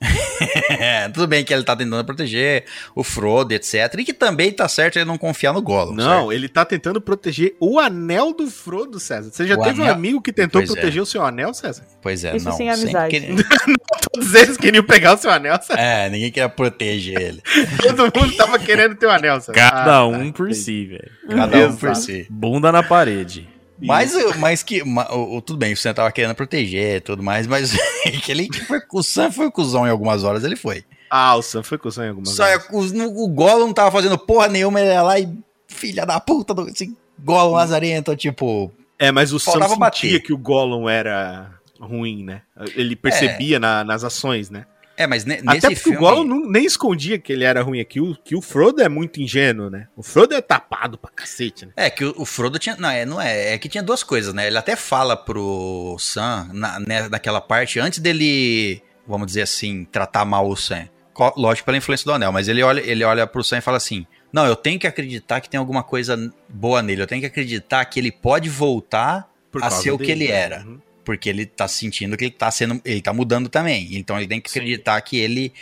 tudo 1.12 1.26
bem 1.26 1.44
que 1.44 1.52
ele 1.54 1.62
tá 1.62 1.74
tentando 1.76 2.04
proteger 2.04 2.64
o 2.94 3.02
Frodo, 3.02 3.52
etc. 3.54 3.94
E 3.98 4.04
que 4.04 4.12
também 4.12 4.52
tá 4.52 4.68
certo 4.68 4.96
ele 4.96 5.04
não 5.04 5.16
confiar 5.18 5.52
no 5.52 5.62
Gollum. 5.62 5.94
Não, 5.94 6.32
ele 6.32 6.48
tá 6.48 6.64
tentando 6.64 7.00
proteger 7.00 7.54
o 7.60 7.78
anel 7.78 8.32
do 8.34 8.46
Frodo, 8.50 8.98
César. 9.00 9.30
Você 9.32 9.46
já 9.46 9.54
O 9.54 9.62
teve 9.62 9.80
um 9.80 9.84
anel- 9.84 9.94
amigo 9.94 10.20
que 10.22 10.32
tentou 10.32 10.60
Pois 10.60 10.70
é. 10.70 10.72
proteger 10.74 11.02
o 11.02 11.06
seu 11.06 11.22
anel, 11.24 11.52
César? 11.54 11.74
certo? 11.82 11.98
Pois 12.02 12.24
é, 12.24 12.36
Isso 12.36 12.46
não. 12.48 12.56
sem 12.56 12.70
amizade. 12.70 13.10
queria- 13.10 13.34
Todos 14.12 14.34
eles 14.34 14.56
queriam 14.56 14.84
pegar 14.84 15.14
o 15.14 15.18
seu 15.18 15.30
anel, 15.30 15.58
César. 15.60 15.80
É, 15.80 16.08
ninguém 16.10 16.30
queria 16.30 16.48
proteger 16.48 17.20
ele. 17.20 17.42
Todo 17.82 18.04
mundo 18.20 18.36
tava 18.36 18.58
querendo 18.58 18.94
ter 18.94 19.06
o 19.06 19.10
anel, 19.10 19.40
César. 19.40 19.52
Cada 19.54 19.94
Ah, 19.96 20.06
um 20.06 20.30
tá, 20.30 20.36
por 20.36 20.48
entendi. 20.48 20.54
si, 20.64 20.84
velho. 20.86 21.10
Cada 21.28 21.56
um 21.68 21.76
por 21.76 21.90
Exato. 21.90 22.06
si. 22.06 22.26
Bunda 22.30 22.70
na 22.70 22.82
parede. 22.82 23.48
Mas, 23.80 24.12
mas 24.38 24.62
que. 24.62 24.84
ma- 24.84 25.10
o, 25.12 25.36
o- 25.36 25.42
tudo 25.42 25.58
bem, 25.58 25.72
o 25.72 25.76
Sam 25.76 25.94
tava 25.94 26.12
querendo 26.12 26.34
proteger 26.34 26.96
e 26.96 27.00
tudo 27.00 27.22
mais, 27.22 27.46
mas 27.46 27.72
que 28.24 28.30
ele 28.32 28.48
foi, 28.66 28.80
o 28.92 29.02
Sam 29.02 29.30
foi 29.32 29.50
cuzão 29.50 29.86
em 29.86 29.90
algumas 29.90 30.22
horas, 30.24 30.44
ele 30.44 30.56
foi. 30.56 30.84
Ah, 31.10 31.36
o 31.36 31.42
Sam 31.42 31.62
foi 31.62 31.78
com 31.78 31.88
o 31.88 31.92
Sam 31.92 32.06
em 32.06 32.08
algumas 32.10 32.30
Só 32.30 32.46
é, 32.46 32.56
vezes. 32.58 32.92
o, 32.92 33.24
o 33.24 33.28
Gollum 33.28 33.66
não 33.66 33.72
tava 33.74 33.90
fazendo 33.90 34.18
porra 34.18 34.48
nenhuma, 34.48 34.80
ele 34.80 34.90
ia 34.90 35.02
lá 35.02 35.18
e. 35.18 35.28
Filha 35.66 36.06
da 36.06 36.20
puta, 36.20 36.54
do, 36.54 36.68
esse 36.68 36.94
Gollum 37.18 37.52
Lazarento, 37.54 38.14
tipo. 38.16 38.72
É, 38.98 39.10
mas 39.10 39.32
o 39.32 39.38
Sam 39.40 39.52
sentia 39.60 39.76
bater. 39.76 40.20
que 40.22 40.32
o 40.32 40.38
Gollum 40.38 40.88
era 40.88 41.50
ruim, 41.80 42.22
né? 42.24 42.42
Ele 42.76 42.94
percebia 42.94 43.58
na- 43.58 43.82
nas 43.82 44.04
ações, 44.04 44.50
né? 44.50 44.66
É, 44.96 45.06
mas 45.06 45.24
ne- 45.24 45.40
Até 45.46 45.60
porque 45.60 45.74
filme. 45.76 45.98
o 45.98 46.00
Gollum 46.00 46.24
não- 46.24 46.48
nem 46.50 46.64
escondia 46.64 47.18
que 47.18 47.32
ele 47.32 47.42
era 47.44 47.62
ruim 47.62 47.80
aqui. 47.80 48.00
O, 48.00 48.14
que 48.14 48.36
o 48.36 48.40
Frodo 48.40 48.80
é 48.82 48.88
muito 48.88 49.20
ingênuo, 49.20 49.68
né? 49.68 49.88
O 49.96 50.02
Frodo 50.02 50.34
é 50.34 50.40
tapado 50.40 50.96
pra 50.96 51.10
cacete, 51.10 51.66
né? 51.66 51.72
É, 51.76 51.90
que 51.90 52.04
o, 52.04 52.14
o 52.18 52.24
Frodo 52.24 52.58
tinha. 52.58 52.76
Não, 52.76 52.88
é, 52.88 53.04
não 53.04 53.20
é. 53.20 53.54
É 53.54 53.58
que 53.58 53.68
tinha 53.68 53.82
duas 53.82 54.02
coisas, 54.04 54.32
né? 54.32 54.46
Ele 54.46 54.56
até 54.58 54.76
fala 54.76 55.16
pro 55.16 55.96
Sam, 55.98 56.48
na, 56.52 56.78
né, 56.78 57.08
naquela 57.08 57.40
parte, 57.40 57.80
antes 57.80 57.98
dele, 57.98 58.82
vamos 59.06 59.26
dizer 59.26 59.42
assim, 59.42 59.84
tratar 59.84 60.24
mal 60.24 60.48
o 60.48 60.56
Sam. 60.56 60.88
Co- 61.12 61.34
Lógico, 61.36 61.66
pela 61.66 61.76
influência 61.76 62.04
do 62.04 62.12
anel, 62.12 62.30
mas 62.32 62.48
ele 62.48 62.62
olha, 62.62 62.80
ele 62.80 63.02
olha 63.04 63.26
pro 63.26 63.42
Sam 63.44 63.58
e 63.58 63.60
fala 63.60 63.76
assim: 63.76 64.06
Não, 64.32 64.46
eu 64.46 64.54
tenho 64.56 64.78
que 64.78 64.86
acreditar 64.86 65.40
que 65.40 65.48
tem 65.50 65.58
alguma 65.58 65.82
coisa 65.82 66.16
boa 66.48 66.82
nele. 66.82 67.02
Eu 67.02 67.06
tenho 67.06 67.20
que 67.20 67.26
acreditar 67.26 67.84
que 67.84 67.98
ele 67.98 68.12
pode 68.12 68.48
voltar 68.48 69.28
a 69.60 69.70
ser 69.70 69.90
o 69.92 69.98
que 69.98 70.06
dele, 70.06 70.24
ele 70.24 70.32
né? 70.32 70.38
era. 70.38 70.64
Uhum. 70.64 70.80
Porque 71.04 71.28
ele 71.28 71.44
tá 71.46 71.68
sentindo 71.68 72.16
que 72.16 72.24
ele 72.24 72.30
tá 72.32 72.50
sendo. 72.50 72.80
Ele 72.84 73.00
tá 73.02 73.12
mudando 73.12 73.48
também. 73.48 73.96
Então 73.96 74.16
ele 74.16 74.26
tem 74.26 74.40
que 74.40 74.48
acreditar 74.50 75.00
que 75.02 75.18
ele. 75.18 75.52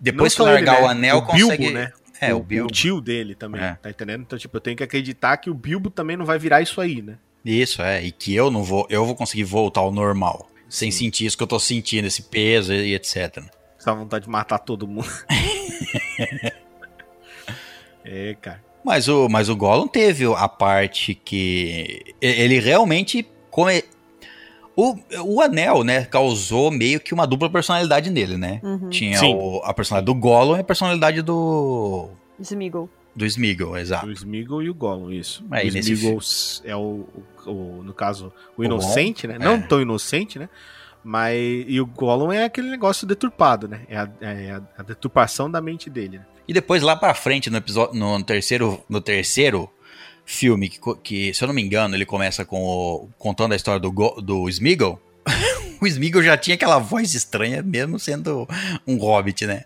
Depois 0.00 0.32
que 0.32 0.38
só 0.38 0.44
ele, 0.44 0.54
largar 0.54 0.80
né? 0.80 0.86
o 0.86 0.88
anel, 0.88 1.18
o 1.18 1.32
Bilbo, 1.32 1.52
consegue. 1.56 1.70
né? 1.72 1.92
É, 2.20 2.34
o 2.34 2.42
Bilbo. 2.42 2.72
tio 2.72 3.00
dele 3.00 3.34
também, 3.34 3.60
É. 3.62 3.74
tá 3.74 3.90
entendendo? 3.90 4.22
Então, 4.22 4.38
tipo, 4.38 4.56
eu 4.56 4.60
tenho 4.60 4.76
que 4.76 4.82
acreditar 4.82 5.36
que 5.36 5.50
o 5.50 5.54
Bilbo 5.54 5.90
também 5.90 6.16
não 6.16 6.24
vai 6.24 6.38
virar 6.38 6.62
isso 6.62 6.80
aí, 6.80 7.02
né? 7.02 7.18
Isso, 7.44 7.82
é. 7.82 8.02
E 8.02 8.10
que 8.10 8.34
eu 8.34 8.50
não 8.50 8.62
vou. 8.64 8.86
Eu 8.88 9.04
vou 9.04 9.14
conseguir 9.14 9.44
voltar 9.44 9.80
ao 9.80 9.92
normal. 9.92 10.50
Sem 10.68 10.90
sentir 10.90 11.26
isso 11.26 11.36
que 11.36 11.42
eu 11.42 11.46
tô 11.46 11.60
sentindo, 11.60 12.06
esse 12.06 12.22
peso 12.22 12.72
e 12.72 12.94
etc. 12.94 13.44
Essa 13.78 13.94
vontade 13.94 14.24
de 14.24 14.30
matar 14.30 14.58
todo 14.58 14.88
mundo. 14.88 15.08
é, 18.04 18.34
cara. 18.40 18.64
Mas 18.84 19.08
o, 19.08 19.28
mas 19.28 19.48
o 19.48 19.56
Gollum 19.56 19.88
teve 19.88 20.24
a 20.24 20.48
parte 20.48 21.14
que. 21.14 22.14
Ele 22.20 22.58
realmente. 22.60 23.26
O, 24.76 24.94
o 25.24 25.40
anel, 25.40 25.82
né, 25.82 26.04
causou 26.04 26.70
meio 26.70 27.00
que 27.00 27.14
uma 27.14 27.26
dupla 27.26 27.48
personalidade 27.48 28.10
nele, 28.10 28.36
né? 28.36 28.60
Uhum. 28.62 28.90
Tinha 28.90 29.18
o- 29.24 29.62
a 29.64 29.72
personalidade 29.72 30.06
do 30.14 30.20
Gollum 30.20 30.56
e 30.56 30.60
a 30.60 30.64
personalidade 30.64 31.22
do. 31.22 32.10
Smeagol. 32.38 32.88
Do 33.14 33.24
Smeagol, 33.24 33.78
exato. 33.78 34.06
O 34.06 34.12
Smeagol 34.12 34.62
e 34.62 34.68
o 34.68 34.74
Gollum, 34.74 35.10
isso. 35.10 35.42
É, 35.50 35.64
o 35.64 35.68
e 35.68 35.70
nesse 35.70 35.92
Smeagol 35.94 36.20
é 36.64 36.76
o, 36.76 37.06
o- 37.46 37.50
o- 37.50 37.82
no 37.82 37.94
caso, 37.94 38.30
o 38.54 38.60
O 38.60 38.64
inocente, 38.64 39.26
né? 39.26 39.38
Não 39.38 39.52
é. 39.54 39.58
tão 39.62 39.80
inocente, 39.80 40.38
né? 40.38 40.46
Mas, 41.02 41.64
e 41.68 41.80
o 41.80 41.86
Gollum 41.86 42.30
é 42.30 42.44
aquele 42.44 42.68
negócio 42.68 43.06
deturpado, 43.06 43.66
né? 43.68 43.80
É 43.88 43.96
a, 43.96 44.08
é 44.20 44.50
a- 44.50 44.62
a 44.76 44.82
deturpação 44.82 45.50
da 45.50 45.60
mente 45.62 45.88
dele, 45.88 46.18
né? 46.18 46.26
E 46.46 46.52
depois 46.52 46.82
lá 46.82 46.94
pra 46.94 47.14
frente, 47.14 47.48
no 47.48 47.56
episódio, 47.56 47.98
no 47.98 48.22
terceiro, 48.22 48.80
no 48.88 49.00
terceiro 49.00 49.70
filme, 50.26 50.68
que, 50.68 50.78
que, 51.02 51.32
se 51.32 51.42
eu 51.42 51.46
não 51.48 51.54
me 51.54 51.62
engano, 51.62 51.94
ele 51.94 52.04
começa 52.04 52.44
com 52.44 52.62
o- 52.62 53.08
contando 53.16 53.52
a 53.52 53.56
história 53.56 53.80
do, 53.80 53.90
Go- 53.90 54.20
do 54.20 54.46
Smeagol. 54.50 55.00
o 55.80 55.86
Smeagol 55.86 56.22
já 56.22 56.36
tinha 56.36 56.54
aquela 56.56 56.78
voz 56.78 57.14
estranha, 57.14 57.62
mesmo 57.62 57.98
sendo 57.98 58.46
um 58.86 58.96
hobbit, 58.96 59.46
né? 59.46 59.64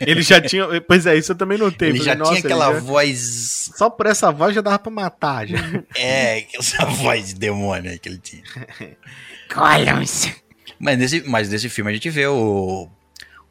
Ele 0.00 0.22
já 0.22 0.40
tinha. 0.40 0.66
Pois 0.82 1.06
é, 1.06 1.16
isso 1.16 1.32
eu 1.32 1.36
também 1.36 1.56
notei. 1.58 1.90
Ele 1.90 1.98
Falei, 1.98 2.14
já 2.14 2.24
tinha 2.24 2.38
aquela 2.40 2.72
já- 2.74 2.80
voz. 2.80 3.70
Só 3.76 3.88
por 3.90 4.06
essa 4.06 4.30
voz 4.32 4.54
já 4.54 4.60
dava 4.60 4.78
pra 4.78 4.90
matar, 4.90 5.46
já. 5.46 5.56
É, 5.96 6.44
essa 6.58 6.84
voz 6.86 7.28
de 7.28 7.34
demônio 7.36 7.90
aí 7.90 7.98
que 7.98 8.08
ele 8.08 8.18
tinha. 8.18 8.42
Gollum. 9.54 10.04
Mas 10.78 10.98
nesse, 10.98 11.22
mas 11.26 11.48
nesse 11.48 11.68
filme 11.68 11.90
a 11.90 11.94
gente 11.94 12.10
vê 12.10 12.26
o. 12.26 12.88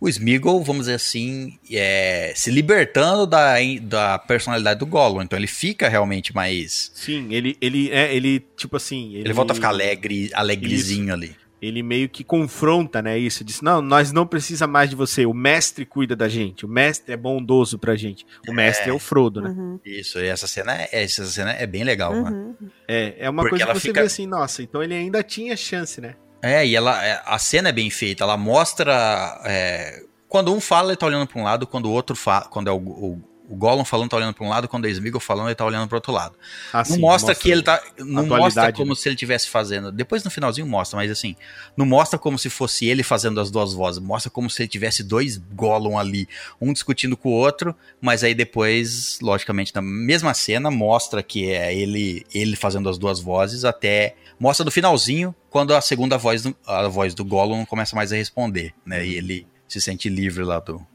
O 0.06 0.10
Smeagol, 0.10 0.64
vamos 0.64 0.84
dizer 0.86 0.94
assim, 0.96 1.58
é, 1.72 2.32
se 2.36 2.52
libertando 2.52 3.26
da, 3.26 3.56
da 3.82 4.20
personalidade 4.20 4.80
do 4.80 4.86
Gollum. 4.86 5.24
Então 5.24 5.38
ele 5.38 5.48
fica 5.48 5.90
realmente 5.90 6.34
mais. 6.36 6.92
Sim, 6.94 7.34
ele, 7.34 7.58
ele, 7.60 7.90
é, 7.92 8.16
ele, 8.16 8.40
tipo 8.56 8.78
assim. 8.78 9.14
Ele, 9.16 9.22
Ele 9.22 9.34
volta 9.34 9.54
a 9.54 9.56
ficar 9.56 9.70
alegre, 9.70 10.30
alegrezinho 10.34 11.12
ali. 11.12 11.36
Ele 11.60 11.82
meio 11.82 12.08
que 12.08 12.24
confronta, 12.24 13.02
né? 13.02 13.18
Isso. 13.18 13.44
Diz: 13.44 13.62
Não, 13.62 13.82
nós 13.82 14.12
não 14.12 14.28
precisa 14.28 14.68
mais 14.68 14.92
de 14.92 14.96
você. 14.96 15.26
O 15.26 15.34
mestre 15.34 15.86
cuida 15.86 16.16
da 16.16 16.30
gente. 16.30 16.66
O 16.66 16.70
mestre 16.70 17.14
é 17.14 17.18
bondoso 17.18 17.80
pra 17.80 17.96
gente. 17.96 18.28
O 18.48 18.54
mestre 18.54 18.92
é, 18.92 18.94
o 18.94 19.00
Frodo, 19.00 19.42
né? 19.42 19.50
Uhum. 19.50 19.80
Isso, 19.84 20.20
e 20.20 20.28
essa 20.28 20.46
cena 20.46 20.74
é, 20.74 20.90
essa 20.92 21.26
cena 21.26 21.52
é 21.54 21.66
bem 21.66 21.84
legal, 21.84 22.14
mano. 22.14 22.56
Uhum. 22.62 22.70
É, 22.88 23.16
é 23.18 23.30
uma 23.30 23.42
Porque 23.42 23.52
coisa 23.58 23.66
que 23.66 23.74
você 23.80 23.88
fica- 23.88 24.02
vê 24.02 24.06
assim, 24.06 24.28
nossa, 24.28 24.62
então 24.62 24.84
ele 24.84 24.94
ainda 24.94 25.24
tinha 25.24 25.58
chance, 25.58 26.00
né? 26.00 26.14
É, 26.46 26.64
e 26.64 26.76
ela, 26.76 27.04
é, 27.04 27.20
a 27.26 27.40
cena 27.40 27.70
é 27.70 27.72
bem 27.72 27.90
feita, 27.90 28.24
ela 28.24 28.38
mostra. 28.38 29.42
é, 29.46 30.04
quando 30.30 30.54
um 30.54 30.62
fala, 30.62 30.90
ele 30.90 30.98
tá 30.98 31.08
olhando 31.08 31.26
pra 31.26 31.42
um 31.42 31.44
lado, 31.44 31.66
quando 31.66 31.88
o 31.88 31.92
outro 31.92 32.16
fala, 32.16 32.46
quando 32.46 32.68
é 32.68 32.72
o, 32.72 32.78
o, 32.78 33.24
o 33.50 33.56
Gollum 33.56 33.86
falando 33.86 34.10
tá 34.10 34.18
olhando 34.18 34.34
pra 34.34 34.46
um 34.46 34.50
lado, 34.50 34.68
quando 34.68 34.86
é 34.86 34.90
Smeagol 34.92 35.20
falando 35.20 35.48
ele 35.48 35.56
tá 35.56 35.66
olhando 35.66 35.88
pro 35.88 35.98
outro 35.98 36.12
lado. 36.12 36.36
Ah, 36.72 36.80
não 36.80 36.86
sim, 36.86 37.00
mostra, 37.00 37.34
que 37.34 37.50
ele 37.50 37.64
tá. 37.64 37.82
Não 37.98 38.26
mostra 38.26 38.72
como 38.74 38.90
né? 38.90 38.96
se 38.96 39.08
ele 39.08 39.16
estivesse 39.16 39.50
fazendo. 39.50 39.92
Depois 39.92 40.24
no 40.24 40.32
finalzinho 40.32 40.68
mostra, 40.68 40.98
mas 40.98 41.12
assim, 41.12 41.36
não 41.76 41.86
mostra 41.86 42.18
como 42.20 42.38
se 42.38 42.50
fosse 42.50 42.86
ele 42.86 43.04
fazendo 43.04 43.40
as 43.40 43.50
duas 43.52 43.74
vozes. 43.74 44.00
Mostra 44.02 44.30
como 44.30 44.50
se 44.50 44.62
ele 44.62 44.70
tivesse 44.70 45.04
dois 45.04 45.38
Gollum 45.38 45.98
ali, 45.98 46.28
um 46.60 46.74
discutindo 46.74 47.16
com 47.16 47.30
o 47.30 47.34
outro, 47.34 47.76
mas 48.02 48.24
aí 48.24 48.34
depois, 48.34 49.20
logicamente, 49.22 49.74
na 49.74 49.82
mesma 49.82 50.34
cena, 50.34 50.70
mostra 50.70 51.22
que 51.24 51.52
é 51.52 51.74
ele, 51.74 52.26
ele 52.34 52.56
fazendo 52.56 52.90
as 52.90 52.98
duas 52.98 53.20
vozes, 53.20 53.66
até. 53.66 54.16
Mostra 54.40 54.66
no 54.66 54.72
finalzinho, 54.72 55.34
quando 55.50 55.74
a 55.74 55.82
segunda 55.82 56.18
voz, 56.18 56.44
do- 56.44 56.56
a 56.68 56.88
voz 56.88 57.14
do 57.14 57.24
Gollum 57.24 57.58
não 57.60 57.66
começa 57.66 57.96
mais 57.96 58.12
a 58.12 58.16
responder, 58.16 58.74
né? 58.86 59.06
E 59.06 59.16
ele 59.16 59.48
se 59.68 59.80
sente 59.82 60.10
livre 60.10 60.44
lá 60.44 60.60
do, 60.60 60.86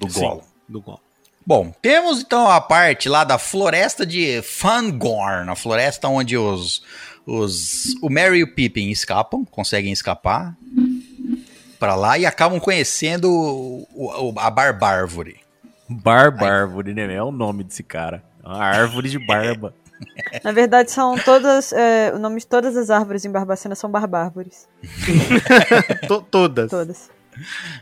do 0.00 0.10
Sim. 0.10 0.20
Gollum. 0.20 0.40
Do 0.68 0.80
Gollum. 0.80 0.98
Bom, 1.46 1.72
temos 1.80 2.20
então 2.20 2.50
a 2.50 2.60
parte 2.60 3.08
lá 3.08 3.24
da 3.24 3.38
floresta 3.38 4.04
de 4.04 4.42
Fangorn, 4.42 5.48
a 5.50 5.54
floresta 5.54 6.06
onde 6.08 6.36
os, 6.36 6.82
os 7.24 7.94
o 8.02 8.10
Merry 8.10 8.40
e 8.40 8.42
o 8.44 8.54
Pippin 8.54 8.90
escapam, 8.90 9.44
conseguem 9.46 9.90
escapar 9.92 10.54
pra 11.78 11.94
lá 11.94 12.18
e 12.18 12.26
acabam 12.26 12.60
conhecendo 12.60 13.30
o, 13.30 13.86
o- 13.94 14.34
a 14.38 14.50
Barbárvore. 14.50 15.40
Barbárvore, 15.88 16.92
né? 16.92 17.14
É 17.14 17.22
o 17.22 17.30
nome 17.30 17.64
desse 17.64 17.82
cara. 17.82 18.22
É 18.44 18.46
Uma 18.48 18.58
árvore 18.64 19.08
de 19.08 19.18
barba. 19.18 19.74
Na 20.44 20.52
verdade, 20.52 20.90
são 20.90 21.16
todas. 21.18 21.72
é, 21.72 22.12
o 22.14 22.18
nome 22.18 22.40
de 22.40 22.46
todas 22.46 22.76
as 22.76 22.90
árvores 22.90 23.24
em 23.24 23.30
Barbacena 23.30 23.74
são 23.74 23.90
barbárvores. 23.90 24.68
To- 26.08 26.22
todas. 26.30 26.70
Todas. 26.70 27.10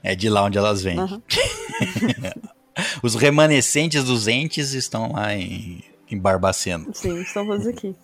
É 0.03 0.15
de 0.15 0.29
lá 0.29 0.45
onde 0.45 0.59
elas 0.59 0.83
vêm. 0.83 0.99
Aham. 0.99 1.23
Os 3.03 3.15
remanescentes 3.15 4.05
dos 4.05 4.29
entes 4.29 4.73
estão 4.75 5.13
lá 5.13 5.35
em, 5.35 5.83
em 6.11 6.19
Barbacena. 6.19 6.87
Sim, 6.93 7.21
estão 7.23 7.47
todos 7.47 7.67
aqui. 7.67 7.95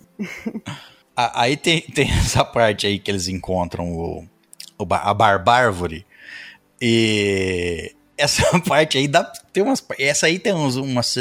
A- 1.15 1.43
Aí 1.43 1.57
tem, 1.57 1.83
tem 1.83 2.09
essa 2.19 2.45
parte 2.45 2.87
aí 2.87 2.99
que 2.99 3.11
eles 3.11 3.29
encontram 3.29 3.93
o, 3.93 4.27
o 4.79 4.87
a 4.95 5.13
Barbárvore. 5.13 6.07
E 6.81 7.95
essa 8.17 8.59
parte 8.61 8.97
aí 8.99 9.07
dá. 9.07 9.25
Tem 9.53 9.63
umas, 9.63 9.85
essa 9.99 10.27
aí 10.27 10.39
tem 10.39 10.55
uns, 10.55 10.77
umas, 10.77 11.15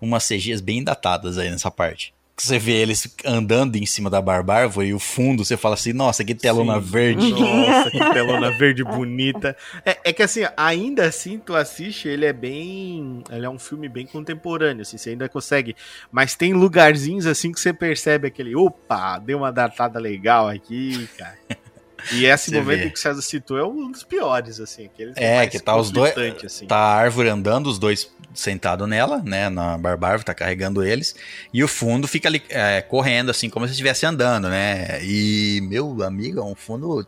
umas 0.00 0.26
CGs 0.26 0.62
bem 0.62 0.82
datadas 0.82 1.36
aí 1.36 1.50
nessa 1.50 1.70
parte. 1.70 2.14
Que 2.36 2.42
Você 2.42 2.58
vê 2.58 2.72
eles 2.72 3.14
andando 3.24 3.76
em 3.76 3.86
cima 3.86 4.10
da 4.10 4.20
Barbárvore 4.20 4.88
e 4.88 4.94
o 4.94 4.98
fundo 4.98 5.44
você 5.44 5.56
fala 5.56 5.74
assim: 5.74 5.92
nossa, 5.92 6.24
que 6.24 6.34
telona 6.34 6.80
Sim. 6.80 6.80
verde. 6.80 7.30
Nossa, 7.30 7.90
que 7.92 8.12
telona 8.12 8.50
verde 8.50 8.82
bonita. 8.82 9.56
É, 9.84 9.98
é 10.04 10.12
que 10.12 10.22
assim, 10.22 10.40
ainda 10.56 11.06
assim, 11.06 11.38
tu 11.38 11.54
assiste, 11.54 12.08
ele 12.08 12.26
é 12.26 12.32
bem. 12.32 13.22
Ele 13.30 13.46
é 13.46 13.50
um 13.50 13.58
filme 13.58 13.88
bem 13.88 14.04
contemporâneo, 14.04 14.82
assim, 14.82 14.98
você 14.98 15.10
ainda 15.10 15.28
consegue. 15.28 15.76
Mas 16.10 16.34
tem 16.34 16.52
lugarzinhos 16.52 17.24
assim 17.24 17.52
que 17.52 17.60
você 17.60 17.72
percebe 17.72 18.26
aquele. 18.26 18.56
Opa, 18.56 19.18
deu 19.18 19.38
uma 19.38 19.52
datada 19.52 20.00
legal 20.00 20.48
aqui, 20.48 21.08
cara. 21.16 21.38
E 22.12 22.26
esse 22.26 22.50
Você 22.50 22.56
momento 22.60 22.80
vê. 22.82 22.88
que 22.90 22.94
o 22.96 22.98
César 23.00 23.22
citou 23.22 23.58
é 23.58 23.66
um 23.66 23.90
dos 23.90 24.02
piores, 24.04 24.60
assim. 24.60 24.90
É, 25.16 25.46
que 25.46 25.58
tá 25.58 25.76
os 25.76 25.90
dois- 25.90 26.14
Assim. 26.44 26.66
Tá 26.66 26.76
a 26.76 26.94
árvore 26.94 27.28
andando, 27.28 27.66
os 27.68 27.78
dois 27.78 28.10
sentados 28.34 28.88
nela, 28.88 29.22
né? 29.24 29.48
Na 29.48 29.78
Barbárvore, 29.78 30.24
tá 30.24 30.34
carregando 30.34 30.84
eles. 30.84 31.14
E 31.52 31.62
o 31.62 31.68
fundo 31.68 32.06
fica 32.08 32.28
ali 32.28 32.42
é, 32.48 32.82
correndo, 32.82 33.30
assim, 33.30 33.48
como 33.48 33.64
se 33.66 33.72
estivesse 33.72 34.04
andando, 34.04 34.48
né? 34.48 34.98
E, 35.02 35.60
meu 35.62 36.02
amigo, 36.02 36.40
é 36.40 36.44
um 36.44 36.54
fundo. 36.54 37.06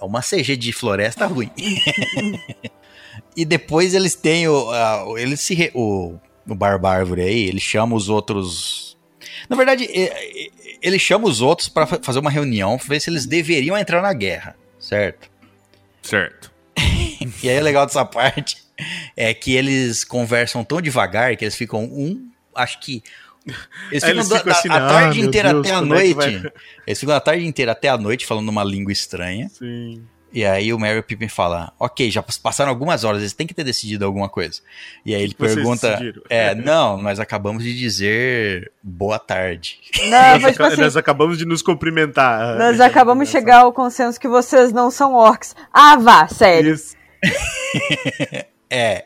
É 0.00 0.04
uma 0.04 0.20
CG 0.22 0.56
de 0.56 0.72
floresta 0.72 1.26
ruim. 1.26 1.50
e 3.36 3.44
depois 3.44 3.94
eles 3.94 4.14
têm 4.14 4.48
o. 4.48 4.70
a- 4.70 5.04
o- 5.08 5.18
eles 5.18 5.40
se. 5.40 5.54
re- 5.54 5.70
o, 5.74 6.16
o 6.48 6.54
Barbárvore 6.54 7.22
aí, 7.22 7.48
ele 7.48 7.60
chama 7.60 7.94
os 7.96 8.08
outros. 8.08 8.96
Na 9.48 9.56
verdade, 9.56 9.84
e- 9.84 10.04
e- 10.08 10.50
ele 10.82 10.98
chama 10.98 11.26
os 11.28 11.40
outros 11.40 11.68
pra 11.68 11.86
fa- 11.86 12.00
fazer 12.02 12.18
uma 12.18 12.30
reunião, 12.30 12.76
ver 12.76 13.00
se 13.00 13.08
eles 13.08 13.24
deveriam 13.26 13.76
entrar 13.78 14.02
na 14.02 14.12
guerra, 14.12 14.56
certo? 14.78 15.30
Certo. 16.02 16.50
E 17.42 17.48
aí 17.48 17.58
o 17.58 17.62
legal 17.62 17.86
dessa 17.86 18.04
parte 18.04 18.56
é 19.16 19.32
que 19.32 19.54
eles 19.54 20.02
conversam 20.04 20.64
tão 20.64 20.80
devagar 20.82 21.36
que 21.36 21.44
eles 21.44 21.54
ficam 21.54 21.84
um, 21.84 22.28
acho 22.54 22.80
que 22.80 23.00
eles 23.90 24.02
ficam, 24.04 24.10
eles 24.10 24.28
da- 24.28 24.38
ficam 24.38 24.52
assim, 24.52 24.68
a, 24.68 24.74
a 24.74 24.76
"Ah, 24.76 24.88
tarde 24.88 25.18
meu 25.20 25.28
inteira 25.28 25.52
Deus, 25.52 25.66
até 25.66 25.74
a 25.74 25.78
é 25.78 25.80
noite. 25.82 26.14
vai?" 26.14 26.52
Eles 26.86 26.98
ficam 27.00 27.14
a 27.14 27.20
tarde 27.20 27.46
inteira 27.46 27.72
até 27.72 27.88
a 27.88 27.96
noite 27.96 28.26
falando 28.26 28.48
uma 28.48 28.64
língua 28.64 28.92
estranha. 28.92 29.48
Sim. 29.50 30.02
E 30.32 30.44
aí 30.44 30.72
o 30.72 30.78
Mary 30.78 31.02
Pippin 31.02 31.28
fala: 31.28 31.72
Ok, 31.78 32.10
já 32.10 32.22
passaram 32.22 32.70
algumas 32.70 33.04
horas, 33.04 33.20
eles 33.20 33.32
têm 33.32 33.46
que 33.46 33.52
ter 33.54 33.64
decidido 33.64 34.04
alguma 34.04 34.28
coisa. 34.28 34.60
E 35.04 35.14
aí 35.14 35.22
ele 35.22 35.34
vocês 35.38 35.54
pergunta: 35.54 35.90
decidiram? 35.90 36.22
É, 36.30 36.54
não, 36.56 37.00
nós 37.00 37.20
acabamos 37.20 37.62
de 37.62 37.76
dizer 37.76 38.72
boa 38.82 39.18
tarde. 39.18 39.78
Não, 40.08 40.38
nós, 40.40 40.52
tipo 40.52 40.62
assim, 40.64 40.80
nós 40.80 40.96
acabamos 40.96 41.38
de 41.38 41.44
nos 41.44 41.62
cumprimentar. 41.62 42.56
nós 42.58 42.80
acabamos 42.80 43.28
de 43.28 43.36
engraçado. 43.36 43.52
chegar 43.56 43.64
ao 43.64 43.72
consenso 43.72 44.18
que 44.18 44.28
vocês 44.28 44.72
não 44.72 44.90
são 44.90 45.14
orcs. 45.14 45.54
Ah, 45.72 45.96
vá, 45.96 46.26
sério. 46.28 46.74
Isso. 46.74 46.96
É. 48.74 49.04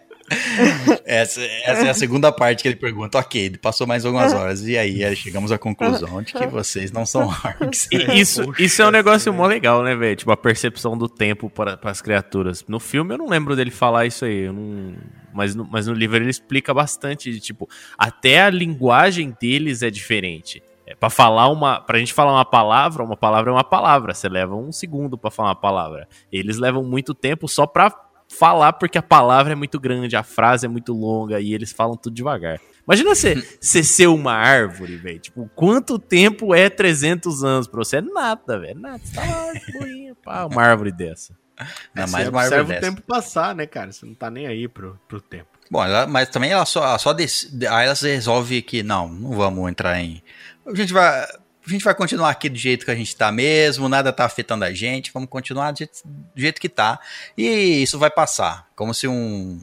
Essa, 1.05 1.40
essa 1.43 1.86
é 1.86 1.90
a 1.90 1.94
segunda 1.94 2.32
parte 2.32 2.62
que 2.62 2.69
ele 2.69 2.77
pergunta. 2.77 3.19
Ok, 3.19 3.57
passou 3.62 3.86
mais 3.86 4.05
algumas 4.05 4.32
horas. 4.32 4.66
E 4.66 4.77
aí, 4.77 5.15
chegamos 5.16 5.53
à 5.53 5.59
conclusão 5.59 6.23
de 6.23 6.32
que 6.32 6.47
vocês 6.47 6.90
não 6.90 7.07
são 7.07 7.27
orcs. 7.28 7.89
E 7.93 8.19
isso, 8.20 8.44
poxa, 8.44 8.62
isso 8.62 8.82
é 8.82 8.86
um 8.86 8.90
negócio 8.90 9.32
mó 9.32 9.47
legal, 9.47 9.82
né, 9.82 9.94
velho? 9.94 10.16
Tipo, 10.16 10.32
a 10.32 10.36
percepção 10.36 10.97
do 10.97 11.09
tempo 11.09 11.48
para 11.51 11.78
as 11.85 12.01
criaturas. 12.03 12.65
No 12.69 12.81
filme 12.81 13.15
eu 13.15 13.19
não 13.19 13.28
lembro 13.28 13.55
dele 13.57 13.70
falar 13.70 14.07
isso 14.07 14.24
aí. 14.24 14.44
eu 14.44 14.53
não- 14.53 14.94
Mas, 15.32 15.55
no, 15.55 15.65
mas 15.70 15.86
no 15.86 15.93
livro 15.94 16.16
ele 16.16 16.31
explica 16.31 16.73
bastante. 16.74 17.31
de, 17.31 17.40
Tipo, 17.40 17.69
até 17.98 18.43
a 18.43 18.51
linguagem 18.51 19.36
deles 19.40 19.82
é 19.82 19.90
diferente. 19.90 20.62
É, 20.89 20.94
para 20.94 21.11
falar 21.11 21.48
uma. 21.48 21.81
Pra 21.81 21.98
gente 21.98 22.12
falar 22.15 22.32
uma 22.32 22.44
palavra, 22.44 23.03
uma 23.03 23.16
palavra 23.16 23.51
é 23.51 23.53
uma 23.53 23.65
palavra. 23.65 24.15
Você 24.15 24.28
leva 24.28 24.55
um 24.55 24.70
segundo 24.70 25.19
pra 25.19 25.31
falar 25.32 25.48
uma 25.48 25.55
palavra. 25.57 26.09
Eles 26.32 26.59
levam 26.59 26.85
muito 26.85 27.12
tempo 27.12 27.48
só 27.48 27.66
pra 27.66 27.90
falar, 28.28 28.73
porque 28.74 28.98
a 28.98 29.03
palavra 29.03 29.53
é 29.53 29.57
muito 29.57 29.78
grande, 29.81 30.16
a 30.16 30.23
frase 30.23 30.66
é 30.66 30.69
muito 30.69 30.93
longa 30.93 31.40
e 31.40 31.53
eles 31.55 31.73
falam 31.73 31.97
tudo 31.97 32.15
devagar. 32.15 32.59
Imagina 32.86 33.15
você, 33.15 33.35
você 33.61 33.82
ser 33.82 34.07
uma 34.07 34.32
árvore, 34.32 34.97
velho. 34.97 35.19
Tipo, 35.19 35.51
quanto 35.57 35.98
tempo 35.98 36.55
é 36.55 36.70
300 36.70 37.43
anos 37.43 37.66
pra 37.66 37.78
você? 37.78 37.97
É 37.97 38.01
nada, 38.01 38.59
velho. 38.61 38.78
Nada. 38.78 39.01
Você 39.03 39.15
tá 39.15 39.23
lá, 39.24 39.53
boinha, 39.81 40.15
pá, 40.24 40.44
uma 40.47 40.62
árvore 40.62 40.93
dessa. 40.93 41.36
Ainda 41.59 42.11
mais 42.12 42.28
uma 42.28 42.43
árvore 42.43 42.61
observa 42.61 42.65
o 42.65 42.66
dessa. 42.69 42.81
tempo 42.94 43.03
passar, 43.03 43.55
né, 43.55 43.66
cara? 43.66 43.90
Você 43.90 44.05
não 44.07 44.15
tá 44.15 44.31
nem 44.31 44.47
aí 44.47 44.69
pro, 44.69 45.01
pro 45.09 45.20
tempo. 45.20 45.48
Bom, 45.70 45.82
ela- 45.82 46.07
mas 46.07 46.28
também 46.28 46.51
ela 46.53 46.65
só, 46.65 46.85
ela 46.85 46.98
só 46.98 47.11
aí 47.11 47.86
ela 47.86 47.94
resolve 47.94 48.62
que 48.62 48.82
não, 48.85 49.09
não 49.09 49.32
vamos 49.32 49.69
entrar 49.69 49.98
em. 49.98 50.23
A 50.66 50.74
gente 50.74 50.93
vai. 50.93 51.27
A 51.67 51.71
gente 51.71 51.85
vai 51.85 51.95
continuar 51.95 52.31
aqui 52.31 52.49
do 52.49 52.57
jeito 52.57 52.85
que 52.85 52.91
a 52.91 52.95
gente 52.95 53.15
tá 53.17 53.33
mesmo, 53.33 53.89
nada 53.89 54.13
tá 54.13 54.25
afetando 54.25 54.65
a 54.65 54.73
gente, 54.73 55.11
vamos 55.13 55.29
continuar 55.29 55.73
do 55.73 55.79
jeito, 55.79 55.99
do 56.05 56.41
jeito 56.41 56.61
que 56.61 56.69
tá. 56.69 57.01
E 57.37 57.83
isso 57.83 57.99
vai 57.99 58.11
passar. 58.11 58.67
Como 58.77 58.95
se 58.95 59.09
um. 59.09 59.61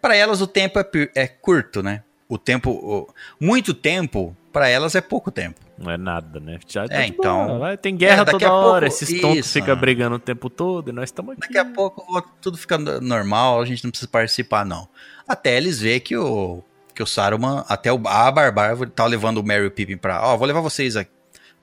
Para 0.00 0.16
elas 0.16 0.40
o 0.40 0.46
tempo 0.46 0.78
é, 0.78 0.84
é 1.14 1.26
curto, 1.26 1.82
né? 1.82 2.02
O 2.28 2.38
tempo. 2.38 3.12
muito 3.40 3.74
tempo, 3.74 4.34
para 4.52 4.68
elas 4.68 4.94
é 4.94 5.00
pouco 5.00 5.30
tempo. 5.30 5.60
Não 5.78 5.90
é 5.92 5.98
nada, 5.98 6.40
né? 6.40 6.58
Já 6.66 6.88
tá 6.88 6.94
É, 6.94 6.98
boa, 6.98 7.06
então- 7.08 7.58
vai, 7.58 7.76
tem 7.76 7.94
guerra 7.94 8.22
É, 8.22 8.24
daqui 8.24 8.38
toda 8.38 8.48
a 8.48 8.54
hora. 8.54 8.86
pouco- 8.88 9.02
Esses 9.04 9.20
tontos 9.20 9.52
ficam 9.52 9.76
brigando 9.76 10.16
o 10.16 10.18
tempo 10.18 10.48
todo 10.48 10.88
e 10.88 10.92
nós 10.92 11.04
estamos 11.10 11.32
aqui. 11.32 11.40
Daqui 11.42 11.58
a 11.58 11.64
pouco 11.66 12.22
tudo 12.40 12.56
fica 12.56 12.78
normal, 12.78 13.60
a 13.60 13.66
gente 13.66 13.84
não 13.84 13.90
precisa 13.90 14.10
participar, 14.10 14.64
não. 14.64 14.88
Até 15.28 15.56
eles 15.56 15.78
ver 15.80 16.00
que 16.00 16.16
o, 16.16 16.62
que 16.94 17.02
o 17.02 17.06
Saruman, 17.06 17.62
até 17.68 17.92
o, 17.92 18.00
a 18.06 18.30
Barbárvore, 18.30 18.88
tá 18.90 19.04
levando 19.04 19.38
o 19.38 19.42
Merry 19.44 19.68
Pippin 19.68 19.98
pra. 19.98 20.22
Ó, 20.26 20.36
vou 20.38 20.46
levar 20.46 20.60
vocês 20.60 20.96
aqui 20.96 21.10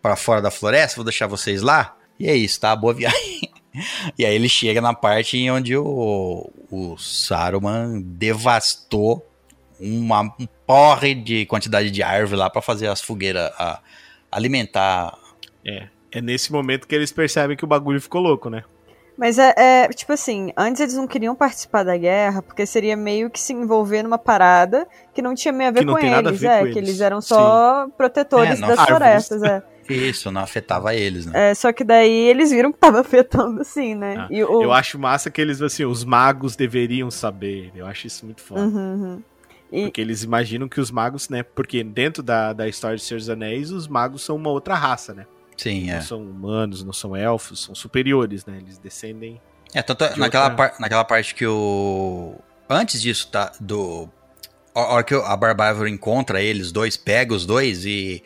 pra 0.03 0.15
fora 0.15 0.39
da 0.41 0.51
floresta, 0.51 0.97
vou 0.97 1.05
deixar 1.05 1.25
vocês 1.25 1.63
lá. 1.63 1.95
E 2.19 2.29
é 2.29 2.35
isso, 2.35 2.59
tá? 2.59 2.75
Boa 2.75 2.93
viagem. 2.93 3.49
E 4.19 4.23
aí 4.23 4.35
ele 4.35 4.47
chega 4.47 4.79
na 4.81 4.93
parte 4.93 5.35
em 5.37 5.49
onde 5.49 5.75
o, 5.75 6.51
o 6.69 6.95
Saruman 6.99 7.99
devastou 8.05 9.25
uma 9.79 10.21
um 10.39 10.47
porre 10.67 11.15
de 11.15 11.45
quantidade 11.47 11.89
de 11.89 12.03
árvore 12.03 12.39
lá 12.39 12.49
pra 12.49 12.61
fazer 12.61 12.87
as 12.87 13.01
fogueiras 13.01 13.51
a- 13.57 13.79
alimentar. 14.31 15.17
É. 15.65 15.87
É 16.11 16.21
nesse 16.21 16.51
momento 16.51 16.87
que 16.87 16.93
eles 16.93 17.11
percebem 17.11 17.57
que 17.57 17.63
o 17.63 17.67
bagulho 17.67 17.99
ficou 17.99 18.21
louco, 18.21 18.47
né? 18.49 18.63
Mas 19.17 19.37
é, 19.39 19.53
é, 19.57 19.87
tipo 19.89 20.11
assim, 20.13 20.51
antes 20.57 20.79
eles 20.81 20.93
não 20.95 21.07
queriam 21.07 21.35
participar 21.35 21.83
da 21.83 21.95
guerra, 21.97 22.41
porque 22.41 22.65
seria 22.65 22.95
meio 22.95 23.29
que 23.29 23.39
se 23.39 23.53
envolver 23.53 24.03
numa 24.03 24.17
parada 24.19 24.87
que 25.13 25.21
não 25.21 25.33
tinha 25.35 25.51
meio 25.51 25.69
a 25.69 25.73
ver 25.73 25.85
com 25.85 25.95
tem 25.95 26.09
nada 26.11 26.29
a 26.29 26.31
eles. 26.31 26.43
É, 26.43 26.59
com 26.59 26.63
que 26.65 26.77
eles. 26.79 26.89
eles 26.89 27.01
eram 27.01 27.21
só 27.21 27.87
protetores 27.97 28.57
É, 28.59 28.61
das 28.61 28.77
árvores. 28.79 28.87
florestas, 28.87 29.43
é. 29.43 29.63
Isso, 29.89 30.31
não 30.31 30.41
afetava 30.41 30.93
eles, 30.95 31.25
né? 31.25 31.51
É, 31.51 31.53
Só 31.55 31.71
que 31.73 31.83
daí 31.83 32.11
eles 32.27 32.51
viram 32.51 32.71
que 32.71 32.77
tava 32.77 32.99
afetando 33.01 33.63
sim, 33.63 33.95
né? 33.95 34.15
Ah, 34.19 34.27
e 34.29 34.43
o, 34.43 34.61
Eu 34.63 34.71
acho 34.73 34.97
massa 34.99 35.29
que 35.31 35.41
eles, 35.41 35.61
assim, 35.61 35.85
os 35.85 36.03
magos 36.03 36.55
deveriam 36.55 37.09
saber. 37.11 37.71
Eu 37.75 37.85
acho 37.85 38.07
isso 38.07 38.25
muito 38.25 38.41
foda. 38.41 38.61
Uhum, 38.61 38.93
uhum. 38.93 39.23
E, 39.71 39.83
Porque 39.85 39.99
eles 40.01 40.21
imaginam 40.23 40.67
que 40.69 40.79
os 40.79 40.91
magos, 40.91 41.29
né? 41.29 41.41
Porque 41.41 41.83
dentro 41.83 42.21
da, 42.21 42.53
da 42.53 42.67
história 42.67 42.95
de 42.97 43.03
Senhor 43.03 43.17
dos 43.19 43.29
Anéis, 43.29 43.71
os 43.71 43.87
magos 43.87 44.21
são 44.23 44.35
uma 44.35 44.49
outra 44.51 44.75
raça, 44.75 45.13
né? 45.13 45.25
Sim, 45.57 45.89
é. 45.89 45.95
Não 45.95 46.01
são 46.01 46.21
humanos, 46.21 46.83
não 46.83 46.93
são 46.93 47.15
elfos, 47.15 47.63
são 47.63 47.73
superiores, 47.75 48.45
né? 48.45 48.57
Eles 48.61 48.77
descendem. 48.77 49.41
É, 49.73 49.81
tanto 49.81 50.07
de 50.13 50.19
naquela, 50.19 50.49
outra- 50.49 50.69
par- 50.69 50.79
naquela 50.79 51.03
parte 51.03 51.33
que 51.33 51.45
o. 51.47 52.35
Antes 52.69 53.01
disso, 53.01 53.27
tá? 53.31 53.51
Do. 53.59 54.07
a 54.75 54.79
hora 54.93 55.03
que 55.03 55.13
a 55.15 55.35
Barbárvore 55.35 55.89
encontra 55.91 56.41
eles 56.41 56.71
dois, 56.71 56.95
pega 56.95 57.33
os 57.33 57.45
dois 57.45 57.83
e 57.85 58.23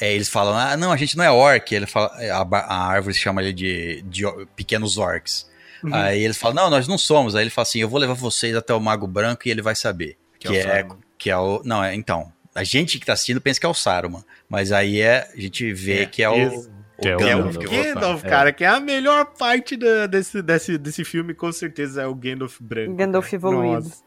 é, 0.00 0.12
eles 0.14 0.28
falam: 0.28 0.56
Ah, 0.56 0.76
não, 0.76 0.92
a 0.92 0.96
gente 0.96 1.16
não 1.16 1.24
é 1.24 1.30
orc. 1.30 1.74
Ele 1.74 1.86
fala, 1.86 2.10
a, 2.32 2.44
ba- 2.44 2.60
a 2.68 2.86
árvore 2.86 3.14
chama 3.14 3.42
ele 3.42 3.52
de, 3.52 4.02
de 4.02 4.22
pequenos 4.54 4.98
orcs. 4.98 5.48
Aí 5.92 6.22
eles 6.22 6.36
falam: 6.36 6.56
Não, 6.64 6.70
nós 6.70 6.86
não 6.88 6.98
somos. 6.98 7.34
Aí 7.34 7.42
ele 7.44 7.50
fala 7.50 7.62
assim: 7.64 7.78
Eu 7.80 7.88
vou 7.88 7.98
levar 8.00 8.14
vocês 8.14 8.54
até 8.56 8.72
o 8.74 8.80
Mago 8.80 9.06
Branco 9.06 9.42
e 9.46 9.50
ele 9.50 9.62
vai 9.62 9.74
saber. 9.74 10.16
Que 10.38 10.48
Que, 10.48 10.48
é 10.48 10.50
o 10.50 10.54
é, 10.60 10.62
Saruman. 10.76 10.98
que 11.18 11.30
é 11.30 11.36
o. 11.38 11.62
Não, 11.64 11.82
é 11.84 11.94
então. 11.94 12.32
A 12.54 12.64
gente 12.64 12.98
que 12.98 13.04
tá 13.06 13.12
assistindo 13.12 13.40
pensa 13.40 13.60
que 13.60 13.66
é 13.66 13.68
o 13.68 13.74
Saruman. 13.74 14.24
Mas 14.48 14.72
aí 14.72 15.00
é, 15.00 15.28
a 15.34 15.40
gente 15.40 15.72
vê 15.72 16.02
É, 16.02 16.06
que 16.06 16.22
é 16.22 16.28
o. 16.30 16.34
esse- 16.36 16.68
o 16.98 17.02
que 17.02 17.08
é 17.08 17.14
o 17.14 17.18
Que 17.18 17.24
é 17.24 17.36
o 17.36 17.42
Gandalf. 17.44 17.56
Gandalf. 17.70 18.24
É. 18.24 18.28
cara, 18.28 18.52
que 18.52 18.64
é 18.64 18.68
a 18.68 18.80
melhor 18.80 19.26
parte 19.38 19.76
da- 19.76 20.06
desse, 20.06 20.40
desse, 20.40 20.78
desse 20.78 21.04
filme, 21.04 21.34
com 21.34 21.52
certeza 21.52 22.00
é 22.02 22.06
o 22.06 22.14
Gandalf 22.14 22.56
branco. 22.58 22.94
Gandalf 22.96 23.26
cara. 23.26 23.36
evoluído. 23.36 23.84
Nossa. 23.84 24.06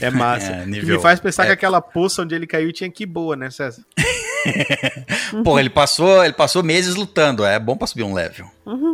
É 0.00 0.10
massa. 0.10 0.50
É, 0.56 0.60
que 0.64 0.70
nível- 0.70 0.96
me 0.96 1.02
faz 1.02 1.20
pensar 1.20 1.44
é. 1.44 1.46
que 1.48 1.52
aquela 1.52 1.80
poça 1.82 2.22
onde 2.22 2.34
ele 2.34 2.46
caiu 2.46 2.72
tinha 2.72 2.90
que 2.90 3.02
ir 3.02 3.06
boa, 3.06 3.36
né, 3.36 3.50
César? 3.50 3.84
Pô, 5.44 5.58
ele 5.58 5.70
passou, 5.70 6.24
ele 6.24 6.32
passou 6.32 6.62
meses 6.62 6.94
lutando. 6.94 7.44
É 7.44 7.58
bom 7.58 7.76
pra 7.76 7.86
subir 7.86 8.02
um 8.02 8.14
level. 8.14 8.46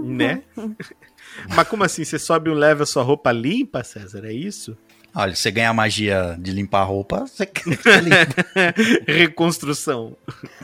Né? 0.03 0.43
Mas 1.55 1.69
como 1.69 1.85
assim? 1.85 2.05
Você 2.05 2.19
sobe 2.19 2.51
um 2.51 2.55
level, 2.55 2.85
sua 2.85 3.03
roupa 3.03 3.33
limpa, 3.33 3.83
César? 3.83 4.27
É 4.27 4.33
isso? 4.33 4.77
Olha, 5.15 5.35
você 5.35 5.51
ganha 5.51 5.70
a 5.70 5.74
magia 5.74 6.37
de 6.39 6.51
limpar 6.53 6.81
a 6.81 6.85
roupa, 6.85 7.27
você. 7.27 7.49
Reconstrução. 9.07 10.16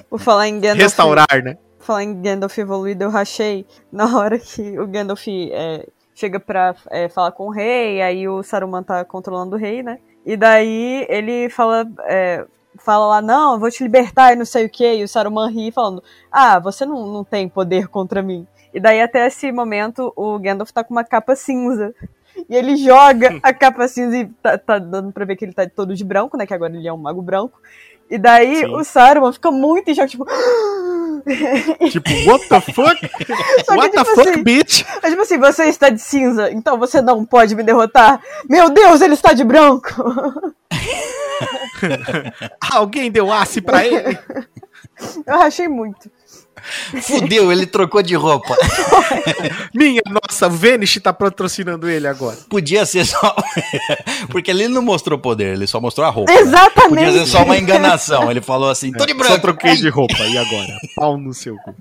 Por 0.09 0.19
falar 0.19 0.48
em 0.48 0.60
Gandalf. 0.60 0.82
Restaurar, 0.82 1.43
né? 1.43 1.59
falar 1.89 2.05
em 2.05 2.20
Gandalf 2.20 2.59
evoluído, 2.59 3.05
eu 3.05 3.10
rachei 3.10 3.65
na 3.90 4.19
hora 4.19 4.39
que 4.39 4.78
o 4.78 4.86
Gandalf 4.86 5.27
é, 5.27 5.86
chega 6.15 6.39
pra 6.39 6.74
é, 6.90 7.09
falar 7.09 7.32
com 7.32 7.47
o 7.47 7.51
rei, 7.51 8.02
aí 8.02 8.28
o 8.28 8.43
Saruman 8.43 8.82
tá 8.82 9.02
controlando 9.06 9.56
o 9.56 9.59
rei, 9.59 9.82
né? 9.82 9.98
E 10.27 10.36
daí 10.36 11.06
ele 11.09 11.48
fala, 11.48 11.86
é, 12.05 12.44
fala 12.89 13.06
lá, 13.06 13.20
não, 13.20 13.52
eu 13.52 13.59
vou 13.59 13.70
te 13.70 13.82
libertar 13.82 14.32
e 14.32 14.36
não 14.36 14.47
sei 14.47 14.65
o 14.65 14.70
que, 14.70 14.94
e 14.94 15.05
o 15.05 15.09
Saruman 15.09 15.51
ri 15.51 15.70
falando, 15.70 16.02
ah, 16.32 16.59
você 16.59 16.86
não, 16.86 17.06
não 17.06 17.23
tem 17.23 17.47
poder 17.47 17.86
contra 17.89 18.23
mim. 18.23 18.47
E 18.73 18.81
daí 18.81 19.02
até 19.02 19.27
esse 19.27 19.52
momento 19.52 20.10
o 20.16 20.39
Gandalf 20.39 20.70
tá 20.70 20.82
com 20.82 20.94
uma 20.94 21.05
capa 21.05 21.36
cinza. 21.36 21.94
E 22.48 22.56
ele 22.56 22.77
joga 22.77 23.39
a 23.43 23.52
capa 23.52 23.86
cinza 23.89 24.16
e 24.16 24.24
tá, 24.43 24.56
tá 24.56 24.78
dando 24.78 25.12
pra 25.12 25.27
ver 25.27 25.36
que 25.36 25.44
ele 25.44 25.52
tá 25.52 25.69
todo 25.69 25.94
de 25.94 26.02
branco, 26.02 26.39
né? 26.39 26.47
Que 26.47 26.55
agora 26.55 26.74
ele 26.74 26.89
é 26.89 26.93
um 26.93 26.97
mago 26.97 27.20
branco. 27.20 27.60
E 28.10 28.16
daí 28.16 28.60
Sim. 28.60 28.74
o 28.74 28.82
Saruman 28.82 29.35
fica 29.35 29.51
muito 29.51 29.90
em 29.90 29.94
choque, 29.94 30.12
tipo. 30.12 30.24
Tipo, 31.90 32.09
what 32.31 32.48
the 32.48 32.60
fuck? 32.73 32.97
Só 33.66 33.73
que, 33.74 33.78
what 33.78 33.90
the 33.90 33.98
tipo 33.98 34.15
fuck, 34.15 34.28
assim, 34.31 34.43
bitch? 34.43 34.82
É 35.02 35.10
tipo 35.10 35.20
assim, 35.20 35.36
você 35.36 35.65
está 35.65 35.90
de 35.90 36.01
cinza, 36.01 36.51
então 36.52 36.78
você 36.78 37.02
não 37.02 37.23
pode 37.23 37.55
me 37.55 37.62
derrotar. 37.62 38.23
Meu 38.48 38.70
Deus, 38.70 39.02
ele 39.02 39.12
está 39.12 39.35
de 39.35 39.44
branco! 39.44 39.90
Alguém 42.73 43.10
deu 43.10 43.32
aço 43.32 43.62
pra 43.62 43.86
ele? 43.86 44.19
Eu 45.27 45.40
achei 45.43 45.69
muito. 45.69 46.10
Fudeu, 47.02 47.52
ele 47.52 47.66
trocou 47.66 48.02
de 48.02 48.16
roupa. 48.16 48.56
Minha 49.73 50.02
nossa, 50.06 50.48
o 50.48 50.51
Vanish 50.51 50.98
tá 51.01 51.12
patrocinando 51.12 51.89
ele 51.89 52.06
agora. 52.09 52.36
Podia 52.51 52.85
ser 52.85 53.06
só. 53.06 53.36
Porque 54.28 54.51
ele 54.51 54.66
não 54.66 54.82
mostrou 54.82 55.19
poder, 55.19 55.55
ele 55.55 55.69
só 55.69 55.81
mostrou 55.81 56.06
a 56.06 56.10
roupa. 56.10 56.32
né? 56.32 56.40
Exatamente! 56.40 57.05
Podia 57.06 57.12
ser 57.12 57.27
só 57.27 57.44
uma 57.44 57.56
enganação. 57.56 58.28
Ele 58.28 58.40
falou 58.40 58.69
assim: 58.70 58.93
tô 58.93 59.06
de 59.06 59.15
branco. 59.15 59.32
Só 59.35 59.39
troquei 59.39 59.77
de 59.77 59.89
roupa, 59.89 60.19
e 60.19 60.36
agora? 60.36 60.77
Pau 60.97 61.16
no 61.16 61.32
seu 61.32 61.56
cu. 61.59 61.74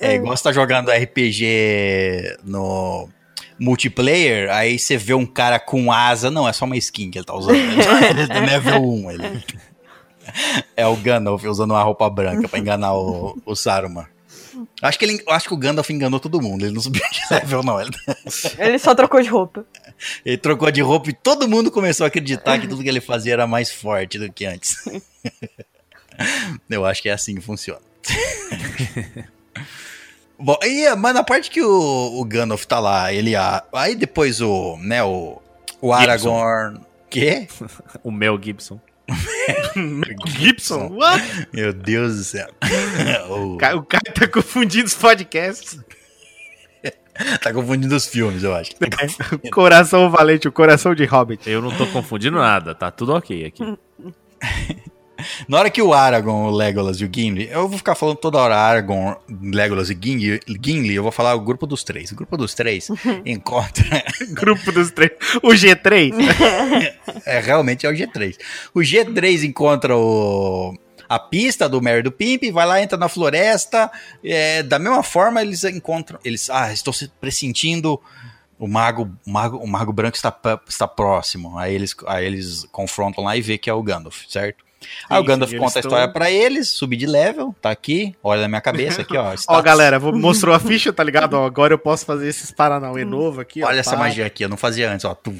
É 0.00 0.14
igual 0.14 0.36
você 0.36 0.44
tá 0.44 0.52
jogando 0.52 0.90
RPG 0.90 2.38
no 2.44 3.08
multiplayer, 3.58 4.50
aí 4.50 4.78
você 4.78 4.96
vê 4.96 5.14
um 5.14 5.26
cara 5.26 5.58
com 5.58 5.90
asa. 5.92 6.30
Não, 6.30 6.48
é 6.48 6.52
só 6.52 6.64
uma 6.64 6.76
skin 6.76 7.10
que 7.10 7.18
ele 7.18 7.24
tá 7.24 7.34
usando. 7.34 7.54
Ele 7.56 8.32
é 8.32 8.40
level 8.40 8.82
1. 8.82 9.10
Ele. 9.10 9.44
É 10.76 10.86
o 10.86 10.96
Gandalf 10.96 11.44
usando 11.44 11.70
uma 11.70 11.82
roupa 11.82 12.08
branca 12.10 12.48
pra 12.48 12.58
enganar 12.58 12.94
o, 12.94 13.38
o 13.46 13.54
Saruman. 13.54 14.06
Acho 14.80 14.98
que, 14.98 15.04
ele, 15.04 15.22
acho 15.28 15.48
que 15.48 15.54
o 15.54 15.56
Gandalf 15.56 15.88
enganou 15.90 16.18
todo 16.18 16.40
mundo. 16.40 16.64
Ele 16.64 16.74
não 16.74 16.80
subiu 16.80 17.02
de 17.10 17.34
level, 17.34 17.62
não. 17.62 17.80
Ele, 17.80 17.90
Ele 18.58 18.78
só 18.78 18.94
trocou 18.94 19.20
de 19.20 19.28
roupa. 19.28 19.64
ele 20.24 20.38
trocou 20.38 20.70
de 20.70 20.80
roupa 20.80 21.10
e 21.10 21.12
todo 21.12 21.48
mundo 21.48 21.70
começou 21.70 22.04
a 22.04 22.08
acreditar 22.08 22.58
que 22.58 22.66
tudo 22.66 22.82
que 22.82 22.88
ele 22.88 23.00
fazia 23.00 23.34
era 23.34 23.46
mais 23.46 23.70
forte 23.70 24.18
do 24.18 24.32
que 24.32 24.44
antes. 24.46 24.76
Eu 26.68 26.84
acho 26.86 27.02
que 27.02 27.08
é 27.08 27.12
assim 27.12 27.34
que 27.34 27.40
funciona. 27.40 27.80
Bom, 30.38 30.56
e, 30.62 30.94
mas 30.96 31.14
na 31.14 31.24
parte 31.24 31.50
que 31.50 31.62
o, 31.62 32.20
o 32.20 32.24
Gandalf 32.24 32.64
tá 32.66 32.78
lá, 32.78 33.12
ele. 33.12 33.34
a- 33.34 33.64
Aí 33.72 33.94
depois 33.94 34.40
o. 34.40 34.76
né, 34.78 35.02
o. 35.02 35.40
O 35.80 35.92
Aragorn. 35.92 36.80
Quê? 37.10 37.46
O 38.02 38.10
Mel 38.12 38.38
Gibson. 38.42 38.80
Gibson? 40.26 40.88
What? 40.92 41.48
Meu 41.52 41.72
Deus 41.72 42.16
do 42.16 42.24
céu. 42.24 42.48
O- 43.30 43.54
O 43.54 43.58
cara, 43.58 43.76
o 43.76 43.82
cara 43.84 44.12
tá 44.12 44.26
confundindo 44.28 44.86
os 44.86 44.94
podcasts. 44.94 45.78
tá 47.40 47.52
confundindo 47.52 47.94
os 47.94 48.06
filmes, 48.06 48.42
eu 48.42 48.54
acho. 48.54 48.72
Coração 49.52 50.10
valente, 50.10 50.48
o 50.48 50.52
coração 50.52 50.94
de 50.94 51.04
Hobbit. 51.04 51.48
Eu 51.48 51.62
não 51.62 51.70
tô 51.76 51.86
confundindo 51.86 52.36
nada, 52.38 52.74
tá 52.74 52.90
tudo 52.90 53.14
ok 53.14 53.46
aqui. 53.46 53.78
Na 55.48 55.58
hora 55.58 55.70
que 55.70 55.80
o 55.82 55.92
Aragorn, 55.92 56.48
o 56.48 56.50
Legolas 56.50 57.00
e 57.00 57.04
o 57.04 57.10
Gimli, 57.12 57.48
eu 57.50 57.68
vou 57.68 57.78
ficar 57.78 57.94
falando 57.94 58.16
toda 58.16 58.38
hora 58.38 58.56
Aragorn, 58.56 59.16
Legolas 59.28 59.90
e 59.90 59.98
Gimli, 60.00 60.40
Gimli, 60.62 60.94
eu 60.94 61.02
vou 61.02 61.12
falar 61.12 61.34
o 61.34 61.40
grupo 61.40 61.66
dos 61.66 61.82
três. 61.84 62.12
O 62.12 62.16
grupo 62.16 62.36
dos 62.36 62.54
três 62.54 62.88
encontra. 63.24 64.04
Grupo 64.30 64.72
dos 64.72 64.90
três. 64.90 65.12
O 65.42 65.48
G3. 65.50 66.12
É, 67.24 67.40
realmente 67.40 67.86
é 67.86 67.90
o 67.90 67.92
G3. 67.92 68.36
O 68.72 68.80
G3 68.80 69.44
encontra 69.44 69.96
o, 69.96 70.76
a 71.08 71.18
pista 71.18 71.68
do 71.68 71.80
Merry 71.80 72.02
do 72.02 72.12
Pimp, 72.12 72.44
vai 72.52 72.66
lá, 72.66 72.82
entra 72.82 72.98
na 72.98 73.08
floresta. 73.08 73.90
é, 74.24 74.62
da 74.62 74.78
mesma 74.78 75.02
forma, 75.02 75.42
eles 75.42 75.64
encontram. 75.64 76.18
Eles. 76.24 76.50
Ah, 76.50 76.72
estou 76.72 76.92
se 76.92 77.08
pressentindo. 77.20 78.00
O 78.58 78.66
mago, 78.66 79.10
o 79.26 79.30
mago, 79.30 79.58
o 79.58 79.66
mago 79.66 79.92
branco 79.92 80.16
está, 80.16 80.34
está 80.66 80.88
próximo. 80.88 81.58
Aí 81.58 81.74
eles, 81.74 81.94
aí 82.06 82.24
eles 82.24 82.66
confrontam 82.72 83.22
lá 83.22 83.36
e 83.36 83.42
vê 83.42 83.58
que 83.58 83.68
é 83.68 83.72
o 83.74 83.82
Gandalf, 83.82 84.24
certo? 84.28 84.64
Aí 85.08 85.20
o 85.20 85.24
Gandalf 85.24 85.50
sim, 85.50 85.58
conta 85.58 85.78
a 85.78 85.80
eles 85.80 85.84
história 85.86 86.04
estão- 86.04 86.12
pra 86.12 86.30
eles, 86.30 86.68
subir 86.70 86.96
de 86.96 87.06
level, 87.06 87.54
tá 87.62 87.70
aqui, 87.70 88.14
olha 88.22 88.42
na 88.42 88.48
minha 88.48 88.60
cabeça 88.60 89.02
aqui, 89.02 89.16
ó. 89.16 89.34
Ó, 89.48 89.62
galera, 89.62 89.98
mostrou 89.98 90.54
a 90.54 90.60
ficha, 90.60 90.92
tá 90.92 91.02
ligado? 91.02 91.34
Ó, 91.34 91.46
agora 91.46 91.72
eu 91.74 91.78
posso 91.78 92.04
fazer 92.04 92.28
esses 92.28 92.50
Paranauê 92.50 93.04
novo 93.04 93.40
aqui. 93.40 93.62
ó, 93.62 93.68
Olha 93.68 93.80
essa 93.80 93.92
pá. 93.92 93.98
magia 93.98 94.26
aqui, 94.26 94.44
eu 94.44 94.48
não 94.48 94.56
fazia 94.56 94.90
antes, 94.92 95.04
ó. 95.04 95.14
Tum. 95.14 95.36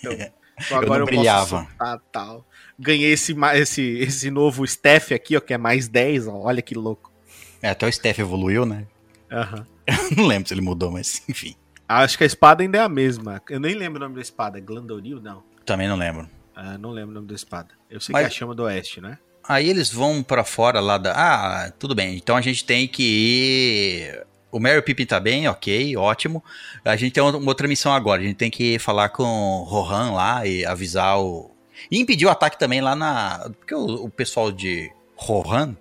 Então, 0.00 0.12
agora 0.78 0.88
não 0.88 0.96
eu, 1.00 1.06
brilhava. 1.06 1.58
posso 1.60 1.68
soltar, 1.68 2.00
tal. 2.10 2.46
Ganhei 2.78 3.12
esse, 3.12 3.36
esse, 3.54 3.82
esse 3.98 4.30
novo 4.30 4.64
staff 4.64 5.12
aqui, 5.12 5.36
ó, 5.36 5.40
que 5.40 5.52
é 5.52 5.58
mais 5.58 5.88
10, 5.88 6.28
ó. 6.28 6.34
Olha 6.44 6.62
que 6.62 6.74
louco. 6.74 7.12
É, 7.60 7.70
até 7.70 7.86
o 7.86 7.92
Steph 7.92 8.20
evoluiu, 8.20 8.64
né? 8.64 8.86
Aham. 9.30 9.66
não 10.16 10.26
lembro 10.26 10.48
se 10.48 10.54
ele 10.54 10.60
mudou, 10.60 10.90
mas 10.92 11.22
enfim. 11.28 11.54
Acho 11.88 12.16
que 12.18 12.24
a 12.24 12.26
espada 12.26 12.62
ainda 12.62 12.78
é 12.78 12.80
a 12.82 12.88
mesma. 12.88 13.42
Eu 13.50 13.58
nem 13.58 13.74
lembro 13.74 13.98
o 13.98 14.02
nome 14.04 14.14
da 14.14 14.20
espada. 14.20 14.60
Glandoril? 14.60 15.20
Não. 15.20 15.42
Também 15.66 15.88
não 15.88 15.96
lembro. 15.96 16.28
Ah, 16.60 16.76
não 16.76 16.90
lembro 16.90 17.12
o 17.12 17.14
nome 17.14 17.28
da 17.28 17.34
espada. 17.36 17.68
Eu 17.88 18.00
sei 18.00 18.12
Mas- 18.12 18.22
que 18.22 18.32
é 18.32 18.34
a 18.34 18.38
chama 18.38 18.52
do 18.52 18.64
oeste, 18.64 19.00
né? 19.00 19.16
Aí 19.48 19.70
eles 19.70 19.90
vão 19.92 20.22
pra 20.24 20.42
fora 20.42 20.80
lá 20.80 20.98
da. 20.98 21.12
Ah, 21.14 21.70
tudo 21.78 21.94
bem. 21.94 22.16
Então 22.16 22.36
a 22.36 22.40
gente 22.40 22.64
tem 22.64 22.86
que 22.88 23.02
ir. 23.02 24.26
O 24.50 24.58
Mary 24.58 24.82
Pippin 24.82 25.06
tá 25.06 25.20
bem, 25.20 25.46
ok, 25.48 25.96
ótimo. 25.96 26.42
A 26.84 26.96
gente 26.96 27.12
tem 27.12 27.22
uma 27.22 27.38
outra 27.48 27.68
missão 27.68 27.92
agora. 27.94 28.20
A 28.20 28.24
gente 28.24 28.36
tem 28.36 28.50
que 28.50 28.78
falar 28.78 29.10
com 29.10 29.22
o 29.22 29.62
Rohan 29.62 30.10
lá 30.12 30.44
e 30.44 30.66
avisar 30.66 31.18
o. 31.20 31.50
E 31.90 31.98
impedir 31.98 32.26
o 32.26 32.30
ataque 32.30 32.58
também 32.58 32.80
lá 32.80 32.96
na. 32.96 33.50
Porque 33.58 33.74
o, 33.74 34.04
o 34.06 34.10
pessoal 34.10 34.50
de 34.50 34.90
Rohan 35.16 35.76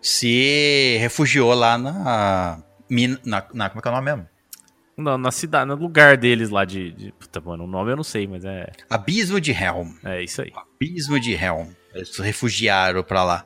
se 0.00 0.96
refugiou 0.98 1.52
lá 1.54 1.76
na. 1.78 2.58
na, 3.24 3.44
na 3.52 3.68
como 3.68 3.78
é 3.78 3.82
que 3.82 3.88
é 3.88 3.90
o 3.90 3.94
nome 3.94 4.04
mesmo? 4.10 4.26
Não, 4.96 5.16
na 5.16 5.30
cidade, 5.30 5.66
no 5.68 5.74
lugar 5.74 6.16
deles 6.16 6.50
lá 6.50 6.64
de, 6.64 6.92
de. 6.92 7.12
Puta, 7.12 7.40
mano, 7.40 7.64
o 7.64 7.66
nome 7.66 7.92
eu 7.92 7.96
não 7.96 8.04
sei, 8.04 8.26
mas 8.26 8.44
é, 8.44 8.70
Abismo 8.90 9.40
de 9.40 9.50
Helm. 9.52 9.88
é 10.04 10.22
isso 10.22 10.42
aí. 10.42 10.52
Abismo 10.54 11.18
de 11.18 11.32
Helm. 11.32 11.68
Eles 11.94 12.14
se 12.14 12.22
refugiaram 12.22 13.02
pra 13.02 13.24
lá. 13.24 13.44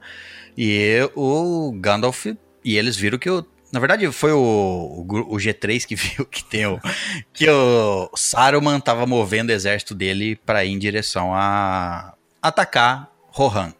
E 0.57 0.99
o 1.15 1.73
Gandalf. 1.81 2.27
E 2.65 2.77
eles 2.77 2.97
viram 2.97 3.19
que 3.19 3.31
o. 3.31 3.45
Na 3.73 3.81
verdade, 3.81 4.11
foi 4.13 4.33
o, 4.33 4.95
o, 4.99 5.05
gru- 5.05 5.27
o 5.29 5.37
G3 5.37 5.85
que 5.85 5.95
viu 5.97 6.25
que 6.27 6.45
tem 6.45 6.67
o. 6.67 6.81
Que 7.33 7.49
o 7.49 8.11
Saruman 8.17 8.81
tava 8.81 9.07
movendo 9.07 9.51
o 9.51 9.53
exército 9.53 9.95
dele 9.95 10.37
pra 10.47 10.65
ir 10.65 10.73
em 10.73 10.79
direção 10.79 11.33
a 11.35 12.15
atacar 12.43 13.11
Rohan. 13.29 13.73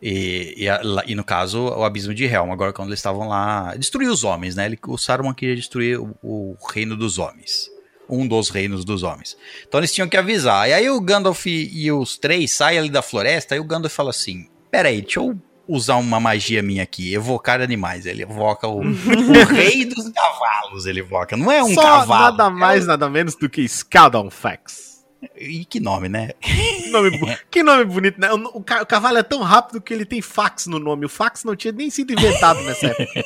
E, 0.00 0.54
e, 0.56 0.68
a- 0.68 0.80
e 1.06 1.14
no 1.14 1.24
caso, 1.24 1.60
o 1.60 1.82
Abismo 1.84 2.14
de 2.14 2.24
Helm. 2.24 2.50
Agora, 2.52 2.72
quando 2.72 2.88
eles 2.88 2.98
estavam 3.00 3.28
lá. 3.28 3.74
Destruir 3.76 4.08
os 4.08 4.22
homens, 4.24 4.54
né? 4.54 4.66
Ele, 4.66 4.78
o 4.86 4.96
Saruman 4.96 5.34
queria 5.34 5.56
destruir 5.56 5.98
o, 6.00 6.14
o 6.22 6.56
reino 6.72 6.96
dos 6.96 7.18
homens. 7.18 7.68
Um 8.08 8.26
dos 8.26 8.48
reinos 8.48 8.84
dos 8.84 9.02
homens. 9.02 9.36
Então 9.66 9.78
eles 9.80 9.92
tinham 9.92 10.08
que 10.08 10.16
avisar. 10.16 10.68
E 10.68 10.72
aí 10.72 10.88
o 10.88 11.00
Gandalf 11.00 11.44
e, 11.46 11.68
e 11.84 11.92
os 11.92 12.16
três 12.16 12.50
saem 12.52 12.78
ali 12.78 12.88
da 12.90 13.02
floresta. 13.02 13.54
E 13.56 13.60
o 13.60 13.64
Gandalf 13.64 13.92
fala 13.94 14.10
assim: 14.10 14.48
Peraí, 14.70 15.02
deixa 15.02 15.20
eu 15.20 15.36
usar 15.68 15.96
uma 15.96 16.18
magia 16.18 16.62
minha 16.62 16.82
aqui. 16.84 17.12
Evocar 17.12 17.60
animais. 17.60 18.06
Ele 18.06 18.22
evoca 18.22 18.66
o, 18.66 18.80
o 18.80 19.44
rei 19.52 19.84
dos 19.84 20.08
cavalos. 20.10 20.86
Ele 20.86 21.00
evoca. 21.00 21.36
Não 21.36 21.52
é 21.52 21.62
um 21.62 21.74
Só 21.74 21.82
cavalo. 21.82 22.22
nada 22.36 22.48
mais, 22.48 22.86
nada 22.86 23.10
menos 23.10 23.34
do 23.34 23.46
que 23.48 23.60
Skadonfax. 23.62 24.97
E 25.36 25.64
que 25.64 25.80
nome, 25.80 26.08
né? 26.08 26.30
Que 26.40 26.90
nome, 26.90 27.38
que 27.50 27.62
nome 27.62 27.84
bonito, 27.84 28.20
né? 28.20 28.32
O, 28.32 28.58
o 28.58 28.62
ca- 28.62 28.82
o 28.82 28.86
cavalo 28.86 29.18
é 29.18 29.22
tão 29.22 29.42
rápido 29.42 29.80
que 29.80 29.92
ele 29.92 30.04
tem 30.04 30.22
fax 30.22 30.66
no 30.66 30.78
nome. 30.78 31.06
O 31.06 31.08
fax 31.08 31.42
não 31.44 31.56
tinha 31.56 31.72
nem 31.72 31.90
sido 31.90 32.12
inventado 32.12 32.60
nessa 32.62 32.86
época. 32.88 33.24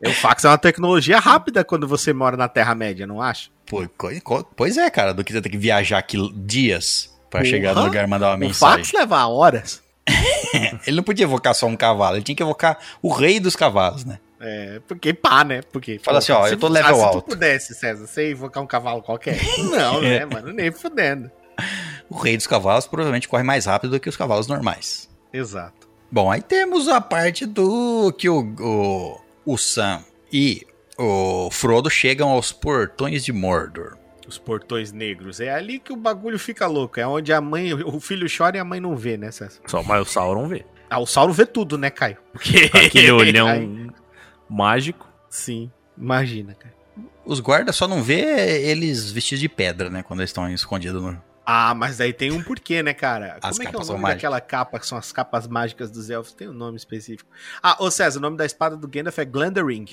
o 0.06 0.10
fax 0.12 0.44
é 0.44 0.48
uma 0.48 0.58
tecnologia 0.58 1.18
rápida 1.18 1.62
quando 1.64 1.86
você 1.86 2.12
mora 2.12 2.36
na 2.36 2.48
Terra-média, 2.48 3.06
não 3.06 3.20
acha? 3.20 3.50
Pô, 3.66 3.86
pois 4.56 4.78
é, 4.78 4.88
cara, 4.90 5.12
do 5.12 5.22
que 5.24 5.32
você 5.32 5.40
ter 5.42 5.48
que 5.50 5.58
viajar 5.58 5.98
aqui 5.98 6.16
dias 6.34 7.14
pra 7.28 7.40
Porra, 7.40 7.50
chegar 7.50 7.74
no 7.74 7.84
lugar 7.84 8.04
e 8.04 8.10
mandar 8.10 8.28
uma 8.28 8.36
O 8.36 8.38
mensagem. 8.38 8.84
fax 8.84 8.92
leva 8.92 9.26
horas. 9.26 9.82
Ele 10.86 10.96
não 10.96 11.02
podia 11.02 11.24
evocar 11.24 11.54
só 11.54 11.66
um 11.66 11.76
cavalo, 11.76 12.16
ele 12.16 12.22
tinha 12.24 12.36
que 12.36 12.42
evocar 12.42 12.78
o 13.02 13.12
rei 13.12 13.40
dos 13.40 13.56
cavalos, 13.56 14.04
né? 14.04 14.18
É, 14.48 14.80
porque 14.86 15.12
pá, 15.12 15.42
né? 15.42 15.60
Porque. 15.72 15.98
Fala 15.98 16.18
assim, 16.18 16.30
ó, 16.30 16.46
se- 16.46 16.54
eu 16.54 16.58
tô 16.58 16.68
level 16.68 16.94
ah, 16.94 16.98
Se 16.98 17.04
alto. 17.04 17.22
tu 17.22 17.28
pudesse, 17.30 17.74
César, 17.74 18.06
você 18.06 18.30
invocar 18.30 18.62
um 18.62 18.66
cavalo 18.66 19.02
qualquer? 19.02 19.36
Não, 19.70 20.00
né, 20.00 20.24
mano? 20.24 20.52
Nem 20.52 20.70
fudendo. 20.70 21.30
O 22.08 22.16
rei 22.16 22.36
dos 22.36 22.46
cavalos 22.46 22.86
provavelmente 22.86 23.26
corre 23.26 23.42
mais 23.42 23.66
rápido 23.66 23.90
do 23.90 23.98
que 23.98 24.08
os 24.08 24.16
cavalos 24.16 24.46
normais. 24.46 25.08
Exato. 25.32 25.88
Bom, 26.08 26.30
aí 26.30 26.40
temos 26.40 26.86
a 26.86 27.00
parte 27.00 27.44
do 27.44 28.12
que 28.16 28.28
o, 28.28 28.54
o, 28.60 29.20
o 29.44 29.58
Sam 29.58 30.04
e 30.32 30.64
o 30.96 31.50
Frodo 31.50 31.90
chegam 31.90 32.28
aos 32.28 32.52
portões 32.52 33.24
de 33.24 33.32
Mordor. 33.32 33.96
Os 34.28 34.38
portões 34.38 34.92
negros. 34.92 35.40
É 35.40 35.50
ali 35.52 35.80
que 35.80 35.92
o 35.92 35.96
bagulho 35.96 36.38
fica 36.38 36.68
louco. 36.68 37.00
É 37.00 37.06
onde 37.08 37.32
a 37.32 37.40
mãe, 37.40 37.74
o 37.74 37.98
filho 37.98 38.28
chora 38.28 38.56
e 38.56 38.60
a 38.60 38.64
mãe 38.64 38.78
não 38.78 38.94
vê, 38.94 39.16
né, 39.16 39.32
César? 39.32 39.58
Só 39.66 39.82
mas 39.82 40.00
o 40.02 40.04
Sauron 40.04 40.46
vê. 40.46 40.64
Ah, 40.88 41.00
o 41.00 41.06
Sauron 41.06 41.32
vê 41.32 41.44
tudo, 41.44 41.76
né, 41.76 41.90
Caio? 41.90 42.18
Porque 42.32 42.70
Aquele 42.72 43.06
Ai, 43.06 43.10
olhão 43.10 43.92
mágico. 44.48 45.08
Sim, 45.28 45.70
imagina, 45.96 46.54
cara. 46.54 46.74
Os 47.24 47.40
guardas 47.40 47.76
só 47.76 47.86
não 47.86 48.02
vê 48.02 48.62
eles 48.68 49.10
vestidos 49.10 49.40
de 49.40 49.48
pedra, 49.48 49.90
né? 49.90 50.02
Quando 50.02 50.20
eles 50.20 50.30
estão 50.30 50.48
escondidos 50.50 51.02
no. 51.02 51.22
Ah, 51.44 51.74
mas 51.74 51.98
daí 51.98 52.12
tem 52.12 52.32
um 52.32 52.42
porquê, 52.42 52.82
né, 52.82 52.92
cara? 52.92 53.38
As 53.40 53.56
Como 53.56 53.68
é 53.68 53.70
que 53.70 53.76
é 53.76 53.78
o 53.78 53.84
nome 53.84 54.04
daquela 54.04 54.40
capa 54.40 54.80
que 54.80 54.86
são 54.86 54.98
as 54.98 55.12
capas 55.12 55.46
mágicas 55.46 55.90
dos 55.90 56.10
elfos? 56.10 56.32
Tem 56.32 56.48
um 56.48 56.52
nome 56.52 56.76
específico. 56.76 57.30
Ah, 57.62 57.76
ô 57.78 57.90
César, 57.90 58.18
o 58.18 58.22
nome 58.22 58.36
da 58.36 58.44
espada 58.44 58.76
do 58.76 58.88
Gandalf 58.88 59.18
é 59.18 59.24
Glandering. 59.24 59.86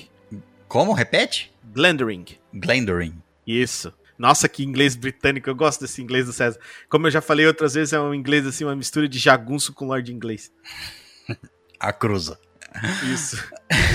Como? 0.66 0.92
Repete? 0.92 1.54
Glandering. 1.62 2.24
Glendoring. 2.52 3.22
Isso. 3.46 3.92
Nossa, 4.18 4.48
que 4.48 4.64
inglês 4.64 4.96
britânico. 4.96 5.48
Eu 5.48 5.54
gosto 5.54 5.82
desse 5.82 6.02
inglês 6.02 6.26
do 6.26 6.32
César. 6.32 6.58
Como 6.88 7.06
eu 7.06 7.10
já 7.10 7.20
falei 7.20 7.46
outras 7.46 7.74
vezes, 7.74 7.92
é 7.92 8.00
um 8.00 8.14
inglês 8.14 8.46
assim, 8.46 8.64
uma 8.64 8.74
mistura 8.74 9.08
de 9.08 9.18
jagunço 9.18 9.72
com 9.72 9.86
lord 9.86 10.12
inglês. 10.12 10.52
A 11.78 11.92
cruza. 11.92 12.38
Isso. 13.12 13.36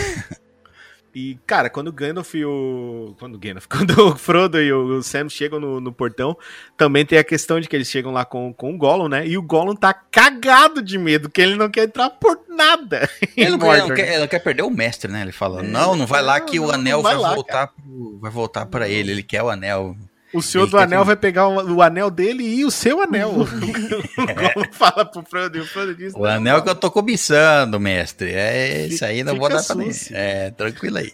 E, 1.14 1.40
cara, 1.48 1.69
quando 1.69 1.88
o 1.88 1.91
Gandalf 1.91 2.36
e 2.36 2.45
o. 2.45 3.15
Quando 3.19 3.36
o 3.36 3.40
Gandalf, 3.40 3.65
quando 3.69 3.91
o 4.10 4.15
Frodo 4.15 4.61
e 4.61 4.72
o 4.72 5.02
Sam 5.02 5.27
chegam 5.30 5.60
no, 5.60 5.80
no 5.81 5.91
portão, 5.91 6.38
também 6.77 7.06
tem 7.06 7.18
a 7.18 7.23
questão 7.23 7.60
de 7.60 7.68
que 7.68 7.76
eles 7.76 7.90
chegam 7.90 8.11
lá 8.11 8.23
com, 8.26 8.53
com 8.53 8.73
o 8.73 8.77
Gollum, 8.77 9.07
né? 9.07 9.27
E 9.27 9.38
o 9.38 9.41
Gollum 9.41 9.76
tá 9.76 9.94
cagado 9.94 10.81
de 10.81 10.98
medo, 10.98 11.30
que 11.30 11.41
ele 11.41 11.56
não 11.56 11.69
quer 11.69 11.86
entrar 11.86 12.10
por 12.11 12.40
nada. 12.48 13.10
Ele 13.38 13.52
não, 13.52 13.57
Mordor, 13.57 13.88
não 13.88 13.95
quer- 13.95 14.06
né? 14.07 14.15
ele 14.18 14.27
quer 14.27 14.40
perder 14.40 14.64
o 14.64 14.69
mestre, 14.69 15.10
né? 15.11 15.22
Ele 15.22 15.31
fala: 15.31 15.61
É, 15.61 15.64
Não, 15.68 15.95
não 15.95 16.06
vai 16.06 16.22
lá 16.22 16.40
não, 16.40 16.45
que 16.45 16.60
o 16.60 16.68
não, 16.68 16.73
anel 16.73 16.98
não 16.98 17.03
vai 17.03 17.14
vai, 17.15 17.23
lá, 17.23 17.34
voltar 17.36 17.68
pro, 17.68 18.19
vai 18.19 18.31
voltar 18.31 18.65
para 18.65 18.90
ele. 18.90 19.11
Ele 19.11 19.23
quer 19.23 19.41
o 19.41 19.49
anel. 19.49 19.95
O 20.34 20.41
senhor 20.41 20.64
Ele 20.65 20.72
do 20.72 20.77
quer 20.77 20.84
anel 20.84 20.99
que- 21.01 21.06
vai 21.07 21.15
pegar 21.15 21.47
o, 21.47 21.76
o 21.76 21.81
anel 21.81 22.11
dele 22.11 22.43
e 22.43 22.64
o 22.64 22.69
seu 22.72 23.01
anel. 23.01 23.31
o 23.41 23.45
Gollum 23.45 24.72
fala 24.72 25.03
pro 25.06 25.23
Frodo 25.23 25.57
e 25.57 25.61
o 25.61 25.65
Frodo 25.65 25.95
diz: 25.95 26.14
O 26.15 26.26
anel 26.26 26.61
que 26.61 26.69
eu 26.69 26.76
tô 26.76 26.91
cobiçando, 26.91 27.80
mestre. 27.80 28.31
É 28.34 28.85
isso 28.88 29.03
aí, 29.03 29.23
não 29.23 29.35
vou 29.35 29.47
Fica 29.47 29.60
dar 29.61 29.65
pra 29.65 29.76
ninguém. 29.76 29.93
sucio. 29.93 30.15
É, 30.15 30.51
tranquilo 30.51 30.97
aí. 30.99 31.11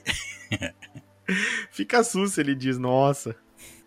Fica 1.71 2.03
susto, 2.03 2.39
ele 2.39 2.53
diz, 2.55 2.77
nossa. 2.77 3.35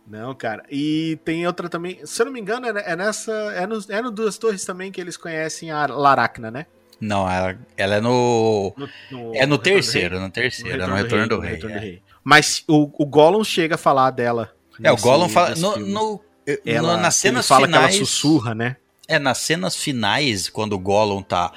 Não, 0.06 0.34
cara. 0.34 0.62
E 0.70 1.18
tem 1.24 1.46
outra 1.46 1.68
também, 1.68 2.00
se 2.04 2.20
eu 2.20 2.26
não 2.26 2.32
me 2.32 2.40
engano, 2.40 2.66
é 2.66 2.92
é 2.92 2.96
nessa. 2.96 3.30
É 3.54 3.66
no, 3.66 3.78
é 3.88 4.02
no 4.02 4.10
Duas 4.10 4.38
Torres 4.38 4.64
também 4.64 4.90
que 4.90 5.00
eles 5.00 5.16
conhecem 5.16 5.70
a 5.70 5.86
Laracna, 5.86 6.50
né? 6.50 6.66
Não, 7.00 7.30
ela, 7.30 7.56
ela 7.76 7.94
é 7.96 8.00
no. 8.00 8.72
No- 8.76 8.88
no- 9.10 9.34
É 9.34 9.46
no 9.46 9.56
Retorno 9.56 9.56
do 9.56 9.58
terceiro, 9.58 10.14
Rei. 10.16 10.24
no 10.24 10.30
terceiro, 10.32 10.82
é 10.82 10.86
no 10.86 10.94
Retorno 10.94 11.28
do 11.28 11.36
no 11.36 11.42
Rei. 11.42 11.52
Retorno 11.54 11.74
do 11.76 11.78
é. 11.78 11.82
Rei. 11.84 12.02
Mas 12.24 12.64
o, 12.66 12.90
o 13.02 13.06
Gollum 13.06 13.44
chega 13.44 13.74
a 13.76 13.78
falar 13.78 14.10
dela. 14.10 14.50
É, 14.82 14.90
o 14.90 14.94
nesse- 14.94 15.02
Gollum 15.04 15.28
fala. 15.28 15.54
No, 15.56 15.76
no- 15.78 16.20
Ela, 16.64 16.96
no- 16.96 17.02
nas 17.02 17.22
ele 17.24 17.32
cenas 17.32 17.48
fala 17.48 17.66
finais. 17.66 17.86
que 17.94 17.96
ela 17.98 18.06
sussurra, 18.06 18.54
né? 18.54 18.76
É, 19.06 19.18
nas 19.18 19.38
cenas 19.38 19.74
finais, 19.76 20.48
quando 20.48 20.74
o 20.74 20.78
Gollum 20.78 21.22
tá. 21.22 21.52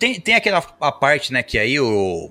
Tem, 0.00 0.20
tem 0.20 0.34
aquela 0.34 0.64
a 0.80 0.90
parte, 0.92 1.32
né, 1.32 1.42
que 1.42 1.58
aí 1.58 1.78
o. 1.78 2.30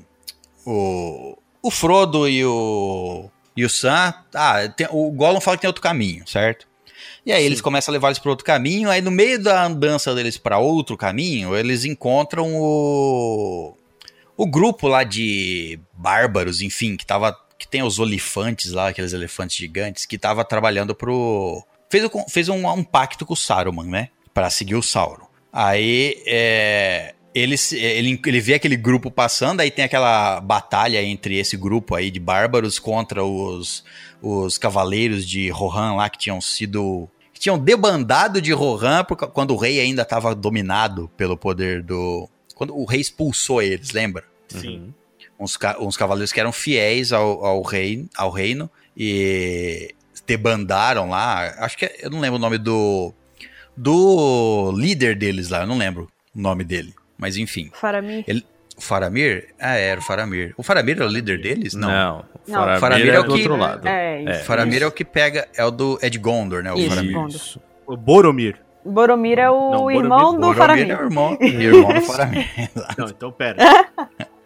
O, 0.65 1.38
o 1.61 1.72
Frodo 1.72 2.27
e 2.27 2.43
o. 2.45 3.30
E 3.55 3.64
o 3.65 3.69
Sam. 3.69 4.14
Ah, 4.34 4.68
tem- 4.68 4.88
o 4.91 5.11
Gollum 5.11 5.39
fala 5.41 5.57
que 5.57 5.61
tem 5.61 5.68
outro 5.69 5.81
caminho, 5.81 6.27
certo? 6.27 6.68
E 7.26 7.31
aí 7.31 7.43
eles 7.43 7.57
Sim. 7.59 7.64
começam 7.64 7.91
a 7.91 7.93
levar 7.93 8.07
eles 8.09 8.19
para 8.19 8.30
outro 8.31 8.45
caminho. 8.45 8.89
Aí 8.89 9.01
no 9.01 9.11
meio 9.11 9.41
da 9.41 9.65
andança 9.65 10.14
deles 10.15 10.38
para 10.38 10.57
outro 10.59 10.95
caminho, 10.97 11.55
eles 11.55 11.85
encontram 11.85 12.53
o. 12.55 13.76
O 14.35 14.45
grupo 14.45 14.88
lá 14.88 15.03
de 15.03 15.80
bárbaros, 15.93 16.61
enfim, 16.61 16.95
que 16.95 17.05
tava. 17.05 17.35
Que 17.57 17.67
tem 17.67 17.81
os 17.84 17.97
olifantes 17.99 18.71
lá, 18.71 18.89
aqueles 18.89 19.13
elefantes 19.13 19.57
gigantes, 19.57 20.05
que 20.05 20.17
tava 20.17 20.43
trabalhando 20.45 20.93
pro. 20.93 21.63
Fez, 21.89 22.03
o- 22.05 22.25
fez 22.29 22.49
um, 22.49 22.67
um 22.69 22.84
pacto 22.84 23.25
com 23.25 23.34
o 23.34 23.38
Saruman, 23.38 23.85
né? 23.85 24.09
Pra 24.34 24.49
seguir 24.49 24.75
o 24.75 24.84
Sauron. 24.84 25.25
Aí 25.51 26.21
é, 26.27 27.15
ele, 27.34 27.57
se- 27.57 27.77
ele, 27.79 28.19
ele 28.25 28.39
vê 28.39 28.53
aquele 28.55 28.75
grupo 28.75 29.09
passando, 29.09 29.61
aí 29.61 29.71
tem 29.71 29.85
aquela 29.85 30.39
batalha 30.39 31.01
entre 31.01 31.38
esse 31.39 31.57
grupo 31.57 31.95
aí 31.95 32.11
de 32.11 32.19
bárbaros 32.19 32.77
contra 32.77 33.23
os, 33.23 33.84
os 34.21 34.57
cavaleiros 34.57 35.25
de 35.27 35.49
Rohan 35.49 35.95
lá 35.95 36.09
que 36.09 36.19
tinham 36.19 36.39
sido. 36.39 37.09
que 37.34 37.39
tinham 37.39 37.57
debandado 37.57 38.39
de 38.41 38.51
Rohan 38.51 39.03
por 39.03 39.15
quando 39.17 39.51
o 39.55 39.57
rei 39.57 39.79
ainda 39.79 40.03
estava 40.03 40.35
dominado 40.35 41.09
pelo 41.17 41.35
poder 41.38 41.81
do. 41.81 42.29
Quando 42.53 42.75
o 42.77 42.85
rei 42.85 42.99
expulsou 43.01 43.61
eles, 43.63 43.91
lembra? 43.91 44.23
Sim. 44.47 44.93
Uns, 45.39 45.57
uns 45.80 45.97
cavaleiros 45.97 46.31
que 46.31 46.39
eram 46.39 46.51
fiéis 46.51 47.11
ao, 47.14 47.43
ao, 47.45 47.61
rei, 47.61 48.07
ao 48.18 48.30
reino 48.30 48.69
e 48.95 49.93
debandaram 50.26 51.09
lá. 51.09 51.53
Acho 51.59 51.77
que 51.77 51.85
é- 51.85 51.95
eu 52.01 52.09
não 52.09 52.19
lembro 52.19 52.38
o 52.38 52.41
nome 52.41 52.57
do 52.57 53.14
do 53.76 54.72
líder 54.76 55.15
deles 55.15 55.49
lá, 55.49 55.61
eu 55.61 55.68
não 55.68 55.77
lembro 55.77 56.09
o 56.35 56.41
nome 56.41 56.64
dele, 56.64 56.93
mas 57.18 57.38
enfim. 57.38 57.69
Faramir. 57.73 58.26
O 58.76 58.81
Faramir? 58.81 59.49
Ah, 59.59 59.76
era 59.76 59.99
o 59.99 60.03
Faramir. 60.03 60.53
O 60.57 60.64
Faramir 60.64 60.95
era 60.97 61.05
o 61.05 61.09
líder 61.09 61.39
deles? 61.41 61.73
Não. 61.73 61.88
Não. 61.89 62.26
Não, 62.47 62.53
Faramir, 62.59 62.80
Faramir 62.80 63.09
é 63.09 63.15
é 63.15 63.19
o 63.19 63.23
do 63.23 63.34
que- 63.34 63.39
outro 63.41 63.55
lado. 63.57 63.88
É, 63.88 64.23
É. 64.23 64.41
O 64.41 64.45
Faramir 64.45 64.81
é 64.84 64.88
o 64.88 64.91
que 64.91 65.03
pega, 65.05 65.47
é 65.55 65.64
o 65.65 65.72
do 65.72 65.99
é 66.01 66.09
de 66.09 66.18
Gondor, 66.18 66.64
né? 66.64 66.72
O 66.72 66.77
Isso. 66.77 66.89
Faramir. 66.89 67.27
Isso. 67.27 67.61
O 67.85 67.95
Boromir. 67.97 68.57
Boromir 68.85 69.38
é 69.39 69.49
o 69.49 69.53
Não, 69.72 69.80
Boromir- 69.80 70.01
irmão 70.01 70.34
do 70.34 70.39
Boromir 70.39 70.55
Faramir. 70.57 70.89
é 70.91 70.95
o 70.95 71.03
irmão, 71.05 71.38
irmão 71.41 71.93
do 71.93 72.01
Faramir. 72.05 72.47
Não, 72.97 73.07
então 73.07 73.31
pera. 73.31 73.57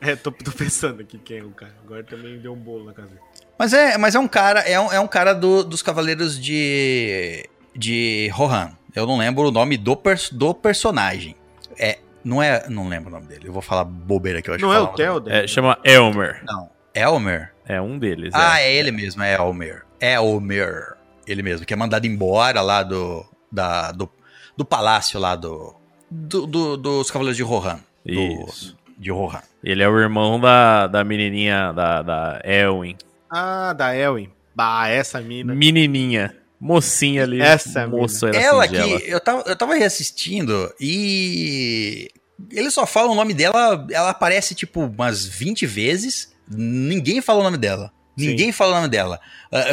é, 0.00 0.16
tô, 0.16 0.30
tô 0.32 0.50
pensando 0.52 1.00
aqui 1.02 1.18
quem 1.18 1.38
é 1.38 1.42
o 1.42 1.50
cara. 1.50 1.74
Agora 1.84 2.02
também 2.04 2.38
deu 2.38 2.52
um 2.52 2.56
bolo 2.56 2.84
na 2.84 2.92
cabeça. 2.92 3.20
Mas 3.58 3.72
é, 3.72 3.98
mas 3.98 4.14
é 4.14 4.18
um 4.18 4.28
cara, 4.28 4.60
é 4.60 4.78
um, 4.78 4.92
é 4.92 5.00
um 5.00 5.08
cara 5.08 5.32
do- 5.34 5.64
dos 5.64 5.82
Cavaleiros 5.82 6.38
de 6.40 7.48
de 7.74 8.28
Rohan. 8.32 8.72
Eu 8.94 9.06
não 9.06 9.16
lembro 9.18 9.48
o 9.48 9.50
nome 9.50 9.76
do, 9.76 9.94
pers- 9.96 10.30
do 10.30 10.52
personagem. 10.54 11.36
É, 11.78 11.98
não 12.24 12.42
é, 12.42 12.68
não 12.68 12.88
lembro 12.88 13.08
o 13.08 13.12
nome 13.12 13.26
dele. 13.26 13.48
Eu 13.48 13.52
vou 13.52 13.62
falar 13.62 13.84
bobeira 13.84 14.38
aqui, 14.40 14.50
eu 14.50 14.54
acho 14.54 14.64
Não 14.64 14.70
que 14.70 14.76
é 15.02 15.08
eu 15.08 15.14
o 15.14 15.20
Telder? 15.20 15.34
É, 15.44 15.46
chama 15.46 15.78
Elmer. 15.84 16.42
Não, 16.44 16.68
Elmer. 16.94 17.52
É 17.66 17.80
um 17.80 17.98
deles. 17.98 18.32
Ah, 18.34 18.60
é. 18.60 18.64
é 18.70 18.74
ele 18.76 18.90
mesmo, 18.90 19.22
é 19.22 19.34
Elmer. 19.34 19.84
Elmer. 20.00 20.96
Ele 21.26 21.42
mesmo, 21.42 21.66
que 21.66 21.72
é 21.74 21.76
mandado 21.76 22.06
embora 22.06 22.60
lá 22.62 22.82
do 22.82 23.24
da, 23.52 23.92
do, 23.92 24.10
do 24.56 24.64
palácio 24.64 25.20
lá 25.20 25.36
do, 25.36 25.74
do, 26.10 26.46
do- 26.46 26.76
dos 26.76 27.10
Cavaleiros 27.10 27.36
de 27.36 27.42
Rohan. 27.42 27.80
Do, 28.04 28.48
Isso. 28.48 28.76
de 28.96 29.10
Rohan. 29.10 29.42
Ele 29.70 29.82
é 29.82 29.88
o 29.88 29.98
irmão 29.98 30.40
da, 30.40 30.86
da 30.86 31.04
menininha, 31.04 31.72
da, 31.72 32.00
da 32.02 32.40
Elwin. 32.44 32.96
Ah, 33.30 33.72
da 33.74 33.94
Elwin. 33.94 34.30
Bah, 34.54 34.88
essa 34.88 35.20
mina. 35.20 35.54
Menininha. 35.54 36.34
Mocinha 36.60 37.22
ali. 37.24 37.40
Essa 37.40 37.86
moça 37.86 38.28
era 38.28 38.36
Ela 38.40 38.66
singela. 38.66 39.00
que 39.00 39.10
eu 39.10 39.20
tava, 39.20 39.44
eu 39.46 39.54
tava 39.56 39.74
reassistindo 39.74 40.72
e 40.80 42.08
eles 42.50 42.72
só 42.74 42.86
falam 42.86 43.12
o 43.12 43.14
nome 43.14 43.34
dela, 43.34 43.86
ela 43.90 44.10
aparece 44.10 44.54
tipo 44.54 44.80
umas 44.80 45.26
20 45.26 45.66
vezes, 45.66 46.32
ninguém 46.50 47.20
fala 47.20 47.40
o 47.40 47.44
nome 47.44 47.58
dela. 47.58 47.92
Sim. 48.18 48.28
Ninguém 48.28 48.50
fala 48.52 48.72
o 48.72 48.76
nome 48.76 48.88
dela. 48.88 49.20
Ah, 49.52 49.66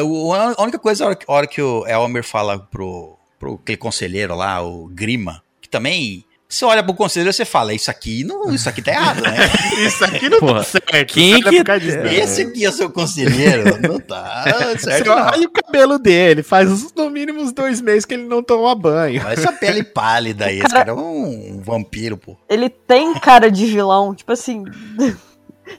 A 0.57 0.61
única 0.61 0.77
coisa, 0.77 1.05
a 1.05 1.07
hora, 1.07 1.15
que- 1.15 1.25
a 1.27 1.31
hora 1.33 1.47
que 1.47 1.61
o 1.61 1.87
Elmer 1.87 2.23
fala 2.23 2.59
pro, 2.59 3.17
pro 3.39 3.55
aquele 3.55 3.77
conselheiro 3.77 4.35
lá, 4.35 4.61
o 4.61 4.87
Grima, 4.87 5.41
que 5.61 5.69
também. 5.69 6.24
Você 6.47 6.63
olha 6.63 6.83
pro 6.83 6.93
conselheiro 6.93 7.31
e 7.31 7.33
você 7.33 7.43
fala, 7.43 7.73
isso 7.73 7.89
aqui 7.89 8.23
não, 8.23 8.53
isso 8.53 8.69
aqui 8.69 8.81
tá 8.81 8.91
errado, 8.91 9.21
né? 9.21 9.35
Isso 9.85 10.05
aqui 10.05 10.29
não 10.29 10.39
Porra, 10.39 10.59
tá 10.59 10.63
certo. 10.63 11.13
quem 11.13 11.33
é 11.33 11.41
que- 11.41 11.57
por 11.57 11.65
causa 11.65 11.79
disso, 11.81 11.97
não. 11.97 12.05
Esse 12.05 12.41
aqui 12.43 12.65
é 12.65 12.71
seu 12.71 12.89
conselheiro, 12.89 13.63
não 13.81 13.99
tá 13.99 14.43
certo. 14.79 15.03
Você 15.03 15.09
olha 15.09 15.47
o 15.47 15.51
cabelo 15.51 15.97
dele, 15.99 16.43
faz 16.43 16.93
no 16.93 17.09
mínimo 17.09 17.41
uns 17.41 17.51
dois 17.51 17.81
meses 17.81 18.05
que 18.05 18.13
ele 18.13 18.23
não 18.25 18.43
toma 18.43 18.73
banho. 18.75 19.21
Olha 19.25 19.33
essa 19.33 19.51
pele 19.51 19.83
pálida 19.83 20.45
aí, 20.45 20.59
esse 20.59 20.69
cara 20.69 20.91
é 20.91 20.93
um 20.93 21.59
vampiro, 21.63 22.15
pô. 22.15 22.37
Ele 22.47 22.69
tem 22.69 23.13
cara 23.15 23.49
de 23.51 23.65
vilão, 23.65 24.13
tipo 24.13 24.31
assim. 24.31 24.63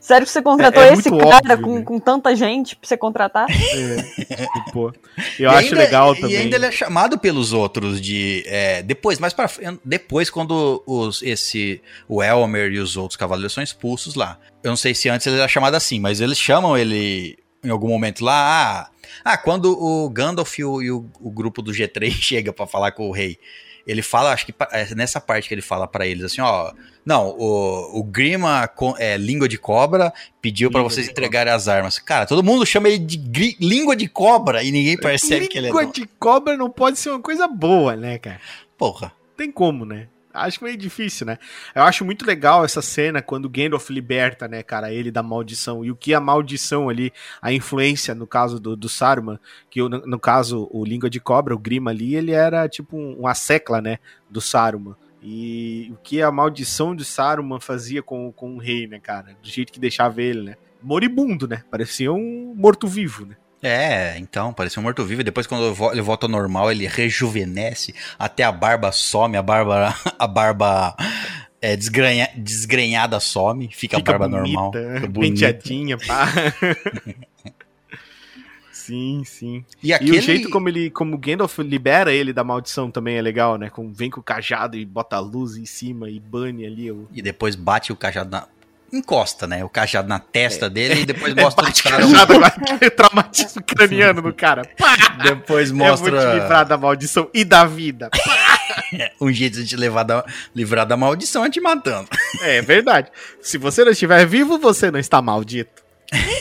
Sério 0.00 0.26
que 0.26 0.32
você 0.32 0.42
contratou 0.42 0.82
É- 0.82 0.90
é 0.90 0.92
esse 0.92 1.10
cara 1.10 1.26
óbvio, 1.54 1.60
com, 1.62 1.74
né? 1.76 1.82
com 1.82 1.98
tanta 2.00 2.34
gente 2.34 2.74
pra 2.76 2.88
você 2.88 2.96
contratar? 2.96 3.46
E, 3.50 4.70
pô, 4.72 4.92
eu 5.38 5.44
E 5.44 5.46
acho 5.46 5.58
ainda- 5.68 5.76
legal 5.76 6.14
e 6.14 6.20
também. 6.20 6.36
ainda 6.36 6.56
ele 6.56 6.66
é 6.66 6.70
chamado 6.72 7.18
pelos 7.18 7.52
outros 7.52 8.00
de. 8.00 8.42
é, 8.46 8.82
depois, 8.82 9.18
mais 9.18 9.32
pra 9.32 9.48
frente. 9.48 9.80
Depois, 9.84 10.28
quando 10.30 10.82
os, 10.86 11.22
esse, 11.22 11.80
o 12.08 12.22
Elmer 12.22 12.72
e 12.72 12.78
os 12.78 12.96
outros 12.96 13.16
cavaleiros 13.16 13.52
são 13.52 13.62
expulsos 13.62 14.14
lá. 14.14 14.38
Eu 14.62 14.70
não 14.70 14.76
sei 14.76 14.94
se 14.94 15.08
antes 15.08 15.26
ele 15.26 15.36
era 15.38 15.48
chamado 15.48 15.74
assim, 15.74 16.00
mas 16.00 16.20
eles 16.20 16.38
chamam 16.38 16.76
ele 16.76 17.38
em 17.64 17.70
algum 17.70 17.88
momento 17.88 18.24
lá. 18.24 18.88
Ah, 19.24 19.32
ah, 19.32 19.36
quando 19.36 19.72
o 19.72 20.08
Gandalf 20.10 20.58
e 20.58 20.64
o, 20.64 20.82
e 20.82 20.90
o- 20.90 21.06
o 21.20 21.30
grupo 21.30 21.62
do 21.62 21.72
G3 21.72 22.10
chega 22.20 22.52
pra 22.52 22.66
falar 22.66 22.92
com 22.92 23.08
o 23.08 23.12
rei. 23.12 23.38
Ele 23.86 24.02
fala, 24.02 24.32
acho 24.32 24.44
que 24.46 24.54
é 24.72 24.94
nessa 24.96 25.20
parte 25.20 25.46
que 25.48 25.54
ele 25.54 25.62
fala 25.62 25.86
pra 25.86 26.06
eles 26.06 26.24
assim, 26.24 26.40
ó. 26.40 26.72
Não, 27.04 27.28
o, 27.38 28.00
o 28.00 28.02
Grima, 28.02 28.68
é, 28.98 29.16
língua 29.16 29.48
de 29.48 29.56
cobra, 29.56 30.12
pediu 30.42 30.70
pra 30.70 30.80
Língua 30.80 30.90
vocês 30.90 31.08
entregarem 31.08 31.52
as 31.52 31.68
armas. 31.68 31.98
Cara, 32.00 32.26
todo 32.26 32.42
mundo 32.42 32.66
chama 32.66 32.88
ele 32.88 32.98
de 32.98 33.16
gri- 33.16 33.56
língua 33.60 33.94
de 33.94 34.08
cobra 34.08 34.62
e 34.64 34.72
ninguém 34.72 34.96
percebe 34.96 35.46
que 35.46 35.56
ele 35.56 35.68
é. 35.68 35.70
Língua 35.70 35.86
de 35.86 36.04
cobra 36.18 36.56
não 36.56 36.68
pode 36.68 36.98
ser 36.98 37.10
uma 37.10 37.20
coisa 37.22 37.46
boa, 37.46 37.94
né, 37.94 38.18
cara? 38.18 38.40
Porra. 38.76 39.12
Tem 39.36 39.52
como, 39.52 39.84
né? 39.84 40.08
Acho 40.36 40.62
meio 40.62 40.76
difícil, 40.76 41.26
né? 41.26 41.38
Eu 41.74 41.82
acho 41.82 42.04
muito 42.04 42.26
legal 42.26 42.64
essa 42.64 42.82
cena 42.82 43.22
quando 43.22 43.48
Gandalf 43.48 43.90
liberta, 43.90 44.46
né, 44.46 44.62
cara, 44.62 44.92
ele 44.92 45.10
da 45.10 45.22
maldição. 45.22 45.84
E 45.84 45.90
o 45.90 45.96
que 45.96 46.14
a 46.14 46.20
maldição 46.20 46.88
ali, 46.88 47.12
a 47.40 47.52
influência, 47.52 48.14
no 48.14 48.26
caso 48.26 48.60
do, 48.60 48.76
do 48.76 48.88
Saruman, 48.88 49.38
que 49.70 49.80
no, 49.80 50.06
no 50.06 50.18
caso 50.18 50.68
o 50.70 50.84
Língua 50.84 51.08
de 51.08 51.20
Cobra, 51.20 51.54
o 51.54 51.58
Grima 51.58 51.90
ali, 51.90 52.14
ele 52.14 52.32
era 52.32 52.68
tipo 52.68 52.96
um, 52.96 53.20
uma 53.20 53.34
secla, 53.34 53.80
né, 53.80 53.98
do 54.28 54.40
Saruman. 54.40 54.94
E 55.22 55.90
o 55.92 55.96
que 55.96 56.22
a 56.22 56.30
maldição 56.30 56.94
de 56.94 57.04
Saruman 57.04 57.58
fazia 57.58 58.02
com, 58.02 58.30
com 58.30 58.54
o 58.54 58.58
rei, 58.58 58.86
né, 58.86 59.00
cara? 59.00 59.36
Do 59.42 59.48
jeito 59.48 59.72
que 59.72 59.80
deixava 59.80 60.22
ele, 60.22 60.42
né? 60.42 60.56
Moribundo, 60.82 61.48
né? 61.48 61.64
Parecia 61.70 62.12
um 62.12 62.54
morto-vivo, 62.56 63.26
né? 63.26 63.36
É, 63.66 64.16
então, 64.18 64.52
parecia 64.52 64.78
um 64.78 64.82
morto-vivo. 64.84 65.22
E 65.22 65.24
depois, 65.24 65.46
quando 65.46 65.74
ele 65.92 66.00
volta 66.02 66.26
ao 66.26 66.30
normal, 66.30 66.70
ele 66.70 66.86
rejuvenesce, 66.86 67.92
até 68.16 68.44
a 68.44 68.52
barba 68.52 68.92
some, 68.92 69.36
a 69.36 69.42
barba, 69.42 69.92
a 70.16 70.26
barba 70.28 70.96
é, 71.60 71.76
desgranha, 71.76 72.28
desgrenhada 72.36 73.18
some, 73.18 73.68
fica, 73.72 73.96
a 73.96 74.00
barba 74.00 74.28
normal. 74.28 74.70
Fica 74.72 75.08
bonita. 75.08 75.46
penteadinha, 75.48 75.98
pá. 75.98 76.28
sim, 78.70 79.24
sim. 79.24 79.64
E, 79.82 79.88
E 79.88 79.92
aquele... 79.92 80.18
o 80.18 80.22
jeito 80.22 80.48
como 80.48 80.68
ele, 80.68 80.88
como 80.88 81.18
Gandalf 81.18 81.58
libera 81.58 82.12
ele 82.12 82.32
da 82.32 82.44
maldição 82.44 82.88
também 82.88 83.16
é 83.16 83.22
legal, 83.22 83.58
né? 83.58 83.68
Com, 83.68 83.92
vem 83.92 84.10
com 84.10 84.20
o 84.20 84.22
cajado 84.22 84.76
e 84.76 84.84
bota 84.84 85.16
a 85.16 85.20
luz 85.20 85.56
em 85.56 85.66
cima 85.66 86.08
e 86.08 86.20
bane 86.20 86.64
ali 86.64 86.92
o. 86.92 87.08
E 87.12 87.20
depois 87.20 87.56
bate 87.56 87.90
o 87.92 87.96
cajado 87.96 88.30
na... 88.30 88.46
Encosta, 88.92 89.46
né? 89.46 89.64
O 89.64 89.68
cajado 89.68 90.08
na 90.08 90.18
testa 90.18 90.70
dele 90.70 91.02
e 91.02 91.06
depois 91.06 91.34
mostra 91.36 91.64
É, 91.64 91.66
bate 91.66 91.80
o 91.80 91.84
cara... 91.84 92.02
cajado 92.02 92.32
agora, 92.32 92.90
traumatismo 92.90 93.62
craniano 93.66 94.22
no 94.22 94.32
cara. 94.32 94.62
Pá! 94.78 94.96
Depois 95.22 95.70
Eu 95.70 95.76
vou 95.76 95.86
te 95.86 95.90
mostra 95.90 96.34
livrar 96.34 96.66
da 96.66 96.76
maldição 96.78 97.28
e 97.34 97.44
da 97.44 97.64
vida. 97.64 98.10
um 99.20 99.32
jeito 99.32 99.56
de 99.56 99.66
te 99.66 99.76
levar 99.76 100.04
da... 100.04 100.24
livrar 100.54 100.86
da 100.86 100.96
maldição 100.96 101.44
é 101.44 101.50
te 101.50 101.60
matando. 101.60 102.08
É 102.42 102.62
verdade. 102.62 103.10
Se 103.40 103.58
você 103.58 103.84
não 103.84 103.92
estiver 103.92 104.24
vivo, 104.26 104.58
você 104.58 104.90
não 104.90 104.98
está 104.98 105.20
maldito. 105.20 105.84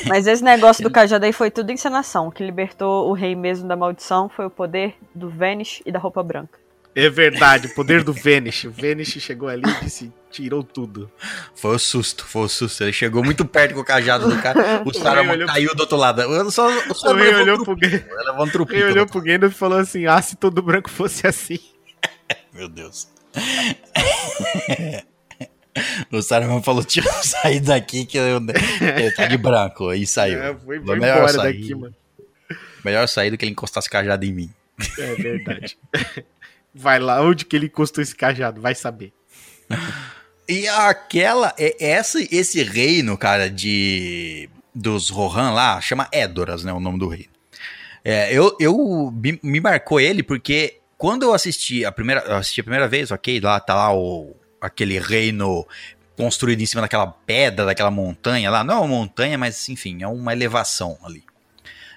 Mas 0.06 0.28
esse 0.28 0.44
negócio 0.44 0.84
do 0.84 0.92
cajado 0.92 1.26
aí 1.26 1.34
foi 1.34 1.50
tudo 1.50 1.72
encenação. 1.72 2.28
O 2.28 2.32
que 2.32 2.44
libertou 2.44 3.10
o 3.10 3.14
rei 3.14 3.36
mesmo 3.36 3.68
da 3.68 3.76
maldição 3.76 4.30
foi 4.30 4.46
o 4.46 4.50
poder 4.50 4.96
do 5.14 5.30
Vanish 5.30 5.82
e 5.86 5.92
da 5.92 5.98
roupa 5.98 6.22
branca. 6.22 6.60
É 6.96 7.10
verdade, 7.10 7.68
o 7.68 7.76
poder 7.76 8.04
do 8.04 8.14
Vanish. 8.14 8.66
O 8.66 8.72
Vanish 8.72 9.20
chegou 9.20 9.50
ali 9.50 9.64
e 9.68 9.84
disse: 9.84 10.14
tirou 10.36 10.64
tudo. 10.64 11.10
Foi 11.56 11.76
o 11.76 11.80
susto, 11.80 12.26
foi 12.26 12.44
o 12.44 12.49
susto. 12.49 12.84
Ele 12.84 12.91
chegou 12.91 13.24
muito 13.24 13.45
perto 13.45 13.74
com 13.74 13.82
o 13.82 13.86
cajado 13.86 14.30
do 14.30 14.41
cara. 14.41 14.82
O 14.86 14.94
Saruman 14.94 15.45
caiu 15.45 15.74
do 15.74 15.82
outro 15.82 15.98
lado. 15.98 16.22
Eu 16.22 16.52
Só, 16.52 16.68
o 16.90 16.94
Saruman 16.94 17.24
levou 17.24 17.41
olhou 17.41 17.56
um 17.56 17.64
pro, 17.64 17.76
trupinho, 17.76 17.91
Gan- 17.91 18.78
ele 18.78 18.86
um 18.86 18.91
olhou 18.91 19.07
pro 19.07 19.22
Gandalf 19.22 19.53
e 19.53 19.57
falou 19.57 19.80
assim: 19.80 20.06
ah, 20.06 20.22
se 20.22 20.36
todo 20.36 20.62
branco 20.62 20.90
fosse 20.90 21.26
assim. 21.26 21.60
Meu 22.53 22.68
Deus. 22.68 23.07
o 26.12 26.22
Saruman 26.22 26.62
falou, 26.62 26.84
tio, 26.84 27.03
sair 27.24 27.60
daqui 27.60 28.06
que 28.06 28.18
eu... 28.18 28.40
ele 28.98 29.12
tá 29.12 29.28
de 29.28 29.38
branco. 29.38 29.90
Aí 29.90 30.06
saiu. 30.06 30.41
É, 30.41 30.56
foi, 30.56 30.82
Foi 30.82 30.99
melhor 30.99 31.18
embora 31.18 31.34
sair. 31.34 31.53
daqui, 31.53 31.76
mano. 31.76 31.95
Melhor 32.84 33.07
sair 33.07 33.32
do 33.32 33.38
que 33.38 33.45
ele 33.45 33.52
encostasse 33.52 33.90
cajado 33.90 34.26
em 34.26 34.34
mim. 34.34 34.53
É 34.99 35.16
verdade. 35.16 35.78
Vai 36.74 36.99
lá, 36.99 37.22
onde 37.22 37.45
que 37.45 37.56
ele 37.56 37.68
encostou 37.68 38.02
esse 38.02 38.16
cajado? 38.16 38.62
Vai 38.62 38.76
saber. 38.76 39.14
E 40.48 40.68
aquela, 40.68 41.54
é 41.58 41.76
essa, 41.84 42.20
esse 42.32 42.62
reino, 42.64 43.18
cara, 43.18 43.50
de 43.50 44.50
dos 44.74 45.10
Rohan 45.10 45.52
lá, 45.52 45.80
chama 45.80 46.08
Édoras, 46.12 46.64
né, 46.64 46.74
o 46.74 46.80
nome 46.80 47.00
do 47.00 47.08
rei. 47.08 47.30
É, 48.04 48.32
eu, 48.32 48.56
eu 48.60 49.12
me, 49.12 49.40
me 49.42 49.60
marcou 49.60 50.00
ele 50.00 50.22
porque 50.22 50.80
quando 50.98 51.24
eu 51.24 51.34
assisti 51.34 51.84
a 51.86 51.92
primeira, 51.92 52.22
eu 52.22 52.36
assisti 52.36 52.62
a 52.62 52.64
primeira 52.64 52.88
vez, 52.88 53.10
ok, 53.10 53.40
lá 53.40 53.60
tá 53.60 53.74
lá 53.74 53.96
o 53.96 54.36
aquele 54.62 55.00
reino 55.00 55.66
construído 56.18 56.62
em 56.62 56.66
cima 56.66 56.82
daquela 56.82 57.08
pedra, 57.08 57.66
daquela 57.66 57.92
montanha 57.92 58.50
lá, 58.50 58.64
não 58.64 58.76
é 58.76 58.78
uma 58.78 58.88
montanha, 58.88 59.38
mas 59.38 59.68
enfim, 59.70 60.02
é 60.02 60.08
uma 60.08 60.34
elevação 60.34 60.98
ali. 61.04 61.24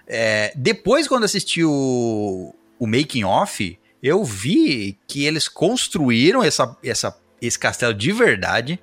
É, 0.07 0.53
depois, 0.57 1.07
quando 1.07 1.25
assisti 1.25 1.63
o, 1.63 2.55
o 2.79 2.87
making 2.87 3.25
off, 3.25 3.79
eu 4.03 4.25
vi 4.25 4.99
que 5.07 5.25
eles 5.25 5.49
construíram 5.49 6.43
essa, 6.43 6.77
essa, 6.83 7.17
esse 7.41 7.59
castelo 7.59 7.95
de 7.95 8.13
verdade. 8.13 8.79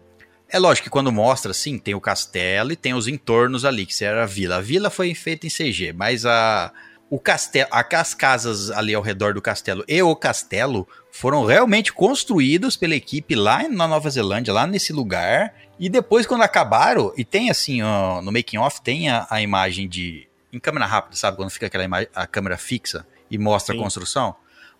É 0.48 0.60
lógico 0.60 0.86
que 0.86 0.90
quando 0.90 1.12
mostra, 1.12 1.54
sim, 1.54 1.78
tem 1.78 1.96
o 1.96 2.02
castelo 2.02 2.72
e 2.72 2.76
tem 2.76 2.94
os 2.94 3.08
entornos 3.08 3.66
ali, 3.66 3.86
que 3.86 4.04
era 4.04 4.24
a 4.24 4.28
vila. 4.28 4.58
A 4.58 4.62
vila 4.62 4.90
foi 4.90 5.14
feita 5.16 5.48
em 5.48 5.50
CG, 5.50 5.92
mas 5.94 6.26
a, 6.26 6.72
o 7.10 7.20
castelo, 7.20 7.70
as 7.72 8.14
casas 8.14 8.72
ali 8.72 8.94
ao 8.94 9.02
redor 9.02 9.34
do 9.34 9.42
castelo 9.42 9.84
e 9.88 10.02
o 10.02 10.16
castelo 10.16 10.88
foram 11.12 11.46
realmente 11.46 11.94
construídos 11.94 12.76
pela 12.76 12.96
equipe 12.96 13.36
lá 13.36 13.68
na 13.70 13.88
Nova 13.88 14.10
Zelândia, 14.10 14.54
lá 14.54 14.68
nesse 14.68 14.92
lugar. 14.92 15.54
E 15.80 15.90
depois, 15.90 16.26
quando 16.26 16.42
acabaram, 16.42 17.14
e 17.18 17.24
tem 17.24 17.50
assim, 17.50 17.82
ó, 17.82 18.22
no 18.22 18.32
making 18.32 18.58
off, 18.58 18.82
tem 18.82 19.10
a, 19.10 19.28
a 19.30 19.42
imagem 19.42 19.88
de. 19.88 20.28
Em 20.52 20.60
câmera 20.60 20.86
rápida, 20.86 21.18
sabe? 21.18 21.36
Quando 21.38 21.50
fica 21.50 21.66
aquela 21.66 21.84
imagem, 21.84 22.08
a 22.16 22.26
câmera 22.26 22.58
fixa 22.58 23.06
e 23.30 23.38
mostra 23.38 23.74
Sim. 23.74 23.80
a 23.80 23.84
construção. 23.84 24.36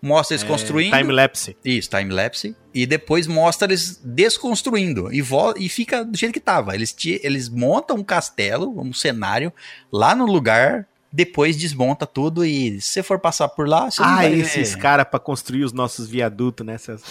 Mostra 0.06 0.34
eles 0.36 0.44
construindo. 0.44 0.94
É, 0.94 0.98
Time-lapse. 0.98 1.56
Isso, 1.64 1.90
time-lapse. 1.90 2.54
E 2.72 2.86
depois 2.86 3.26
mostra 3.26 3.66
eles 3.68 4.00
desconstruindo. 4.04 5.12
E, 5.12 5.22
e 5.58 5.68
fica 5.68 6.04
do 6.04 6.16
jeito 6.16 6.32
que 6.32 6.40
tava. 6.40 6.74
Eles, 6.74 6.92
ti- 6.92 7.20
eles 7.24 7.48
montam 7.48 7.96
um 7.96 8.04
castelo, 8.04 8.80
um 8.80 8.92
cenário, 8.92 9.52
lá 9.92 10.14
no 10.14 10.24
lugar. 10.26 10.86
Depois 11.12 11.56
desmonta 11.56 12.04
tudo 12.06 12.44
e 12.44 12.78
se 12.80 12.88
você 12.88 13.02
for 13.02 13.18
passar 13.18 13.48
por 13.48 13.66
lá, 13.66 13.90
você 13.90 14.02
não 14.02 14.08
Ah, 14.08 14.16
vai 14.16 14.34
esses 14.34 14.74
caras 14.74 15.06
pra 15.08 15.18
construir 15.18 15.64
os 15.64 15.72
nossos 15.72 16.06
viadutos 16.08 16.66
nessas. 16.66 17.02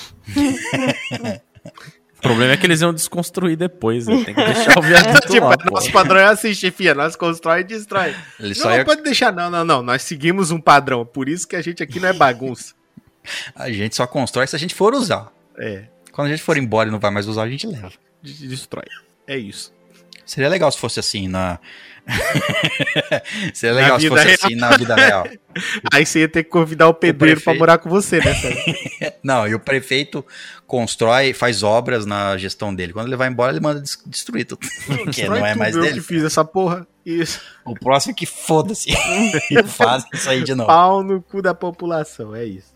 O 2.18 2.22
problema 2.22 2.54
é 2.54 2.58
que 2.58 2.66
eles 2.66 2.82
iam 2.82 2.94
desconstruir 2.94 3.56
depois, 3.56 4.08
né? 4.08 4.24
Tem 4.24 4.34
que 4.36 4.44
deixar 4.46 4.78
o 4.78 4.82
viaduto 4.82 5.28
tipo, 5.28 5.46
lá, 5.48 5.58
pô. 5.58 5.74
nosso 5.74 5.92
padrão 5.92 6.20
é 6.20 6.26
assim, 6.26 6.54
chefia. 6.54 6.94
Nós 6.96 7.16
constrói 7.16 7.62
e 7.62 7.64
destrói. 7.64 8.16
Eles 8.40 8.58
Não, 8.58 8.64
só 8.64 8.70
não 8.70 8.78
ia- 8.78 8.86
pode 8.86 9.02
deixar, 9.04 9.32
não, 9.32 9.50
não, 9.50 9.66
não. 9.66 9.82
Nós 9.82 10.02
seguimos 10.04 10.52
um 10.52 10.60
padrão. 10.60 11.06
Por 11.06 11.28
isso 11.28 11.48
que 11.48 11.56
a 11.56 11.62
gente 11.62 11.82
aqui 11.82 12.00
não 12.00 12.10
é 12.10 12.14
bagunça. 12.14 12.74
A 13.56 13.72
gente 13.72 13.96
só 13.96 14.06
constrói 14.08 14.48
se 14.48 14.56
a 14.56 14.60
gente 14.60 14.74
for 14.76 14.94
usar. 14.94 15.32
É, 15.58 15.86
Quando 16.12 16.28
a 16.28 16.32
gente 16.32 16.44
for 16.44 16.58
embora 16.58 16.90
e 16.90 16.92
não 16.92 17.00
vai 17.00 17.12
mais 17.12 17.28
usar, 17.28 17.44
a 17.44 17.50
gente 17.50 17.66
leva. 17.68 17.92
de- 18.22 18.48
destrói. 18.48 18.86
É 19.28 19.38
isso. 19.38 19.74
Seria 20.26 20.50
legal 20.50 20.72
se 20.72 20.80
fosse 20.80 21.00
assim 21.00 21.28
na. 21.28 21.60
Seria 23.54 23.76
legal 23.76 24.00
se 24.00 24.08
fosse 24.08 24.24
real. 24.26 24.38
assim 24.44 24.56
na 24.56 24.70
vida 24.78 24.96
real. 24.96 25.28
Aí 25.94 26.06
você 26.06 26.20
ia 26.22 26.28
ter 26.30 26.44
que 26.44 26.50
convidar 26.50 26.88
o 26.88 26.94
pedreiro 26.94 27.40
pra 27.40 27.46
prefeito. 27.54 27.60
morar 27.60 27.78
com 27.78 27.90
você, 27.90 28.20
né? 28.20 28.34
Não, 29.24 29.48
e 29.48 29.54
o 29.54 29.60
prefeito 29.60 30.26
constrói, 30.68 31.34
faz 31.34 31.64
obras 31.64 32.06
na 32.06 32.38
gestão 32.38 32.74
dele. 32.74 32.94
Quando 32.94 33.08
ele 33.08 33.16
vai 33.16 33.28
embora, 33.28 33.52
ele 33.52 33.60
manda 33.60 33.80
des- 33.82 34.02
destruir 34.06 34.46
tudo. 34.46 34.68
Porque 34.88 35.06
Destrói 35.06 35.40
não 35.40 35.46
é 35.46 35.56
mais 35.56 35.76
eu 35.76 35.82
dele. 35.82 35.96
que 35.96 36.02
fiz 36.08 36.24
essa 36.24 36.44
porra. 36.44 36.88
Isso. 37.06 37.40
O 37.64 37.76
próximo 37.76 38.12
é 38.12 38.16
que 38.16 38.26
foda-se. 38.26 38.90
faz 39.68 40.06
isso 40.14 40.30
aí 40.30 40.44
de 40.44 40.56
novo. 40.56 40.68
Pau 40.68 41.04
no 41.04 41.22
cu 41.22 41.42
da 41.42 41.54
população, 41.54 42.36
é 42.36 42.46
isso. 42.46 42.74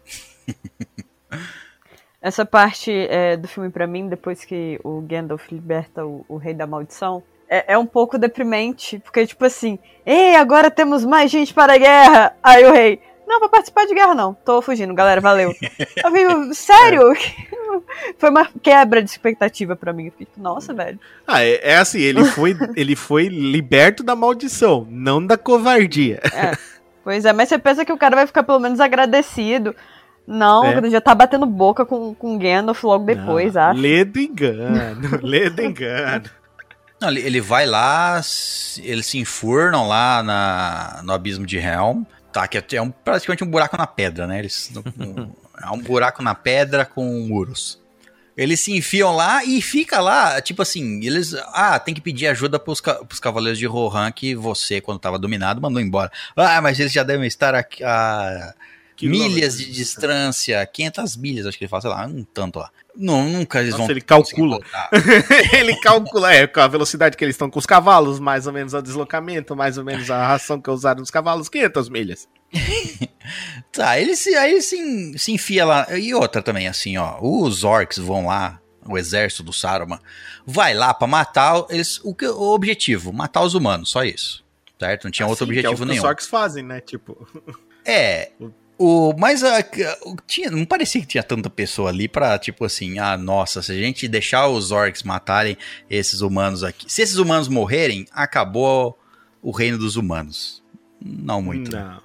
Essa 2.21 2.45
parte 2.45 2.91
é, 2.91 3.37
do 3.37 3.47
filme, 3.47 3.69
pra 3.69 3.87
mim, 3.87 4.09
depois 4.09 4.43
que 4.43 4.79
o 4.83 4.99
Gandalf 5.01 5.49
liberta 5.51 6.05
o, 6.05 6.25
o 6.27 6.35
Rei 6.35 6.53
da 6.53 6.67
Maldição, 6.67 7.23
é, 7.49 7.73
é 7.73 7.77
um 7.77 7.85
pouco 7.85 8.17
deprimente, 8.17 8.99
porque, 8.99 9.25
tipo 9.25 9.45
assim, 9.45 9.79
ei, 10.05 10.35
agora 10.35 10.69
temos 10.69 11.05
mais 11.05 11.31
gente 11.31 11.53
para 11.53 11.73
a 11.73 11.77
guerra! 11.77 12.35
Aí 12.43 12.65
o 12.65 12.73
rei, 12.73 13.01
não, 13.29 13.39
vou 13.39 13.47
participar 13.47 13.85
de 13.85 13.93
guerra 13.93 14.15
não, 14.15 14.33
tô 14.33 14.59
fugindo, 14.59 14.93
galera, 14.93 15.21
valeu. 15.21 15.53
Eu 16.03 16.11
fico, 16.11 16.53
sério? 16.55 17.13
Foi 18.17 18.31
uma 18.31 18.49
quebra 18.61 19.03
de 19.03 19.09
expectativa 19.09 19.75
pra 19.75 19.93
mim. 19.93 20.05
Eu 20.05 20.11
fiquei, 20.11 20.25
tipo, 20.25 20.41
nossa, 20.41 20.73
velho. 20.73 20.99
Ah, 21.27 21.43
é, 21.43 21.59
é 21.71 21.77
assim, 21.77 21.99
ele 21.99 22.25
foi, 22.25 22.57
ele 22.75 22.95
foi 22.95 23.27
liberto 23.27 24.03
da 24.03 24.15
maldição, 24.15 24.85
não 24.89 25.23
da 25.23 25.37
covardia. 25.37 26.19
Pois 27.03 27.23
é, 27.25 27.31
mas 27.31 27.49
você 27.49 27.57
pensa 27.57 27.85
que 27.85 27.93
o 27.93 27.97
cara 27.97 28.15
vai 28.15 28.27
ficar 28.27 28.43
pelo 28.43 28.59
menos 28.59 28.79
agradecido. 28.79 29.75
Não, 30.31 30.63
É. 30.63 30.77
ele 30.77 30.91
já 30.91 31.01
tá 31.01 31.15
batendo 31.15 31.45
boca 31.47 31.83
com, 31.85 32.13
com 32.13 32.37
Gandalf 32.37 32.83
logo 32.83 33.03
depois, 33.05 33.55
Não, 33.55 33.61
acho. 33.63 33.79
Lê 33.79 34.05
do 34.05 34.19
engano, 34.19 35.09
lê 35.23 35.49
do 35.49 35.61
engano. 35.63 36.29
Não, 37.01 37.09
ele, 37.09 37.21
ele 37.21 37.41
vai 37.41 37.65
lá, 37.65 38.21
eles 38.83 39.05
se 39.07 39.17
enfurnam 39.17 39.87
lá 39.87 40.21
na, 40.21 41.01
no 41.03 41.13
abismo 41.13 41.45
de 41.45 41.57
Helm. 41.57 42.03
Tá, 42.31 42.47
que 42.47 42.57
é, 42.59 42.63
é 42.73 42.81
um, 42.81 42.91
praticamente 42.91 43.43
um 43.43 43.47
buraco 43.49 43.75
na 43.75 43.87
pedra, 43.87 44.27
né? 44.27 44.37
Eles, 44.37 44.71
um- 44.99 45.31
é 45.65 45.71
um 45.71 45.79
buraco 45.79 46.21
na 46.21 46.35
pedra 46.35 46.85
com 46.85 47.03
muros. 47.27 47.79
Eles 48.37 48.59
se 48.59 48.71
enfiam 48.77 49.13
lá 49.15 49.43
e 49.43 49.61
fica 49.61 49.99
lá, 49.99 50.39
tipo 50.41 50.61
assim, 50.61 51.03
eles. 51.03 51.33
Ah, 51.53 51.77
tem 51.79 51.93
que 51.93 51.99
pedir 51.99 52.27
ajuda 52.27 52.57
pros, 52.59 52.79
pros 52.79 53.19
cavaleiros 53.19 53.57
de 53.59 53.65
Rohan 53.65 54.11
que 54.11 54.35
você, 54.35 54.79
quando 54.79 54.99
tava 54.99 55.17
dominado, 55.19 55.59
mandou 55.59 55.81
embora. 55.81 56.11
Ah, 56.37 56.61
mas 56.61 56.79
eles 56.79 56.91
já 56.93 57.03
devem 57.03 57.27
estar 57.27 57.53
aqui 57.55 57.83
a 57.83 58.53
milhas 59.07 59.57
de 59.57 59.71
distância, 59.71 60.65
500 60.65 61.15
milhas, 61.17 61.45
acho 61.45 61.57
que 61.57 61.63
ele 61.63 61.69
fala, 61.69 61.81
sei 61.81 61.89
lá, 61.89 62.05
um 62.05 62.23
tanto 62.23 62.59
lá. 62.59 62.69
Não, 62.95 63.23
nunca 63.29 63.59
eles 63.59 63.71
Nossa, 63.71 63.83
vão. 63.83 63.91
ele 63.91 64.01
calcula. 64.01 64.59
ele 65.53 65.75
calcula 65.77 66.33
é, 66.33 66.47
com 66.47 66.59
a 66.59 66.67
velocidade 66.67 67.15
que 67.15 67.23
eles 67.23 67.35
estão 67.35 67.49
com 67.49 67.57
os 67.59 67.65
cavalos, 67.65 68.19
mais 68.19 68.45
ou 68.45 68.51
menos 68.51 68.73
o 68.73 68.81
deslocamento, 68.81 69.55
mais 69.55 69.77
ou 69.77 69.83
menos 69.85 70.11
a 70.11 70.27
ração 70.27 70.59
que 70.59 70.69
usaram 70.69 70.99
nos 70.99 71.11
cavalos, 71.11 71.47
500 71.49 71.89
milhas. 71.89 72.27
Tá, 73.71 73.99
ele 73.99 74.15
se, 74.15 74.35
aí 74.35 74.59
se, 74.61 75.17
se 75.17 75.31
enfia 75.31 75.63
lá. 75.63 75.87
E 75.95 76.15
outra 76.15 76.41
também, 76.41 76.67
assim, 76.67 76.97
ó. 76.97 77.19
Os 77.21 77.63
orcs 77.63 77.99
vão 77.99 78.25
lá, 78.25 78.59
o 78.87 78.97
exército 78.97 79.43
do 79.43 79.53
Saruman, 79.53 79.99
vai 80.45 80.73
lá 80.73 80.93
pra 80.95 81.07
matar 81.07 81.63
eles. 81.69 81.99
O, 82.03 82.15
que, 82.15 82.25
o 82.25 82.41
objetivo, 82.53 83.13
matar 83.13 83.43
os 83.43 83.53
humanos, 83.53 83.89
só 83.89 84.03
isso. 84.03 84.43
Certo? 84.79 85.03
Não 85.03 85.11
tinha 85.11 85.27
outro 85.27 85.43
Assim, 85.45 85.53
que 85.53 85.59
é 85.59 85.69
o 85.69 85.73
objetivo 85.73 85.85
que 85.85 85.89
nenhum. 85.91 86.03
Os 86.03 86.09
orcs 86.09 86.27
fazem, 86.27 86.63
né? 86.63 86.81
Tipo, 86.81 87.27
É. 87.85 88.31
O, 88.81 89.13
mas 89.17 89.43
a, 89.43 89.59
o- 90.05 90.15
tinha, 90.25 90.49
não 90.49 90.63
parecia 90.65 91.01
que 91.01 91.07
tinha 91.07 91.21
tanta 91.21 91.49
pessoa 91.49 91.89
ali 91.89 92.07
pra, 92.07 92.39
tipo 92.39 92.63
assim, 92.63 92.97
ah, 92.97 93.17
nossa, 93.17 93.61
se 93.61 93.73
a 93.73 93.75
gente 93.75 94.07
deixar 94.07 94.47
os 94.47 94.71
orcs 94.71 95.03
matarem 95.03 95.57
esses 95.89 96.21
humanos 96.21 96.63
aqui. 96.63 96.85
Se 96.91 97.01
esses 97.01 97.17
humanos 97.17 97.49
morrerem, 97.49 98.07
acabou 98.11 98.97
o 99.41 99.51
reino 99.51 99.77
dos 99.77 99.97
humanos. 99.97 100.63
Não 101.03 101.41
muito. 101.41 101.71
Não. 101.71 102.01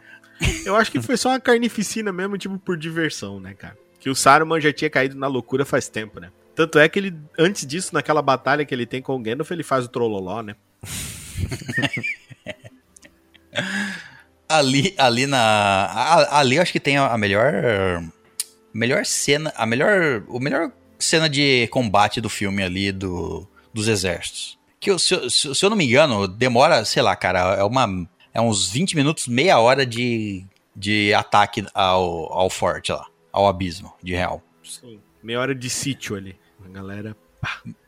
Eu 0.66 0.74
acho 0.74 0.90
que 0.90 1.00
foi 1.00 1.16
só 1.16 1.28
uma 1.28 1.38
carnificina 1.40 2.12
mesmo, 2.12 2.36
tipo, 2.36 2.58
por 2.58 2.76
diversão, 2.76 3.38
né, 3.38 3.54
cara? 3.54 3.78
Que 4.00 4.10
o 4.10 4.14
Saruman 4.16 4.60
já 4.60 4.72
tinha 4.72 4.90
caído 4.90 5.16
na 5.16 5.28
loucura 5.28 5.64
faz 5.64 5.88
tempo, 5.88 6.18
né? 6.18 6.30
Tanto 6.56 6.78
é 6.78 6.88
que 6.88 6.98
ele, 6.98 7.14
antes 7.38 7.64
disso, 7.66 7.94
naquela 7.94 8.20
batalha 8.20 8.64
que 8.64 8.74
ele 8.74 8.84
tem 8.84 9.00
com 9.00 9.14
o 9.14 9.18
Gandalf, 9.20 9.50
ele 9.52 9.62
faz 9.62 9.84
o 9.84 9.88
Trololó, 9.88 10.42
né? 10.42 10.56
Ali, 14.48 14.94
ali 14.98 15.26
na. 15.26 16.26
Ali 16.30 16.56
eu 16.56 16.62
acho 16.62 16.72
que 16.72 16.80
tem 16.80 16.96
a 16.96 17.16
melhor. 17.18 17.52
Melhor 18.72 19.04
cena. 19.06 19.52
A 19.56 19.66
melhor. 19.66 20.22
O 20.28 20.38
melhor 20.40 20.70
cena 20.98 21.28
de 21.28 21.66
combate 21.68 22.20
do 22.20 22.28
filme 22.28 22.62
ali 22.62 22.92
do, 22.92 23.48
dos 23.72 23.88
exércitos. 23.88 24.58
Que 24.80 24.90
eu- 24.90 24.98
se, 24.98 25.14
eu- 25.14 25.30
se, 25.30 25.54
se 25.54 25.64
eu 25.64 25.70
não 25.70 25.76
me 25.76 25.84
engano, 25.86 26.26
demora, 26.28 26.84
sei 26.84 27.02
lá, 27.02 27.14
cara, 27.16 27.54
é 27.54 27.64
uma. 27.64 27.88
É 28.32 28.40
uns 28.40 28.68
20 28.70 28.96
minutos, 28.96 29.28
meia 29.28 29.58
hora 29.60 29.86
de, 29.86 30.44
de 30.74 31.14
ataque 31.14 31.64
ao, 31.72 32.32
ao 32.32 32.50
forte 32.50 32.90
lá. 32.92 33.06
Ao 33.32 33.46
abismo 33.48 33.94
de 34.02 34.12
real. 34.12 34.42
Sim. 34.62 35.00
Meia 35.22 35.40
hora 35.40 35.54
de 35.54 35.70
sítio 35.70 36.16
ali. 36.16 36.36
A 36.64 36.68
galera. 36.68 37.16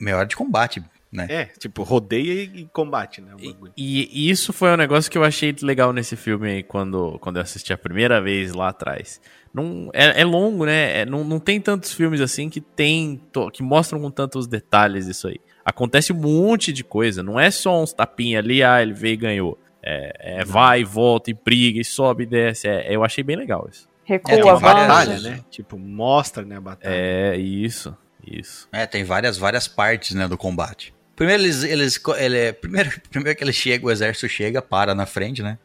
Meia 0.01 0.19
hora 0.19 0.27
de 0.27 0.37
combate, 0.37 0.83
né? 1.11 1.27
É, 1.31 1.45
tipo, 1.59 1.83
rodeia 1.83 2.33
e, 2.45 2.61
e 2.63 2.65
combate, 2.73 3.21
né? 3.21 3.33
E, 3.77 4.09
e 4.13 4.31
isso 4.31 4.53
foi 4.53 4.71
um 4.73 4.77
negócio 4.77 5.11
que 5.11 5.17
eu 5.17 5.25
achei 5.25 5.55
legal 5.63 5.93
nesse 5.93 6.17
filme 6.17 6.49
aí, 6.51 6.63
quando, 6.63 7.19
quando 7.21 7.37
eu 7.37 7.43
assisti 7.43 7.73
a 7.73 7.79
primeira 7.79 8.21
vez 8.21 8.53
lá 8.53 8.69
atrás. 8.69 9.21
Não, 9.55 9.91
é, 9.95 10.21
é 10.21 10.25
longo, 10.25 10.67
né? 10.67 11.01
É, 11.01 11.07
não, 11.07 11.25
não 11.25 11.39
tem 11.39 11.61
tantos 11.61 11.93
filmes 11.93 12.21
assim 12.21 12.51
que 12.51 12.61
tem 12.61 13.21
to- 13.33 13.51
que 13.51 13.63
mostram 13.63 14.01
com 14.01 14.11
tantos 14.11 14.47
detalhes 14.47 15.07
isso 15.07 15.29
aí. 15.29 15.41
Acontece 15.65 16.13
um 16.13 16.17
monte 16.17 16.73
de 16.73 16.85
coisa, 16.85 17.23
não 17.23 17.41
é 17.41 17.51
só 17.51 17.83
uns 17.83 17.93
tapinha 17.93 18.39
ali, 18.39 18.63
ah, 18.63 18.83
ele 18.83 18.93
veio 18.93 19.15
e 19.15 19.17
ganhou. 19.17 19.59
É, 19.83 20.41
é 20.41 20.45
vai, 20.45 20.85
volta, 20.85 21.31
e 21.31 21.35
briga, 21.35 21.81
e 21.81 21.85
sobe 21.85 22.25
e 22.25 22.27
desce. 22.27 22.69
É, 22.69 22.95
eu 22.95 23.03
achei 23.05 23.23
bem 23.25 23.37
legal 23.37 23.69
isso. 23.71 23.89
Recua, 24.05 24.35
É, 24.35 24.37
tem 24.43 24.53
Batalha, 24.61 25.21
né? 25.21 25.41
Tipo, 25.51 25.79
mostra, 25.79 26.45
né, 26.45 26.57
a 26.57 26.61
batalha. 26.61 26.93
É, 26.95 27.37
isso, 27.37 27.97
isso. 28.25 28.69
É, 28.73 28.87
tem 28.87 29.03
várias, 29.05 29.37
várias 29.37 29.67
partes, 29.67 30.15
né, 30.15 30.29
do 30.29 30.37
combate. 30.37 30.95
Primeiro 31.17 31.43
eles, 31.43 31.63
eles 31.65 32.01
ele, 32.19 32.53
primeiro, 32.61 33.01
primeiro 33.11 33.37
que 33.39 33.43
ele 33.43 33.53
chega, 33.53 33.85
o 33.87 33.91
exército 33.91 34.29
chega, 34.29 34.61
para 34.63 34.95
na 34.95 35.07
frente, 35.07 35.43
né? 35.43 35.59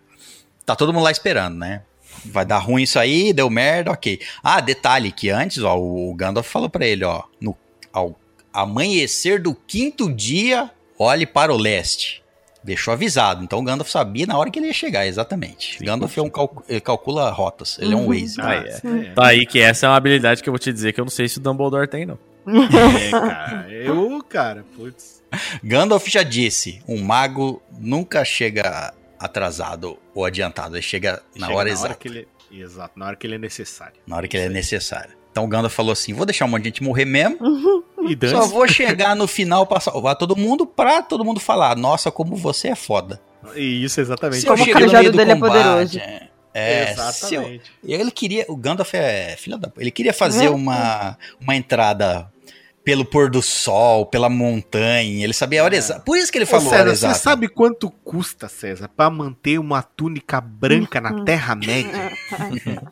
Tá 0.65 0.75
todo 0.75 0.93
mundo 0.93 1.03
lá 1.03 1.11
esperando, 1.11 1.57
né? 1.57 1.81
Vai 2.25 2.45
dar 2.45 2.57
ruim 2.59 2.83
isso 2.83 2.97
aí, 2.99 3.33
deu 3.33 3.49
merda, 3.49 3.91
ok. 3.91 4.19
Ah, 4.43 4.59
detalhe 4.61 5.11
que 5.11 5.29
antes, 5.29 5.59
ó, 5.63 5.77
o 5.77 6.13
Gandalf 6.15 6.47
falou 6.47 6.69
pra 6.69 6.85
ele, 6.85 7.03
ó, 7.03 7.23
no 7.39 7.55
ao 7.91 8.17
amanhecer 8.53 9.41
do 9.41 9.53
quinto 9.55 10.11
dia, 10.11 10.69
olhe 10.99 11.25
para 11.25 11.53
o 11.53 11.57
leste. 11.57 12.21
Deixou 12.63 12.93
avisado. 12.93 13.43
Então 13.43 13.57
o 13.59 13.63
Gandalf 13.63 13.89
sabia 13.89 14.27
na 14.27 14.37
hora 14.37 14.51
que 14.51 14.59
ele 14.59 14.67
ia 14.67 14.73
chegar, 14.73 15.07
exatamente. 15.07 15.79
Sim, 15.79 15.85
Gandalf 15.85 16.15
é 16.15 16.21
um 16.21 16.29
calcu- 16.29 16.63
ele 16.69 16.79
calcula 16.79 17.29
rotas, 17.31 17.77
ele 17.79 17.93
é 17.93 17.97
um 17.97 18.05
Waze. 18.07 18.39
Ah, 18.39 18.53
é. 18.55 18.67
é. 19.07 19.13
Tá 19.15 19.27
aí 19.27 19.45
que 19.45 19.59
essa 19.59 19.87
é 19.87 19.89
uma 19.89 19.95
habilidade 19.95 20.43
que 20.43 20.47
eu 20.49 20.53
vou 20.53 20.59
te 20.59 20.71
dizer 20.71 20.93
que 20.93 21.01
eu 21.01 21.05
não 21.05 21.09
sei 21.09 21.27
se 21.27 21.39
o 21.39 21.41
Dumbledore 21.41 21.87
tem, 21.87 22.05
não. 22.05 22.19
É, 22.47 23.09
cara. 23.11 23.67
Eu, 23.71 24.23
cara, 24.29 24.65
putz. 24.75 25.20
Gandalf 25.63 26.07
já 26.07 26.23
disse, 26.23 26.81
um 26.87 27.01
mago 27.01 27.61
nunca 27.79 28.23
chega 28.25 28.93
atrasado 29.19 29.97
ou 30.13 30.25
adiantado, 30.25 30.75
ele 30.75 30.81
chega 30.81 31.21
na 31.35 31.47
Chega 31.47 31.57
hora 31.57 31.67
na 31.69 31.73
exata, 31.73 31.87
hora 31.89 31.95
que 31.95 32.07
ele... 32.07 32.27
Exato, 32.51 32.99
na 32.99 33.05
hora 33.07 33.15
que 33.15 33.25
ele 33.25 33.35
é 33.35 33.37
necessário. 33.37 33.93
na 34.05 34.17
hora 34.17 34.27
que 34.27 34.35
ele 34.35 34.47
é 34.47 34.49
necessário. 34.49 35.15
Então 35.31 35.45
o 35.45 35.47
Gandalf 35.47 35.73
falou 35.73 35.93
assim, 35.93 36.13
vou 36.13 36.25
deixar 36.25 36.43
um 36.43 36.49
monte 36.49 36.63
de 36.63 36.67
gente 36.69 36.83
morrer 36.83 37.05
mesmo, 37.05 37.37
E 38.03 38.27
só 38.29 38.47
vou 38.47 38.67
chegar 38.67 39.15
no 39.15 39.27
final 39.27 39.65
pra 39.65 39.79
salvar 39.79 40.15
todo 40.15 40.35
mundo, 40.35 40.65
pra 40.65 41.01
todo 41.03 41.23
mundo 41.23 41.39
falar, 41.39 41.77
nossa, 41.77 42.11
como 42.11 42.35
você 42.35 42.69
é 42.69 42.75
foda. 42.75 43.21
E 43.55 43.83
isso, 43.83 44.01
exatamente. 44.01 44.41
Se 44.41 44.47
eu 44.47 44.51
Como 44.53 44.63
o 44.63 44.65
chego 44.65 44.79
no 44.79 44.85
cajado 44.87 44.99
meio 45.03 45.11
do 45.11 45.17
dele 45.17 45.31
é 45.31 45.35
combate, 45.35 45.53
poderoso. 45.63 45.99
é, 45.99 46.29
é, 46.53 46.85
se 47.11 47.35
eu- 47.35 47.41
Exatamente. 47.43 47.71
ele 47.83 48.11
queria, 48.11 48.45
o 48.49 48.55
Gandalf 48.57 48.93
é 48.95 49.35
filho 49.37 49.57
da... 49.57 49.71
Ele 49.77 49.91
queria 49.91 50.13
fazer 50.13 50.49
uma, 50.49 51.15
uma 51.39 51.55
entrada 51.55 52.27
pelo 52.83 53.05
pôr 53.05 53.29
do 53.29 53.41
sol, 53.41 54.05
pela 54.05 54.27
montanha, 54.29 55.23
ele 55.23 55.33
sabia 55.33 55.61
a 55.61 55.65
hora 55.65 55.75
É. 55.75 55.77
exata. 55.77 55.99
Por 56.01 56.17
isso 56.17 56.31
que 56.31 56.37
ele 56.37 56.45
Ô, 56.45 56.47
falou 56.47 56.67
a 56.67 56.69
hora 56.71 56.77
César, 56.89 56.91
exata. 56.93 57.13
você 57.15 57.19
sabe 57.21 57.47
quanto 57.47 57.89
custa, 57.89 58.47
César, 58.49 58.87
pra 58.89 59.09
manter 59.09 59.59
uma 59.59 59.81
túnica 59.83 60.41
branca 60.41 60.99
Uhum. 61.01 61.17
na 61.19 61.23
Terra-média? 61.25 62.11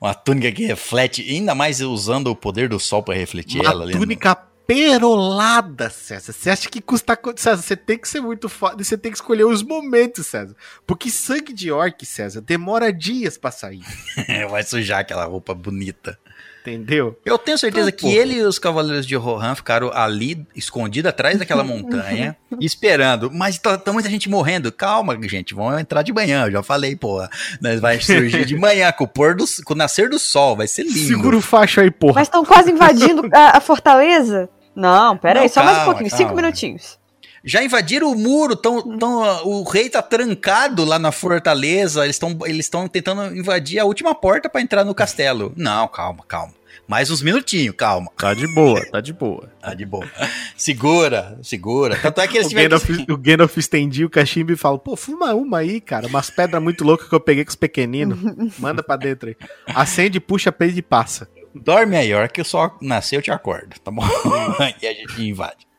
Uma 0.00 0.14
túnica 0.14 0.50
que 0.52 0.64
reflete, 0.64 1.20
ainda 1.28 1.54
mais 1.54 1.80
usando 1.82 2.28
o 2.28 2.36
poder 2.36 2.68
do 2.68 2.80
sol 2.80 3.02
pra 3.02 3.14
refletir 3.14 3.60
ela 3.62 3.74
Uma 3.74 3.82
ali. 3.84 3.92
no- 3.92 4.00
túnica 4.00 4.34
perolada, 4.66 5.90
César. 5.90 6.32
Você 6.32 6.48
acha 6.48 6.68
que 6.70 6.80
custa 6.80 7.14
quanto? 7.16 7.40
César, 7.40 7.60
você 7.60 7.76
tem 7.76 7.98
que 7.98 8.08
ser 8.08 8.20
muito 8.22 8.48
foda. 8.48 8.82
Você 8.82 8.96
tem 8.96 9.10
que 9.12 9.18
escolher 9.18 9.44
os 9.44 9.62
momentos, 9.62 10.26
César. 10.28 10.54
Porque 10.86 11.10
sangue 11.10 11.52
de 11.52 11.70
orc, 11.70 12.06
César, 12.06 12.40
demora 12.40 12.90
dias 12.90 13.36
pra 13.36 13.50
sair. 13.50 13.82
Vai 14.48 14.62
sujar 14.62 15.00
aquela 15.00 15.26
roupa 15.26 15.52
bonita. 15.54 16.18
Entendeu? 16.60 17.18
Eu 17.24 17.38
tenho 17.38 17.56
certeza 17.56 17.88
Então, 17.88 17.98
que 18.10 18.14
pô. 18.14 18.20
ele 18.20 18.34
e 18.34 18.42
os 18.42 18.58
Cavaleiros 18.58 19.06
de 19.06 19.16
Rohan 19.16 19.54
ficaram 19.54 19.90
ali, 19.94 20.46
escondidos 20.54 21.08
atrás 21.08 21.38
daquela 21.38 21.64
montanha, 21.64 22.36
esperando. 22.60 23.30
Mas 23.32 23.58
tá, 23.58 23.78
tá 23.78 23.92
muita 23.92 24.10
gente 24.10 24.28
morrendo. 24.28 24.70
Calma, 24.70 25.18
gente, 25.26 25.54
vão 25.54 25.78
entrar 25.78 26.02
de 26.02 26.12
manhã. 26.12 26.44
Eu 26.46 26.52
já 26.52 26.62
falei, 26.62 26.94
pô. 26.94 27.26
Nós 27.62 27.80
vai 27.80 27.98
surgir 28.00 28.44
de 28.44 28.56
manhã, 28.56 28.92
com 28.92 29.04
o, 29.04 29.08
pôr 29.08 29.34
do, 29.34 29.44
com 29.64 29.72
o 29.72 29.76
nascer 29.76 30.10
do 30.10 30.18
sol. 30.18 30.54
Vai 30.54 30.66
ser 30.68 30.82
lindo. 30.82 30.98
Segura 31.08 31.36
o 31.36 31.40
facho 31.40 31.80
aí, 31.80 31.90
porra. 31.90 32.14
Mas 32.16 32.28
estão 32.28 32.44
quase 32.44 32.70
invadindo 32.70 33.26
a, 33.32 33.56
a 33.56 33.60
fortaleza? 33.60 34.48
Não, 34.76 35.16
pera 35.16 35.40
aí, 35.40 35.46
Não, 35.46 35.52
só 35.52 35.62
mais 35.64 35.76
um 35.76 35.80
calma, 35.80 35.92
pouquinho, 35.94 36.10
calma. 36.10 36.24
cinco 36.24 36.36
minutinhos. 36.36 36.99
Já 37.44 37.62
invadiram 37.62 38.10
o 38.10 38.16
muro, 38.16 38.54
tão, 38.54 38.98
tão, 38.98 39.46
o 39.46 39.62
rei 39.62 39.88
tá 39.88 40.02
trancado 40.02 40.84
lá 40.84 40.98
na 40.98 41.10
fortaleza, 41.10 42.04
eles 42.04 42.16
estão 42.16 42.38
eles 42.44 42.68
tão 42.68 42.86
tentando 42.86 43.36
invadir 43.36 43.78
a 43.78 43.84
última 43.84 44.14
porta 44.14 44.48
pra 44.48 44.60
entrar 44.60 44.84
no 44.84 44.94
castelo. 44.94 45.52
Não, 45.56 45.88
calma, 45.88 46.22
calma. 46.26 46.52
Mais 46.86 47.10
uns 47.10 47.22
minutinhos, 47.22 47.74
calma. 47.76 48.10
Tá 48.16 48.34
de 48.34 48.46
boa, 48.54 48.84
tá 48.90 49.00
de 49.00 49.12
boa. 49.12 49.48
Tá 49.60 49.74
de 49.74 49.84
boa. 49.84 50.10
Segura, 50.56 51.38
segura. 51.42 51.96
Tanto 51.96 52.20
é 52.20 52.26
que 52.26 52.38
eles 52.38 52.46
O 52.46 52.48
tiveram 52.48 52.78
Gandalf, 52.78 53.04
que... 53.06 53.12
o 53.12 53.16
Gandalf 53.16 53.56
estendia 53.58 54.06
o 54.06 54.10
cachimbo 54.10 54.52
e 54.52 54.56
fala: 54.56 54.78
Pô, 54.78 54.96
fuma 54.96 55.34
uma 55.34 55.58
aí, 55.58 55.80
cara. 55.80 56.06
Umas 56.06 56.30
pedras 56.30 56.62
muito 56.62 56.82
loucas 56.82 57.08
que 57.08 57.14
eu 57.14 57.20
peguei 57.20 57.44
com 57.44 57.50
os 57.50 57.56
pequeninos. 57.56 58.18
Manda 58.58 58.82
pra 58.82 58.96
dentro 58.96 59.28
aí. 59.28 59.36
Acende, 59.66 60.18
puxa, 60.18 60.50
prende 60.50 60.78
e 60.78 60.82
passa. 60.82 61.28
Dorme 61.54 61.96
aí, 61.96 62.12
a 62.12 62.18
hora 62.18 62.28
que 62.28 62.40
o 62.40 62.44
sol 62.44 62.76
nascer 62.80 63.16
eu 63.16 63.22
te 63.22 63.30
acordo, 63.30 63.78
tá 63.78 63.90
bom? 63.90 64.02
e 64.80 64.86
a 64.86 64.92
gente 64.92 65.22
invade. 65.22 65.69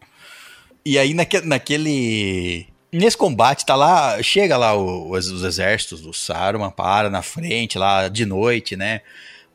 E 0.85 0.97
aí 0.97 1.13
naque- 1.13 1.41
naquele... 1.41 2.67
Nesse 2.91 3.15
combate, 3.17 3.65
tá 3.65 3.75
lá, 3.75 4.21
chega 4.21 4.57
lá 4.57 4.73
o- 4.75 5.11
os, 5.11 5.27
os 5.29 5.43
exércitos 5.43 6.01
do 6.01 6.13
Saruman, 6.13 6.69
para 6.71 7.09
na 7.09 7.21
frente 7.21 7.77
lá 7.77 8.07
de 8.09 8.25
noite, 8.25 8.75
né? 8.75 9.01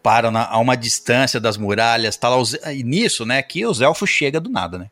Para 0.02 0.30
na- 0.30 0.48
a 0.48 0.58
uma 0.58 0.76
distância 0.76 1.38
das 1.38 1.56
muralhas, 1.58 2.16
tá 2.16 2.28
lá 2.30 2.36
os, 2.38 2.54
e 2.54 2.82
nisso, 2.82 3.26
né, 3.26 3.42
que 3.42 3.66
os 3.66 3.80
elfos 3.82 4.08
chegam 4.08 4.40
do 4.40 4.48
nada, 4.48 4.78
né? 4.78 4.90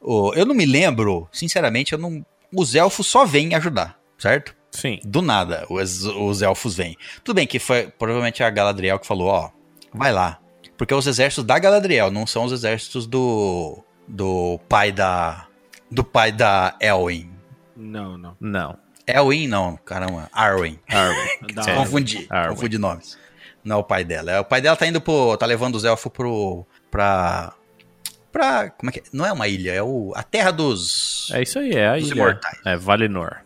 O- 0.00 0.32
eu 0.34 0.46
não 0.46 0.54
me 0.54 0.64
lembro, 0.64 1.28
sinceramente, 1.32 1.92
eu 1.92 1.98
não, 1.98 2.24
os 2.54 2.74
elfos 2.74 3.06
só 3.06 3.26
vêm 3.26 3.54
ajudar, 3.54 3.98
certo? 4.18 4.54
Sim. 4.70 4.98
Do 5.04 5.20
nada, 5.20 5.66
os, 5.68 6.02
os 6.04 6.40
elfos 6.40 6.74
vêm. 6.74 6.96
Tudo 7.22 7.36
bem 7.36 7.46
que 7.46 7.58
foi 7.58 7.88
provavelmente 7.88 8.42
a 8.42 8.48
Galadriel 8.48 8.98
que 8.98 9.06
falou, 9.06 9.28
ó, 9.28 9.50
vai 9.92 10.12
lá. 10.12 10.38
Porque 10.78 10.94
os 10.94 11.06
exércitos 11.06 11.44
da 11.44 11.58
Galadriel 11.58 12.10
não 12.10 12.26
são 12.26 12.44
os 12.44 12.52
exércitos 12.52 13.06
do 13.06 13.84
do 14.08 14.58
pai 14.68 14.90
da 14.90 15.46
Do 15.92 16.02
pai 16.02 16.32
da 16.32 16.74
Elwin. 16.80 17.30
Não, 17.76 18.16
não. 18.16 18.36
Não. 18.40 18.78
Elwin 19.06 19.46
não, 19.46 19.76
caramba. 19.76 20.28
Arwen. 20.32 20.80
Arwen. 20.88 21.28
Confundi, 21.76 22.26
Arwen. 22.30 22.54
confundi 22.54 22.78
nomes. 22.78 23.18
Não 23.64 23.76
é 23.76 23.78
o 23.78 23.84
pai 23.84 24.04
dela. 24.04 24.30
É, 24.32 24.40
o 24.40 24.44
pai 24.44 24.60
dela 24.60 24.76
tá 24.76 24.86
indo 24.86 25.00
pro. 25.00 25.36
tá 25.36 25.46
levando 25.46 25.74
os 25.74 25.84
elfos 25.84 26.10
pro. 26.10 26.66
pra. 26.90 27.52
pra. 28.32 28.70
como 28.70 28.90
é 28.90 28.92
que 28.92 29.00
é? 29.00 29.02
Não 29.12 29.26
é 29.26 29.32
uma 29.32 29.46
ilha, 29.48 29.72
é 29.72 29.82
o. 29.82 30.12
a 30.16 30.22
terra 30.22 30.50
dos. 30.50 31.30
É 31.32 31.42
isso 31.42 31.58
aí, 31.58 31.72
é 31.72 31.88
a 31.88 31.98
ilha. 31.98 32.14
imortais. 32.14 32.58
É 32.64 32.76
Valinor. 32.76 33.38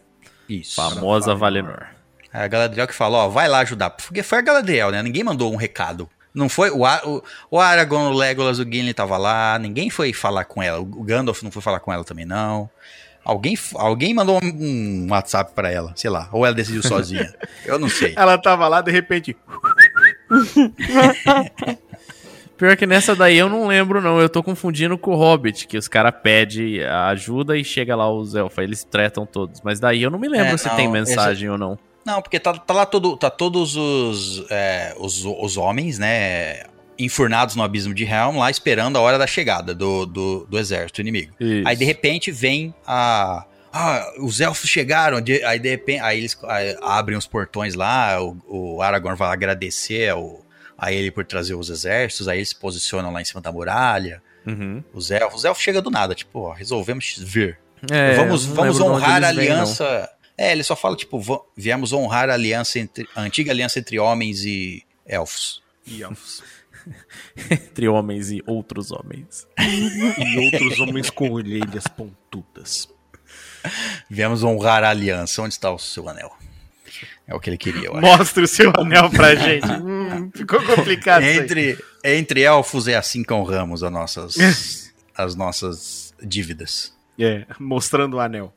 Isso. 0.49 0.77
Famosa 0.77 1.35
Valinor. 1.35 1.89
É 2.33 2.45
a 2.45 2.49
Galadriel 2.49 2.87
que 2.87 2.95
falou, 2.95 3.21
ó, 3.21 3.29
vai 3.29 3.49
lá 3.49 3.59
ajudar. 3.61 3.91
Porque 3.91 4.23
foi 4.23 4.39
a 4.39 4.43
Galadriel, 4.43 4.91
né? 4.91 5.03
Ninguém 5.03 5.25
mandou 5.25 5.53
um 5.53 5.57
recado. 5.57 6.09
Não 6.37 6.49
foi 6.51 6.71
o, 6.71 6.85
Ar- 6.85 7.03
o, 7.09 7.25
o 7.51 7.59
Aragorn, 7.59 8.15
o 8.15 8.17
Legolas, 8.17 8.59
o 8.59 8.63
Gimli 8.63 8.93
tava 8.93 9.17
lá. 9.17 9.59
Ninguém 9.59 9.89
foi 9.91 10.13
falar 10.13 10.45
com 10.45 10.63
ela. 10.63 10.79
O 10.79 10.85
Gandalf 11.03 11.43
não 11.43 11.51
foi 11.51 11.63
falar 11.63 11.81
com 11.81 11.91
ela 11.93 12.05
também, 12.05 12.27
não. 12.27 12.69
Alguém, 13.25 13.59
alguém 13.75 14.15
mandou 14.15 14.39
um, 14.41 14.47
um 14.47 15.07
WhatsApp 15.11 15.53
pra 15.55 15.69
ela, 15.73 15.93
sei 15.97 16.11
lá. 16.11 16.29
Ou 16.31 16.45
ela 16.47 16.55
decidiu 16.55 16.83
sozinha. 16.83 17.35
Eu 17.67 17.77
não 17.79 17.89
sei. 17.89 18.13
Ela 18.17 18.37
tava 18.39 18.69
lá, 18.69 18.81
de 18.83 18.93
repente. 18.93 19.35
Pior 22.57 22.75
que 22.77 22.87
nessa 22.87 23.15
daí 23.15 23.37
eu 23.37 23.51
não 23.51 23.67
lembro, 23.67 24.01
não. 24.01 24.19
Eu 24.19 24.31
tô 24.31 24.43
confundindo 24.43 24.97
com 24.97 25.11
o 25.13 25.17
Hobbit, 25.17 25.67
que 25.67 25.77
os 25.77 25.89
caras 25.89 26.15
pedem 26.23 26.83
ajuda 26.85 27.57
e 27.59 27.63
chega 27.65 27.95
lá 27.95 28.11
os 28.11 28.35
elfos. 28.35 28.59
aí 28.59 28.65
Eles 28.65 28.83
tretam 28.83 29.27
todos. 29.27 29.61
Mas 29.63 29.79
daí 29.79 30.03
eu 30.03 30.11
não 30.11 30.19
me 30.19 30.27
lembro 30.29 30.55
É, 30.55 30.57
se 30.57 30.67
não, 30.69 30.77
tem 30.77 30.89
mensagem 30.91 31.51
ou 31.51 31.59
não. 31.59 31.79
Não, 32.07 32.23
porque 32.23 32.39
tá, 32.39 32.53
tá 32.55 32.73
lá 32.73 32.87
todo, 32.87 33.17
tá 33.17 33.29
todos 33.29 33.75
os, 33.75 34.47
é, 34.49 34.95
os, 34.97 35.25
os 35.25 35.57
homens, 35.57 35.99
né? 35.99 36.63
Enfurnados 36.99 37.57
no 37.57 37.63
abismo 37.65 37.93
de 37.93 38.05
Helm, 38.05 38.39
lá 38.39 38.49
esperando 38.51 38.97
a 38.97 39.01
hora 39.01 39.19
da 39.19 39.27
chegada 39.27 39.75
do, 39.75 40.07
do, 40.07 40.47
do 40.49 40.59
exército 40.59 41.01
inimigo. 41.01 41.35
Isso. 41.39 41.67
Aí 41.69 41.77
de 41.77 41.85
repente 41.85 42.31
vem 42.31 42.73
a. 42.87 43.45
Ah, 43.73 44.07
os 44.21 44.41
elfos 44.41 44.71
chegaram. 44.71 45.21
de- 45.21 45.45
Aí 45.45 45.59
de 45.59 45.69
repente. 45.69 46.01
Aí 46.01 46.19
eles 46.19 46.39
aí 46.45 46.75
abrem 46.81 47.19
os 47.19 47.27
portões 47.27 47.75
lá. 47.75 48.19
O, 48.23 48.39
o 48.77 48.81
Aragorn 48.83 49.19
vai 49.19 49.31
agradecer 49.31 50.09
ao, 50.09 50.41
a 50.79 50.91
ele 50.93 51.11
por 51.11 51.27
trazer 51.27 51.55
os 51.55 51.69
exércitos. 51.69 52.29
Aí 52.29 52.39
eles 52.39 52.49
se 52.51 52.57
posicionam 52.57 53.13
lá 53.13 53.21
em 53.21 53.25
cima 53.27 53.43
da 53.43 53.53
muralha. 53.53 54.23
Uhum. 54.47 54.83
Os 54.95 55.11
elfos. 55.11 55.41
Os 55.41 55.45
elfos 55.45 55.63
chegam 55.63 55.83
do 55.83 55.91
nada. 55.91 56.15
Tipo, 56.15 56.39
ó, 56.49 56.53
resolvemos 56.53 57.17
vir. 57.19 57.59
É, 57.91 58.15
vamos 58.15 58.47
vamos 58.47 58.81
honrar 58.81 59.23
a 59.23 59.33
vêm, 59.33 59.51
aliança. 59.51 60.09
É, 60.39 60.53
ele 60.53 60.63
só 60.63 60.77
fala, 60.77 60.97
tipo, 60.97 61.19
"Va- 61.21 61.41
viemos 61.57 61.93
honrar 61.93 62.29
a 62.31 62.35
aliança 62.35 62.79
entre. 62.79 63.09
A 63.15 63.23
antiga 63.23 63.51
aliança 63.53 63.79
entre 63.79 63.99
homens 63.99 64.45
e 64.45 64.83
elfos. 65.07 65.63
E 65.87 66.03
elfos. 66.03 66.43
Entre 67.51 67.89
homens 67.89 68.31
e 68.31 68.41
outros 68.47 68.93
homens. 68.93 69.47
E 69.59 70.39
outros 70.53 70.79
homens 70.79 71.11
com 71.11 71.31
orelhas 71.31 71.87
pontudas. 71.89 72.89
Viemos 74.09 74.45
honrar 74.45 74.85
a 74.85 74.91
aliança. 74.91 75.43
Onde 75.43 75.55
está 75.55 75.71
o 75.73 75.79
seu 75.79 76.09
anel? 76.09 76.33
É 77.27 77.35
o 77.35 77.41
que 77.41 77.51
ele 77.51 77.59
queria, 77.59 77.87
eu 77.89 77.97
acho. 77.97 78.07
Mostra 78.07 78.45
o 78.45 78.47
seu 78.47 78.73
anel 78.79 79.11
pra 79.11 79.35
gente. 79.35 79.67
Hum, 80.17 80.31
ficou 80.33 80.63
complicado 80.63 81.23
isso 81.25 81.31
aí. 81.33 81.39
Entre, 81.45 81.79
entre 82.05 82.41
elfos 82.43 82.87
é 82.87 82.95
assim 82.95 83.25
que 83.25 83.33
honramos 83.33 83.83
as 83.83 83.91
nossas, 83.93 84.37
as 85.15 85.35
nossas 85.35 86.15
dívidas. 86.23 86.95
É, 87.19 87.45
mostrando 87.59 88.15
o 88.15 88.21
anel. 88.21 88.55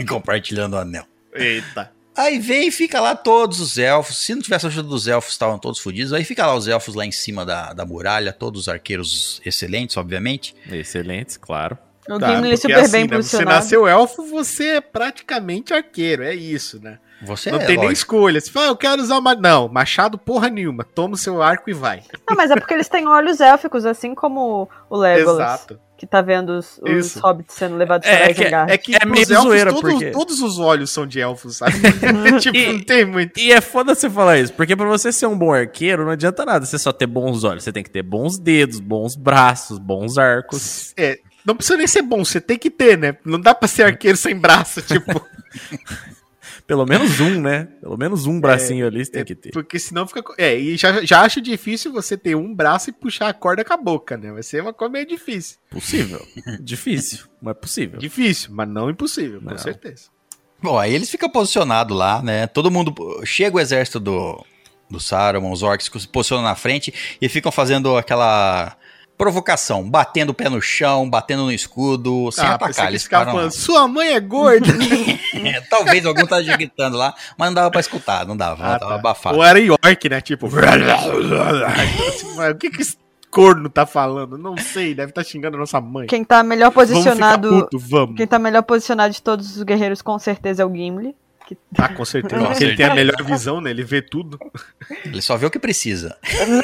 E 0.00 0.04
compartilhando 0.06 0.74
o 0.74 0.78
anel. 0.78 1.06
Eita. 1.34 1.92
Aí 2.16 2.38
vem 2.38 2.68
e 2.68 2.72
fica 2.72 3.00
lá 3.00 3.14
todos 3.14 3.60
os 3.60 3.78
elfos. 3.78 4.18
Se 4.18 4.34
não 4.34 4.42
tivesse 4.42 4.66
a 4.66 4.68
ajuda 4.68 4.88
dos 4.88 5.06
elfos, 5.06 5.32
estavam 5.32 5.58
todos 5.58 5.80
fodidos. 5.80 6.12
Aí 6.12 6.24
fica 6.24 6.46
lá 6.46 6.54
os 6.54 6.66
elfos 6.68 6.94
lá 6.94 7.06
em 7.06 7.12
cima 7.12 7.46
da, 7.46 7.72
da 7.72 7.86
muralha, 7.86 8.32
todos 8.32 8.62
os 8.62 8.68
arqueiros 8.68 9.40
excelentes, 9.44 9.96
obviamente. 9.96 10.54
Excelentes, 10.70 11.36
claro. 11.36 11.78
O 12.08 12.18
Tá, 12.18 12.34
Gimli 12.34 12.56
super 12.56 12.78
assim, 12.80 12.92
bem 12.92 13.08
né, 13.08 13.22
Você 13.22 13.44
nasceu 13.44 13.86
elfo, 13.86 14.24
você 14.26 14.64
é 14.76 14.80
praticamente 14.80 15.72
arqueiro. 15.72 16.24
É 16.24 16.34
isso, 16.34 16.82
né? 16.82 16.98
Você 17.22 17.50
Não 17.50 17.58
é 17.58 17.66
tem 17.66 17.76
nem 17.76 17.86
lógico. 17.86 17.92
escolha. 17.92 18.40
Você 18.40 18.50
fala, 18.50 18.66
ah, 18.66 18.68
eu 18.70 18.76
quero 18.76 19.02
usar 19.02 19.18
uma. 19.18 19.34
Não, 19.34 19.68
machado 19.68 20.16
porra 20.16 20.48
nenhuma. 20.48 20.84
Toma 20.84 21.14
o 21.14 21.18
seu 21.18 21.42
arco 21.42 21.68
e 21.68 21.74
vai. 21.74 22.02
Não, 22.28 22.36
mas 22.36 22.50
é 22.50 22.56
porque 22.56 22.72
eles 22.74 22.88
têm 22.88 23.06
olhos 23.06 23.40
élficos, 23.40 23.84
assim 23.84 24.14
como 24.14 24.68
o 24.88 24.96
Legolas. 24.96 25.34
Exato. 25.40 25.78
Que 25.98 26.06
tá 26.06 26.22
vendo 26.22 26.56
os, 26.56 26.78
os 26.82 27.14
hobbits 27.16 27.54
sendo 27.54 27.76
levados 27.76 28.08
É, 28.08 28.16
para 28.16 28.24
é 28.24 28.32
que- 28.32 28.40
Isengard. 28.40 28.72
É 28.72 28.78
que 28.78 28.94
É 28.94 28.98
pros 29.00 29.10
meio 29.12 29.22
elfos, 29.32 29.42
zoeira, 29.44 29.70
todos, 29.70 29.92
porque- 29.92 30.10
todos 30.12 30.40
os 30.40 30.58
olhos 30.58 30.90
são 30.90 31.06
de 31.06 31.20
elfos, 31.20 31.58
sabe? 31.58 31.74
tipo, 32.40 32.56
E- 32.56 32.72
não 32.72 32.80
tem 32.80 33.04
muito. 33.04 33.38
E 33.38 33.52
é 33.52 33.60
foda 33.60 33.94
você 33.94 34.08
falar 34.08 34.38
isso, 34.38 34.54
porque 34.54 34.74
pra 34.74 34.86
você 34.86 35.12
ser 35.12 35.26
um 35.26 35.36
bom 35.36 35.52
arqueiro, 35.52 36.04
não 36.06 36.12
adianta 36.12 36.42
nada 36.46 36.64
você 36.64 36.78
só 36.78 36.90
ter 36.90 37.06
bons 37.06 37.44
olhos. 37.44 37.64
Você 37.64 37.70
tem 37.72 37.82
que 37.82 37.90
ter 37.90 38.02
bons 38.02 38.38
dedos, 38.38 38.80
bons 38.80 39.14
braços, 39.14 39.78
bons 39.78 40.16
arcos. 40.16 40.94
É, 40.96 41.18
não 41.44 41.54
precisa 41.54 41.76
nem 41.76 41.86
ser 41.86 42.00
bom, 42.00 42.24
você 42.24 42.40
tem 42.40 42.56
que 42.56 42.70
ter, 42.70 42.96
né? 42.96 43.16
Não 43.22 43.38
dá 43.38 43.54
pra 43.54 43.68
ser 43.68 43.82
arqueiro 43.82 44.16
sem 44.16 44.34
braço, 44.34 44.80
tipo. 44.80 45.20
Pelo 46.70 46.86
menos 46.86 47.18
um, 47.18 47.40
né? 47.40 47.66
Pelo 47.80 47.96
menos 47.98 48.26
um 48.26 48.40
bracinho 48.40 48.86
ali 48.86 49.04
você 49.04 49.10
tem 49.10 49.24
que 49.24 49.34
ter. 49.34 49.50
Porque 49.50 49.76
senão 49.76 50.06
fica. 50.06 50.22
É, 50.38 50.56
e 50.56 50.76
já, 50.76 51.04
já 51.04 51.22
acho 51.22 51.40
difícil 51.40 51.92
você 51.92 52.16
ter 52.16 52.36
um 52.36 52.54
braço 52.54 52.90
e 52.90 52.92
puxar 52.92 53.28
a 53.28 53.34
corda 53.34 53.64
com 53.64 53.72
a 53.72 53.76
boca, 53.76 54.16
né? 54.16 54.30
Vai 54.30 54.44
ser 54.44 54.62
uma 54.62 54.72
coisa 54.72 54.92
meio 54.92 55.04
difícil. 55.04 55.58
Possível. 55.68 56.24
Difícil, 56.62 57.26
mas 57.42 57.56
possível. 57.56 57.98
Difícil, 57.98 58.50
mas 58.52 58.68
não 58.68 58.88
impossível, 58.88 59.40
com 59.40 59.50
Não. 59.50 59.58
certeza. 59.58 60.10
Bom, 60.62 60.78
aí 60.78 60.94
eles 60.94 61.10
ficam 61.10 61.28
posicionados 61.28 61.96
lá, 61.96 62.22
né? 62.22 62.46
Todo 62.46 62.70
mundo. 62.70 62.94
Chega 63.24 63.56
o 63.56 63.60
exército 63.60 63.98
do, 63.98 64.46
do 64.88 65.00
Saruman, 65.00 65.50
os 65.50 65.64
orcs 65.64 65.90
se 66.00 66.06
posicionam 66.06 66.44
na 66.44 66.54
frente 66.54 66.94
e 67.20 67.28
ficam 67.28 67.50
fazendo 67.50 67.96
aquela 67.96 68.76
provocação, 69.20 69.88
batendo 69.88 70.30
o 70.30 70.34
pé 70.34 70.48
no 70.48 70.62
chão, 70.62 71.08
batendo 71.08 71.42
no 71.44 71.52
escudo, 71.52 72.32
sem 72.32 72.42
Ah, 72.44 72.54
atacar. 72.54 72.88
Eles 72.88 73.02
ficava 73.02 73.24
ficaram. 73.24 73.38
falando, 73.38 73.52
sua 73.52 73.86
mãe 73.86 74.14
é 74.14 74.20
gorda. 74.20 74.66
É, 75.42 75.60
talvez 75.70 76.04
algum 76.04 76.22
esteja 76.22 76.54
gritando 76.56 76.96
lá, 76.98 77.14
mas 77.38 77.48
não 77.48 77.54
dava 77.54 77.70
pra 77.70 77.80
escutar, 77.80 78.26
não 78.26 78.36
dava, 78.36 78.62
Ah, 78.74 78.78
tava 78.78 78.92
tá. 78.92 78.98
abafado. 78.98 79.36
Ou 79.36 79.44
era 79.44 79.58
York, 79.58 80.08
né? 80.08 80.20
Tipo. 80.20 80.48
o 82.50 82.54
que 82.58 82.70
que 82.70 82.82
esse 82.82 82.96
corno 83.30 83.70
tá 83.70 83.86
falando? 83.86 84.36
Não 84.36 84.56
sei, 84.58 84.94
deve 84.94 85.10
estar 85.10 85.24
xingando 85.24 85.56
a 85.56 85.60
nossa 85.60 85.80
mãe. 85.80 86.06
Quem 86.06 86.24
tá 86.24 86.42
melhor 86.42 86.70
Vamos 86.72 86.90
posicionado. 86.90 87.48
puto, 87.48 87.78
vamos. 87.78 88.16
Quem 88.16 88.26
tá 88.26 88.38
melhor 88.38 88.62
posicionado 88.62 89.14
de 89.14 89.22
todos 89.22 89.56
os 89.56 89.62
guerreiros, 89.62 90.02
com 90.02 90.18
certeza, 90.18 90.62
é 90.62 90.66
o 90.66 90.74
Gimli. 90.74 91.14
Que 91.50 91.58
Tá, 91.74 91.88
com 91.88 92.04
certeza. 92.04 92.46
Porque 92.46 92.62
ele 92.62 92.76
tem 92.76 92.86
a 92.86 92.94
melhor 92.94 93.20
visão, 93.24 93.60
né? 93.60 93.70
Ele 93.70 93.82
vê 93.82 94.00
tudo. 94.00 94.38
Ele 95.04 95.20
só 95.20 95.36
vê 95.36 95.46
o 95.46 95.50
que 95.50 95.58
precisa. 95.58 96.16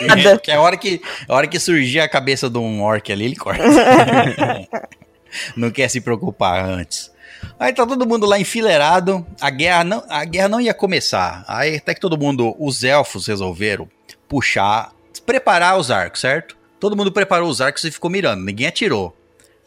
nada. 0.06 0.40
é 0.46 0.54
a 0.54 0.60
hora 0.60 0.76
que, 0.76 1.02
a 1.28 1.34
hora 1.34 1.48
que 1.48 1.58
surgir 1.58 1.98
a 1.98 2.08
cabeça 2.08 2.48
de 2.48 2.56
um 2.56 2.80
orc 2.80 3.10
ali, 3.10 3.24
ele 3.24 3.34
corta. 3.34 3.64
não 5.56 5.72
quer 5.72 5.88
se 5.88 6.00
preocupar 6.00 6.64
antes. 6.64 7.10
Aí 7.58 7.72
tá 7.72 7.84
todo 7.84 8.06
mundo 8.06 8.26
lá 8.26 8.38
enfileirado, 8.38 9.26
a 9.40 9.50
guerra 9.50 9.82
não, 9.82 10.04
a 10.08 10.24
guerra 10.24 10.48
não 10.48 10.60
ia 10.60 10.72
começar. 10.72 11.44
Aí 11.48 11.78
até 11.78 11.92
que 11.92 12.00
todo 12.00 12.16
mundo, 12.16 12.54
os 12.60 12.84
elfos 12.84 13.26
resolveram 13.26 13.88
puxar, 14.28 14.92
preparar 15.24 15.76
os 15.76 15.90
arcos, 15.90 16.20
certo? 16.20 16.56
Todo 16.78 16.96
mundo 16.96 17.10
preparou 17.10 17.50
os 17.50 17.60
arcos 17.60 17.82
e 17.82 17.90
ficou 17.90 18.08
mirando, 18.08 18.44
ninguém 18.44 18.68
atirou. 18.68 19.16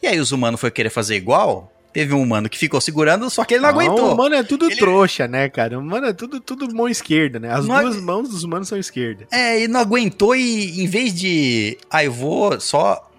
E 0.02 0.06
aí 0.06 0.18
os 0.18 0.32
humanos 0.32 0.58
foram 0.58 0.72
querer 0.72 0.88
fazer 0.88 1.16
igual, 1.16 1.70
teve 1.92 2.14
um 2.14 2.22
humano 2.22 2.48
que 2.48 2.58
ficou 2.58 2.80
segurando, 2.80 3.28
só 3.30 3.44
que 3.44 3.54
ele 3.54 3.62
não, 3.62 3.70
aguentou. 3.70 4.10
O 4.10 4.14
humano 4.14 4.34
é 4.34 4.42
tudo 4.42 4.66
Ele- 4.66 4.76
trouxa, 4.76 5.26
né, 5.26 5.48
cara? 5.48 5.78
O 5.78 5.82
humano 5.82 6.06
é 6.06 6.12
tudo, 6.12 6.40
tudo 6.40 6.74
mão 6.74 6.88
esquerda, 6.88 7.38
né? 7.38 7.52
As 7.52 7.66
Não 7.66 7.80
duas 7.80 7.96
mãos 8.00 8.28
dos 8.28 8.44
humanos 8.44 8.68
são 8.68 8.78
esquerda. 8.78 9.26
É, 9.30 9.62
e 9.62 9.68
não 9.68 9.80
aguentou 9.80 10.34
e 10.34 10.80
em 10.82 10.86
vez 10.86 11.12
de, 11.14 11.76
ah, 11.90 12.04
eu 12.04 12.12
vou 12.12 12.60
só 12.60 13.09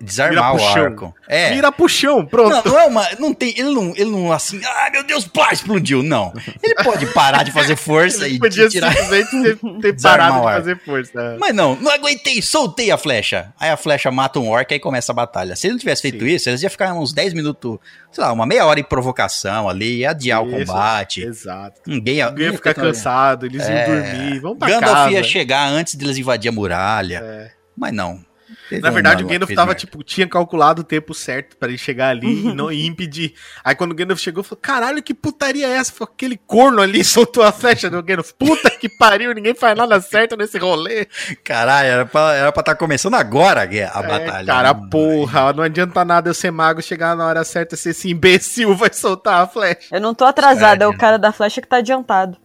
desarmar 0.00 0.54
Vira 0.56 0.64
o 0.64 0.68
arco. 0.84 1.14
É. 1.28 1.50
Vira 1.54 1.72
pro 1.72 1.88
chão, 1.88 2.18
Não, 2.18 2.26
pronto. 2.26 2.68
não 2.68 2.78
é 2.78 2.86
uma. 2.86 3.08
Não 3.18 3.32
tem. 3.34 3.50
Ele 3.58 3.70
não, 3.74 3.92
ele 3.96 4.10
não 4.10 4.30
assim. 4.32 4.60
Ah, 4.64 4.90
meu 4.92 5.02
Deus, 5.04 5.26
pá, 5.26 5.50
explodiu. 5.52 6.02
Não. 6.02 6.32
Ele 6.62 6.74
pode 6.84 7.06
parar 7.06 7.42
de 7.42 7.50
fazer 7.52 7.74
força 7.76 8.28
e 8.28 8.38
Podia 8.38 8.68
tirar. 8.68 8.92
simplesmente 8.94 9.30
ter, 9.30 9.80
ter 9.80 9.96
parado 10.02 10.38
o 10.38 10.40
de 10.40 10.46
fazer 10.52 10.78
força. 10.84 11.36
Mas 11.40 11.54
não, 11.54 11.76
não 11.76 11.90
aguentei, 11.90 12.40
soltei 12.42 12.90
a 12.90 12.98
flecha. 12.98 13.52
Aí 13.58 13.70
a 13.70 13.76
flecha 13.76 14.10
mata 14.10 14.38
um 14.38 14.48
orc 14.48 14.70
e 14.70 14.74
aí 14.74 14.80
começa 14.80 15.12
a 15.12 15.14
batalha. 15.14 15.56
Se 15.56 15.66
ele 15.66 15.72
não 15.74 15.78
tivesse 15.80 16.02
feito 16.02 16.24
Sim. 16.24 16.30
isso, 16.34 16.48
eles 16.50 16.62
iam 16.62 16.70
ficar 16.70 16.92
uns 16.94 17.12
10 17.12 17.32
minutos, 17.34 17.78
sei 18.12 18.22
lá, 18.24 18.32
uma 18.32 18.46
meia 18.46 18.66
hora 18.66 18.78
em 18.80 18.84
provocação 18.84 19.68
ali, 19.68 19.98
ia 19.98 20.10
adiar 20.10 20.42
o 20.42 20.48
Isso, 20.48 20.58
combate. 20.66 21.22
Exato. 21.22 21.80
Ninguém 21.86 22.16
ia, 22.16 22.26
Alguém 22.26 22.46
ia 22.46 22.52
ficar 22.52 22.74
cansado, 22.74 23.46
eles 23.46 23.62
iam 23.66 23.76
É. 23.76 23.84
dormir, 23.86 24.40
vamos 24.40 24.58
pra 24.58 24.68
Gandalf 24.68 24.94
casa. 24.94 25.10
ia 25.12 25.22
chegar 25.22 25.66
antes 25.68 25.94
deles 25.94 26.18
invadir 26.18 26.48
a 26.48 26.52
muralha. 26.52 27.20
É. 27.24 27.50
Mas 27.76 27.92
não. 27.92 28.20
Teve 28.68 28.82
Na 28.82 28.90
verdade, 28.90 29.22
o 29.22 29.26
Gandalf 29.26 29.50
tava, 29.54 29.66
merda. 29.68 29.80
tipo, 29.80 30.02
tinha 30.02 30.26
calculado 30.26 30.80
o 30.82 30.84
tempo 30.84 31.14
certo 31.14 31.56
pra 31.56 31.68
ele 31.68 31.78
chegar 31.78 32.08
ali 32.08 32.46
e 32.48 32.52
não 32.54 32.70
ia 32.72 32.84
impedir. 32.88 33.34
Aí 33.64 33.74
quando 33.74 33.92
o 33.92 33.94
Gandalf 33.94 34.20
chegou, 34.20 34.42
falou: 34.42 34.58
caralho, 34.60 35.02
que 35.02 35.14
putaria 35.14 35.66
é 35.68 35.76
essa? 35.76 35.92
Falou, 35.92 36.12
aquele 36.12 36.36
corno 36.36 36.82
ali 36.82 37.02
soltou 37.04 37.42
a 37.44 37.52
flecha 37.52 37.88
do 37.88 38.02
Gandalf. 38.02 38.32
Puta 38.32 38.70
que 38.70 38.88
pariu, 38.88 39.32
ninguém 39.34 39.54
faz 39.54 39.76
nada 39.76 40.00
certo 40.00 40.36
nesse 40.36 40.58
rolê. 40.58 41.06
Caralho, 41.44 41.88
era 41.88 42.06
pra 42.06 42.48
estar 42.48 42.62
tá 42.62 42.74
começando 42.74 43.14
agora 43.14 43.62
a, 43.62 43.66
guerra- 43.66 43.92
a 44.00 44.04
É, 44.04 44.08
batalha. 44.08 44.46
cara, 44.46 44.74
Não- 44.74 44.88
porra, 44.90 45.52
não 45.52 45.62
adianta 45.62 46.04
nada 46.04 46.28
eu 46.30 46.34
ser 46.34 46.50
mago, 46.50 46.82
chegar 46.82 47.14
na 47.16 47.26
hora 47.26 47.44
certa, 47.44 47.76
ser 47.76 47.90
esse 47.90 48.10
imbecil 48.10 48.74
vai 48.74 48.92
soltar 48.92 49.42
a 49.42 49.46
flecha. 49.46 49.88
Eu 49.94 50.00
não 50.00 50.14
tô 50.14 50.24
atrasada, 50.24 50.84
é 50.84 50.86
o 50.86 50.90
Cara, 50.90 51.00
cara 51.00 51.18
da 51.18 51.32
flecha 51.32 51.60
que 51.60 51.68
tá 51.68 51.76
adiantado. 51.76 52.36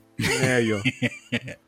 É, 0.43 0.55
aí, 0.55 0.73
ó. 0.73 0.79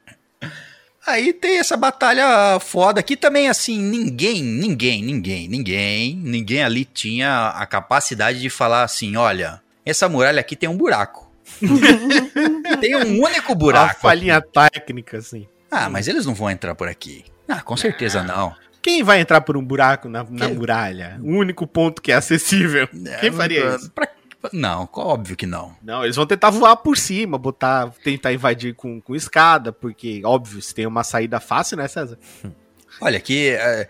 Aí 1.06 1.34
tem 1.34 1.60
essa 1.60 1.76
batalha 1.76 2.60
foda 2.60 3.00
aqui 3.02 3.18
também, 3.18 3.50
assim, 3.50 3.78
ninguém, 3.78 4.42
ninguém, 4.42 5.04
ninguém, 5.04 5.48
ninguém, 5.50 6.16
ninguém 6.16 6.64
ali 6.64 6.86
tinha 6.86 7.50
a 7.50 7.66
capacidade 7.66 8.40
de 8.40 8.50
falar 8.50 8.84
assim, 8.84 9.16
olha, 9.18 9.62
essa 9.86 10.08
muralha 10.08 10.40
aqui 10.40 10.56
tem 10.56 10.70
um 10.70 10.78
buraco. 10.78 11.30
tem 12.80 12.96
um 12.96 13.22
único 13.22 13.52
Uma 13.52 13.56
buraco. 13.58 14.00
falhinha 14.02 14.42
técnica, 14.42 15.18
assim. 15.18 15.48
Ah, 15.70 15.90
mas 15.90 16.08
eles 16.08 16.26
não 16.26 16.34
vão 16.34 16.50
entrar 16.50 16.74
por 16.76 16.88
aqui. 16.88 17.26
Ah, 17.48 17.62
com 17.62 17.76
certeza 17.76 18.24
não. 18.24 18.56
Quem 18.82 19.04
vai 19.04 19.20
entrar 19.20 19.42
por 19.42 19.56
um 19.58 19.64
buraco 19.64 20.08
na, 20.10 20.24
na 20.30 20.48
Que- 20.48 20.54
muralha? 20.54 21.20
O 21.22 21.38
único 21.38 21.66
ponto 21.66 22.02
que 22.02 22.12
é 22.12 22.16
acessível. 22.16 22.88
Quem 23.20 23.32
faria 23.32 23.76
isso? 23.76 23.92
Pra- 23.92 24.10
Não, 24.52 24.90
óbvio 24.94 25.36
que 25.38 25.46
não. 25.46 25.76
Não, 25.82 26.04
eles 26.04 26.16
vão 26.16 26.26
tentar 26.26 26.50
voar 26.50 26.76
por 26.78 26.98
cima, 26.98 27.38
botar, 27.38 27.92
tentar 28.04 28.34
invadir 28.34 28.76
com, 28.76 29.00
com 29.00 29.16
escada, 29.16 29.72
porque, 29.72 30.22
óbvio, 30.26 30.62
se 30.62 30.74
tem 30.76 30.86
uma 30.86 31.04
saída 31.04 31.40
fácil, 31.40 31.78
né, 31.78 31.88
César? 31.88 32.18
Olha, 33.02 33.20
que 33.20 33.50
é, 33.50 33.88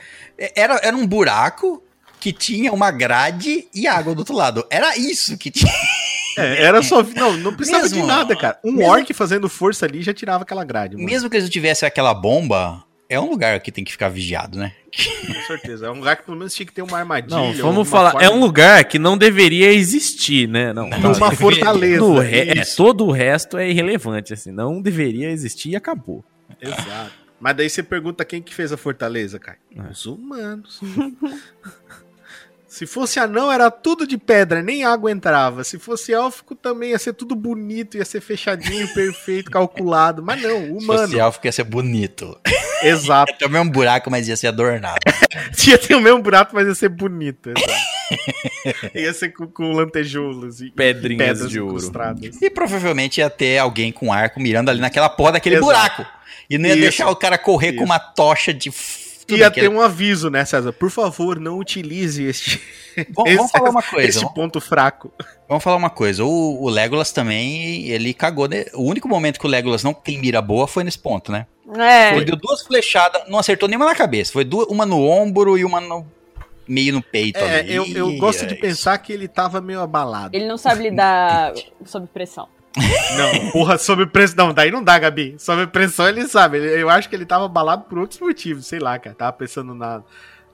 era, 0.56 0.80
era 0.84 0.96
um 0.96 1.06
buraco 1.08 1.84
que 2.20 2.32
tinha 2.32 2.72
uma 2.72 2.90
grade 2.92 3.68
e 3.74 3.86
água 3.88 4.16
do 4.16 4.20
outro 4.20 4.36
lado. 4.36 4.66
Era 4.70 4.98
isso 4.98 5.38
que 5.38 5.50
tinha. 5.52 5.72
É, 6.36 6.64
era 6.64 6.82
só. 6.82 7.04
Não, 7.04 7.34
não 7.38 7.54
precisava 7.54 7.84
Mesmo- 7.84 8.02
de 8.02 8.08
nada, 8.08 8.36
cara. 8.36 8.60
Um 8.64 8.72
mesmo- 8.72 8.90
orc 8.92 9.14
fazendo 9.14 9.48
força 9.48 9.86
ali 9.86 10.02
já 10.02 10.12
tirava 10.16 10.42
aquela 10.42 10.64
grade. 10.66 10.96
Mano. 10.96 11.06
Mesmo 11.08 11.30
que 11.30 11.36
eles 11.36 11.44
não 11.44 11.52
tivessem 11.52 11.86
aquela 11.88 12.12
bomba, 12.12 12.84
é 13.14 13.20
um 13.20 13.30
lugar 13.30 13.60
que 13.60 13.72
tem 13.72 13.84
que 13.84 13.92
ficar 13.92 14.10
vigiado, 14.10 14.58
né? 14.58 14.74
Com 15.28 15.48
certeza. 15.48 15.88
É 15.88 15.90
um 15.92 15.96
lugar 16.00 16.18
que 16.18 16.24
pelo 16.24 16.38
menos 16.38 16.54
tinha 16.54 16.66
que 16.66 16.74
ter 16.74 16.82
uma 16.82 16.98
armadilha. 16.98 17.36
Não, 17.36 17.54
vamos 17.54 17.88
falar. 17.90 18.12
forma- 18.12 18.26
É 18.26 18.30
um 18.30 18.40
lugar 18.40 18.84
que 18.86 19.00
não 19.00 19.18
deveria 19.18 19.72
existir, 19.74 20.48
né? 20.48 20.72
Não, 20.74 20.88
Uma 20.90 21.32
fortaleza. 21.32 22.00
No 22.00 22.20
re- 22.20 22.50
é, 22.60 22.66
todo 22.76 23.06
o 23.06 23.12
resto 23.12 23.58
é 23.58 23.70
irrelevante, 23.70 24.34
assim. 24.34 24.52
Não 24.52 24.82
deveria 24.82 25.30
existir 25.32 25.70
e 25.70 25.76
acabou. 25.76 26.24
Exato. 26.62 27.12
Mas 27.40 27.56
daí 27.58 27.70
você 27.70 27.84
pergunta 27.84 28.24
quem 28.24 28.42
que 28.42 28.54
fez 28.54 28.72
a 28.72 28.78
fortaleza, 28.78 29.38
cara. 29.40 29.58
É. 29.76 29.92
Os 29.92 30.06
humanos. 30.06 30.80
Se 32.68 32.88
fosse 32.88 33.20
anão, 33.20 33.52
era 33.52 33.70
tudo 33.70 34.08
de 34.08 34.18
pedra, 34.18 34.64
nem 34.64 34.84
água 34.84 35.12
entrava. 35.12 35.64
Se 35.64 35.78
fosse 35.78 36.12
élfico, 36.12 36.56
também 36.56 36.90
ia 36.90 36.98
ser 36.98 37.14
tudo 37.14 37.36
bonito, 37.36 37.98
ia 37.98 38.04
ser 38.06 38.20
fechadinho, 38.20 38.88
perfeito, 38.96 39.52
calculado. 39.52 40.24
Mas 40.24 40.42
não, 40.42 40.78
humano. 40.78 41.08
Social 41.08 41.32
fica 41.34 41.50
ia 41.50 41.52
ser 41.52 41.66
bonito. 41.66 42.36
Exato. 42.84 43.34
Também 43.40 43.62
um 43.62 43.70
buraco, 43.70 44.10
mas 44.12 44.28
ia 44.28 44.36
ser 44.38 44.48
adornado. 44.48 45.00
Ia 45.68 45.78
ter 45.78 45.96
o 45.96 46.02
mesmo 46.02 46.22
buraco, 46.22 46.52
mas 46.54 46.68
ia 46.68 46.76
ser 46.76 46.90
bonito. 46.90 47.52
ia 48.94 49.14
ser 49.14 49.30
com, 49.30 49.48
com 49.48 49.72
lantejoulas 49.72 50.62
e 50.62 50.70
Pedrinhas 50.72 51.28
pedras 51.28 51.50
de 51.50 51.60
ouro. 51.60 51.76
incrustadas. 51.76 52.42
E 52.42 52.50
provavelmente 52.50 53.20
ia 53.20 53.30
ter 53.30 53.58
alguém 53.58 53.92
com 53.92 54.12
arco 54.12 54.40
mirando 54.40 54.70
ali 54.70 54.80
naquela 54.80 55.10
porra 55.10 55.34
daquele 55.34 55.56
Exato. 55.56 55.66
buraco. 55.66 56.06
E 56.50 56.58
não 56.58 56.68
ia 56.68 56.74
Isso. 56.74 56.82
deixar 56.82 57.10
o 57.10 57.16
cara 57.16 57.38
correr 57.38 57.70
Isso. 57.70 57.78
com 57.78 57.86
uma 57.86 58.00
tocha 58.00 58.54
de. 58.54 58.72
Ia 59.30 59.50
ter 59.52 59.70
um 59.70 59.80
aviso, 59.82 60.30
né, 60.30 60.44
César? 60.46 60.72
Por 60.74 60.90
favor, 60.90 61.40
não 61.40 61.58
utilize 61.58 62.24
este, 62.24 62.62
Vamos, 63.16 63.36
vamos 63.36 63.52
falar 63.52 63.70
uma 63.70 63.82
coisa. 63.84 64.08
este 64.10 64.20
Vamos, 64.22 64.34
ponto 64.36 64.62
fraco. 64.62 65.12
vamos 65.48 65.64
falar 65.64 65.78
uma 65.78 65.90
coisa. 65.90 66.24
O, 66.24 66.64
o 66.64 66.70
Legolas 66.70 67.12
também, 67.12 67.88
ele 67.88 68.14
cagou. 68.14 68.48
né? 68.48 68.66
O 68.74 68.84
único 68.84 69.08
momento 69.08 69.40
que 69.40 69.46
o 69.46 69.50
Legolas 69.50 69.84
não 69.84 69.94
tem 69.94 70.20
mira 70.20 70.42
boa 70.42 70.68
foi 70.68 70.84
nesse 70.84 71.00
ponto, 71.00 71.32
né? 71.32 71.46
É. 71.78 72.16
Ele 72.16 72.26
deu 72.26 72.36
duas 72.36 72.62
flechadas, 72.62 73.24
não 73.30 73.40
acertou 73.40 73.68
nenhuma 73.70 73.86
na 73.86 73.96
cabeça. 73.96 74.34
Foi 74.34 74.44
duas, 74.44 74.68
uma 74.68 74.86
no 74.86 75.02
ombro 75.06 75.58
e 75.58 75.64
uma 75.66 75.80
no 75.80 76.06
meio 76.68 76.94
no 76.94 77.02
peito 77.02 77.40
É, 77.40 77.60
ali. 77.60 77.74
eu, 77.76 77.86
eu 77.88 78.18
gosto 78.18 78.46
de 78.46 78.54
É 78.54 78.58
pensar 78.58 78.98
que 78.98 79.12
ele 79.12 79.28
tava 79.28 79.60
meio 79.62 79.82
abalado. 79.82 80.36
Ele 80.36 80.46
não 80.46 80.58
sabe 80.58 80.84
lidar 80.84 81.54
sob 81.86 82.08
pressão. 82.08 82.48
Não, 82.76 83.52
porra, 83.52 83.78
sob 83.78 84.06
pressão. 84.08 84.48
Não, 84.48 84.54
daí 84.54 84.72
não 84.72 84.84
dá, 84.84 84.98
Gabi. 84.98 85.36
Sob 85.38 85.68
pressão 85.68 86.08
ele 86.08 86.28
sabe. 86.28 86.58
Eu 86.58 86.90
acho 86.90 87.08
que 87.08 87.16
ele 87.16 87.26
tava 87.26 87.46
abalado 87.46 87.84
por 87.84 88.00
outros 88.00 88.20
motivos, 88.20 88.66
sei 88.66 88.80
lá, 88.80 88.98
cara. 88.98 89.16
Tava 89.16 89.34
pensando 89.34 89.76
na, 89.76 90.02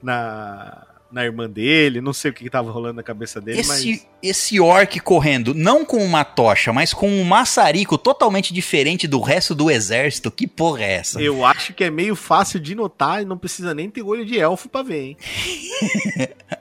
na, 0.02 0.86
na 1.10 1.24
irmã 1.24 1.48
dele, 1.48 2.00
não 2.00 2.12
sei 2.12 2.30
o 2.30 2.34
que, 2.34 2.44
que 2.44 2.50
tava 2.50 2.70
rolando 2.70 2.94
na 2.94 3.02
cabeça 3.02 3.40
dele, 3.40 3.60
Esse, 3.60 4.06
esse 4.22 4.60
orc 4.60 5.00
correndo, 5.00 5.54
não 5.54 5.84
com 5.84 6.04
uma 6.04 6.24
tocha, 6.24 6.72
mas 6.72 6.92
com 6.92 7.08
um 7.08 7.24
maçarico 7.24 7.98
totalmente 7.98 8.54
diferente 8.54 9.08
do 9.08 9.20
resto 9.20 9.54
do 9.54 9.70
exército. 9.70 10.30
Que 10.30 10.46
porra 10.46 10.82
é 10.84 10.92
essa? 10.92 11.18
mas 11.18 11.26
eu 11.26 11.44
acho 11.44 11.72
que 11.74 11.84
é 11.84 11.90
meio 11.90 12.14
fácil 12.14 12.60
de 12.60 12.74
notar 12.74 13.22
e 13.22 13.24
não 13.24 13.36
precisa 13.36 13.74
nem 13.74 13.90
ter 13.90 14.02
olho 14.02 14.24
de 14.24 14.38
elfo 14.38 14.68
pra 14.68 14.82
ver, 14.82 15.00
hein? 15.00 15.16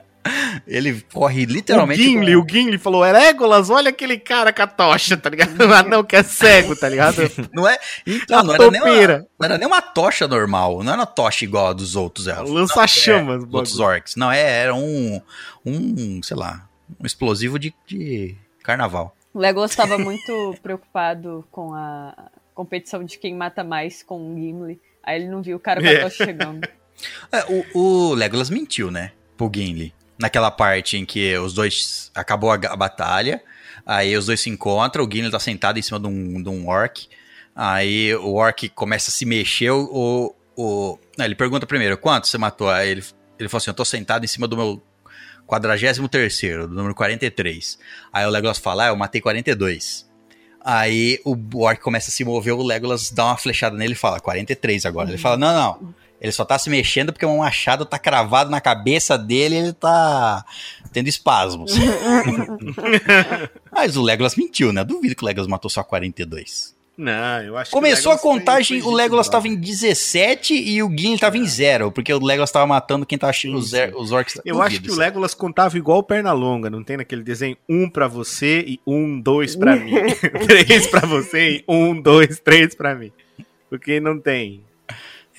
Ele 0.67 1.03
corre 1.13 1.45
literalmente. 1.45 1.99
o 2.01 2.03
Gimli, 2.03 2.33
com- 2.35 2.41
o 2.41 2.47
Gimli 2.49 2.77
falou, 2.77 3.01
Legolas, 3.01 3.69
olha 3.69 3.89
aquele 3.89 4.17
cara 4.19 4.51
com 4.53 4.61
a 4.61 4.67
tocha, 4.67 5.17
tá 5.17 5.29
ligado? 5.29 5.49
Um 5.63 5.73
anão 5.73 6.03
que 6.03 6.15
é 6.15 6.23
cego, 6.23 6.75
tá 6.75 6.87
ligado? 6.89 7.17
Não 7.53 7.67
é? 7.67 7.77
Então, 8.05 8.43
não 8.43 8.53
era, 8.53 8.69
nem 8.71 8.81
uma, 8.81 9.07
não 9.39 9.45
era 9.45 9.57
nem 9.57 9.67
uma 9.67 9.81
tocha 9.81 10.27
normal. 10.27 10.83
Não 10.83 10.91
era 10.93 11.01
uma 11.01 11.05
tocha 11.05 11.43
igual 11.45 11.67
a 11.67 11.73
dos 11.73 11.95
outros 11.95 12.27
elfos. 12.27 12.49
Lança-chamas, 12.51 13.43
Dos 13.45 13.53
outros 13.53 13.79
orcs. 13.79 14.15
Não, 14.15 14.31
é, 14.31 14.41
era 14.63 14.73
um. 14.75 15.21
Um, 15.65 16.21
sei 16.23 16.35
lá. 16.37 16.67
Um 16.99 17.05
explosivo 17.05 17.59
de, 17.59 17.73
de 17.85 18.35
carnaval. 18.63 19.15
O 19.33 19.39
Legolas 19.39 19.71
estava 19.71 19.97
muito 19.97 20.55
preocupado 20.63 21.45
com 21.51 21.73
a 21.73 22.13
competição 22.55 23.03
de 23.03 23.17
quem 23.19 23.35
mata 23.35 23.63
mais 23.63 24.01
com 24.03 24.33
o 24.33 24.35
Gimli. 24.35 24.79
Aí 25.03 25.21
ele 25.21 25.29
não 25.29 25.41
viu 25.41 25.57
o 25.57 25.59
cara 25.59 25.81
com 25.81 25.87
a 25.87 25.91
É. 25.91 25.99
tocha 25.99 26.25
chegando. 26.25 26.67
É, 27.31 27.45
o, 27.73 28.09
o 28.09 28.13
Legolas 28.13 28.49
mentiu, 28.49 28.89
né? 28.91 29.11
Pro 29.37 29.49
Gimli. 29.53 29.93
Naquela 30.19 30.51
parte 30.51 30.97
em 30.97 31.05
que 31.05 31.37
os 31.37 31.53
dois. 31.53 32.11
Acabou 32.13 32.51
a, 32.51 32.55
a 32.55 32.75
batalha. 32.75 33.41
Aí 33.85 34.15
os 34.15 34.25
dois 34.25 34.41
se 34.41 34.49
encontram. 34.49 35.05
O 35.05 35.09
Gimli 35.11 35.31
tá 35.31 35.39
sentado 35.39 35.79
em 35.79 35.81
cima 35.81 35.99
de 35.99 36.07
um, 36.07 36.41
de 36.41 36.49
um 36.49 36.67
orc. 36.67 37.07
Aí 37.55 38.13
o 38.15 38.35
orc 38.35 38.69
começa 38.69 39.09
a 39.09 39.13
se 39.13 39.25
mexer. 39.25 39.71
O. 39.71 40.35
o 40.55 40.99
não, 41.17 41.25
ele 41.25 41.35
pergunta 41.35 41.65
primeiro: 41.65 41.97
quanto 41.97 42.27
você 42.27 42.37
matou? 42.37 42.69
Aí 42.69 42.89
ele, 42.89 43.03
ele 43.39 43.49
falou 43.49 43.59
assim: 43.59 43.69
eu 43.69 43.75
tô 43.75 43.85
sentado 43.85 44.23
em 44.25 44.27
cima 44.27 44.47
do 44.47 44.57
meu 44.57 44.83
43, 45.47 45.97
do 46.67 46.67
número 46.69 46.93
43. 46.93 47.79
Aí 48.11 48.25
o 48.25 48.29
Legolas 48.29 48.59
fala: 48.59 48.85
ah, 48.85 48.87
eu 48.89 48.95
matei 48.95 49.21
42. 49.21 50.09
Aí 50.61 51.19
o 51.23 51.35
orc 51.63 51.81
começa 51.81 52.09
a 52.09 52.13
se 52.13 52.23
mover, 52.23 52.53
o 52.53 52.61
Legolas 52.61 53.11
dá 53.11 53.25
uma 53.25 53.37
flechada 53.37 53.77
nele 53.77 53.93
e 53.93 53.95
fala, 53.95 54.19
43 54.19 54.85
agora. 54.85 55.09
Ele 55.09 55.17
fala, 55.17 55.37
não, 55.37 55.53
não, 55.53 55.95
ele 56.21 56.31
só 56.31 56.43
tá 56.45 56.57
se 56.59 56.69
mexendo 56.69 57.11
porque 57.13 57.25
um 57.25 57.37
machado 57.37 57.85
tá 57.85 57.97
cravado 57.99 58.49
na 58.49 58.59
cabeça 58.61 59.17
dele 59.17 59.55
e 59.55 59.57
ele 59.59 59.73
tá 59.73 60.43
tendo 60.91 61.07
espasmos. 61.07 61.73
Mas 63.71 63.95
o 63.97 64.01
Legolas 64.01 64.35
mentiu, 64.35 64.73
né? 64.73 64.83
Duvido 64.83 65.15
que 65.15 65.23
o 65.23 65.25
Legolas 65.25 65.47
matou 65.47 65.69
só 65.69 65.83
42. 65.83 66.77
Não, 66.97 67.41
eu 67.41 67.55
acho 67.57 67.71
que 67.71 67.77
Começou 67.77 68.11
o 68.11 68.15
a 68.15 68.19
contagem, 68.19 68.81
o 68.81 68.91
Legolas 68.91 69.27
dito, 69.27 69.31
tava 69.31 69.47
em 69.47 69.55
17 69.55 70.53
e 70.53 70.83
o 70.83 70.89
Gimli 70.89 71.17
tava 71.17 71.37
em 71.37 71.45
0, 71.47 71.93
porque 71.93 72.13
o 72.13 72.19
Legolas 72.21 72.51
tava 72.51 72.67
matando 72.67 73.05
quem 73.05 73.17
tava 73.17 73.29
achando 73.31 73.55
os, 73.57 73.69
Sim, 73.69 73.77
er- 73.77 73.95
os 73.95 74.11
orcs. 74.11 74.35
Eu 74.43 74.55
Duvido 74.55 74.61
acho 74.63 74.81
que 74.81 74.87
o 74.89 74.91
isso. 74.91 74.99
Legolas 74.99 75.33
contava 75.33 75.77
igual 75.77 76.03
perna 76.03 76.33
longa, 76.33 76.69
não 76.69 76.83
tem 76.83 76.97
naquele 76.97 77.23
desenho 77.23 77.55
um 77.69 77.89
pra 77.89 78.05
você 78.05 78.65
e 78.67 78.81
um, 78.85 79.17
dois 79.17 79.55
pra 79.55 79.77
mim. 79.77 79.93
três 80.45 80.87
pra 80.87 81.05
você 81.07 81.51
e 81.51 81.63
um, 81.69 82.01
dois, 82.01 82.37
três 82.41 82.75
pra 82.75 82.93
mim. 82.93 83.13
Porque 83.69 84.01
não 84.01 84.19
tem. 84.19 84.61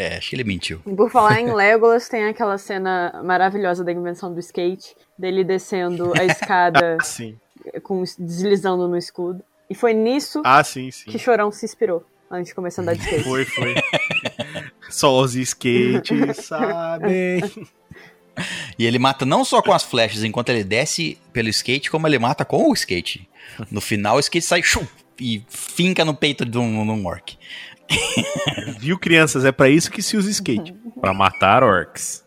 É, 0.00 0.16
acho 0.16 0.30
que 0.30 0.36
ele 0.36 0.44
mentiu. 0.44 0.80
E 0.86 0.94
por 0.94 1.10
falar 1.10 1.38
em 1.42 1.52
Legolas, 1.52 2.08
tem 2.08 2.24
aquela 2.24 2.56
cena 2.56 3.20
maravilhosa 3.22 3.84
da 3.84 3.92
invenção 3.92 4.32
do 4.32 4.40
skate, 4.40 4.96
dele 5.18 5.44
descendo 5.44 6.12
a 6.18 6.24
escada 6.24 6.96
Ah, 7.00 7.04
sim. 7.04 7.36
com, 7.82 8.02
deslizando 8.18 8.88
no 8.88 8.96
escudo. 8.96 9.42
E 9.68 9.74
foi 9.74 9.92
nisso 9.92 10.40
Ah, 10.42 10.64
sim, 10.64 10.90
sim. 10.90 11.10
que 11.10 11.18
Chorão 11.18 11.52
se 11.52 11.66
inspirou 11.66 12.02
antes 12.30 12.48
de 12.48 12.54
começar 12.54 12.80
a 12.80 12.82
andar 12.84 12.94
de 12.94 13.02
skate. 13.02 13.24
Foi, 13.24 13.44
foi. 13.44 13.74
Só 14.88 15.20
os 15.20 15.34
skates 15.34 16.36
sabem. 16.46 17.42
E 18.78 18.86
ele 18.86 18.98
mata 18.98 19.26
não 19.26 19.44
só 19.44 19.60
com 19.60 19.72
as 19.72 19.82
flechas 19.82 20.24
enquanto 20.24 20.48
ele 20.48 20.64
desce 20.64 21.18
pelo 21.30 21.48
skate, 21.50 21.90
como 21.90 22.06
ele 22.06 22.18
mata 22.18 22.42
com 22.42 22.70
o 22.70 22.72
skate. 22.72 23.28
No 23.70 23.82
final, 23.82 24.16
o 24.16 24.20
skate 24.20 24.46
sai 24.46 24.62
chum, 24.62 24.86
e 25.20 25.44
finca 25.48 26.04
no 26.04 26.14
peito 26.14 26.46
de 26.46 26.56
um, 26.56 26.84
de 26.84 26.90
um 26.90 27.06
orc. 27.06 27.36
Viu, 28.78 28.98
crianças? 28.98 29.44
É 29.44 29.52
pra 29.52 29.68
isso 29.68 29.90
que 29.90 30.02
se 30.02 30.16
usa 30.16 30.30
skate. 30.30 30.74
Pra 31.00 31.14
matar 31.14 31.62
orcs. 31.64 32.24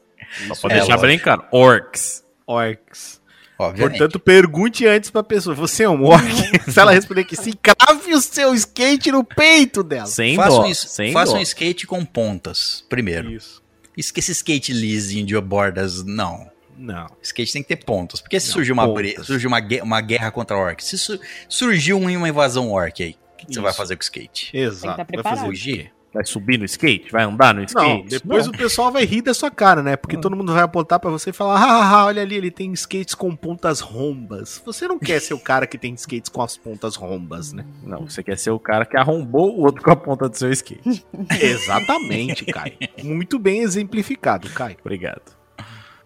Só 0.47 0.55
pra 0.67 0.71
é, 0.71 0.79
deixar 0.79 0.93
lógico. 0.95 1.07
bem 1.07 1.19
claro. 1.19 1.45
Orcs. 1.51 2.23
Orcs. 2.47 3.21
Obviamente. 3.59 3.97
Portanto, 3.99 4.19
pergunte 4.19 4.87
antes 4.87 5.11
pra 5.11 5.21
pessoa: 5.21 5.55
você 5.55 5.83
é 5.83 5.89
um 5.89 6.03
orc? 6.03 6.25
se 6.71 6.79
ela 6.79 6.91
responder 6.91 7.23
que 7.23 7.35
sim, 7.35 7.53
crave 7.61 8.15
o 8.15 8.19
seu 8.19 8.53
skate 8.55 9.11
no 9.11 9.23
peito 9.23 9.83
dela. 9.83 10.07
Sem 10.07 10.35
faça 10.35 10.49
dó. 10.49 10.65
um, 10.65 10.73
sem 10.73 11.13
faça 11.13 11.33
dó. 11.33 11.37
um 11.37 11.41
skate 11.41 11.85
com 11.85 12.03
pontas, 12.03 12.83
primeiro. 12.89 13.29
Isso. 13.31 13.61
Esquece 13.95 14.31
skate 14.31 14.73
lisinho 14.73 15.23
de 15.25 15.39
bordas, 15.39 16.03
não. 16.03 16.51
Não. 16.75 17.05
Skate 17.21 17.53
tem 17.53 17.61
que 17.61 17.67
ter 17.75 17.85
pontas. 17.85 18.19
Porque 18.19 18.39
se 18.39 18.47
Não, 18.47 18.53
surgiu 18.53 18.73
uma, 18.73 18.87
surgiu 19.23 19.47
uma, 19.47 19.59
uma 19.83 20.01
guerra 20.01 20.31
contra 20.31 20.57
orcs, 20.57 20.87
se 20.87 20.97
su- 20.97 21.19
surgiu 21.47 21.99
uma 21.99 22.27
invasão 22.27 22.71
orc 22.71 23.03
aí, 23.03 23.15
que, 23.45 23.47
que 23.47 23.53
você 23.55 23.61
vai 23.61 23.73
fazer 23.73 23.95
com 23.95 24.01
o 24.01 24.03
skate? 24.03 24.55
Exato. 24.55 24.97
tá 24.97 25.05
Vai 25.11 25.23
fazer 25.23 25.43
o 25.43 25.47
Fugir? 25.47 25.77
quê? 25.77 25.91
Vai 26.13 26.23
subir 26.25 26.59
no 26.59 26.65
skate? 26.65 27.11
Vai 27.11 27.23
andar 27.23 27.55
no 27.55 27.63
skate? 27.63 28.03
Não, 28.03 28.05
depois 28.05 28.47
o 28.47 28.51
pessoal 28.51 28.91
vai 28.91 29.03
rir 29.03 29.23
da 29.23 29.33
sua 29.33 29.49
cara, 29.49 29.81
né? 29.81 29.95
Porque 29.95 30.15
todo 30.15 30.35
mundo 30.35 30.53
vai 30.53 30.61
apontar 30.61 30.99
pra 30.99 31.09
você 31.09 31.31
e 31.31 31.33
falar: 31.33 31.57
hahaha, 31.57 32.05
olha 32.05 32.21
ali, 32.21 32.35
ele 32.35 32.51
tem 32.51 32.71
skates 32.73 33.15
com 33.15 33.35
pontas 33.35 33.79
rombas. 33.79 34.61
Você 34.63 34.87
não 34.87 34.99
quer 34.99 35.19
ser 35.19 35.33
o 35.33 35.39
cara 35.39 35.65
que 35.65 35.75
tem 35.75 35.95
skates 35.95 36.29
com 36.29 36.43
as 36.43 36.55
pontas 36.55 36.95
rombas, 36.95 37.51
né? 37.51 37.65
Não, 37.81 38.07
você 38.07 38.21
quer 38.21 38.37
ser 38.37 38.51
o 38.51 38.59
cara 38.59 38.85
que 38.85 38.95
arrombou 38.95 39.57
o 39.57 39.61
outro 39.61 39.81
com 39.81 39.89
a 39.91 39.95
ponta 39.95 40.29
do 40.29 40.37
seu 40.37 40.51
skate. 40.51 41.03
Exatamente, 41.41 42.45
Caio. 42.45 42.77
Muito 43.03 43.39
bem 43.39 43.61
exemplificado, 43.61 44.47
Caio. 44.51 44.77
Obrigado. 44.81 45.43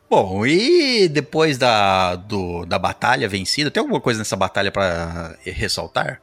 Bom, 0.09 0.45
e 0.45 1.09
depois 1.09 1.57
da, 1.57 2.15
do, 2.15 2.65
da 2.65 2.79
batalha 2.79 3.27
vencida, 3.27 3.69
tem 3.69 3.81
alguma 3.81 3.99
coisa 3.99 4.19
nessa 4.19 4.37
batalha 4.37 4.71
pra 4.71 5.35
ressaltar? 5.43 6.21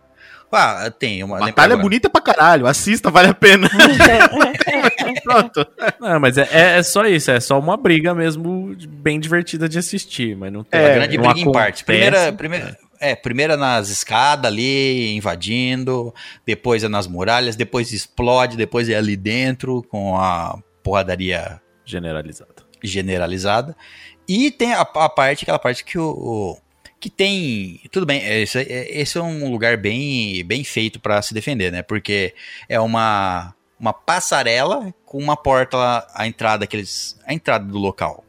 Ah, 0.55 0.91
tem 0.91 1.23
uma. 1.23 1.37
lembra 1.37 1.53
Batalha 1.53 1.77
bonita 1.77 2.09
pra 2.09 2.21
caralho. 2.21 2.67
Assista, 2.67 3.11
vale 3.11 3.29
a 3.29 3.35
pena. 3.35 3.69
Pronto. 5.23 5.67
Não, 6.01 6.21
mas 6.21 6.37
é, 6.39 6.49
é- 6.53 6.79
é 6.79 6.83
só 6.83 7.05
isso, 7.07 7.31
é 7.31 7.41
só 7.41 7.59
uma 7.59 7.77
briga 7.77 8.15
mesmo 8.15 8.75
bem 8.89 9.19
divertida 9.19 9.69
de 9.69 9.79
assistir, 9.79 10.37
mas 10.37 10.53
não 10.53 10.63
tem. 10.65 10.81
Uma 10.81 10.89
grande 10.95 11.17
não 11.19 11.25
briga 11.33 11.41
em 11.49 11.53
partes. 11.53 11.83
Primeira, 11.83 12.33
primeira, 12.33 12.77
é, 13.01 13.15
primeira 13.15 13.57
nas 13.57 13.89
escadas 13.89 14.51
ali, 14.51 15.15
invadindo, 15.17 16.13
depois 16.47 16.83
é 16.85 16.89
nas 16.89 17.07
muralhas, 17.07 17.57
depois 17.57 17.93
explode, 17.93 18.57
depois 18.57 18.89
é 18.89 18.95
ali 18.97 19.17
dentro, 19.17 19.83
com 19.89 20.17
a 20.17 20.59
porradaria 20.83 21.61
Generalizado. 21.85 22.65
generalizada. 22.83 23.77
E 24.29 24.51
tem 24.51 24.73
a, 24.73 24.81
a 24.81 25.09
parte, 25.09 25.43
aquela 25.45 25.59
parte 25.59 25.85
que 25.85 25.99
o. 25.99 26.09
o- 26.11 26.64
que 27.05 27.11
tem. 27.11 27.83
Tudo 27.93 28.07
bem, 28.07 28.25
esse, 28.41 28.59
é- 28.61 28.99
esse 28.99 29.19
é 29.19 29.21
um 29.23 29.51
lugar 29.51 29.77
bem, 29.77 30.43
bem 30.43 30.65
feito 30.65 30.99
pra 30.99 31.21
se 31.21 31.35
defender, 31.35 31.71
né? 31.71 31.83
Porque 31.83 32.33
é 32.67 32.81
uma, 32.81 33.55
uma 33.79 33.93
passarela 33.93 34.95
com 35.05 35.19
uma 35.19 35.37
porta 35.37 35.77
a 36.15 36.27
entrada 36.27 36.61
daqueles. 36.61 37.19
A 37.27 37.35
entrada 37.35 37.67
do 37.67 37.77
local. 37.77 38.25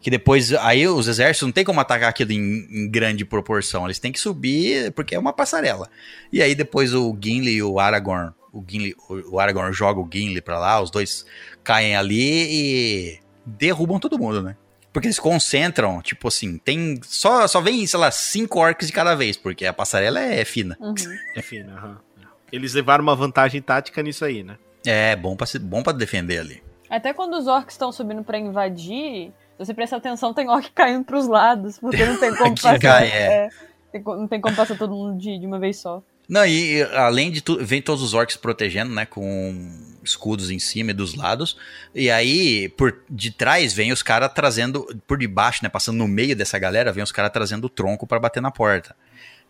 Que 0.00 0.08
depois. 0.10 0.52
Aí 0.52 0.86
os 0.86 1.08
exércitos 1.08 1.44
não 1.48 1.52
tem 1.52 1.64
como 1.64 1.80
atacar 1.80 2.08
aquilo 2.08 2.30
em, 2.30 2.68
em 2.70 2.88
grande 2.88 3.24
proporção. 3.24 3.84
Eles 3.84 3.98
têm 3.98 4.12
que 4.12 4.20
subir, 4.20 4.92
porque 4.92 5.16
é 5.16 5.18
uma 5.18 5.32
passarela. 5.32 5.88
E 6.32 6.40
aí 6.40 6.54
depois 6.54 6.94
o 6.94 7.18
Gimli 7.20 7.50
e 7.50 7.62
o 7.64 7.80
Aragorn. 7.80 8.30
O, 8.52 8.64
Gimli, 8.64 8.94
o 9.08 9.40
Aragorn 9.40 9.72
joga 9.72 9.98
o 9.98 10.08
Gimli 10.08 10.40
pra 10.40 10.58
lá, 10.58 10.80
os 10.80 10.88
dois 10.90 11.26
caem 11.64 11.96
ali 11.96 12.46
e 12.48 13.18
derrubam 13.44 13.98
todo 13.98 14.18
mundo, 14.18 14.40
né? 14.40 14.56
Porque 14.92 15.06
eles 15.06 15.18
concentram, 15.20 16.02
tipo 16.02 16.26
assim, 16.28 16.58
tem. 16.58 17.00
Só, 17.04 17.46
só 17.46 17.60
vem, 17.60 17.86
sei 17.86 17.98
lá, 18.00 18.10
cinco 18.10 18.58
orcs 18.58 18.86
de 18.88 18.92
cada 18.92 19.14
vez, 19.14 19.36
porque 19.36 19.64
a 19.64 19.72
passarela 19.72 20.20
é 20.20 20.44
fina. 20.44 20.76
Uhum. 20.80 20.94
É 21.36 21.42
fino, 21.42 21.72
aham. 21.76 21.98
Eles 22.52 22.74
levaram 22.74 23.02
uma 23.04 23.14
vantagem 23.14 23.62
tática 23.62 24.02
nisso 24.02 24.24
aí, 24.24 24.42
né? 24.42 24.56
É 24.84 25.14
bom 25.14 25.36
pra, 25.36 25.46
bom 25.60 25.82
pra 25.82 25.92
defender 25.92 26.38
ali. 26.40 26.62
Até 26.88 27.12
quando 27.14 27.34
os 27.34 27.46
orcs 27.46 27.74
estão 27.74 27.92
subindo 27.92 28.24
pra 28.24 28.36
invadir, 28.38 29.28
se 29.28 29.32
você 29.58 29.72
prestar 29.72 29.98
atenção, 29.98 30.34
tem 30.34 30.48
orc 30.48 30.68
caindo 30.74 31.04
pros 31.04 31.28
lados, 31.28 31.78
porque 31.78 32.04
não 32.04 32.16
tem 32.18 32.34
como 32.34 32.54
passar. 32.56 32.78
cai, 32.80 33.06
é. 33.08 33.48
co- 34.02 34.16
não 34.16 34.26
tem 34.26 34.40
como 34.40 34.56
passar 34.56 34.76
todo 34.76 34.92
mundo 34.92 35.16
de, 35.16 35.38
de 35.38 35.46
uma 35.46 35.60
vez 35.60 35.76
só. 35.76 36.02
Não, 36.28 36.44
e 36.44 36.78
e, 36.78 36.82
além 36.94 37.30
de 37.30 37.40
tudo, 37.40 37.64
vem 37.64 37.80
todos 37.80 38.02
os 38.02 38.14
orcs 38.14 38.36
protegendo, 38.36 38.92
né? 38.92 39.06
Com 39.06 39.89
escudos 40.02 40.50
em 40.50 40.58
cima 40.58 40.90
e 40.90 40.94
dos 40.94 41.14
lados. 41.14 41.56
E 41.94 42.10
aí, 42.10 42.68
por 42.70 42.98
de 43.08 43.30
trás, 43.30 43.72
vem 43.72 43.92
os 43.92 44.02
caras 44.02 44.30
trazendo, 44.34 44.86
por 45.06 45.18
debaixo, 45.18 45.60
né? 45.62 45.68
Passando 45.68 45.98
no 45.98 46.08
meio 46.08 46.34
dessa 46.34 46.58
galera, 46.58 46.92
vem 46.92 47.02
os 47.02 47.12
caras 47.12 47.32
trazendo 47.32 47.66
o 47.66 47.70
tronco 47.70 48.06
pra 48.06 48.18
bater 48.18 48.40
na 48.40 48.50
porta. 48.50 48.94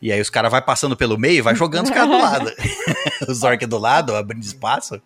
E 0.02 0.10
aí 0.10 0.20
os 0.20 0.30
caras 0.30 0.50
vai 0.50 0.62
passando 0.62 0.96
pelo 0.96 1.18
meio 1.18 1.38
e 1.38 1.42
vai 1.42 1.54
jogando 1.54 1.84
os 1.84 1.90
caras 1.90 2.08
do 2.08 2.18
lado. 2.18 2.52
os 3.28 3.42
orcs 3.42 3.68
do 3.68 3.78
lado, 3.78 4.14
abrindo 4.14 4.42
espaço, 4.42 5.00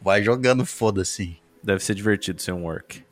vai 0.00 0.22
jogando, 0.22 0.64
foda-se. 0.64 1.36
Deve 1.62 1.84
ser 1.84 1.94
divertido 1.94 2.40
ser 2.40 2.52
um 2.52 2.64
orc. 2.64 3.02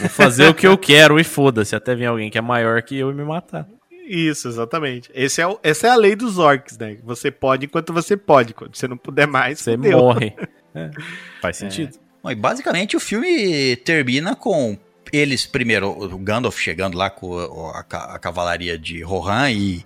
Vou 0.00 0.08
fazer 0.08 0.48
o 0.48 0.54
que 0.54 0.66
eu 0.66 0.78
quero 0.78 1.20
e 1.20 1.24
foda-se, 1.24 1.76
até 1.76 1.94
vir 1.94 2.06
alguém 2.06 2.30
que 2.30 2.38
é 2.38 2.40
maior 2.40 2.80
que 2.82 2.96
eu 2.96 3.10
e 3.10 3.14
me 3.14 3.24
matar. 3.24 3.68
Isso, 4.08 4.48
exatamente. 4.48 5.10
Esse 5.14 5.42
é 5.42 5.46
o, 5.46 5.58
essa 5.62 5.86
é 5.86 5.90
a 5.90 5.96
lei 5.96 6.16
dos 6.16 6.38
orcs, 6.38 6.78
né? 6.78 6.96
Você 7.04 7.30
pode 7.30 7.66
enquanto 7.66 7.92
você 7.92 8.16
pode. 8.16 8.54
Quando 8.54 8.74
você 8.74 8.88
não 8.88 8.96
puder 8.96 9.26
mais, 9.26 9.60
Você 9.60 9.76
morre. 9.76 10.34
É, 10.98 11.40
faz 11.40 11.56
sentido. 11.56 11.98
Bom, 12.22 12.30
e 12.30 12.34
basicamente 12.34 12.96
o 12.96 13.00
filme 13.00 13.76
termina 13.76 14.34
com 14.34 14.76
eles, 15.12 15.46
primeiro, 15.46 15.88
o 15.90 16.18
Gandalf 16.18 16.58
chegando 16.58 16.96
lá 16.98 17.08
com 17.08 17.70
a, 17.74 17.82
ca- 17.82 18.14
a 18.14 18.18
cavalaria 18.18 18.76
de 18.78 19.02
Rohan 19.02 19.50
e 19.50 19.84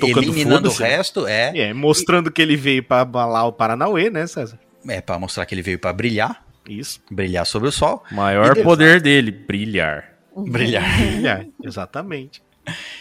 Tocando 0.00 0.18
eliminando 0.22 0.68
o 0.68 0.78
né? 0.80 0.88
resto, 0.88 1.26
é, 1.28 1.56
É, 1.56 1.72
mostrando 1.72 2.30
que 2.32 2.42
ele 2.42 2.56
veio 2.56 2.82
pra 2.82 3.02
abalar 3.02 3.46
o 3.46 3.52
Paranauê, 3.52 4.10
né, 4.10 4.26
César? 4.26 4.58
é 4.88 5.00
para 5.00 5.18
mostrar 5.18 5.44
que 5.46 5.54
ele 5.54 5.62
veio 5.62 5.78
pra 5.78 5.92
brilhar, 5.92 6.44
Isso. 6.68 7.00
brilhar 7.10 7.46
sobre 7.46 7.68
o 7.68 7.72
sol. 7.72 8.02
Maior 8.10 8.56
E 8.56 8.62
poder 8.64 9.00
dele, 9.00 9.30
brilhar. 9.30 10.12
Brilhar. 10.36 10.84
É, 11.24 11.46
exatamente. 11.62 12.42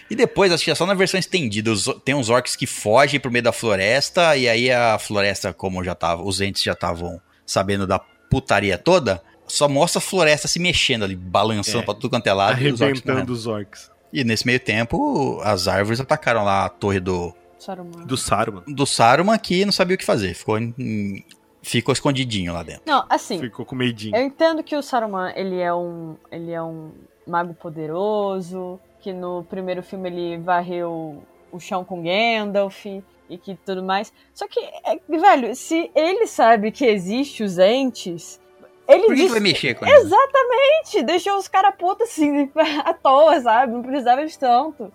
E 0.09 0.15
depois, 0.15 0.51
acho 0.51 0.63
que 0.63 0.71
é 0.71 0.75
só 0.75 0.85
na 0.85 0.93
versão 0.93 1.19
estendida, 1.19 1.71
os- 1.71 1.85
tem 2.05 2.15
uns 2.15 2.29
orcs 2.29 2.55
que 2.55 2.65
fogem 2.67 3.19
pro 3.19 3.31
meio 3.31 3.43
da 3.43 3.51
floresta, 3.51 4.35
e 4.37 4.47
aí 4.47 4.71
a 4.71 4.97
floresta, 4.97 5.53
como 5.53 5.83
já 5.83 5.93
tava, 5.95 6.23
os 6.23 6.39
entes 6.41 6.63
já 6.63 6.73
estavam 6.73 7.19
sabendo 7.45 7.85
da 7.87 7.99
putaria 8.29 8.77
toda, 8.77 9.21
só 9.47 9.67
mostra 9.69 9.99
a 9.99 10.01
floresta 10.01 10.47
se 10.47 10.59
mexendo 10.59 11.03
ali, 11.05 11.15
balançando 11.15 11.79
É. 11.79 11.85
pra 11.85 11.93
tudo 11.93 12.09
quanto 12.09 12.27
é 12.27 12.33
lado, 12.33 12.61
e 12.61 12.71
os 12.71 12.81
orcs. 12.81 13.01
Arrebentando 13.01 13.31
os 13.33 13.47
orcs. 13.47 13.91
E 14.11 14.23
nesse 14.23 14.45
meio 14.45 14.59
tempo, 14.59 15.39
as 15.43 15.67
árvores 15.67 15.99
atacaram 15.99 16.43
lá 16.43 16.65
a 16.65 16.69
torre 16.69 16.99
do, 16.99 17.33
Saruman. 17.59 18.05
Do 18.05 18.15
Saruman. 18.17 18.63
do 18.67 18.85
Saruman, 18.85 19.37
que 19.37 19.65
não 19.65 19.71
sabia 19.71 19.95
o 19.95 19.97
que 19.97 20.05
fazer. 20.05 20.33
Ficou, 20.33 20.57
em- 20.57 21.23
ficou 21.61 21.91
escondidinho 21.91 22.53
lá 22.53 22.63
dentro. 22.63 22.83
Não, 22.85 23.05
assim, 23.09 23.39
Ficou 23.39 23.65
com 23.65 23.75
medinho. 23.75 24.15
eu 24.15 24.23
entendo 24.23 24.63
que 24.63 24.75
o 24.75 24.81
Saruman, 24.81 25.33
ele 25.35 25.59
é 25.59 25.73
um, 25.73 26.15
ele 26.31 26.51
é 26.51 26.61
um 26.61 26.91
mago 27.25 27.53
poderoso, 27.53 28.79
que 29.01 29.13
no 29.13 29.43
primeiro 29.49 29.81
filme 29.83 30.09
ele 30.09 30.37
varreu 30.37 31.23
o 31.51 31.59
chão 31.59 31.83
com 31.83 32.03
Gandalf 32.03 32.85
e 33.29 33.37
que 33.37 33.55
tudo 33.65 33.83
mais. 33.83 34.11
Só 34.33 34.47
que, 34.47 34.59
é, 34.59 34.99
velho, 35.07 35.55
se 35.55 35.91
ele 35.95 36.27
sabe 36.27 36.71
que 36.71 36.85
existe 36.85 37.43
os 37.43 37.57
entes, 37.57 38.39
ele 38.87 39.03
Por 39.03 39.07
que, 39.09 39.15
que 39.15 39.21
disse- 39.21 39.31
vai 39.31 39.39
mexer 39.39 39.73
com 39.75 39.85
ele? 39.85 39.95
Exatamente, 39.95 41.03
deixou 41.03 41.37
os 41.37 41.47
caras 41.47 41.75
putos 41.77 42.09
assim, 42.09 42.49
à 42.83 42.93
toa, 42.93 43.39
sabe? 43.41 43.73
Não 43.73 43.81
precisava 43.81 44.25
de 44.25 44.37
tanto. 44.37 44.91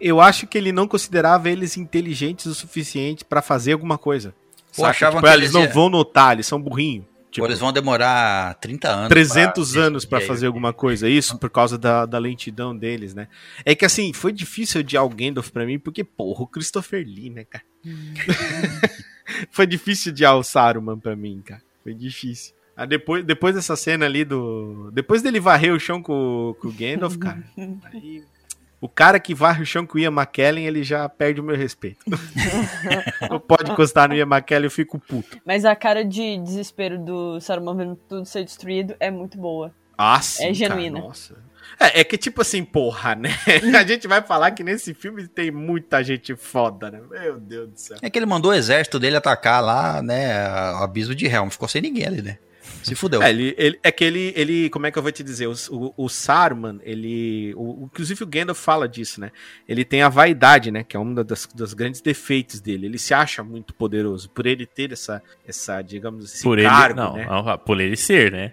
Eu 0.00 0.20
acho 0.20 0.46
que 0.46 0.58
ele 0.58 0.72
não 0.72 0.88
considerava 0.88 1.48
eles 1.48 1.76
inteligentes 1.76 2.46
o 2.46 2.54
suficiente 2.54 3.24
pra 3.24 3.40
fazer 3.40 3.72
alguma 3.72 3.96
coisa. 3.98 4.34
Saca? 4.72 4.90
achavam 4.90 5.20
Tipo, 5.20 5.26
que 5.26 5.32
ah, 5.32 5.36
eles 5.36 5.54
eles 5.54 5.66
não 5.68 5.72
vão 5.72 5.88
notar, 5.88 6.32
eles 6.32 6.46
são 6.46 6.60
burrinhos. 6.60 7.04
Tipo, 7.32 7.46
eles 7.46 7.58
vão 7.58 7.72
demorar 7.72 8.54
30 8.56 8.88
anos. 8.88 9.08
300 9.08 9.72
pra- 9.72 9.82
anos 9.82 10.04
pra 10.04 10.18
aí, 10.18 10.26
fazer 10.26 10.46
alguma 10.46 10.72
coisa. 10.72 11.08
Isso 11.08 11.38
por 11.38 11.48
causa 11.48 11.78
da, 11.78 12.04
da 12.04 12.18
lentidão 12.18 12.76
deles, 12.76 13.14
né? 13.14 13.26
É 13.64 13.74
que 13.74 13.84
assim, 13.86 14.12
foi 14.12 14.32
difícil 14.32 14.82
odiar 14.82 15.04
o 15.04 15.08
Gandalf 15.08 15.48
pra 15.50 15.64
mim, 15.64 15.78
porque, 15.78 16.04
porra, 16.04 16.42
o 16.42 16.46
Christopher 16.46 17.04
Lee, 17.06 17.30
né, 17.30 17.44
cara? 17.44 17.64
foi 19.50 19.66
difícil 19.66 20.12
odiar 20.12 20.36
o 20.36 20.42
Saruman 20.42 20.98
pra 20.98 21.16
mim, 21.16 21.40
cara. 21.44 21.62
Foi 21.82 21.94
difícil. 21.94 22.54
Ah, 22.76 22.86
depois, 22.86 23.24
depois 23.24 23.54
dessa 23.54 23.76
cena 23.76 24.06
ali 24.06 24.24
do. 24.24 24.90
Depois 24.92 25.20
dele 25.22 25.38
varrer 25.40 25.74
o 25.74 25.80
chão 25.80 26.02
com, 26.02 26.54
com 26.60 26.68
o 26.68 26.72
Gandalf, 26.72 27.16
cara. 27.16 27.42
aí, 27.92 28.22
o 28.82 28.88
cara 28.88 29.20
que 29.20 29.32
varre 29.32 29.62
o 29.62 29.66
chão 29.66 29.86
com 29.86 29.96
o 29.96 30.00
Ian 30.00 30.10
McKellen, 30.10 30.66
ele 30.66 30.82
já 30.82 31.08
perde 31.08 31.40
o 31.40 31.44
meu 31.44 31.56
respeito. 31.56 32.04
não 33.30 33.38
pode 33.38 33.70
encostar 33.70 34.08
no 34.08 34.14
Ian 34.16 34.26
McKellen, 34.26 34.64
eu 34.64 34.70
fico 34.72 34.98
puto. 34.98 35.38
Mas 35.46 35.64
a 35.64 35.76
cara 35.76 36.04
de 36.04 36.36
desespero 36.38 36.98
do 36.98 37.40
Saruman 37.40 37.76
vendo 37.76 37.96
tudo 38.08 38.26
ser 38.26 38.44
destruído 38.44 38.96
é 38.98 39.08
muito 39.08 39.38
boa. 39.38 39.72
Ah, 39.96 40.20
sim, 40.20 40.42
É 40.42 40.46
cara, 40.46 40.54
genuína. 40.54 40.98
nossa. 40.98 41.36
É, 41.78 42.00
é 42.00 42.04
que 42.04 42.18
tipo 42.18 42.42
assim, 42.42 42.64
porra, 42.64 43.14
né? 43.14 43.30
A 43.78 43.86
gente 43.86 44.08
vai 44.08 44.20
falar 44.20 44.50
que 44.50 44.64
nesse 44.64 44.92
filme 44.92 45.28
tem 45.28 45.52
muita 45.52 46.02
gente 46.02 46.34
foda, 46.34 46.90
né? 46.90 47.00
Meu 47.08 47.38
Deus 47.38 47.68
do 47.70 47.78
céu. 47.78 47.98
É 48.02 48.10
que 48.10 48.18
ele 48.18 48.26
mandou 48.26 48.50
o 48.50 48.54
exército 48.54 48.98
dele 48.98 49.16
atacar 49.16 49.62
lá, 49.62 50.02
né? 50.02 50.44
O 50.74 50.82
abismo 50.82 51.14
de 51.14 51.26
Helm. 51.26 51.48
Ficou 51.50 51.68
sem 51.68 51.80
ninguém 51.80 52.04
ali, 52.06 52.20
né? 52.20 52.38
Se 52.82 52.94
fudeu. 52.94 53.22
É, 53.22 53.30
ele, 53.30 53.54
ele- 53.58 53.78
é 53.82 53.90
que 53.92 54.04
ele, 54.04 54.32
ele, 54.36 54.70
como 54.70 54.86
é 54.86 54.90
que 54.90 54.98
eu 54.98 55.02
vou 55.02 55.12
te 55.12 55.22
dizer? 55.22 55.46
O, 55.46 55.54
o, 55.70 55.94
o 56.04 56.08
Saruman, 56.08 56.78
ele. 56.82 57.54
O, 57.56 57.84
inclusive 57.84 58.22
o 58.22 58.26
Gandalf 58.26 58.58
fala 58.60 58.88
disso, 58.88 59.20
né? 59.20 59.30
Ele 59.68 59.84
tem 59.84 60.02
a 60.02 60.08
vaidade, 60.08 60.70
né? 60.70 60.82
Que 60.84 60.96
é 60.96 61.00
um 61.00 61.14
das, 61.14 61.46
dos 61.54 61.74
grandes 61.74 62.00
defeitos 62.00 62.60
dele. 62.60 62.86
Ele 62.86 62.98
se 62.98 63.14
acha 63.14 63.42
muito 63.42 63.74
poderoso. 63.74 64.30
Por 64.30 64.46
ele 64.46 64.66
ter 64.66 64.92
essa, 64.92 65.22
essa 65.46 65.82
digamos, 65.82 66.32
esse 66.34 66.42
Por 66.42 66.58
ele, 66.58 66.68
cargo, 66.68 67.00
não, 67.00 67.14
né? 67.14 67.26
por 67.64 67.80
ele 67.80 67.96
ser, 67.96 68.32
né? 68.32 68.52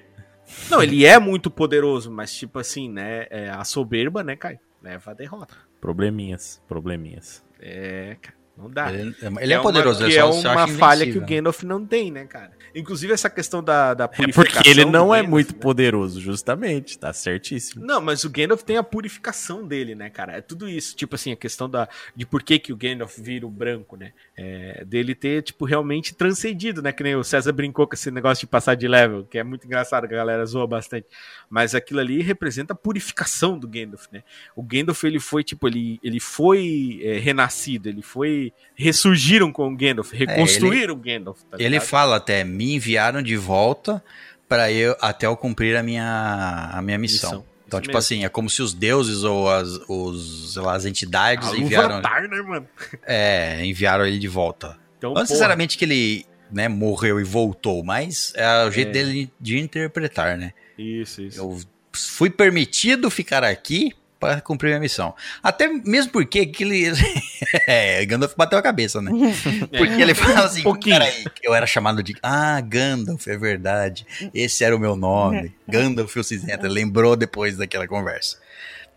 Não, 0.70 0.82
ele 0.82 1.06
é 1.06 1.20
muito 1.20 1.52
poderoso, 1.52 2.10
mas 2.12 2.34
tipo 2.34 2.58
assim, 2.58 2.90
né? 2.90 3.28
é, 3.30 3.50
a 3.50 3.64
soberba, 3.64 4.24
né, 4.24 4.36
Caio? 4.36 4.60
Leva 4.82 5.12
a 5.12 5.14
derrota. 5.14 5.54
Probleminhas, 5.80 6.62
probleminhas. 6.68 7.44
É, 7.60 8.18
cara. 8.22 8.39
Não 8.60 8.70
dá. 8.70 8.92
Ele, 8.94 9.16
ele 9.40 9.54
é, 9.54 9.58
uma- 9.58 9.64
poderoso, 9.64 10.06
que 10.06 10.18
é 10.18 10.24
uma 10.24 10.64
acha 10.64 10.74
falha 10.74 11.10
que 11.10 11.18
o 11.18 11.26
Gandalf 11.26 11.64
não 11.64 11.86
tem, 11.86 12.12
né, 12.12 12.26
cara? 12.26 12.52
Inclusive 12.76 13.14
essa 13.14 13.30
questão 13.30 13.64
da, 13.64 13.94
da 13.94 14.04
É 14.04 14.08
purificação. 14.08 14.52
porque 14.54 14.70
ele 14.70 14.84
não 14.86 15.16
é 15.16 15.20
Gandalf, 15.20 15.30
muito 15.32 15.54
né? 15.54 15.60
poderoso, 15.62 16.20
justamente. 16.22 17.00
Tá 17.00 17.14
certíssimo. 17.14 17.86
Não, 17.86 18.02
mas 18.02 18.24
o 18.26 18.30
Gandalf 18.30 18.62
tem 18.64 18.76
a 18.78 18.84
purificação 18.84 19.66
dele, 19.66 19.96
né, 19.96 20.10
cara? 20.10 20.34
É 20.34 20.42
tudo 20.42 20.68
isso. 20.68 20.96
Tipo 20.96 21.16
assim, 21.16 21.32
a 21.32 21.36
questão 21.38 21.70
da, 21.70 21.88
de 22.16 22.26
por 22.26 22.44
que, 22.44 22.60
que 22.60 22.74
o 22.74 22.76
Gandalf 22.76 23.18
vira 23.18 23.48
o 23.48 23.50
branco, 23.50 23.96
né? 23.96 24.12
É, 24.38 24.84
dele 24.86 25.16
ter, 25.16 25.42
tipo, 25.42 25.64
realmente 25.66 26.14
transcendido, 26.14 26.82
né? 26.82 26.92
Que 26.92 27.02
nem 27.02 27.16
o 27.16 27.24
César 27.24 27.54
brincou 27.54 27.88
com 27.88 27.96
esse 27.96 28.12
negócio 28.12 28.42
de 28.42 28.48
passar 28.48 28.76
de 28.76 28.88
level, 28.88 29.24
que 29.24 29.38
é 29.38 29.44
muito 29.44 29.66
engraçado, 29.66 30.08
que 30.08 30.14
a 30.14 30.18
galera 30.18 30.46
zoa 30.46 30.68
bastante. 30.68 31.08
Mas 31.50 31.74
aquilo 31.74 32.02
ali 32.02 32.22
representa 32.22 32.74
a 32.74 32.76
purificação 32.76 33.58
do 33.58 33.68
Gandalf, 33.68 34.06
né? 34.12 34.22
O 34.56 34.62
Gandalf, 34.62 35.04
ele 35.06 35.20
foi, 35.20 35.44
tipo, 35.44 35.68
ele, 35.68 36.00
ele 36.04 36.20
foi 36.20 37.00
é, 37.04 37.18
renascido, 37.18 37.88
ele 37.90 38.02
foi... 38.02 38.49
Ressurgiram 38.76 39.52
com 39.52 39.68
o 39.72 39.76
Gandalf, 39.76 40.12
reconstruíram 40.12 40.94
o 40.94 40.98
Gandalf, 40.98 41.42
tá 41.50 41.58
Ele 41.60 41.80
fala 41.80 42.16
até, 42.16 42.44
me 42.44 42.76
enviaram 42.76 43.22
de 43.22 43.36
volta 43.36 44.04
para 44.48 44.72
eu 44.72 44.96
até 45.02 45.28
eu 45.28 45.36
cumprir 45.38 45.76
a 45.76 45.84
minha, 45.84 46.72
a 46.74 46.82
minha 46.82 46.98
missão. 46.98 47.30
Missão. 47.32 47.46
Então, 47.68 47.78
Isso 47.80 47.84
tipo 47.84 47.98
mesmo. 47.98 47.98
assim, 48.00 48.26
é 48.26 48.30
como 48.30 48.50
se 48.50 48.64
os 48.64 48.74
deuses 48.74 49.24
ou 49.24 49.48
as, 49.48 49.68
os, 49.88 50.56
lá, 50.56 50.74
as 50.76 50.86
entidades 50.86 51.50
A 51.50 51.56
enviaram, 51.58 51.98
Luvatar, 51.98 52.28
né, 52.28 52.42
mano? 52.42 52.68
é, 53.06 53.64
enviaram 53.64 54.08
ele 54.08 54.18
de 54.18 54.28
volta. 54.28 54.76
Então, 54.98 55.14
Não 55.14 55.22
necessariamente 55.22 55.78
que 55.78 55.86
ele 55.86 56.26
né, 56.52 56.68
morreu 56.68 57.20
e 57.20 57.24
voltou, 57.24 57.84
mas 57.84 58.34
é 58.36 58.66
o 58.66 58.72
jeito 58.72 58.90
É. 58.90 58.92
dele 58.92 59.32
de 59.40 59.60
interpretar, 59.60 60.36
né? 60.36 60.52
Isso, 60.80 61.22
isso. 61.22 61.38
Eu 61.40 61.60
fui 61.94 62.32
permitido 62.32 63.12
ficar 63.12 63.44
aqui 63.44 63.94
para 64.20 64.42
cumprir 64.42 64.70
minha 64.70 64.80
missão. 64.80 65.16
Até 65.42 65.68
mesmo 65.68 66.12
porque 66.12 66.40
aquele. 66.40 66.92
é, 67.66 68.06
Gandalf 68.06 68.34
bateu 68.36 68.60
a 68.60 68.62
cabeça, 68.62 69.02
né? 69.02 69.12
Porque 69.78 70.02
ele 70.02 70.14
fala 70.14 70.46
assim: 70.46 70.68
Um 70.68 70.78
peraí, 70.78 71.26
eu 71.42 71.54
era 71.56 71.66
chamado 71.66 72.04
de. 72.04 72.16
Ah, 72.22 72.60
Gandalf, 72.62 73.28
é 73.28 73.38
verdade. 73.38 74.06
Esse 74.34 74.64
era 74.64 74.76
o 74.76 74.80
meu 74.80 74.96
nome. 74.96 75.54
Gandalf 75.68 76.16
o. 76.16 76.66
Ele 76.66 76.68
lembrou 76.68 77.16
depois 77.16 77.56
daquela 77.56 77.88
conversa. 77.88 78.38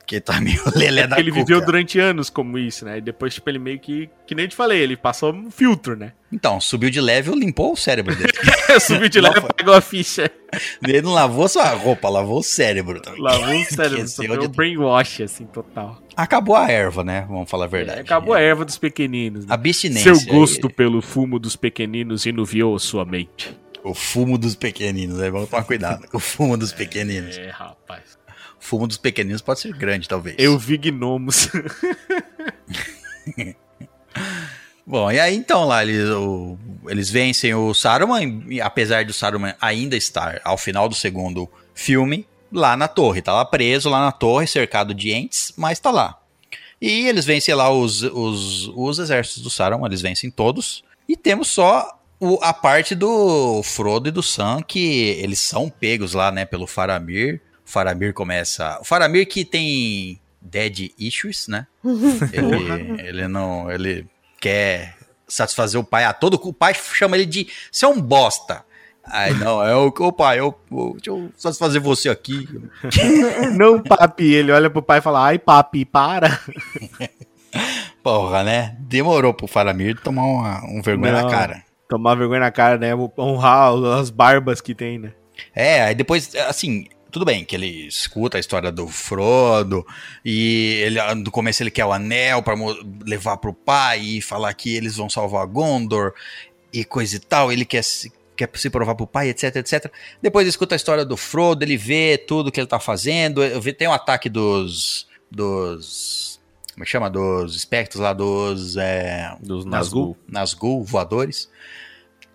Porque 0.02 0.20
tá 0.20 0.40
meio 0.40 0.60
lelé 0.74 1.06
da 1.06 1.18
ele 1.18 1.30
cuca. 1.30 1.42
viveu 1.44 1.64
durante 1.64 1.98
anos 1.98 2.28
como 2.28 2.58
isso, 2.58 2.84
né? 2.84 2.98
E 2.98 3.00
depois, 3.00 3.32
tipo, 3.34 3.48
ele 3.48 3.58
meio 3.58 3.78
que. 3.78 4.10
Que 4.26 4.34
nem 4.34 4.44
eu 4.44 4.48
te 4.48 4.56
falei, 4.56 4.80
ele 4.80 4.96
passou 4.96 5.32
um 5.32 5.50
filtro, 5.50 5.96
né? 5.96 6.12
Então, 6.30 6.60
subiu 6.60 6.90
de 6.90 7.00
level, 7.00 7.34
limpou 7.34 7.72
o 7.72 7.76
cérebro 7.76 8.14
dele. 8.14 8.32
Subiu 8.80 9.08
de 9.08 9.20
Não 9.20 9.28
leve, 9.30 9.40
foi. 9.42 9.50
pegou 9.54 9.74
a 9.74 9.80
ficha. 9.80 10.30
ele 10.86 11.02
não 11.02 11.12
lavou 11.12 11.46
só 11.48 11.60
a 11.60 11.70
roupa, 11.70 12.08
lavou 12.08 12.38
o 12.40 12.42
cérebro 12.42 13.00
também. 13.00 13.20
Lavou 13.22 13.54
o 13.54 13.64
cérebro, 13.68 14.08
sofreu 14.08 14.38
de- 14.38 14.46
um 14.46 14.50
brainwash, 14.50 15.22
assim, 15.22 15.44
total. 15.46 16.02
Acabou 16.16 16.56
a 16.56 16.68
erva, 16.70 17.04
né? 17.04 17.24
Vamos 17.28 17.48
falar 17.50 17.66
a 17.66 17.68
verdade. 17.68 18.00
Acabou 18.00 18.34
a 18.34 18.40
erva 18.40 18.64
dos 18.64 18.78
pequeninos. 18.78 19.46
Né? 19.46 19.54
Abstinência. 19.54 20.14
Seu 20.14 20.26
gosto 20.34 20.68
pelo 20.70 21.00
fumo 21.02 21.38
dos 21.38 21.54
pequeninos 21.56 22.26
inuviou 22.26 22.78
sua 22.78 23.04
mente. 23.04 23.54
O 23.84 23.94
fumo 23.94 24.38
dos 24.38 24.54
pequeninos, 24.54 25.20
aí 25.20 25.30
vamos 25.30 25.48
tomar 25.50 25.64
cuidado. 25.64 26.06
O 26.12 26.18
fumo 26.18 26.56
dos 26.56 26.72
pequeninos. 26.72 27.36
É, 27.36 27.50
rapaz. 27.50 28.11
O 28.62 28.64
fumo 28.64 28.86
dos 28.86 28.96
pequeninos 28.96 29.42
pode 29.42 29.58
ser 29.58 29.72
grande, 29.74 30.08
talvez. 30.08 30.36
Eu 30.38 30.56
vi 30.56 30.76
gnomos. 30.78 31.48
Bom, 34.86 35.10
e 35.10 35.18
aí 35.18 35.34
então 35.36 35.64
lá 35.64 35.82
eles, 35.82 36.08
o- 36.10 36.58
eles 36.88 37.08
vencem 37.10 37.54
o 37.54 37.72
Saruman, 37.72 38.42
apesar 38.62 39.04
do 39.04 39.12
Saruman 39.12 39.54
ainda 39.60 39.96
estar 39.96 40.40
ao 40.44 40.58
final 40.58 40.88
do 40.88 40.94
segundo 40.94 41.48
filme, 41.74 42.26
lá 42.52 42.76
na 42.76 42.88
torre. 42.88 43.22
Tá 43.22 43.32
lá 43.32 43.44
preso, 43.44 43.88
lá 43.88 44.00
na 44.00 44.12
torre, 44.12 44.46
cercado 44.46 44.92
de 44.92 45.12
entes, 45.12 45.52
mas 45.56 45.78
tá 45.78 45.90
lá. 45.90 46.18
E 46.80 47.06
eles 47.08 47.24
vencem 47.24 47.54
lá 47.54 47.70
os, 47.70 48.02
os, 48.02 48.68
os 48.74 48.98
exércitos 48.98 49.42
do 49.42 49.50
Saruman, 49.50 49.86
eles 49.86 50.02
vencem 50.02 50.30
todos. 50.30 50.82
E 51.08 51.16
temos 51.16 51.48
só 51.48 51.98
o- 52.18 52.38
a 52.42 52.52
parte 52.52 52.94
do 52.94 53.62
Frodo 53.62 54.08
e 54.08 54.12
do 54.12 54.22
Sam, 54.22 54.62
que 54.66 55.16
eles 55.22 55.38
são 55.40 55.70
pegos 55.70 56.12
lá, 56.12 56.30
né, 56.32 56.44
pelo 56.44 56.66
Faramir. 56.66 57.40
Faramir 57.72 58.12
começa... 58.12 58.78
O 58.80 58.84
Faramir 58.84 59.26
que 59.26 59.44
tem 59.44 60.20
dead 60.40 60.92
issues, 60.98 61.48
né? 61.48 61.66
ele, 62.32 63.00
ele 63.00 63.28
não... 63.28 63.70
Ele 63.70 64.06
quer 64.40 64.94
satisfazer 65.26 65.80
o 65.80 65.84
pai 65.84 66.04
a 66.04 66.12
todo... 66.12 66.34
O 66.34 66.52
pai 66.52 66.74
chama 66.74 67.16
ele 67.16 67.24
de... 67.24 67.48
Você 67.70 67.86
é 67.86 67.88
um 67.88 68.00
bosta. 68.00 68.64
Aí, 69.04 69.34
não, 69.34 69.64
é 69.64 69.74
o, 69.74 69.86
o 69.86 70.12
pai, 70.12 70.38
eu, 70.38 70.54
eu, 70.70 70.92
deixa 70.92 71.10
eu 71.10 71.30
satisfazer 71.36 71.80
você 71.80 72.08
aqui. 72.08 72.48
Não, 73.58 73.82
papi. 73.82 74.32
Ele 74.32 74.52
olha 74.52 74.70
pro 74.70 74.80
pai 74.80 75.00
e 75.00 75.02
fala: 75.02 75.24
Ai, 75.24 75.40
papi, 75.40 75.84
para. 75.84 76.38
Porra, 78.00 78.44
né? 78.44 78.76
Demorou 78.78 79.34
pro 79.34 79.48
Faramir 79.48 80.00
tomar 80.00 80.22
uma, 80.22 80.64
um 80.66 80.80
vergonha 80.80 81.12
Não. 81.14 81.24
na 81.24 81.30
cara. 81.30 81.64
Tomar 81.88 82.14
vergonha 82.14 82.40
na 82.40 82.50
cara, 82.52 82.78
né? 82.78 82.94
Honrar 83.18 83.72
as 83.98 84.08
barbas 84.08 84.60
que 84.60 84.72
tem, 84.72 84.98
né? 84.98 85.12
É, 85.54 85.82
aí 85.82 85.94
depois, 85.94 86.34
assim, 86.48 86.86
tudo 87.12 87.24
bem 87.24 87.44
que 87.44 87.54
ele 87.54 87.86
escuta 87.86 88.36
a 88.38 88.40
história 88.40 88.72
do 88.72 88.88
Frodo 88.88 89.86
e 90.24 90.80
ele 90.84 91.14
no 91.16 91.30
começo 91.30 91.62
ele 91.62 91.70
quer 91.70 91.84
o 91.84 91.92
anel 91.92 92.42
pra 92.42 92.56
mo- 92.56 92.74
levar 93.06 93.36
pro 93.36 93.52
pai 93.54 94.00
e 94.00 94.20
falar 94.22 94.52
que 94.54 94.74
eles 94.74 94.96
vão 94.96 95.08
salvar 95.08 95.46
Gondor 95.46 96.12
e 96.72 96.84
coisa 96.84 97.14
e 97.16 97.18
tal, 97.20 97.52
ele 97.52 97.64
quer 97.66 97.84
se, 97.84 98.10
quer 98.34 98.48
se 98.54 98.70
provar 98.70 98.94
pro 98.94 99.06
pai, 99.06 99.28
etc, 99.28 99.56
etc. 99.56 99.92
Depois 100.22 100.42
ele 100.44 100.50
escuta 100.50 100.74
a 100.74 100.76
história 100.76 101.04
do 101.04 101.16
Frodo, 101.16 101.62
ele 101.64 101.76
vê 101.76 102.16
tudo 102.16 102.50
que 102.50 102.58
ele 102.58 102.66
tá 102.66 102.80
fazendo, 102.80 103.40
vi- 103.60 103.72
tem 103.74 103.86
um 103.86 103.92
ataque 103.92 104.28
dos 104.28 105.06
dos 105.30 106.40
como 106.72 106.84
é 106.84 106.86
que 106.86 106.90
chama? 106.90 107.10
Dos 107.10 107.54
espectros 107.54 108.00
lá, 108.00 108.14
dos 108.14 108.78
é, 108.78 109.36
Dos 109.42 109.66
Nazgûl, 109.66 110.16
Nazgûl. 110.26 110.82
Voadores. 110.84 111.50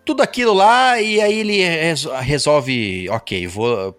Tudo 0.05 0.21
aquilo 0.21 0.53
lá, 0.53 1.01
e 1.01 1.19
aí 1.19 1.39
ele 1.39 1.57
reso- 1.65 2.13
resolve, 2.17 3.09
ok, 3.09 3.47
vou. 3.47 3.97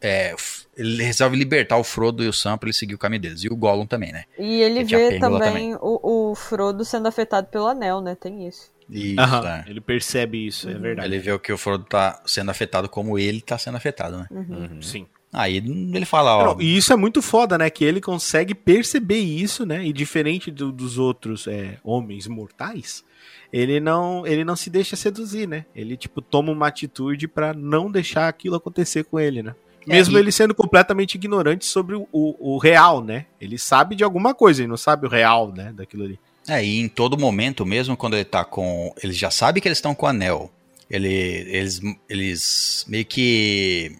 É, 0.00 0.34
ele 0.76 1.02
resolve 1.02 1.36
libertar 1.36 1.76
o 1.78 1.84
Frodo 1.84 2.22
e 2.22 2.28
o 2.28 2.32
Sam 2.32 2.58
pra 2.58 2.68
ele 2.68 2.74
seguir 2.76 2.94
o 2.94 2.98
caminho 2.98 3.22
deles. 3.22 3.42
E 3.44 3.48
o 3.48 3.56
Gollum 3.56 3.86
também, 3.86 4.12
né? 4.12 4.24
E 4.38 4.60
ele 4.62 4.84
vê 4.84 5.18
lá 5.18 5.40
também 5.40 5.74
o, 5.76 6.30
o 6.30 6.34
Frodo 6.34 6.84
sendo 6.84 7.08
afetado 7.08 7.48
pelo 7.48 7.66
anel, 7.66 8.00
né? 8.00 8.14
Tem 8.14 8.46
isso. 8.46 8.70
Isso, 8.88 9.18
Aham, 9.20 9.48
é. 9.48 9.64
Ele 9.68 9.80
percebe 9.80 10.46
isso, 10.46 10.68
é 10.70 10.74
verdade. 10.74 11.08
Ele 11.08 11.18
vê 11.18 11.36
que 11.40 11.52
o 11.52 11.58
Frodo 11.58 11.84
tá 11.84 12.22
sendo 12.24 12.50
afetado 12.50 12.88
como 12.88 13.18
ele 13.18 13.40
tá 13.40 13.58
sendo 13.58 13.76
afetado, 13.76 14.18
né? 14.18 14.26
Uhum. 14.30 14.80
Sim. 14.80 15.06
Aí 15.32 15.56
ele 15.56 16.04
fala, 16.06 16.36
ó. 16.36 16.54
Não, 16.54 16.60
e 16.62 16.76
isso 16.76 16.92
é 16.92 16.96
muito 16.96 17.20
foda, 17.20 17.58
né? 17.58 17.68
Que 17.68 17.84
ele 17.84 18.00
consegue 18.00 18.54
perceber 18.54 19.18
isso, 19.18 19.66
né? 19.66 19.84
E 19.84 19.92
diferente 19.92 20.50
do- 20.52 20.70
dos 20.70 20.98
outros 20.98 21.46
é, 21.48 21.78
homens 21.82 22.26
mortais, 22.28 23.04
ele 23.52 23.80
não, 23.80 24.24
ele 24.26 24.44
não 24.44 24.54
se 24.54 24.70
deixa 24.70 24.94
seduzir, 24.94 25.48
né? 25.48 25.66
Ele, 25.74 25.96
tipo, 25.96 26.22
toma 26.22 26.52
uma 26.52 26.68
atitude 26.68 27.26
pra 27.26 27.52
não 27.52 27.90
deixar 27.90 28.28
aquilo 28.28 28.54
acontecer 28.54 29.04
com 29.04 29.18
ele, 29.18 29.42
né? 29.42 29.54
É, 29.88 29.92
Mesmo 29.92 30.16
e- 30.16 30.20
ele 30.20 30.32
sendo 30.32 30.54
completamente 30.54 31.14
ignorante 31.14 31.64
sobre 31.64 31.94
o, 31.94 32.06
o, 32.12 32.58
real, 32.58 33.02
né? 33.02 33.26
Ele 33.40 33.58
sabe 33.58 33.94
de 33.94 34.02
alguma 34.04 34.34
coisa, 34.34 34.62
ele 34.62 34.68
não 34.68 34.76
sabe 34.76 35.06
o 35.06 35.10
real, 35.10 35.52
né? 35.52 35.72
Daquilo 35.72 36.04
ali. 36.04 36.18
É, 36.48 36.64
e 36.64 36.80
em 36.80 36.88
todo 36.88 37.18
momento, 37.18 37.66
mesmo 37.66 37.96
quando 37.96 38.14
ele 38.14 38.24
tá 38.24 38.44
com. 38.44 38.92
Ele 39.02 39.12
já 39.12 39.30
sabe 39.30 39.60
que 39.60 39.68
eles 39.68 39.78
estão 39.78 39.94
com 39.94 40.06
o 40.06 40.08
anel. 40.08 40.50
Ele, 40.88 41.08
eles, 41.12 41.80
eles 42.08 42.84
meio 42.88 43.04
que 43.04 43.96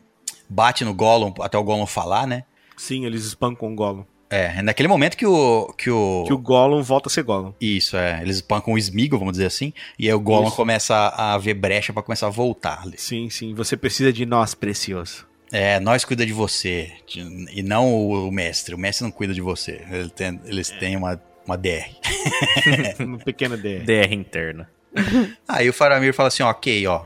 bate 0.48 0.84
no 0.84 0.94
Gollum 0.94 1.32
até 1.40 1.58
o 1.58 1.64
Gollum 1.64 1.86
falar, 1.86 2.26
né? 2.26 2.44
Sim, 2.76 3.04
eles 3.04 3.24
espancam 3.24 3.72
o 3.72 3.74
Gollum. 3.74 4.04
É, 4.28 4.58
é 4.58 4.62
naquele 4.62 4.88
momento 4.88 5.16
que 5.16 5.26
o. 5.26 5.72
Que 5.78 5.90
o, 5.90 6.24
Que 6.26 6.32
o 6.32 6.38
Gollum 6.38 6.82
volta 6.82 7.08
a 7.08 7.10
ser 7.10 7.22
Gollum. 7.22 7.52
Isso, 7.60 7.96
é. 7.96 8.20
Eles 8.22 8.36
espancam 8.36 8.74
o 8.74 8.78
Smeagol, 8.78 9.18
vamos 9.18 9.32
dizer 9.32 9.46
assim. 9.46 9.72
E 9.98 10.06
aí 10.06 10.14
o 10.14 10.20
Gollum 10.20 10.48
Isso. 10.48 10.56
começa 10.56 10.94
a, 11.16 11.38
ver 11.38 11.54
brecha 11.54 11.92
pra 11.92 12.02
começar 12.02 12.26
a 12.26 12.30
voltar. 12.30 12.82
ali. 12.82 12.94
Sim, 12.98 13.30
sim. 13.30 13.54
Você 13.54 13.76
precisa 13.76 14.12
de 14.12 14.26
nós, 14.26 14.54
precioso. 14.54 15.26
É, 15.52 15.78
nós 15.80 16.04
cuida 16.04 16.26
de 16.26 16.32
você. 16.32 16.92
de- 17.06 17.46
E 17.52 17.62
não 17.62 17.92
o, 17.94 18.28
o 18.28 18.32
mestre. 18.32 18.74
O 18.74 18.78
mestre 18.78 19.04
não 19.04 19.10
cuida 19.10 19.32
de 19.32 19.40
você. 19.40 19.82
Ele 19.90 20.10
tem- 20.10 20.40
eles 20.44 20.70
É. 20.70 20.76
têm 20.78 20.96
uma, 20.96 21.20
uma 21.46 21.56
DR. 21.56 21.90
Uma 22.98 23.18
pequena 23.18 23.56
DR. 23.56 23.84
DR 23.84 24.12
interna. 24.12 24.68
Aí 25.46 25.68
o 25.68 25.72
Faramir 25.72 26.12
fala 26.14 26.28
assim, 26.28 26.42
ó, 26.42 26.50
ok, 26.50 26.86
ó. 26.86 27.04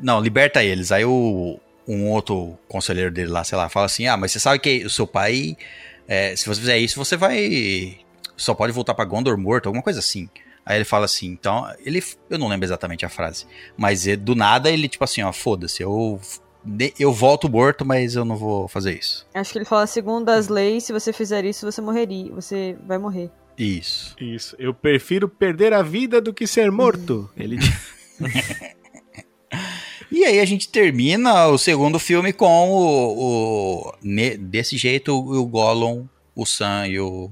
Não, 0.00 0.20
liberta 0.20 0.62
eles. 0.62 0.92
Aí 0.92 1.04
o, 1.04 1.58
um 1.88 2.08
outro 2.10 2.58
conselheiro 2.68 3.10
dele 3.10 3.30
lá, 3.30 3.44
sei 3.44 3.56
lá, 3.56 3.68
fala 3.68 3.86
assim, 3.86 4.06
ah, 4.06 4.16
mas 4.16 4.32
você 4.32 4.40
sabe 4.40 4.58
que 4.58 4.84
o 4.84 4.90
seu 4.90 5.06
pai, 5.06 5.56
é, 6.08 6.34
se 6.36 6.46
você 6.46 6.60
fizer 6.60 6.78
isso, 6.78 6.98
você 7.02 7.16
vai... 7.16 7.98
Só 8.36 8.54
pode 8.54 8.72
voltar 8.72 8.94
pra 8.94 9.04
Gondor 9.04 9.38
morto, 9.38 9.66
alguma 9.66 9.82
coisa 9.82 9.98
assim. 10.00 10.28
Aí 10.64 10.76
ele 10.78 10.84
fala 10.84 11.04
assim, 11.06 11.26
então, 11.28 11.66
ele... 11.84 12.02
Eu 12.28 12.38
não 12.38 12.48
lembro 12.48 12.66
exatamente 12.66 13.04
a 13.06 13.08
frase. 13.08 13.46
Mas 13.76 14.06
é, 14.06 14.14
do 14.16 14.34
nada 14.34 14.70
ele, 14.70 14.88
tipo 14.88 15.04
assim, 15.04 15.22
ó, 15.22 15.32
foda-se, 15.32 15.82
eu... 15.82 16.20
Eu 16.98 17.12
volto 17.12 17.48
morto, 17.48 17.84
mas 17.84 18.14
eu 18.14 18.24
não 18.24 18.36
vou 18.36 18.68
fazer 18.68 18.98
isso. 18.98 19.26
Acho 19.34 19.52
que 19.52 19.58
ele 19.58 19.64
fala, 19.64 19.86
segundo 19.86 20.28
as 20.28 20.48
leis, 20.48 20.84
se 20.84 20.92
você 20.92 21.12
fizer 21.12 21.44
isso, 21.44 21.64
você 21.70 21.80
morreria. 21.80 22.32
Você 22.32 22.76
vai 22.86 22.98
morrer. 22.98 23.30
Isso. 23.58 24.14
Isso. 24.20 24.54
Eu 24.58 24.72
prefiro 24.72 25.28
perder 25.28 25.72
a 25.72 25.82
vida 25.82 26.20
do 26.20 26.32
que 26.32 26.46
ser 26.46 26.70
morto. 26.70 27.28
Ele 27.36 27.58
E 30.10 30.24
aí 30.24 30.40
a 30.40 30.44
gente 30.44 30.68
termina 30.68 31.46
o 31.48 31.56
segundo 31.58 31.98
filme 31.98 32.32
com 32.32 32.70
o, 32.70 33.88
o- 33.88 33.92
ne- 34.02 34.36
desse 34.36 34.76
jeito 34.76 35.12
o 35.16 35.46
Gollum, 35.46 36.06
o 36.34 36.44
Sam 36.44 36.86
e 36.88 37.00
o 37.00 37.30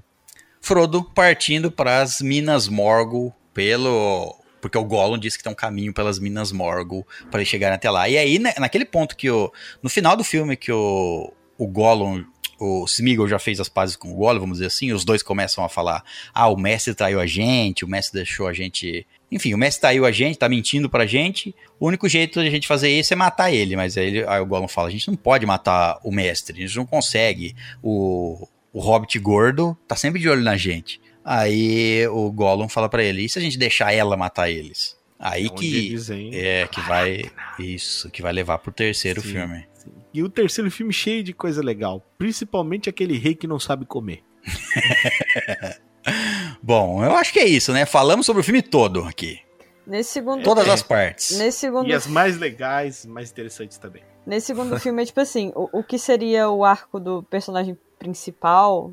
Frodo 0.63 1.03
partindo 1.05 1.71
para 1.71 2.01
as 2.01 2.21
Minas 2.23 2.69
Morgul 2.69 3.35
pelo 3.53 4.35
porque 4.61 4.79
o 4.79 4.85
Gollum 4.85 5.19
disse 5.19 5.39
que 5.39 5.45
tem 5.45 5.53
um 5.53 5.57
caminho 5.57 5.93
pelas 5.93 6.19
Minas 6.19 6.53
Morgul 6.53 7.07
para 7.31 7.41
eles 7.41 7.49
chegarem 7.49 7.75
até 7.75 7.91
lá. 7.91 8.09
E 8.09 8.17
aí, 8.19 8.39
né, 8.39 8.55
naquele 8.59 8.85
ponto 8.85 9.17
que 9.17 9.31
o. 9.31 9.53
No 9.83 9.89
final 9.89 10.17
do 10.17 10.25
filme 10.25 10.57
que 10.57 10.73
o, 10.73 11.33
o 11.59 11.67
Gollum. 11.67 12.25
O 12.63 12.85
Smeagol 12.85 13.27
já 13.27 13.39
fez 13.39 13.59
as 13.59 13.71
pazes 13.71 13.97
com 13.97 14.13
o 14.13 14.17
Gollum, 14.17 14.41
vamos 14.41 14.59
dizer 14.59 14.67
assim, 14.67 14.93
os 14.93 15.03
dois 15.03 15.23
começam 15.23 15.65
a 15.65 15.69
falar: 15.69 16.05
ah, 16.35 16.47
o 16.49 16.59
mestre 16.59 16.95
traiu 16.95 17.19
a 17.19 17.27
gente, 17.27 17.87
o 17.87 17.89
mestre 17.89 18.21
deixou 18.21 18.47
a 18.47 18.53
gente. 18.53 19.07
Enfim, 19.33 19.55
o 19.55 19.59
mestre 19.59 19.81
traiu 19.81 20.05
a 20.05 20.13
gente, 20.13 20.39
tá 20.39 20.47
mentindo 20.47 20.91
pra 20.91 21.07
gente. 21.07 21.55
O 21.79 21.87
único 21.87 22.07
jeito 22.07 22.39
de 22.43 22.47
a 22.47 22.51
gente 22.51 22.69
fazer 22.69 22.91
isso 22.91 23.15
é 23.15 23.17
matar 23.17 23.51
ele. 23.51 23.77
Mas 23.77 23.97
aí, 23.97 24.09
ele, 24.09 24.25
aí 24.27 24.41
o 24.43 24.47
Gollum 24.47 24.69
fala: 24.69 24.89
a 24.89 24.91
gente 24.91 25.09
não 25.09 25.17
pode 25.17 25.47
matar 25.47 25.99
o 26.05 26.13
mestre, 26.13 26.59
a 26.59 26.67
gente 26.67 26.77
não 26.77 26.85
consegue. 26.85 27.57
O, 27.83 28.47
o 28.75 28.81
Hobbit 28.81 29.19
gordo 29.19 29.75
tá 29.89 29.97
sempre 29.97 30.21
de 30.21 30.29
olho 30.29 30.43
na 30.43 30.57
gente. 30.59 31.01
Aí 31.33 32.09
o 32.09 32.29
Gollum 32.33 32.69
fala 32.69 32.89
pra 32.89 33.05
ele: 33.05 33.25
e 33.25 33.29
se 33.29 33.39
a 33.39 33.43
gente 33.43 33.57
deixar 33.57 33.95
ela 33.95 34.17
matar 34.17 34.51
eles? 34.51 34.99
Aí 35.17 35.47
Onde 35.49 35.61
que. 35.61 35.97
É, 36.35 36.67
que 36.67 36.81
vai. 36.81 37.23
Isso, 37.57 38.11
que 38.11 38.21
vai 38.21 38.33
levar 38.33 38.59
pro 38.59 38.73
terceiro 38.73 39.23
Sim. 39.23 39.29
filme. 39.29 39.65
E 40.13 40.25
o 40.25 40.29
terceiro 40.29 40.69
filme 40.73 40.93
cheio 40.93 41.23
de 41.23 41.33
coisa 41.33 41.63
legal. 41.63 42.05
Principalmente 42.19 42.91
aquele 42.91 43.17
rei 43.17 43.37
que 43.37 43.47
não 43.47 43.61
sabe 43.61 43.85
comer. 43.85 44.25
Bom, 46.61 47.05
eu 47.05 47.15
acho 47.15 47.33
que 47.33 47.39
é 47.39 47.47
isso, 47.47 47.73
né? 47.73 47.87
Falamos 47.87 48.27
sobre 48.27 48.41
o 48.41 48.45
filme 48.45 48.61
todo 48.61 49.05
aqui. 49.05 49.39
Nesse 49.87 50.11
segundo, 50.11 50.43
Todas 50.43 50.69
as 50.69 50.83
partes. 50.83 51.39
nesse 51.39 51.59
segundo, 51.59 51.89
E 51.89 51.93
as 51.93 52.09
mais 52.09 52.39
legais, 52.39 53.07
mais 53.07 53.31
interessantes 53.31 53.79
também. 53.79 54.03
nesse 54.27 54.49
segundo 54.49 54.77
filme 54.81 55.03
é 55.03 55.07
tipo 55.07 55.21
assim, 55.21 55.53
o, 55.55 55.79
o 55.79 55.85
que 55.85 55.99
seria 55.99 56.51
o 56.51 56.65
arco 56.65 56.99
do 56.99 57.23
personagem 57.23 57.79
principal? 57.99 58.93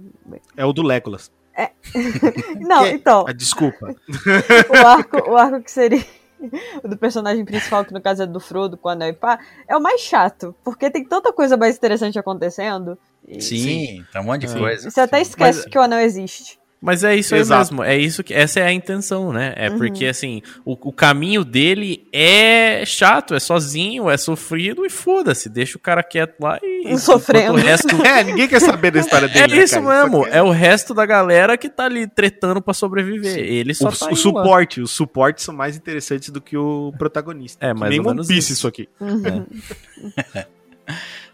É 0.56 0.66
o 0.66 0.74
do 0.74 0.84
Legolas. 0.84 1.32
Não, 2.60 2.84
Que- 2.84 2.90
então, 2.92 3.26
Ah, 3.28 3.34
desculpa. 3.34 3.96
o 4.70 4.88
arco, 4.88 5.32
o 5.32 5.36
arco 5.38 5.62
que 5.62 5.72
seria 5.72 6.04
o 6.84 6.88
do 6.88 6.98
personagem 6.98 7.44
principal, 7.44 7.84
que 7.84 7.94
no 7.94 8.02
caso 8.02 8.24
é 8.24 8.28
do 8.28 8.40
Frodo 8.40 8.78
com 8.78 8.90
o 8.90 8.92
Anel 8.92 9.10
e 9.10 9.14
pá, 9.14 9.40
é 9.68 9.76
o 9.76 9.82
mais 9.82 10.02
chato, 10.02 10.56
porque 10.64 10.90
tem 10.92 11.04
tanta 11.04 11.34
coisa 11.34 11.58
mais 11.58 11.76
interessante 11.76 12.20
acontecendo. 12.20 12.98
e 13.28 13.42
Sim, 13.42 14.06
tá 14.14 14.22
um 14.22 14.26
monte 14.26 14.42
de 14.42 14.50
Sim. 14.52 14.60
coisa. 14.60 14.90
Você 14.92 15.02
até 15.02 15.20
esquece 15.22 15.60
Mas- 15.64 15.66
que 15.72 15.78
o 15.78 15.82
Anel 15.82 16.00
existe. 16.02 16.60
Mas 16.80 17.04
é 17.04 17.16
isso 17.16 17.34
aí 17.34 17.44
mesmo. 17.44 17.84
É 17.84 17.98
isso 17.98 18.24
que 18.24 18.34
essa 18.34 18.60
é 18.60 18.64
a 18.64 18.72
intenção, 18.72 19.34
né? 19.34 19.52
É 19.56 19.68
Uhum. 19.70 19.78
porque 19.80 20.06
assim, 20.06 20.44
o, 20.64 20.74
o 20.74 20.94
caminho 20.94 21.44
dele 21.44 22.08
é 22.14 22.84
chato, 22.86 23.34
é 23.34 23.40
sozinho, 23.40 24.08
é 24.10 24.16
sofrido 24.16 24.86
e 24.86 24.90
foda-se, 24.90 25.50
deixa 25.50 25.76
o 25.76 25.82
cara 25.82 26.04
quieto 26.04 26.36
lá 26.40 26.60
e 26.64 26.96
Sofrendo. 27.00 27.54
o 27.54 27.56
resto 27.56 27.88
É, 28.06 28.24
ninguém 28.24 28.48
quer 28.48 28.62
saber 28.62 28.92
da 28.92 29.00
história 29.00 29.26
É 29.34 29.48
dele. 29.48 29.56
né, 29.58 29.64
isso 29.64 29.82
cara? 29.82 30.04
mesmo, 30.04 30.28
é 30.28 30.42
o 30.44 30.52
resto 30.52 30.94
da 30.94 31.04
galera 31.06 31.58
que 31.58 31.68
tá 31.68 31.86
ali 31.86 32.06
tretando 32.08 32.62
pra 32.62 32.76
sobreviver. 32.76 33.34
Sim. 33.34 33.40
Ele 33.42 33.74
só 33.74 33.90
o, 33.90 33.92
tá 33.98 34.06
o 34.06 34.10
lá. 34.10 34.16
suporte, 34.16 34.80
os 34.80 34.92
suportes 34.92 35.44
são 35.46 35.56
mais 35.56 35.76
interessantes 35.76 36.30
do 36.30 36.40
que 36.40 36.56
o 36.56 36.94
protagonista. 36.98 37.66
É, 37.66 37.74
mais 37.74 37.90
nem 37.90 38.00
ou 38.00 38.08
One 38.10 38.20
Piece 38.20 38.34
isso. 38.40 38.54
isso 38.54 38.68
aqui. 38.68 38.88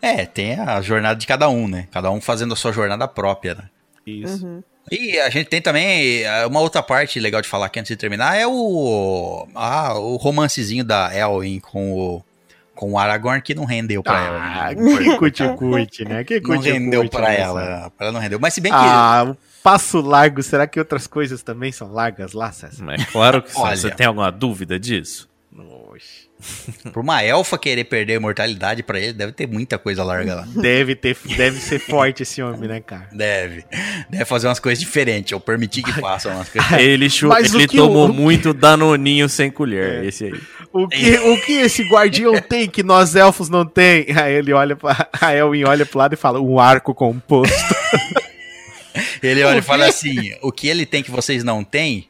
É, 0.02 0.26
tem 0.26 0.60
a 0.60 0.82
jornada 0.82 1.16
de 1.20 1.28
cada 1.28 1.48
um, 1.48 1.68
né? 1.68 1.88
Cada 1.92 2.10
um 2.12 2.20
fazendo 2.20 2.54
a 2.54 2.58
sua 2.58 2.72
jornada 2.72 3.08
própria, 3.08 3.56
né? 3.56 3.64
Isso. 4.06 4.46
Uhum. 4.46 4.64
E 4.92 5.20
a 5.20 5.30
gente 5.30 5.48
tem 5.48 5.62
também 5.62 6.24
eh, 6.24 6.46
uma 6.46 6.60
outra 6.60 6.84
parte 6.84 7.20
legal 7.20 7.42
de 7.42 7.48
falar 7.48 7.68
aqui 7.68 7.80
antes 7.80 7.90
de 7.90 7.96
terminar 7.96 8.36
é 8.38 8.46
o 8.46 9.48
ah, 9.56 9.94
o 9.98 10.18
romancezinho 10.18 10.84
da 10.84 11.16
Elwin 11.16 11.60
com 11.60 11.94
o 11.94 12.26
com 12.76 12.92
o 12.94 12.98
Aragorn 12.98 13.42
que 13.42 13.54
não 13.56 13.66
rendeu 13.66 14.04
pra 14.04 14.14
Ah, 14.14 14.72
ela. 14.72 14.82
né? 14.82 14.98
que 14.98 15.18
cuti-cuti, 15.18 16.06
né? 16.06 16.24
Que 16.24 16.40
Não 16.42 16.58
rendeu 16.60 17.02
cuti-cuti 17.02 17.10
pra 17.12 17.30
nessa. 17.30 17.42
ela, 17.44 17.92
ela 18.00 18.12
não 18.12 18.20
rendeu. 18.20 18.40
Mas 18.40 18.54
se 18.56 18.62
bem 18.62 18.72
que 18.72 18.78
Ah, 18.78 19.28
o 19.30 19.38
passo 19.64 20.02
largo, 20.02 20.42
será 20.44 20.68
que 20.68 20.80
outras 20.80 21.08
coisas 21.08 21.42
também 21.44 21.72
são 21.72 21.92
largas 21.92 22.34
lá, 22.34 22.52
César? 22.52 22.84
Mas 22.84 23.06
claro 23.06 23.42
que 23.42 23.52
sim. 23.54 23.60
Olha. 23.62 23.78
Você 23.78 23.90
tem 23.92 24.06
alguma 24.08 24.32
dúvida 24.32 24.80
disso? 24.80 25.30
Oxe. 25.56 26.28
por 26.92 27.02
uma 27.02 27.22
elfa 27.24 27.58
querer 27.58 27.84
perder 27.84 28.14
a 28.14 28.16
imortalidade 28.16 28.82
pra 28.82 29.00
ele, 29.00 29.14
deve 29.14 29.32
ter 29.32 29.48
muita 29.48 29.78
coisa 29.78 30.04
larga 30.04 30.36
lá. 30.36 30.48
Deve, 30.56 30.96
ter, 30.96 31.16
deve 31.38 31.60
ser 31.60 31.78
forte 31.80 32.24
esse 32.24 32.42
homem, 32.42 32.68
né, 32.68 32.80
cara? 32.82 33.08
Deve. 33.12 33.64
Deve 34.10 34.26
fazer 34.26 34.48
umas 34.48 34.60
coisas 34.60 34.84
diferentes, 34.84 35.32
ou 35.32 35.40
permitir 35.40 35.84
que 35.84 35.92
façam 35.94 36.34
umas 36.34 36.50
coisas. 36.50 36.72
Ele, 36.74 37.08
chu- 37.10 37.28
Mas 37.28 37.54
ele 37.54 37.68
tomou 37.68 38.10
o- 38.10 38.14
muito 38.14 38.52
danoninho 38.54 39.30
sem 39.30 39.52
colher, 39.52 40.04
É. 40.04 40.08
esse 40.08 40.26
aí. 40.26 40.42
O 40.72 40.88
que, 40.88 41.18
o 41.20 41.40
que 41.42 41.52
esse 41.54 41.84
guardião 41.84 42.34
tem 42.42 42.68
que 42.68 42.82
nós 42.82 43.16
elfos 43.16 43.48
não 43.48 43.64
tem? 43.64 44.08
Aí 44.16 44.34
ele 44.34 44.52
olha 44.54 44.76
pra. 44.76 45.08
A 45.22 45.36
Elwin 45.36 45.66
olha 45.66 45.86
pro 45.86 46.00
lado 46.00 46.14
e 46.14 46.18
fala: 46.18 46.42
um 46.42 46.60
arco 46.60 46.96
composto. 46.96 47.54
Ele 49.24 49.44
olha 49.44 49.60
e 49.60 49.62
fala 49.62 49.86
assim: 49.88 50.34
o 50.42 50.52
que 50.52 50.68
ele 50.68 50.86
tem 50.86 51.02
que 51.02 51.10
vocês 51.10 51.44
não 51.44 51.64
têm, 51.64 52.08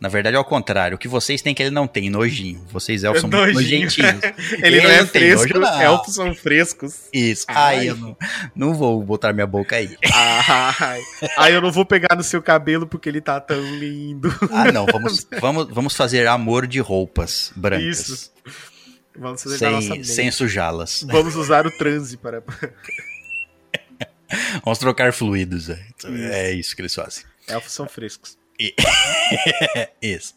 na 0.00 0.08
verdade 0.08 0.34
é 0.34 0.38
ao 0.38 0.44
contrário. 0.44 0.96
O 0.96 0.98
que 0.98 1.06
vocês 1.06 1.42
têm 1.42 1.54
que 1.54 1.62
ele 1.62 1.70
não 1.70 1.86
tem, 1.86 2.08
nojinho. 2.08 2.64
Vocês 2.70 3.04
elfos 3.04 3.20
são 3.20 3.30
muito 3.30 3.52
Nojinho. 3.52 3.82
nojentinhos. 3.84 4.20
Ele, 4.62 4.80
não 4.80 4.90
é 4.90 5.06
fresco, 5.06 5.58
nojo, 5.58 5.82
elfos 5.82 6.14
são 6.14 6.34
frescos. 6.34 6.94
Isso. 7.12 7.44
Ai. 7.48 7.80
Aí 7.80 7.86
eu 7.88 7.96
não, 7.96 8.16
não 8.56 8.74
vou 8.74 9.02
botar 9.02 9.32
minha 9.34 9.46
boca 9.46 9.76
aí. 9.76 9.96
Ai, 10.12 11.00
aí 11.36 11.52
eu 11.52 11.60
não 11.60 11.70
vou 11.70 11.84
pegar 11.84 12.16
no 12.16 12.22
seu 12.22 12.40
cabelo 12.42 12.86
porque 12.86 13.08
ele 13.08 13.20
tá 13.20 13.38
tão 13.40 13.60
lindo. 13.76 14.34
Ah, 14.50 14.72
não. 14.72 14.86
Vamos, 14.86 15.26
vamos, 15.40 15.68
vamos 15.70 15.94
fazer 15.94 16.26
amor 16.26 16.66
de 16.66 16.80
roupas 16.80 17.52
brancas. 17.54 18.08
Isso. 18.08 18.32
Vamos 19.18 19.42
fazer 19.42 19.58
da 19.58 19.70
nossa 19.70 19.88
Sem, 19.88 19.96
mente. 19.96 20.08
sem 20.08 20.30
sujá-las. 20.30 21.04
Vamos 21.06 21.36
usar 21.36 21.66
o 21.66 21.70
transe 21.70 22.16
para. 22.16 22.42
Vamos 24.64 24.78
trocar 24.78 25.12
fluidos. 25.12 25.68
É, 25.68 25.78
é 26.04 26.52
isso 26.52 26.74
que 26.74 26.82
eles 26.82 26.94
fazem. 26.94 27.24
Elfos 27.48 27.72
são 27.72 27.88
frescos. 27.88 28.38
É 28.60 29.88
isso. 30.02 30.34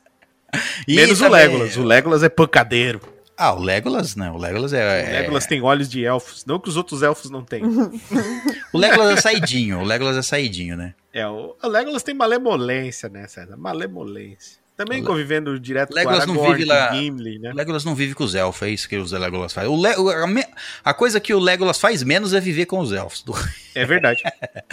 E 0.87 0.95
Menos 0.95 1.19
o 1.21 1.27
Legolas. 1.27 1.77
O 1.77 1.83
Legolas 1.83 2.23
é 2.23 2.29
pancadeiro. 2.29 3.01
Ah, 3.35 3.53
o 3.53 3.59
Legolas, 3.59 4.15
não. 4.15 4.35
O 4.35 4.37
Legolas 4.37 4.71
é. 4.73 4.77
O 4.77 4.89
é- 4.89 5.19
Legolas 5.21 5.47
tem 5.47 5.61
olhos 5.61 5.89
de 5.89 6.03
elfos. 6.05 6.45
Não 6.45 6.59
que 6.59 6.69
os 6.69 6.77
outros 6.77 7.01
elfos 7.01 7.29
não 7.31 7.43
tenham. 7.43 7.91
O 8.71 8.77
Legolas 8.77 9.17
é 9.17 9.21
saidinho. 9.21 9.79
O 9.79 9.83
Legolas 9.83 10.15
é 10.17 10.21
saidinho, 10.21 10.75
né? 10.77 10.93
É, 11.13 11.27
o, 11.27 11.55
o 11.61 11.67
Legolas 11.67 12.03
tem 12.03 12.13
malemolência, 12.15 13.09
né, 13.09 13.27
César? 13.27 13.57
Malemolência. 13.57 14.61
Também 14.75 14.99
O 14.99 15.01
Le- 15.01 15.07
convivendo 15.07 15.59
direto 15.59 15.93
Legolas 15.93 16.25
com 16.25 16.33
não 16.33 16.39
Aragorn, 16.41 16.57
vive 16.57 16.69
lá- 16.69 16.91
Gimli, 16.93 17.37
né? 17.39 17.51
O 17.51 17.55
Legolas 17.55 17.85
não 17.85 17.93
vive 17.93 18.15
com 18.15 18.23
os 18.23 18.33
elfos, 18.33 18.67
é 18.67 18.71
isso 18.71 18.89
que 18.89 18.97
o 18.97 19.03
Legolas 19.19 19.53
faz. 19.53 19.67
O 19.67 19.79
Le- 19.79 19.93
a, 20.23 20.25
me- 20.27 20.47
a 20.83 20.93
coisa 20.95 21.19
que 21.19 21.31
o 21.33 21.39
Legolas 21.39 21.79
faz 21.79 22.01
menos 22.01 22.33
é 22.33 22.39
viver 22.39 22.65
com 22.65 22.79
os 22.79 22.91
elfos. 22.91 23.21
Do- 23.23 23.35
É 23.75 23.85
verdade. 23.85 24.23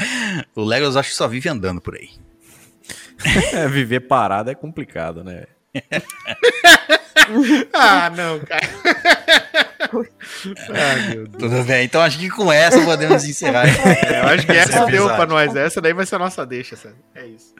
O 0.55 0.63
Legolas 0.65 0.97
acho 0.97 1.11
que 1.11 1.17
só 1.17 1.29
vive 1.29 1.49
andando 1.49 1.81
por 1.81 1.95
aí. 1.97 2.11
É, 3.53 3.69
viver 3.69 4.01
parado 4.01 4.51
é 4.51 4.55
complicado, 4.55 5.23
né? 5.23 5.45
ah, 7.73 8.11
não, 8.11 8.41
cara. 8.41 8.69
ah, 9.91 11.09
meu 11.09 11.27
Deus. 11.27 11.39
Tudo 11.39 11.65
bem, 11.65 11.85
então 11.85 12.01
acho 12.01 12.19
que 12.19 12.29
com 12.29 12.53
essa 12.53 12.81
podemos 12.83 13.25
encerrar. 13.25 13.67
É, 13.67 14.21
eu 14.21 14.29
acho 14.29 14.47
que 14.47 14.53
essa 14.53 14.87
deu 14.87 15.07
pra 15.07 15.27
nós. 15.27 15.55
Essa 15.57 15.81
daí 15.81 15.93
vai 15.93 16.07
ser 16.07 16.17
a 16.17 16.19
nossa 16.19 16.45
deixa, 16.47 16.77
César. 16.77 16.95
É 17.15 17.27
isso. 17.27 17.55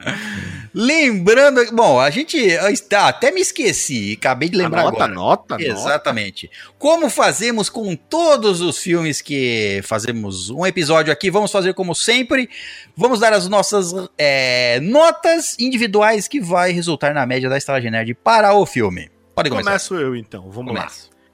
Lembrando, 0.73 1.65
bom, 1.73 1.99
a 1.99 2.09
gente 2.09 2.37
ah, 2.57 3.07
até 3.07 3.31
me 3.31 3.41
esqueci, 3.41 4.17
acabei 4.17 4.49
de 4.49 4.57
lembrar 4.57 4.81
Anota, 4.81 4.95
agora. 4.97 5.11
anota, 5.11 5.55
anota. 5.55 5.71
Exatamente. 5.71 6.49
Como 6.77 7.09
fazemos 7.09 7.69
com 7.69 7.95
todos 7.95 8.61
os 8.61 8.77
filmes 8.77 9.21
que 9.21 9.81
fazemos 9.83 10.49
um 10.49 10.65
episódio 10.65 11.11
aqui, 11.11 11.29
vamos 11.29 11.51
fazer 11.51 11.73
como 11.73 11.93
sempre. 11.93 12.49
Vamos 12.95 13.19
dar 13.19 13.33
as 13.33 13.47
nossas 13.47 13.93
é, 14.17 14.79
notas 14.81 15.57
individuais 15.59 16.27
que 16.27 16.39
vai 16.39 16.71
resultar 16.71 17.13
na 17.13 17.25
média 17.25 17.49
da 17.49 17.57
Estalagem 17.57 17.91
Nerd 17.91 18.13
para 18.13 18.53
o 18.53 18.65
filme. 18.65 19.09
Pode 19.41 19.49
começar. 19.49 19.69
Começo 19.69 19.95
eu, 19.95 20.15
então. 20.15 20.49
Vamos 20.49 20.73
lá. 20.73 20.87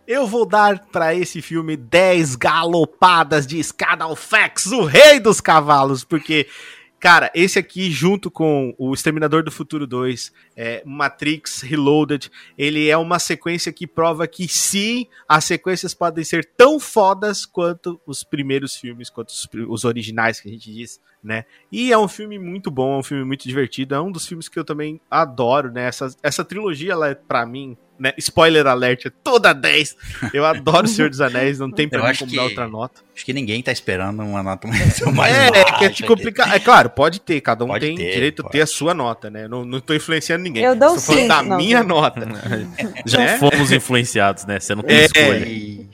Eu 0.07 0.25
vou 0.25 0.45
dar 0.45 0.79
pra 0.85 1.13
esse 1.13 1.41
filme 1.41 1.75
10 1.75 2.38
galopadas 2.38 3.45
de 3.45 3.59
escada 3.59 4.05
ao 4.05 4.15
Fex, 4.15 4.67
o 4.67 4.85
rei 4.85 5.19
dos 5.19 5.41
cavalos, 5.41 6.05
porque, 6.05 6.47
cara, 6.97 7.29
esse 7.35 7.59
aqui, 7.59 7.91
junto 7.91 8.31
com 8.31 8.73
o 8.77 8.93
Exterminador 8.93 9.43
do 9.43 9.51
Futuro 9.51 9.85
2, 9.85 10.31
é, 10.55 10.81
Matrix 10.85 11.61
Reloaded, 11.61 12.31
ele 12.57 12.88
é 12.88 12.95
uma 12.95 13.19
sequência 13.19 13.73
que 13.73 13.85
prova 13.85 14.25
que 14.27 14.47
sim, 14.47 15.07
as 15.27 15.43
sequências 15.43 15.93
podem 15.93 16.23
ser 16.23 16.49
tão 16.55 16.79
fodas 16.79 17.45
quanto 17.45 17.99
os 18.07 18.23
primeiros 18.23 18.77
filmes, 18.77 19.09
quanto 19.09 19.27
os, 19.31 19.45
os 19.67 19.84
originais 19.84 20.39
que 20.39 20.47
a 20.47 20.51
gente 20.53 20.71
diz, 20.71 21.01
né? 21.21 21.43
E 21.69 21.91
é 21.91 21.97
um 21.97 22.07
filme 22.07 22.39
muito 22.39 22.71
bom, 22.71 22.95
é 22.95 22.99
um 22.99 23.03
filme 23.03 23.25
muito 23.25 23.45
divertido, 23.45 23.93
é 23.93 23.99
um 23.99 24.09
dos 24.09 24.25
filmes 24.25 24.47
que 24.47 24.57
eu 24.57 24.63
também 24.63 25.01
adoro, 25.11 25.69
né? 25.69 25.84
Essa, 25.84 26.15
essa 26.23 26.45
trilogia, 26.45 26.93
ela 26.93 27.09
é, 27.09 27.13
pra 27.13 27.45
mim, 27.45 27.77
né? 27.99 28.14
Spoiler 28.18 28.65
alert, 28.68 29.06
é 29.06 29.11
toda 29.24 29.53
10. 29.53 29.95
Eu 30.34 30.45
adoro 30.45 30.86
o 30.86 30.90
Senhor 30.90 31.10
dos 31.10 31.22
Anéis, 31.22 31.60
não 31.60 31.72
tem 31.72 31.88
pra 31.88 31.99
Eu 31.99 32.03
mim 32.03 32.10
acho 32.10 32.19
como 32.19 32.32
que- 32.32 32.38
dar 32.38 32.44
outra 32.44 32.68
nota. 32.68 33.02
Acho 33.15 33.26
que 33.26 33.34
ninguém 33.34 33.64
tá 33.64 33.72
esperando 33.72 34.22
uma 34.22 34.44
nota 34.44 34.68
mais, 34.69 34.99
mais 35.02 35.36
é, 35.36 35.48
é 35.60 35.64
que 35.64 35.86
é 35.86 35.90
te 35.90 36.03
complicar. 36.03 36.53
É 36.56 36.60
claro, 36.60 36.90
pode 36.90 37.19
ter, 37.19 37.41
cada 37.41 37.64
um 37.65 37.68
Pode 37.69 37.86
tem 37.88 37.95
ter, 37.98 38.11
direito 38.14 38.45
a 38.45 38.49
ter 38.49 38.61
a 38.61 38.68
sua 38.68 38.94
nota, 38.94 39.30
né? 39.30 39.48
Não, 39.48 39.65
não 39.65 39.80
tô 39.80 39.94
influenciando 39.94 40.44
ninguém. 40.44 40.64
Eu 40.64 40.76
dou 40.76 40.94
Tô 40.95 40.99
falando 41.02 41.22
cinco, 41.22 41.28
da 41.30 41.41
não, 41.44 41.57
minha 41.57 41.84
não. 41.84 41.95
nota. 42.02 42.28
Já 43.06 43.18
Né? 43.19 43.38
fomos 43.40 43.72
influenciados, 43.72 44.45
né? 44.45 44.60
Você 44.60 44.76
não 44.76 44.84
tem 44.84 44.98
É, 44.98 45.06
escolha. 45.06 45.40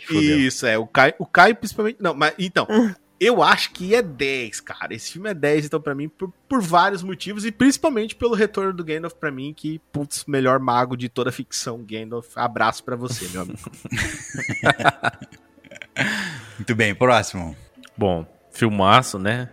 Fudeu. 0.05 0.39
Isso, 0.39 0.65
é. 0.65 0.77
O 0.77 0.85
Caio, 0.85 1.13
o 1.17 1.25
Caio 1.25 1.55
principalmente. 1.55 1.97
Não, 2.01 2.13
mas 2.13 2.33
então. 2.37 2.67
Eu 3.23 3.41
acho 3.41 3.71
que 3.71 3.95
é 3.95 4.01
10, 4.01 4.59
cara. 4.59 4.93
Esse 4.93 5.13
filme 5.13 5.29
é 5.29 5.33
10, 5.33 5.65
então, 5.65 5.79
pra 5.79 5.95
mim, 5.95 6.09
por, 6.09 6.29
por 6.49 6.61
vários 6.61 7.01
motivos, 7.01 7.45
e 7.45 7.53
principalmente 7.53 8.15
pelo 8.15 8.35
retorno 8.35 8.73
do 8.73 8.83
Gandalf 8.83 9.13
pra 9.13 9.31
mim, 9.31 9.53
que, 9.55 9.79
putz, 9.93 10.25
melhor 10.27 10.59
mago 10.59 10.97
de 10.97 11.07
toda 11.07 11.29
a 11.29 11.33
ficção, 11.33 11.81
Gandalf. 11.83 12.35
Abraço 12.35 12.83
pra 12.83 12.97
você, 12.97 13.25
meu 13.29 13.43
amigo. 13.43 13.59
Muito 16.59 16.75
bem, 16.75 16.93
próximo. 16.93 17.55
Bom, 17.97 18.25
filmaço, 18.51 19.17
né? 19.17 19.49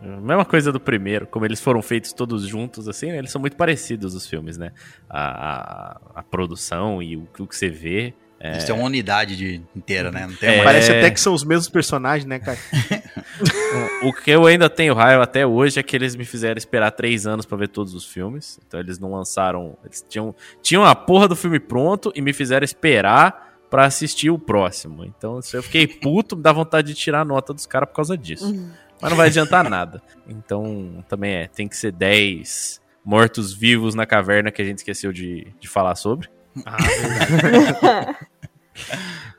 Mesma 0.00 0.46
coisa 0.46 0.72
do 0.72 0.80
primeiro, 0.80 1.26
como 1.26 1.44
eles 1.44 1.60
foram 1.60 1.82
feitos 1.82 2.14
todos 2.14 2.46
juntos, 2.46 2.88
assim, 2.88 3.08
né? 3.08 3.18
eles 3.18 3.30
são 3.30 3.38
muito 3.38 3.54
parecidos 3.54 4.14
os 4.14 4.26
filmes, 4.26 4.56
né? 4.56 4.72
A, 5.06 5.20
a, 5.20 6.00
a 6.20 6.22
produção 6.22 7.02
e 7.02 7.18
o, 7.18 7.28
o 7.38 7.46
que 7.46 7.54
você 7.54 7.68
vê. 7.68 8.14
É... 8.42 8.56
Isso 8.56 8.72
é 8.72 8.74
uma 8.74 8.84
unidade 8.84 9.36
de, 9.36 9.62
inteira, 9.76 10.10
né? 10.10 10.26
Não 10.26 10.34
tem 10.34 10.48
É. 10.48 10.64
Parece 10.64 10.90
até 10.90 11.10
que 11.10 11.20
são 11.20 11.34
os 11.34 11.44
mesmos 11.44 11.68
personagens, 11.68 12.24
né, 12.24 12.38
cara? 12.38 12.58
O 14.02 14.12
que 14.12 14.30
eu 14.30 14.46
ainda 14.46 14.68
tenho 14.68 14.94
raiva 14.94 15.22
até 15.22 15.46
hoje 15.46 15.78
é 15.78 15.82
que 15.82 15.94
eles 15.94 16.16
me 16.16 16.24
fizeram 16.24 16.56
esperar 16.56 16.90
três 16.90 17.26
anos 17.26 17.46
pra 17.46 17.56
ver 17.56 17.68
todos 17.68 17.94
os 17.94 18.04
filmes. 18.04 18.58
Então 18.66 18.80
eles 18.80 18.98
não 18.98 19.12
lançaram. 19.12 19.76
Eles 19.84 20.04
tinham, 20.08 20.34
tinham 20.62 20.84
a 20.84 20.94
porra 20.94 21.28
do 21.28 21.36
filme 21.36 21.60
pronto 21.60 22.10
e 22.14 22.20
me 22.20 22.32
fizeram 22.32 22.64
esperar 22.64 23.58
pra 23.70 23.84
assistir 23.84 24.30
o 24.30 24.38
próximo. 24.38 25.04
Então 25.04 25.40
se 25.40 25.56
eu 25.56 25.62
fiquei 25.62 25.86
puto, 25.86 26.36
me 26.36 26.42
dá 26.42 26.52
vontade 26.52 26.88
de 26.88 26.94
tirar 26.94 27.20
a 27.20 27.24
nota 27.24 27.52
dos 27.54 27.66
caras 27.66 27.88
por 27.88 27.94
causa 27.94 28.16
disso. 28.16 28.52
Mas 29.00 29.10
não 29.10 29.16
vai 29.16 29.28
adiantar 29.28 29.68
nada. 29.68 30.02
Então 30.26 31.04
também 31.08 31.34
é, 31.34 31.46
tem 31.46 31.68
que 31.68 31.76
ser 31.76 31.92
10 31.92 32.80
mortos-vivos 33.04 33.94
na 33.94 34.06
caverna 34.06 34.50
que 34.50 34.60
a 34.60 34.64
gente 34.64 34.78
esqueceu 34.78 35.12
de, 35.12 35.46
de 35.60 35.68
falar 35.68 35.94
sobre. 35.94 36.28
Ah, 36.66 36.76
verdade. 36.76 38.16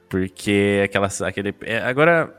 Porque 0.09 0.81
aquela, 0.85 1.07
aquele. 1.25 1.53
é, 1.61 1.77
agora. 1.79 2.33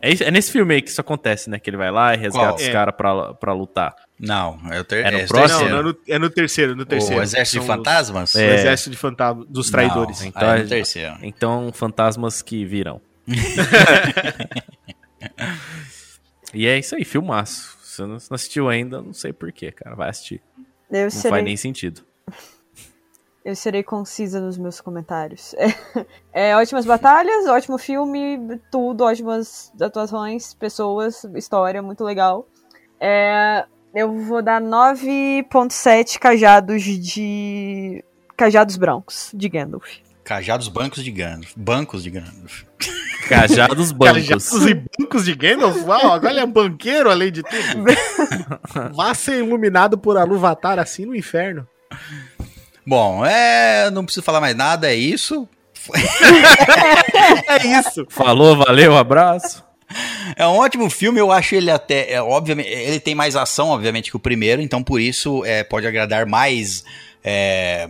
É, 0.00 0.12
é 0.24 0.30
nesse 0.30 0.52
filme 0.52 0.74
aí 0.74 0.82
que 0.82 0.90
isso 0.90 1.00
acontece, 1.00 1.48
né? 1.50 1.58
Que 1.58 1.70
ele 1.70 1.76
vai 1.76 1.90
lá 1.90 2.14
e 2.14 2.18
resgata 2.18 2.46
Qual? 2.48 2.56
os 2.56 2.62
É. 2.62 2.72
caras 2.72 2.94
pra, 2.94 3.34
pra 3.34 3.52
lutar. 3.54 3.94
Não, 4.20 4.58
é 4.70 4.78
o 4.80 4.84
ter... 4.84 5.04
É 5.04 5.10
no 5.10 5.18
é 5.18 5.26
próximo? 5.26 5.60
Não, 5.60 5.68
terceiro. 5.68 5.70
não, 5.72 5.78
é 5.78 5.82
no, 5.82 5.98
é 6.08 6.18
no 6.18 6.30
terceiro, 6.30 6.76
no 6.76 6.84
terceiro. 6.86 7.20
O 7.20 7.22
Exército 7.22 7.60
de 7.60 7.66
São 7.66 7.74
os- 7.74 7.78
Fantasmas? 7.78 8.34
O 8.34 8.38
É. 8.38 8.54
Exército 8.56 8.90
de 8.90 8.96
Fantasmas, 8.96 9.46
dos 9.48 9.70
traidores. 9.70 10.20
Não, 10.20 10.26
Então 10.28 10.50
é 10.54 10.62
no 10.62 10.68
terceiro. 10.68 11.16
Então, 11.22 11.70
fantasmas 11.72 12.40
que 12.42 12.64
virão. 12.64 13.00
e 16.54 16.66
é 16.66 16.78
isso 16.78 16.94
aí, 16.94 17.04
filmaço. 17.04 17.76
Se 17.82 17.96
você 18.02 18.06
não 18.06 18.16
assistiu 18.36 18.68
ainda, 18.68 19.00
não 19.02 19.12
sei 19.12 19.32
porquê, 19.32 19.72
cara. 19.72 19.96
Vai 19.96 20.10
assistir. 20.10 20.40
Eu 20.90 21.04
Não 21.04 21.10
serei, 21.10 21.30
faz 21.30 21.44
nem 21.44 21.56
sentido. 21.56 22.02
Eu 23.46 23.54
serei 23.54 23.84
concisa 23.84 24.40
nos 24.40 24.58
meus 24.58 24.80
comentários. 24.80 25.54
É, 25.54 25.66
é, 26.50 26.56
ótimas 26.56 26.84
batalhas, 26.84 27.46
ótimo 27.46 27.78
filme, 27.78 28.60
tudo, 28.72 29.04
ótimas 29.04 29.72
atuações, 29.80 30.52
pessoas, 30.52 31.22
história, 31.36 31.80
muito 31.80 32.02
legal. 32.02 32.48
É, 32.98 33.64
eu 33.94 34.12
vou 34.12 34.42
dar 34.42 34.60
9.7 34.60 36.18
cajados 36.18 36.82
de. 36.82 38.04
Cajados 38.36 38.76
brancos 38.76 39.30
de 39.32 39.48
Gandalf. 39.48 39.86
Cajados 40.24 40.66
bancos 40.66 41.04
de 41.04 41.12
Gandalf. 41.12 41.52
Bancos 41.56 42.02
de 42.02 42.10
Gandalf. 42.10 42.64
Cajados 43.28 43.92
bancos. 43.94 44.22
Cajados 44.22 44.66
e 44.66 44.74
bancos 44.74 45.24
de 45.24 45.34
Gandalf? 45.36 45.84
Uau, 45.84 46.12
agora 46.14 46.32
ele 46.32 46.40
é 46.40 46.46
banqueiro 46.46 47.08
além 47.08 47.30
de 47.30 47.44
tudo. 47.44 47.84
Vá 48.92 49.14
ser 49.14 49.38
iluminado 49.38 49.96
por 49.96 50.18
Aluvatar 50.18 50.80
assim 50.80 51.06
no 51.06 51.14
inferno. 51.14 51.64
Bom, 52.86 53.24
é. 53.26 53.90
Não 53.90 54.04
preciso 54.04 54.24
falar 54.24 54.40
mais 54.40 54.54
nada, 54.56 54.90
é 54.90 54.94
isso. 54.94 55.48
É 57.48 57.66
isso. 57.78 58.06
Falou, 58.08 58.56
valeu, 58.56 58.96
abraço. 58.96 59.64
É 60.34 60.46
um 60.46 60.56
ótimo 60.58 60.90
filme, 60.90 61.20
eu 61.20 61.30
acho 61.30 61.54
ele 61.54 61.70
até. 61.70 62.12
É, 62.12 62.20
obviamente, 62.22 62.68
ele 62.68 62.98
tem 62.98 63.14
mais 63.14 63.36
ação, 63.36 63.68
obviamente, 63.68 64.10
que 64.10 64.16
o 64.16 64.20
primeiro, 64.20 64.60
então 64.60 64.82
por 64.82 65.00
isso 65.00 65.44
é, 65.44 65.62
pode 65.62 65.86
agradar 65.86 66.26
mais. 66.26 66.84
É... 67.22 67.88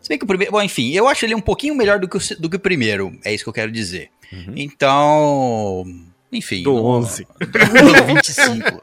Se 0.00 0.08
bem 0.08 0.18
que 0.18 0.24
o 0.24 0.26
primeiro. 0.28 0.52
Bom, 0.52 0.62
enfim, 0.62 0.92
eu 0.92 1.08
acho 1.08 1.24
ele 1.24 1.34
um 1.34 1.40
pouquinho 1.40 1.74
melhor 1.74 1.98
do 1.98 2.08
que 2.08 2.16
o, 2.16 2.20
do 2.40 2.48
que 2.48 2.56
o 2.56 2.60
primeiro, 2.60 3.12
é 3.24 3.34
isso 3.34 3.42
que 3.44 3.50
eu 3.50 3.54
quero 3.54 3.72
dizer. 3.72 4.08
Uhum. 4.32 4.54
Então. 4.56 5.84
Enfim. 6.32 6.62
Do 6.62 6.74
no- 6.74 6.86
11. 6.98 7.26
do 7.40 8.04
25. 8.06 8.82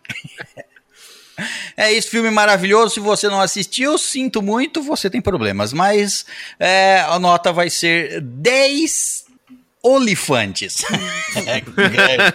É 1.76 1.92
isso, 1.92 2.10
filme 2.10 2.32
maravilhoso. 2.32 2.96
Se 2.96 3.00
você 3.00 3.28
não 3.28 3.40
assistiu, 3.40 3.98
sinto 3.98 4.42
muito, 4.42 4.82
você 4.82 5.10
tem 5.10 5.22
problemas. 5.22 5.74
Mas 5.74 6.26
é, 6.60 7.02
a 7.08 7.20
nota 7.20 7.54
vai 7.54 7.70
ser 7.70 8.22
10 8.22 9.26
olifantes. 9.84 10.84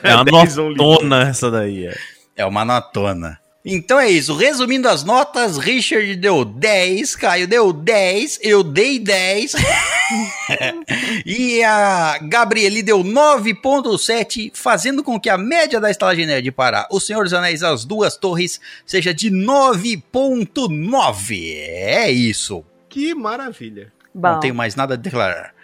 É 0.03 0.15
uma 0.15 0.25
Dez 0.25 0.59
on 0.59 0.71
notona 0.71 1.29
essa 1.29 1.51
daí. 1.51 1.87
é. 1.87 1.97
É 2.37 2.47
uma 2.47 2.65
notona. 2.65 3.39
Então 3.65 4.01
é 4.01 4.11
isso. 4.11 4.35
Resumindo 4.35 4.89
as 4.89 5.05
notas, 5.05 5.57
Richard 5.57 6.17
deu 6.17 6.45
10, 6.45 7.15
Caio 7.15 7.47
deu 7.47 7.73
10, 7.73 8.41
eu 8.43 8.65
dei 8.65 8.99
10. 8.99 9.53
e 11.25 11.63
a 11.63 12.19
Gabriele 12.23 12.83
deu 12.83 13.05
9.7, 13.05 14.51
fazendo 14.53 15.05
com 15.05 15.21
que 15.21 15.31
a 15.31 15.39
média 15.39 15.81
da 15.81 15.91
estalagem 15.91 16.27
nerd 16.27 16.51
para 16.51 16.89
O 16.91 16.99
Senhor 16.99 17.23
dos 17.23 17.33
Anéis 17.33 17.63
As 17.63 17.85
Duas 17.85 18.17
Torres 18.17 18.61
seja 18.85 19.15
de 19.15 19.31
9.9. 19.31 21.55
É 21.57 22.11
isso. 22.11 22.65
Que 22.89 23.15
maravilha. 23.15 23.93
Bom, 24.13 24.33
Não 24.33 24.41
tenho 24.41 24.55
mais 24.55 24.75
nada 24.75 24.95
a 24.95 24.97
declarar. 24.97 25.55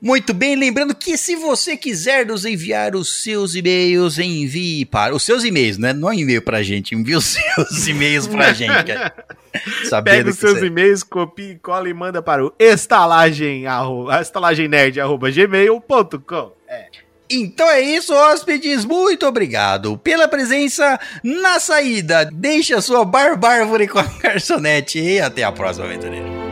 Muito 0.00 0.34
bem, 0.34 0.54
lembrando 0.54 0.94
que 0.94 1.16
se 1.16 1.34
você 1.36 1.76
quiser 1.76 2.26
nos 2.26 2.44
enviar 2.44 2.94
os 2.94 3.22
seus 3.22 3.54
e-mails, 3.54 4.18
envie 4.18 4.84
para 4.84 5.14
os 5.14 5.22
seus 5.22 5.42
e-mails, 5.42 5.78
né? 5.78 5.92
Não 5.92 6.10
é 6.10 6.16
e-mail 6.16 6.42
pra 6.42 6.62
gente, 6.62 6.94
envie 6.94 7.16
os 7.16 7.24
seus 7.54 7.86
e-mails 7.88 8.26
pra 8.26 8.52
gente. 8.52 8.92
Sabendo 9.88 10.16
Pega 10.16 10.30
os 10.30 10.38
seus 10.38 10.58
você- 10.58 10.66
e-mails, 10.66 11.02
copia 11.02 11.52
e 11.52 11.56
cola 11.58 11.88
e 11.88 11.94
manda 11.94 12.20
para 12.20 12.44
o 12.44 12.52
estalagem, 12.58 13.66
arroba, 13.66 14.20
estalagemnerd, 14.20 15.00
arroba 15.00 15.30
gmail.com. 15.30 16.52
É. 16.68 16.84
Então 17.28 17.68
é 17.68 17.80
isso, 17.80 18.14
hóspedes. 18.14 18.84
Muito 18.84 19.26
obrigado 19.26 19.98
pela 19.98 20.28
presença 20.28 21.00
na 21.24 21.58
saída. 21.58 22.24
Deixe 22.32 22.72
a 22.74 22.80
sua 22.80 23.04
barbárvore 23.04 23.88
com 23.88 23.98
a 23.98 24.02
garçonete 24.02 25.00
e 25.00 25.18
até 25.20 25.42
a 25.42 25.50
próxima 25.50 25.86
aventureira. 25.86 26.45